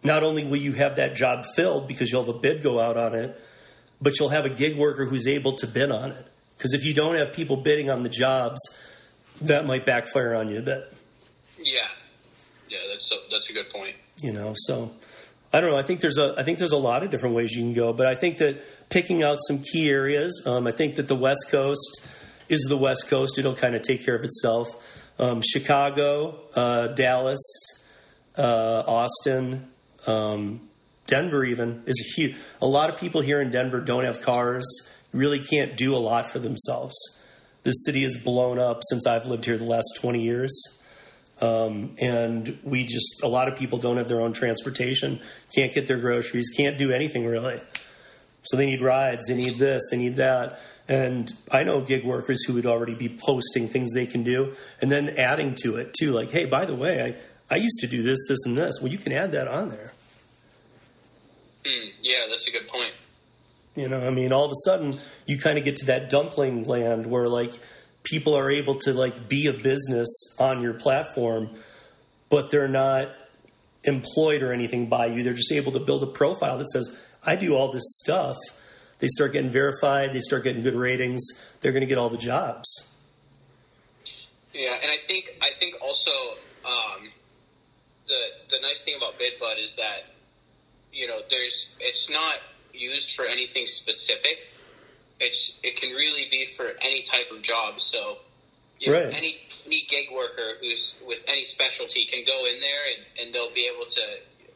not 0.03 0.23
only 0.23 0.45
will 0.45 0.57
you 0.57 0.73
have 0.73 0.97
that 0.97 1.15
job 1.15 1.45
filled 1.55 1.87
because 1.87 2.11
you'll 2.11 2.23
have 2.23 2.35
a 2.35 2.37
bid 2.37 2.61
go 2.61 2.79
out 2.79 2.97
on 2.97 3.15
it, 3.15 3.39
but 4.01 4.19
you'll 4.19 4.29
have 4.29 4.45
a 4.45 4.49
gig 4.49 4.77
worker 4.77 5.05
who's 5.05 5.27
able 5.27 5.53
to 5.53 5.67
bid 5.67 5.91
on 5.91 6.11
it. 6.11 6.27
Because 6.57 6.73
if 6.73 6.85
you 6.85 6.93
don't 6.93 7.15
have 7.15 7.33
people 7.33 7.57
bidding 7.57 7.89
on 7.89 8.03
the 8.03 8.09
jobs, 8.09 8.59
that 9.41 9.65
might 9.65 9.85
backfire 9.85 10.35
on 10.35 10.49
you 10.49 10.59
a 10.59 10.61
bit. 10.61 10.93
Yeah, 11.59 11.87
yeah, 12.69 12.79
that's 12.91 13.11
a, 13.11 13.15
that's 13.29 13.49
a 13.49 13.53
good 13.53 13.69
point. 13.69 13.95
You 14.21 14.31
know, 14.31 14.53
so 14.55 14.91
I 15.51 15.61
don't 15.61 15.71
know. 15.71 15.77
I 15.77 15.83
think 15.83 15.99
there's 15.99 16.17
a 16.17 16.35
I 16.37 16.43
think 16.43 16.59
there's 16.59 16.71
a 16.71 16.77
lot 16.77 17.03
of 17.03 17.11
different 17.11 17.35
ways 17.35 17.53
you 17.53 17.63
can 17.63 17.73
go, 17.73 17.93
but 17.93 18.07
I 18.07 18.15
think 18.15 18.37
that 18.37 18.63
picking 18.89 19.23
out 19.23 19.37
some 19.47 19.59
key 19.59 19.89
areas. 19.89 20.43
Um, 20.45 20.67
I 20.67 20.71
think 20.71 20.95
that 20.95 21.07
the 21.07 21.15
West 21.15 21.47
Coast 21.49 22.07
is 22.49 22.61
the 22.69 22.77
West 22.77 23.07
Coast. 23.07 23.37
It'll 23.37 23.55
kind 23.55 23.75
of 23.75 23.81
take 23.81 24.05
care 24.05 24.15
of 24.15 24.23
itself. 24.23 24.67
Um, 25.17 25.41
Chicago, 25.41 26.39
uh, 26.55 26.87
Dallas, 26.87 27.41
uh, 28.37 28.83
Austin, 28.85 29.69
um, 30.05 30.69
Denver, 31.07 31.45
even 31.45 31.83
is 31.85 31.99
a 31.99 32.19
huge. 32.19 32.35
A 32.61 32.65
lot 32.67 32.89
of 32.89 32.99
people 32.99 33.21
here 33.21 33.41
in 33.41 33.51
Denver 33.51 33.79
don't 33.79 34.05
have 34.05 34.21
cars. 34.21 34.65
Really 35.13 35.39
can't 35.39 35.77
do 35.77 35.95
a 35.95 35.97
lot 35.97 36.29
for 36.29 36.39
themselves. 36.39 36.95
This 37.63 37.83
city 37.85 38.03
has 38.03 38.17
blown 38.17 38.59
up 38.59 38.81
since 38.89 39.07
I've 39.07 39.25
lived 39.25 39.45
here 39.45 39.57
the 39.57 39.65
last 39.65 39.97
twenty 39.99 40.21
years. 40.21 40.51
Um, 41.41 41.95
and 41.99 42.57
we 42.63 42.85
just 42.85 43.21
a 43.21 43.27
lot 43.27 43.49
of 43.49 43.57
people 43.57 43.77
don't 43.77 43.97
have 43.97 44.07
their 44.07 44.21
own 44.21 44.31
transportation, 44.31 45.19
can't 45.53 45.73
get 45.73 45.85
their 45.85 45.97
groceries, 45.99 46.49
can't 46.55 46.77
do 46.77 46.91
anything 46.91 47.25
really. 47.25 47.61
So 48.43 48.55
they 48.55 48.65
need 48.65 48.81
rides, 48.81 49.23
they 49.27 49.35
need 49.35 49.57
this, 49.57 49.81
they 49.91 49.97
need 49.97 50.15
that. 50.15 50.59
And 50.87 51.31
I 51.51 51.63
know 51.63 51.81
gig 51.81 52.05
workers 52.05 52.45
who 52.45 52.53
would 52.53 52.65
already 52.65 52.93
be 52.93 53.09
posting 53.09 53.67
things 53.67 53.91
they 53.93 54.05
can 54.05 54.23
do 54.23 54.53
and 54.81 54.91
then 54.91 55.09
adding 55.17 55.55
to 55.63 55.77
it 55.77 55.93
too, 55.99 56.11
like, 56.11 56.29
hey, 56.29 56.45
by 56.45 56.65
the 56.65 56.75
way, 56.75 57.17
I, 57.49 57.55
I 57.55 57.57
used 57.57 57.79
to 57.81 57.87
do 57.87 58.03
this, 58.03 58.19
this, 58.29 58.39
and 58.45 58.55
this. 58.55 58.75
Well, 58.79 58.91
you 58.91 58.99
can 58.99 59.11
add 59.11 59.31
that 59.31 59.47
on 59.47 59.69
there. 59.69 59.91
Hmm, 61.65 61.89
yeah, 62.01 62.27
that's 62.29 62.47
a 62.47 62.51
good 62.51 62.67
point. 62.67 62.93
You 63.75 63.89
know, 63.89 64.05
I 64.05 64.09
mean, 64.09 64.31
all 64.31 64.45
of 64.45 64.51
a 64.51 64.61
sudden 64.65 64.99
you 65.25 65.37
kind 65.37 65.57
of 65.57 65.63
get 65.63 65.77
to 65.77 65.85
that 65.87 66.09
dumpling 66.09 66.63
land 66.63 67.05
where 67.07 67.27
like 67.27 67.53
people 68.03 68.35
are 68.35 68.49
able 68.49 68.75
to 68.75 68.93
like 68.93 69.27
be 69.27 69.47
a 69.47 69.53
business 69.53 70.07
on 70.39 70.61
your 70.61 70.73
platform, 70.73 71.49
but 72.29 72.51
they're 72.51 72.67
not 72.67 73.09
employed 73.83 74.43
or 74.43 74.53
anything 74.53 74.87
by 74.87 75.07
you. 75.07 75.23
They're 75.23 75.33
just 75.33 75.51
able 75.51 75.71
to 75.73 75.79
build 75.79 76.03
a 76.03 76.07
profile 76.07 76.57
that 76.59 76.69
says, 76.69 76.97
I 77.23 77.35
do 77.35 77.55
all 77.55 77.71
this 77.71 77.83
stuff. 78.03 78.37
They 78.99 79.07
start 79.07 79.33
getting 79.33 79.51
verified, 79.51 80.13
they 80.13 80.21
start 80.21 80.43
getting 80.43 80.61
good 80.61 80.75
ratings, 80.75 81.21
they're 81.59 81.73
going 81.73 81.81
to 81.81 81.87
get 81.87 81.97
all 81.97 82.09
the 82.09 82.17
jobs. 82.17 82.95
Yeah, 84.53 84.73
and 84.81 84.89
I 84.89 84.97
think 85.05 85.31
I 85.41 85.49
think 85.59 85.75
also 85.81 86.11
um, 86.63 87.11
the 88.07 88.19
the 88.49 88.57
nice 88.61 88.85
thing 88.85 88.95
about 88.95 89.19
BidBud 89.19 89.61
is 89.61 89.75
that 89.75 90.14
you 90.95 91.07
know 91.07 91.19
there's 91.29 91.69
it's 91.79 92.09
not 92.09 92.35
used 92.73 93.15
for 93.15 93.25
anything 93.25 93.67
specific. 93.67 94.37
It's 95.19 95.53
it 95.63 95.75
can 95.77 95.89
really 95.91 96.27
be 96.31 96.47
for 96.57 96.71
any 96.81 97.03
type 97.03 97.31
of 97.31 97.41
job. 97.41 97.81
So 97.81 98.17
you 98.79 98.91
know, 98.91 99.05
Right. 99.05 99.13
any 99.13 99.37
any 99.65 99.85
gig 99.89 100.07
worker 100.13 100.53
who's 100.61 100.95
with 101.05 101.23
any 101.27 101.43
specialty 101.43 102.05
can 102.05 102.23
go 102.25 102.45
in 102.45 102.59
there 102.59 102.81
and, 102.95 103.27
and 103.27 103.35
they'll 103.35 103.53
be 103.53 103.69
able 103.73 103.85
to 103.85 104.01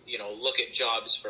you 0.06 0.18
know 0.18 0.32
look 0.34 0.60
at 0.60 0.74
jobs 0.74 1.16
for 1.16 1.30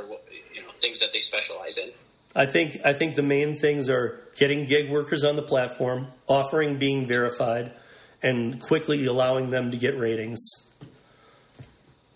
you 0.54 0.62
know 0.62 0.70
things 0.82 1.00
that 1.02 1.12
they 1.14 1.20
specialize 1.20 1.78
in. 1.78 1.92
I 2.36 2.46
think 2.46 2.78
I 2.86 2.94
think 2.94 3.16
the 3.16 3.24
main 3.24 3.58
things 3.58 3.90
are 3.90 4.22
getting 4.38 4.66
gig 4.66 4.90
workers 4.92 5.24
on 5.24 5.36
the 5.36 5.42
platform, 5.42 6.08
offering 6.28 6.78
being 6.78 7.08
verified, 7.08 7.74
and 8.22 8.60
quickly 8.62 9.06
allowing 9.06 9.50
them 9.50 9.72
to 9.72 9.78
get 9.78 9.98
ratings. 9.98 10.40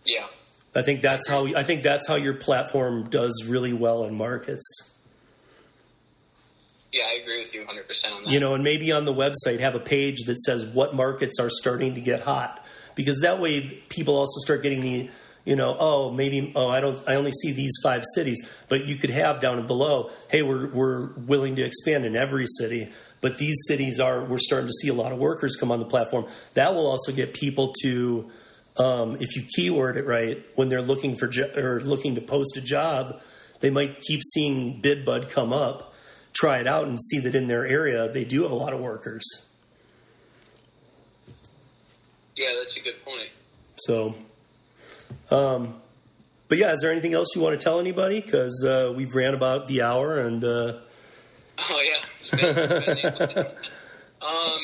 Yeah. 0.05 0.27
I 0.75 0.81
think 0.81 1.01
that's 1.01 1.27
how 1.27 1.45
I 1.55 1.63
think 1.63 1.83
that's 1.83 2.07
how 2.07 2.15
your 2.15 2.33
platform 2.33 3.09
does 3.09 3.45
really 3.47 3.73
well 3.73 4.05
in 4.05 4.15
markets. 4.15 4.63
Yeah, 6.91 7.05
I 7.07 7.19
agree 7.23 7.39
with 7.39 7.53
you 7.55 7.65
100% 7.65 8.11
on 8.11 8.21
that. 8.21 8.31
You 8.31 8.39
know, 8.39 8.53
and 8.53 8.63
maybe 8.63 8.91
on 8.91 9.05
the 9.05 9.13
website 9.13 9.59
have 9.59 9.73
a 9.73 9.79
page 9.79 10.25
that 10.25 10.39
says 10.39 10.67
what 10.67 10.95
markets 10.95 11.39
are 11.39 11.49
starting 11.49 11.95
to 11.95 12.01
get 12.01 12.21
hot 12.21 12.63
because 12.93 13.21
that 13.21 13.39
way 13.39 13.83
people 13.89 14.15
also 14.15 14.39
start 14.41 14.61
getting 14.61 14.79
the 14.81 15.09
you 15.45 15.57
know, 15.57 15.75
oh, 15.77 16.09
maybe 16.09 16.53
oh, 16.55 16.69
I 16.69 16.79
don't 16.79 16.97
I 17.07 17.15
only 17.15 17.31
see 17.31 17.51
these 17.51 17.73
five 17.83 18.03
cities, 18.15 18.49
but 18.69 18.85
you 18.85 18.95
could 18.95 19.09
have 19.09 19.41
down 19.41 19.65
below, 19.67 20.09
hey, 20.29 20.41
we're 20.41 20.67
we're 20.67 21.07
willing 21.13 21.57
to 21.57 21.63
expand 21.63 22.05
in 22.05 22.15
every 22.15 22.45
city, 22.59 22.89
but 23.19 23.37
these 23.37 23.57
cities 23.67 23.99
are 23.99 24.23
we're 24.23 24.37
starting 24.37 24.67
to 24.67 24.73
see 24.73 24.87
a 24.87 24.93
lot 24.93 25.11
of 25.11 25.17
workers 25.17 25.57
come 25.57 25.69
on 25.71 25.79
the 25.79 25.85
platform. 25.85 26.27
That 26.53 26.73
will 26.73 26.87
also 26.87 27.11
get 27.11 27.33
people 27.33 27.73
to 27.81 28.31
um, 28.77 29.17
if 29.19 29.35
you 29.35 29.43
keyword 29.55 29.97
it 29.97 30.05
right 30.05 30.43
when 30.55 30.67
they're 30.67 30.81
looking 30.81 31.17
for 31.17 31.27
jo- 31.27 31.51
or 31.55 31.79
looking 31.81 32.15
to 32.15 32.21
post 32.21 32.57
a 32.57 32.61
job, 32.61 33.21
they 33.59 33.69
might 33.69 34.01
keep 34.01 34.21
seeing 34.33 34.81
BidBud 34.81 35.29
come 35.29 35.53
up, 35.53 35.93
try 36.33 36.59
it 36.59 36.67
out, 36.67 36.87
and 36.87 36.99
see 37.01 37.19
that 37.19 37.35
in 37.35 37.47
their 37.47 37.65
area 37.65 38.11
they 38.11 38.23
do 38.23 38.43
have 38.43 38.51
a 38.51 38.55
lot 38.55 38.73
of 38.73 38.79
workers. 38.79 39.23
yeah, 42.35 42.49
that's 42.57 42.75
a 42.77 42.81
good 42.81 43.03
point. 43.05 43.29
So, 43.77 44.15
um, 45.29 45.81
but 46.47 46.57
yeah, 46.57 46.71
is 46.73 46.79
there 46.81 46.91
anything 46.91 47.13
else 47.13 47.27
you 47.35 47.41
want 47.41 47.59
to 47.59 47.63
tell 47.63 47.79
anybody? 47.79 48.21
Because 48.21 48.63
uh, 48.65 48.93
we've 48.95 49.13
ran 49.13 49.33
about 49.33 49.67
the 49.67 49.81
hour, 49.83 50.19
and 50.19 50.43
uh, 50.43 50.79
Oh 51.59 51.81
yeah, 51.81 52.01
it's 52.19 52.29
been, 52.29 52.57
it's 52.57 53.19
been 53.19 53.37
um, 53.47 53.53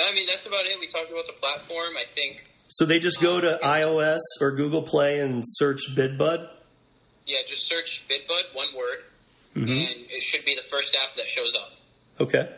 I 0.00 0.14
mean 0.14 0.26
that's 0.26 0.46
about 0.46 0.66
it. 0.66 0.78
We 0.78 0.86
talked 0.86 1.10
about 1.10 1.26
the 1.26 1.32
platform. 1.34 1.96
I 1.96 2.04
think 2.14 2.46
so 2.68 2.84
they 2.84 2.98
just 2.98 3.20
go 3.20 3.40
to 3.40 3.58
iOS 3.62 4.18
or 4.40 4.52
Google 4.52 4.82
Play 4.82 5.20
and 5.20 5.42
search 5.46 5.80
BidBud. 5.96 6.48
yeah, 7.26 7.38
just 7.46 7.66
search 7.66 8.04
BidBud 8.08 8.54
one 8.54 8.68
word, 8.76 8.98
Mm-hmm. 9.56 9.70
and 9.70 10.10
it 10.10 10.22
should 10.22 10.44
be 10.44 10.54
the 10.54 10.62
first 10.70 10.96
app 11.02 11.14
that 11.16 11.26
shows 11.28 11.54
up. 11.56 11.72
Okay. 12.20 12.48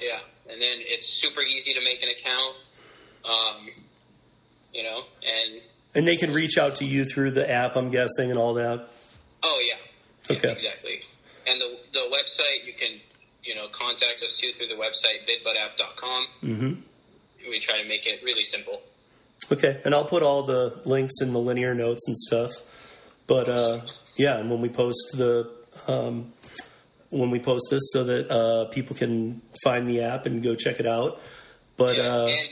Yeah, 0.00 0.18
and 0.50 0.62
then 0.62 0.78
it's 0.80 1.08
super 1.20 1.42
easy 1.42 1.74
to 1.74 1.80
make 1.84 2.02
an 2.02 2.08
account. 2.08 2.54
Um, 3.24 3.68
you 4.72 4.82
know, 4.82 5.02
and 5.22 5.60
And 5.94 6.08
they 6.08 6.16
can 6.16 6.32
reach 6.32 6.56
out 6.58 6.76
to 6.76 6.84
you 6.84 7.04
through 7.04 7.32
the 7.32 7.48
app, 7.50 7.76
I'm 7.76 7.90
guessing, 7.90 8.30
and 8.30 8.38
all 8.38 8.54
that. 8.54 8.88
oh 9.42 9.62
yeah, 9.66 9.74
Yeah, 10.30 10.36
Okay. 10.38 10.50
exactly. 10.52 11.02
And 11.46 11.60
the 11.60 11.76
the 11.92 12.00
website 12.16 12.64
you 12.66 12.72
can 12.72 13.00
you 13.44 13.54
know 13.56 13.66
contact 13.68 14.22
us 14.22 14.36
too 14.36 14.52
through 14.52 14.68
the 14.68 14.74
website 14.74 15.26
bidbudapp.com. 15.28 16.26
Mm-hmm. 16.42 16.72
We 17.50 17.58
try 17.58 17.82
to 17.82 17.88
make 17.88 18.06
it 18.06 18.22
really 18.22 18.44
simple. 18.44 18.80
Okay, 19.50 19.80
and 19.84 19.94
I'll 19.94 20.04
put 20.04 20.22
all 20.22 20.44
the 20.44 20.80
links 20.84 21.14
in 21.20 21.32
the 21.32 21.38
linear 21.38 21.74
notes 21.74 22.06
and 22.06 22.16
stuff. 22.16 22.52
But 23.26 23.48
uh, 23.48 23.80
yeah, 24.16 24.38
and 24.38 24.50
when 24.50 24.60
we 24.60 24.68
post 24.68 25.14
the 25.14 25.50
um, 25.86 26.32
when 27.10 27.30
we 27.30 27.38
post 27.38 27.66
this, 27.70 27.82
so 27.92 28.04
that 28.04 28.30
uh, 28.30 28.66
people 28.66 28.96
can 28.96 29.42
find 29.64 29.88
the 29.88 30.02
app 30.02 30.26
and 30.26 30.42
go 30.42 30.54
check 30.54 30.80
it 30.80 30.86
out. 30.86 31.20
But 31.76 31.96
Yeah, 31.96 32.02
uh, 32.02 32.26
and 32.26 32.48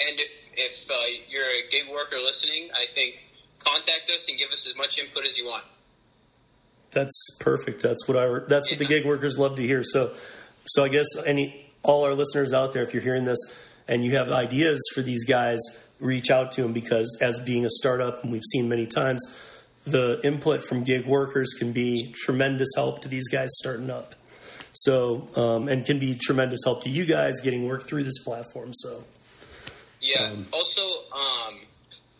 and 0.00 0.20
if 0.20 0.48
if 0.54 0.90
uh, 0.90 0.94
you're 1.28 1.44
a 1.44 1.68
gig 1.70 1.90
worker 1.90 2.16
listening, 2.16 2.68
I 2.74 2.92
think 2.92 3.24
contact 3.58 4.10
us 4.14 4.28
and 4.28 4.38
give 4.38 4.50
us 4.50 4.66
as 4.68 4.76
much 4.76 4.98
input 4.98 5.24
as 5.26 5.36
you 5.36 5.46
want. 5.46 5.64
That's 6.90 7.36
perfect. 7.40 7.82
That's 7.82 8.06
what 8.06 8.18
I. 8.18 8.40
That's 8.46 8.70
what 8.70 8.78
the 8.78 8.84
gig 8.84 9.06
workers 9.06 9.38
love 9.38 9.56
to 9.56 9.62
hear. 9.62 9.82
So, 9.82 10.12
so 10.66 10.84
I 10.84 10.88
guess 10.88 11.06
any 11.26 11.70
all 11.82 12.04
our 12.04 12.14
listeners 12.14 12.52
out 12.52 12.72
there, 12.72 12.82
if 12.82 12.92
you're 12.92 13.02
hearing 13.02 13.24
this 13.24 13.38
and 13.88 14.04
you 14.04 14.16
have 14.16 14.30
ideas 14.30 14.80
for 14.94 15.02
these 15.02 15.24
guys, 15.24 15.58
reach 16.02 16.30
out 16.30 16.52
to 16.52 16.62
them 16.62 16.72
because 16.72 17.16
as 17.20 17.38
being 17.40 17.64
a 17.64 17.70
startup, 17.70 18.22
and 18.22 18.32
we've 18.32 18.42
seen 18.52 18.68
many 18.68 18.86
times, 18.86 19.20
the 19.84 20.20
input 20.22 20.64
from 20.64 20.84
gig 20.84 21.06
workers 21.06 21.54
can 21.58 21.72
be 21.72 22.12
tremendous 22.24 22.68
help 22.76 23.00
to 23.02 23.08
these 23.08 23.28
guys 23.28 23.48
starting 23.60 23.90
up. 23.90 24.14
So, 24.74 25.28
um, 25.36 25.68
and 25.68 25.84
can 25.84 25.98
be 25.98 26.14
tremendous 26.14 26.60
help 26.64 26.82
to 26.84 26.88
you 26.90 27.04
guys 27.04 27.40
getting 27.40 27.66
work 27.66 27.86
through 27.86 28.04
this 28.04 28.18
platform. 28.24 28.70
So, 28.72 29.04
Yeah. 30.00 30.34
also, 30.52 30.82
um, 31.12 31.60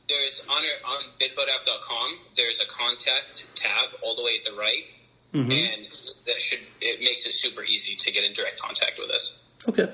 there's 0.08 0.42
on 0.48 0.62
on 0.84 1.02
bidbudapp.com. 1.20 2.18
There's 2.36 2.60
a 2.60 2.66
contact 2.66 3.44
tab 3.54 3.90
all 4.02 4.14
the 4.16 4.22
way 4.22 4.32
at 4.38 4.44
the 4.44 4.52
right, 4.58 4.84
and 5.32 5.86
that 6.26 6.40
should 6.40 6.58
it 6.80 7.00
makes 7.00 7.24
it 7.26 7.32
super 7.34 7.64
easy 7.64 7.94
to 7.96 8.10
get 8.12 8.22
in 8.24 8.32
direct 8.34 8.60
contact 8.60 8.98
with 8.98 9.10
us. 9.10 9.38
okay. 9.68 9.88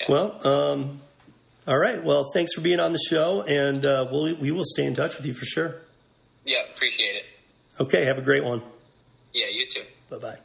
Yeah. 0.00 0.06
Well, 0.10 0.46
um, 0.46 1.00
All 1.68 1.78
right. 1.78 2.02
Well, 2.02 2.30
thanks 2.32 2.52
for 2.54 2.60
being 2.60 2.78
on 2.78 2.92
the 2.92 3.00
show, 3.10 3.42
and 3.42 3.84
uh, 3.84 4.06
we'll, 4.08 4.36
we 4.36 4.52
will 4.52 4.64
stay 4.64 4.86
in 4.86 4.94
touch 4.94 5.16
with 5.16 5.26
you 5.26 5.34
for 5.34 5.44
sure. 5.44 5.74
Yeah, 6.44 6.58
appreciate 6.72 7.16
it. 7.16 7.24
Okay. 7.80 8.04
Have 8.04 8.18
a 8.18 8.22
great 8.22 8.44
one. 8.44 8.62
Yeah, 9.34 9.46
you 9.50 9.66
too. 9.66 9.82
Bye 10.08 10.18
bye. 10.18 10.38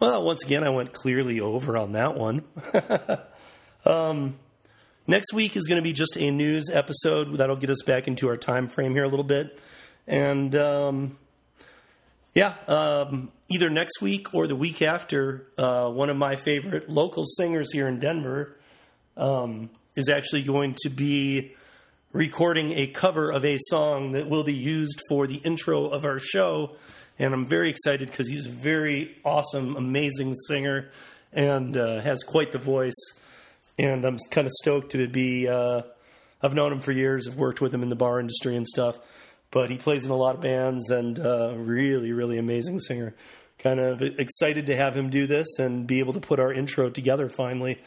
Well, 0.00 0.24
once 0.24 0.42
again, 0.44 0.64
I 0.64 0.70
went 0.70 0.92
clearly 0.92 1.38
over 1.38 1.76
on 1.76 1.92
that 1.92 2.16
one. 2.16 2.42
um, 3.84 4.38
next 5.06 5.32
week 5.32 5.56
is 5.56 5.68
going 5.68 5.76
to 5.76 5.82
be 5.82 5.92
just 5.92 6.16
a 6.16 6.32
news 6.32 6.68
episode 6.72 7.36
that'll 7.36 7.54
get 7.54 7.70
us 7.70 7.82
back 7.86 8.08
into 8.08 8.26
our 8.28 8.36
time 8.36 8.66
frame 8.66 8.92
here 8.92 9.04
a 9.04 9.08
little 9.08 9.24
bit, 9.24 9.60
and 10.08 10.56
um, 10.56 11.16
yeah, 12.34 12.54
um, 12.66 13.30
either 13.48 13.70
next 13.70 14.02
week 14.02 14.34
or 14.34 14.48
the 14.48 14.56
week 14.56 14.82
after, 14.82 15.46
uh, 15.58 15.88
one 15.90 16.10
of 16.10 16.16
my 16.16 16.34
favorite 16.34 16.88
local 16.88 17.24
singers 17.24 17.72
here 17.72 17.86
in 17.86 18.00
Denver 18.00 18.56
um, 19.16 19.70
is 19.96 20.08
actually 20.08 20.42
going 20.42 20.76
to 20.82 20.90
be 20.90 21.54
recording 22.12 22.72
a 22.72 22.86
cover 22.86 23.30
of 23.30 23.44
a 23.44 23.56
song 23.68 24.12
that 24.12 24.28
will 24.28 24.44
be 24.44 24.54
used 24.54 25.00
for 25.08 25.26
the 25.26 25.36
intro 25.36 25.86
of 25.88 26.04
our 26.04 26.18
show 26.18 26.76
and 27.20 27.34
I'm 27.34 27.46
very 27.46 27.68
excited 27.68 28.10
because 28.10 28.30
he's 28.30 28.46
a 28.46 28.50
very 28.50 29.14
awesome, 29.26 29.76
amazing 29.76 30.34
singer, 30.34 30.88
and 31.34 31.76
uh, 31.76 32.00
has 32.00 32.22
quite 32.22 32.50
the 32.50 32.58
voice. 32.58 32.96
And 33.78 34.06
I'm 34.06 34.16
kind 34.30 34.46
of 34.46 34.52
stoked 34.52 34.92
to 34.92 35.06
be. 35.06 35.46
Uh, 35.46 35.82
I've 36.42 36.54
known 36.54 36.72
him 36.72 36.80
for 36.80 36.92
years. 36.92 37.28
I've 37.28 37.36
worked 37.36 37.60
with 37.60 37.74
him 37.74 37.82
in 37.82 37.90
the 37.90 37.96
bar 37.96 38.20
industry 38.20 38.56
and 38.56 38.66
stuff, 38.66 38.98
but 39.50 39.68
he 39.68 39.76
plays 39.76 40.06
in 40.06 40.10
a 40.10 40.16
lot 40.16 40.36
of 40.36 40.40
bands 40.40 40.88
and 40.88 41.18
uh, 41.18 41.52
really, 41.54 42.12
really 42.12 42.38
amazing 42.38 42.80
singer. 42.80 43.14
Kind 43.58 43.80
of 43.80 44.00
excited 44.00 44.64
to 44.66 44.76
have 44.76 44.96
him 44.96 45.10
do 45.10 45.26
this 45.26 45.58
and 45.58 45.86
be 45.86 45.98
able 45.98 46.14
to 46.14 46.20
put 46.20 46.40
our 46.40 46.50
intro 46.50 46.88
together 46.88 47.28
finally 47.28 47.78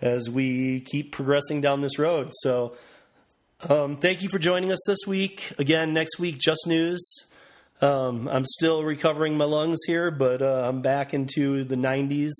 as 0.00 0.28
we 0.30 0.80
keep 0.80 1.12
progressing 1.12 1.60
down 1.60 1.80
this 1.80 1.98
road. 1.98 2.30
So, 2.42 2.76
um, 3.68 3.96
thank 3.96 4.22
you 4.22 4.28
for 4.28 4.38
joining 4.38 4.70
us 4.70 4.78
this 4.86 4.98
week. 5.06 5.52
Again, 5.58 5.94
next 5.94 6.18
week, 6.18 6.38
Just 6.38 6.66
News. 6.66 7.02
Um, 7.80 8.28
I'm 8.28 8.44
still 8.44 8.84
recovering 8.84 9.36
my 9.36 9.44
lungs 9.44 9.78
here, 9.86 10.10
but 10.10 10.42
uh, 10.42 10.68
I'm 10.68 10.82
back 10.82 11.12
into 11.14 11.64
the 11.64 11.76
90s 11.76 12.32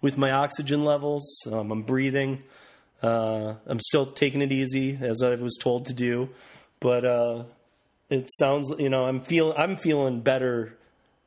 with 0.00 0.18
my 0.18 0.30
oxygen 0.30 0.84
levels. 0.84 1.26
Um, 1.50 1.70
I'm 1.70 1.82
breathing. 1.82 2.42
Uh, 3.02 3.54
I'm 3.66 3.80
still 3.80 4.06
taking 4.06 4.42
it 4.42 4.52
easy 4.52 4.98
as 5.00 5.22
I 5.22 5.34
was 5.34 5.58
told 5.60 5.86
to 5.86 5.94
do, 5.94 6.30
but 6.80 7.04
uh, 7.04 7.44
it 8.08 8.30
sounds 8.32 8.72
you 8.78 8.88
know 8.88 9.04
I'm 9.04 9.20
feel 9.20 9.54
I'm 9.56 9.76
feeling 9.76 10.20
better 10.20 10.76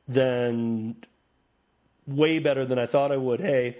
than 0.08 0.96
way 2.06 2.38
better 2.38 2.64
than 2.64 2.78
I 2.78 2.86
thought 2.86 3.12
I 3.12 3.16
would. 3.16 3.40
Hey, 3.40 3.78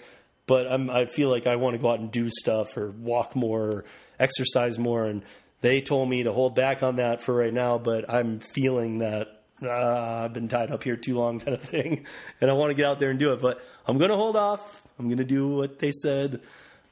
but 0.48 0.66
I'm, 0.66 0.90
I 0.90 1.04
feel 1.04 1.28
like 1.28 1.46
I 1.46 1.56
want 1.56 1.74
to 1.74 1.78
go 1.78 1.90
out 1.90 2.00
and 2.00 2.10
do 2.10 2.28
stuff 2.30 2.76
or 2.76 2.90
walk 2.90 3.36
more, 3.36 3.62
or 3.62 3.84
exercise 4.18 4.78
more, 4.78 5.04
and 5.04 5.22
they 5.60 5.80
told 5.80 6.08
me 6.08 6.24
to 6.24 6.32
hold 6.32 6.56
back 6.56 6.82
on 6.82 6.96
that 6.96 7.22
for 7.22 7.34
right 7.34 7.52
now. 7.52 7.78
But 7.78 8.12
I'm 8.12 8.40
feeling 8.40 8.98
that 8.98 9.42
uh, 9.62 10.24
I've 10.24 10.32
been 10.32 10.48
tied 10.48 10.72
up 10.72 10.82
here 10.82 10.96
too 10.96 11.16
long, 11.16 11.38
kind 11.38 11.54
of 11.54 11.62
thing, 11.62 12.06
and 12.40 12.50
I 12.50 12.54
want 12.54 12.70
to 12.70 12.74
get 12.74 12.86
out 12.86 12.98
there 12.98 13.10
and 13.10 13.18
do 13.18 13.32
it. 13.34 13.40
But 13.40 13.62
I'm 13.86 13.98
going 13.98 14.10
to 14.10 14.16
hold 14.16 14.36
off. 14.36 14.82
I'm 14.98 15.04
going 15.04 15.18
to 15.18 15.24
do 15.24 15.48
what 15.48 15.78
they 15.78 15.92
said. 15.92 16.40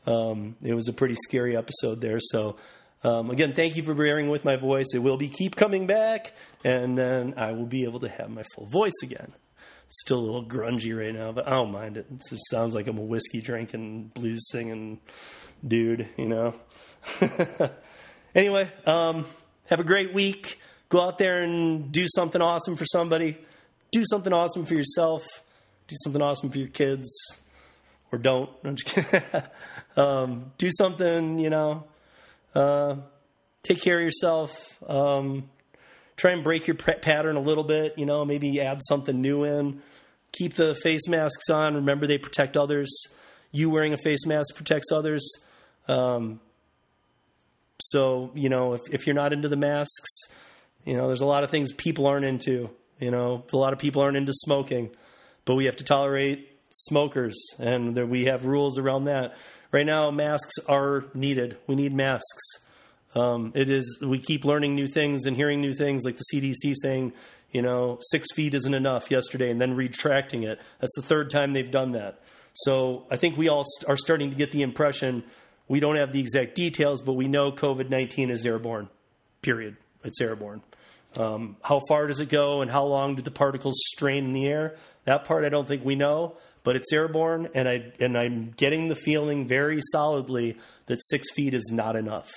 Um, 0.06 0.54
it 0.62 0.74
was 0.74 0.86
a 0.86 0.92
pretty 0.92 1.16
scary 1.26 1.56
episode 1.56 2.00
there. 2.00 2.20
So, 2.20 2.56
um, 3.02 3.30
again, 3.30 3.54
thank 3.54 3.76
you 3.76 3.82
for 3.82 3.94
bearing 3.94 4.28
with 4.28 4.44
my 4.44 4.56
voice. 4.56 4.86
It 4.94 5.00
will 5.00 5.16
be 5.16 5.28
keep 5.28 5.56
coming 5.56 5.86
back, 5.86 6.36
and 6.62 6.96
then 6.96 7.34
I 7.38 7.52
will 7.52 7.66
be 7.66 7.84
able 7.84 8.00
to 8.00 8.08
have 8.08 8.28
my 8.30 8.44
full 8.54 8.66
voice 8.66 9.02
again. 9.02 9.32
Still 9.88 10.18
a 10.18 10.20
little 10.20 10.44
grungy 10.44 10.96
right 10.98 11.14
now, 11.14 11.32
but 11.32 11.46
I 11.46 11.50
don't 11.50 11.70
mind 11.70 11.96
it. 11.96 12.06
It 12.10 12.22
just 12.28 12.50
sounds 12.50 12.74
like 12.74 12.88
I'm 12.88 12.98
a 12.98 13.02
whiskey 13.02 13.40
drinking, 13.40 14.10
blues 14.14 14.48
singing 14.50 15.00
dude, 15.66 16.08
you 16.16 16.26
know. 16.26 16.54
anyway, 18.34 18.70
um, 18.84 19.24
have 19.66 19.78
a 19.78 19.84
great 19.84 20.12
week. 20.12 20.58
Go 20.88 21.02
out 21.02 21.18
there 21.18 21.42
and 21.42 21.90
do 21.92 22.06
something 22.14 22.40
awesome 22.40 22.76
for 22.76 22.84
somebody. 22.84 23.38
Do 23.92 24.04
something 24.04 24.32
awesome 24.32 24.66
for 24.66 24.74
yourself. 24.74 25.22
Do 25.88 25.94
something 26.02 26.22
awesome 26.22 26.50
for 26.50 26.58
your 26.58 26.68
kids. 26.68 27.08
Or 28.12 28.18
don't. 28.18 28.50
um, 29.96 30.52
do 30.58 30.70
something, 30.76 31.38
you 31.38 31.50
know. 31.50 31.84
Uh, 32.54 32.96
take 33.62 33.82
care 33.82 33.98
of 33.98 34.04
yourself. 34.04 34.82
Um, 34.88 35.48
try 36.16 36.32
and 36.32 36.42
break 36.42 36.66
your 36.66 36.76
pattern 36.76 37.36
a 37.36 37.40
little 37.40 37.64
bit. 37.64 37.98
You 37.98 38.06
know, 38.06 38.24
maybe 38.24 38.60
add 38.60 38.80
something 38.88 39.20
new 39.20 39.44
in. 39.44 39.82
Keep 40.32 40.54
the 40.54 40.74
face 40.74 41.08
masks 41.08 41.48
on. 41.48 41.74
Remember, 41.74 42.06
they 42.06 42.18
protect 42.18 42.56
others. 42.56 42.90
You 43.52 43.70
wearing 43.70 43.92
a 43.92 43.98
face 43.98 44.26
mask 44.26 44.54
protects 44.54 44.92
others. 44.92 45.26
Um, 45.88 46.40
so, 47.80 48.30
you 48.34 48.48
know, 48.48 48.74
if, 48.74 48.80
if 48.90 49.06
you're 49.06 49.14
not 49.14 49.32
into 49.32 49.48
the 49.48 49.56
masks, 49.56 50.10
you 50.84 50.96
know, 50.96 51.06
there's 51.06 51.20
a 51.20 51.26
lot 51.26 51.44
of 51.44 51.50
things 51.50 51.72
people 51.72 52.06
aren't 52.06 52.24
into. 52.24 52.70
You 52.98 53.10
know, 53.10 53.44
a 53.52 53.56
lot 53.56 53.72
of 53.72 53.78
people 53.78 54.02
aren't 54.02 54.16
into 54.16 54.32
smoking, 54.32 54.90
but 55.44 55.54
we 55.54 55.66
have 55.66 55.76
to 55.76 55.84
tolerate 55.84 56.50
smokers, 56.72 57.36
and 57.58 57.94
there, 57.94 58.06
we 58.06 58.26
have 58.26 58.46
rules 58.46 58.78
around 58.78 59.04
that. 59.04 59.36
Right 59.72 59.84
now, 59.84 60.10
masks 60.10 60.54
are 60.68 61.04
needed. 61.12 61.58
We 61.66 61.74
need 61.74 61.94
masks. 61.94 62.65
Um, 63.16 63.52
it 63.54 63.70
is. 63.70 63.98
We 64.02 64.18
keep 64.18 64.44
learning 64.44 64.74
new 64.74 64.86
things 64.86 65.24
and 65.24 65.36
hearing 65.36 65.60
new 65.60 65.72
things, 65.72 66.04
like 66.04 66.18
the 66.18 66.24
CDC 66.32 66.74
saying, 66.74 67.14
you 67.50 67.62
know, 67.62 67.98
six 68.10 68.28
feet 68.34 68.52
isn't 68.52 68.74
enough 68.74 69.10
yesterday, 69.10 69.50
and 69.50 69.60
then 69.60 69.74
retracting 69.74 70.42
it. 70.42 70.60
That's 70.80 70.94
the 70.96 71.02
third 71.02 71.30
time 71.30 71.54
they've 71.54 71.70
done 71.70 71.92
that. 71.92 72.20
So 72.52 73.06
I 73.10 73.16
think 73.16 73.38
we 73.38 73.48
all 73.48 73.64
st- 73.64 73.88
are 73.88 73.96
starting 73.96 74.30
to 74.30 74.36
get 74.36 74.50
the 74.50 74.62
impression 74.62 75.24
we 75.68 75.80
don't 75.80 75.96
have 75.96 76.12
the 76.12 76.20
exact 76.20 76.54
details, 76.54 77.00
but 77.00 77.14
we 77.14 77.26
know 77.26 77.50
COVID 77.50 77.88
19 77.88 78.30
is 78.30 78.44
airborne, 78.46 78.88
period. 79.42 79.76
It's 80.04 80.20
airborne. 80.20 80.62
Um, 81.16 81.56
how 81.62 81.80
far 81.88 82.06
does 82.06 82.20
it 82.20 82.28
go 82.28 82.60
and 82.60 82.70
how 82.70 82.84
long 82.84 83.14
do 83.14 83.22
the 83.22 83.30
particles 83.30 83.74
strain 83.86 84.26
in 84.26 84.32
the 84.32 84.46
air? 84.46 84.76
That 85.04 85.24
part 85.24 85.44
I 85.44 85.48
don't 85.48 85.66
think 85.66 85.84
we 85.84 85.94
know, 85.94 86.36
but 86.62 86.76
it's 86.76 86.92
airborne, 86.92 87.48
and 87.54 87.68
I 87.68 87.92
and 87.98 88.16
I'm 88.16 88.52
getting 88.56 88.88
the 88.88 88.94
feeling 88.94 89.46
very 89.46 89.80
solidly 89.92 90.58
that 90.86 91.02
six 91.02 91.32
feet 91.32 91.54
is 91.54 91.70
not 91.72 91.96
enough. 91.96 92.30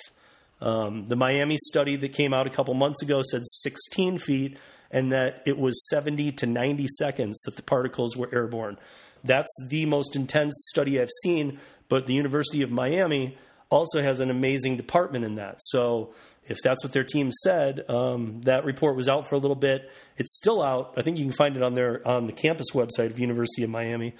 Um, 0.61 1.05
the 1.05 1.15
Miami 1.15 1.57
study 1.57 1.95
that 1.97 2.09
came 2.09 2.33
out 2.33 2.47
a 2.47 2.49
couple 2.49 2.73
months 2.73 3.01
ago 3.01 3.21
said 3.23 3.41
16 3.45 4.17
feet, 4.17 4.57
and 4.91 5.11
that 5.11 5.43
it 5.45 5.57
was 5.57 5.87
70 5.89 6.31
to 6.33 6.45
90 6.45 6.85
seconds 6.97 7.39
that 7.41 7.55
the 7.55 7.61
particles 7.61 8.17
were 8.17 8.29
airborne. 8.33 8.77
That's 9.23 9.53
the 9.69 9.85
most 9.85 10.15
intense 10.15 10.53
study 10.69 10.99
I've 10.99 11.09
seen, 11.23 11.59
but 11.87 12.07
the 12.07 12.13
University 12.13 12.61
of 12.61 12.71
Miami 12.71 13.37
also 13.69 14.01
has 14.01 14.19
an 14.19 14.29
amazing 14.29 14.77
department 14.77 15.25
in 15.25 15.35
that. 15.35 15.55
So 15.59 16.13
if 16.47 16.57
that's 16.63 16.83
what 16.83 16.93
their 16.93 17.03
team 17.03 17.31
said, 17.31 17.87
um, 17.89 18.41
that 18.41 18.65
report 18.65 18.95
was 18.95 19.07
out 19.07 19.29
for 19.29 19.35
a 19.35 19.37
little 19.37 19.55
bit. 19.55 19.89
It's 20.17 20.35
still 20.35 20.61
out. 20.61 20.93
I 20.97 21.03
think 21.03 21.17
you 21.17 21.25
can 21.25 21.33
find 21.33 21.55
it 21.55 21.61
on 21.61 21.75
their 21.75 22.05
on 22.07 22.25
the 22.25 22.33
campus 22.33 22.71
website 22.73 23.11
of 23.11 23.19
University 23.19 23.63
of 23.63 23.69
Miami. 23.69 24.15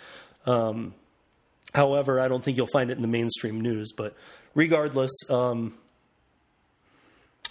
Um, 0.45 0.93
however, 1.73 2.19
I 2.19 2.27
don't 2.27 2.43
think 2.43 2.57
you'll 2.57 2.67
find 2.67 2.91
it 2.91 2.97
in 2.97 3.01
the 3.01 3.07
mainstream 3.07 3.61
news. 3.61 3.91
But 3.95 4.15
regardless, 4.53 5.11
um, 5.29 5.73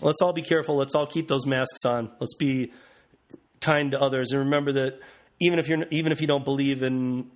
let's 0.00 0.20
all 0.22 0.32
be 0.32 0.42
careful. 0.42 0.76
Let's 0.76 0.94
all 0.94 1.06
keep 1.06 1.28
those 1.28 1.46
masks 1.46 1.84
on. 1.84 2.10
Let's 2.20 2.34
be 2.34 2.72
kind 3.60 3.90
to 3.92 4.00
others, 4.00 4.32
and 4.32 4.40
remember 4.40 4.72
that 4.72 5.00
even 5.40 5.58
if 5.58 5.68
you're 5.68 5.84
even 5.90 6.12
if 6.12 6.20
you 6.20 6.26
don't 6.26 6.44
believe 6.44 6.82
in 6.82 7.30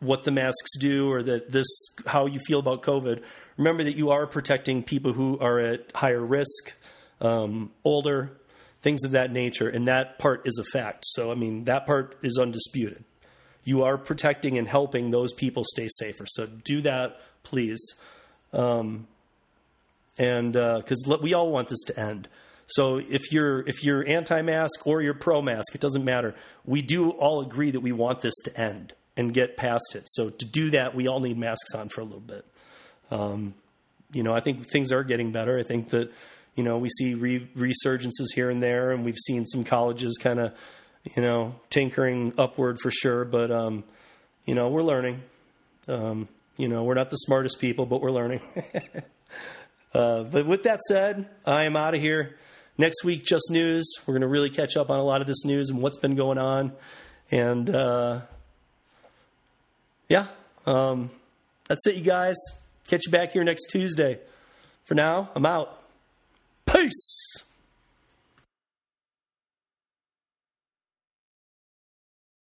what 0.00 0.22
the 0.22 0.30
masks 0.30 0.78
do 0.78 1.10
or 1.10 1.22
that 1.22 1.50
this 1.50 1.66
how 2.06 2.26
you 2.26 2.38
feel 2.46 2.60
about 2.60 2.82
COVID, 2.82 3.22
remember 3.56 3.84
that 3.84 3.96
you 3.96 4.10
are 4.10 4.26
protecting 4.26 4.82
people 4.82 5.12
who 5.12 5.38
are 5.40 5.58
at 5.58 5.90
higher 5.94 6.24
risk, 6.24 6.74
um, 7.20 7.70
older, 7.84 8.38
things 8.82 9.04
of 9.04 9.12
that 9.12 9.32
nature, 9.32 9.68
and 9.68 9.88
that 9.88 10.18
part 10.18 10.46
is 10.46 10.58
a 10.58 10.64
fact. 10.72 11.04
So 11.06 11.32
I 11.32 11.34
mean 11.34 11.64
that 11.64 11.86
part 11.86 12.16
is 12.22 12.38
undisputed. 12.40 13.04
You 13.64 13.82
are 13.82 13.98
protecting 13.98 14.56
and 14.56 14.66
helping 14.66 15.10
those 15.10 15.32
people 15.34 15.62
stay 15.64 15.88
safer. 15.98 16.24
So 16.26 16.46
do 16.46 16.80
that, 16.82 17.20
please. 17.42 17.80
Um, 18.52 19.08
and 20.18 20.52
because 20.52 21.06
uh, 21.08 21.18
we 21.22 21.34
all 21.34 21.50
want 21.50 21.68
this 21.68 21.82
to 21.84 21.98
end. 21.98 22.28
So 22.66 22.98
if 22.98 23.32
you're 23.32 23.66
if 23.66 23.82
you're 23.82 24.06
anti-mask 24.06 24.86
or 24.86 25.00
you're 25.00 25.14
pro-mask, 25.14 25.74
it 25.74 25.80
doesn't 25.80 26.04
matter. 26.04 26.34
We 26.64 26.82
do 26.82 27.10
all 27.10 27.40
agree 27.40 27.70
that 27.70 27.80
we 27.80 27.92
want 27.92 28.20
this 28.20 28.34
to 28.44 28.60
end 28.60 28.92
and 29.16 29.32
get 29.32 29.56
past 29.56 29.94
it. 29.94 30.02
So 30.06 30.28
to 30.30 30.44
do 30.44 30.70
that, 30.70 30.94
we 30.94 31.08
all 31.08 31.20
need 31.20 31.38
masks 31.38 31.74
on 31.74 31.88
for 31.88 32.02
a 32.02 32.04
little 32.04 32.20
bit. 32.20 32.44
Um, 33.10 33.54
you 34.12 34.22
know, 34.22 34.32
I 34.32 34.40
think 34.40 34.68
things 34.70 34.92
are 34.92 35.02
getting 35.02 35.32
better. 35.32 35.58
I 35.58 35.62
think 35.62 35.90
that 35.90 36.12
you 36.54 36.62
know 36.62 36.76
we 36.76 36.90
see 36.90 37.14
re- 37.14 37.48
resurgences 37.56 38.34
here 38.34 38.50
and 38.50 38.62
there, 38.62 38.90
and 38.90 39.04
we've 39.04 39.16
seen 39.16 39.46
some 39.46 39.64
colleges 39.64 40.18
kind 40.20 40.38
of 40.38 40.52
you 41.16 41.22
know 41.22 41.54
tinkering 41.70 42.34
upward 42.36 42.78
for 42.80 42.90
sure. 42.90 43.24
But 43.24 43.50
um, 43.50 43.84
you 44.44 44.54
know, 44.54 44.68
we're 44.68 44.82
learning. 44.82 45.22
Um, 45.88 46.28
you 46.58 46.68
know, 46.68 46.84
we're 46.84 46.94
not 46.94 47.08
the 47.08 47.16
smartest 47.16 47.60
people, 47.60 47.86
but 47.86 48.02
we're 48.02 48.10
learning. 48.10 48.40
uh, 49.94 50.24
but 50.24 50.46
with 50.46 50.64
that 50.64 50.80
said, 50.82 51.28
I 51.46 51.64
am 51.64 51.76
out 51.76 51.94
of 51.94 52.00
here. 52.00 52.36
Next 52.76 53.02
week, 53.04 53.24
just 53.24 53.50
news. 53.50 53.90
We're 54.06 54.14
going 54.14 54.22
to 54.22 54.28
really 54.28 54.50
catch 54.50 54.76
up 54.76 54.88
on 54.88 55.00
a 55.00 55.02
lot 55.02 55.20
of 55.20 55.26
this 55.26 55.44
news 55.44 55.68
and 55.68 55.82
what's 55.82 55.96
been 55.96 56.14
going 56.14 56.38
on. 56.38 56.72
And 57.30 57.68
uh, 57.68 58.20
yeah, 60.08 60.28
um, 60.64 61.10
that's 61.66 61.86
it, 61.86 61.96
you 61.96 62.04
guys. 62.04 62.36
Catch 62.86 63.02
you 63.06 63.12
back 63.12 63.32
here 63.32 63.44
next 63.44 63.66
Tuesday. 63.70 64.18
For 64.84 64.94
now, 64.94 65.30
I'm 65.34 65.44
out. 65.44 65.82
Peace. 66.66 67.47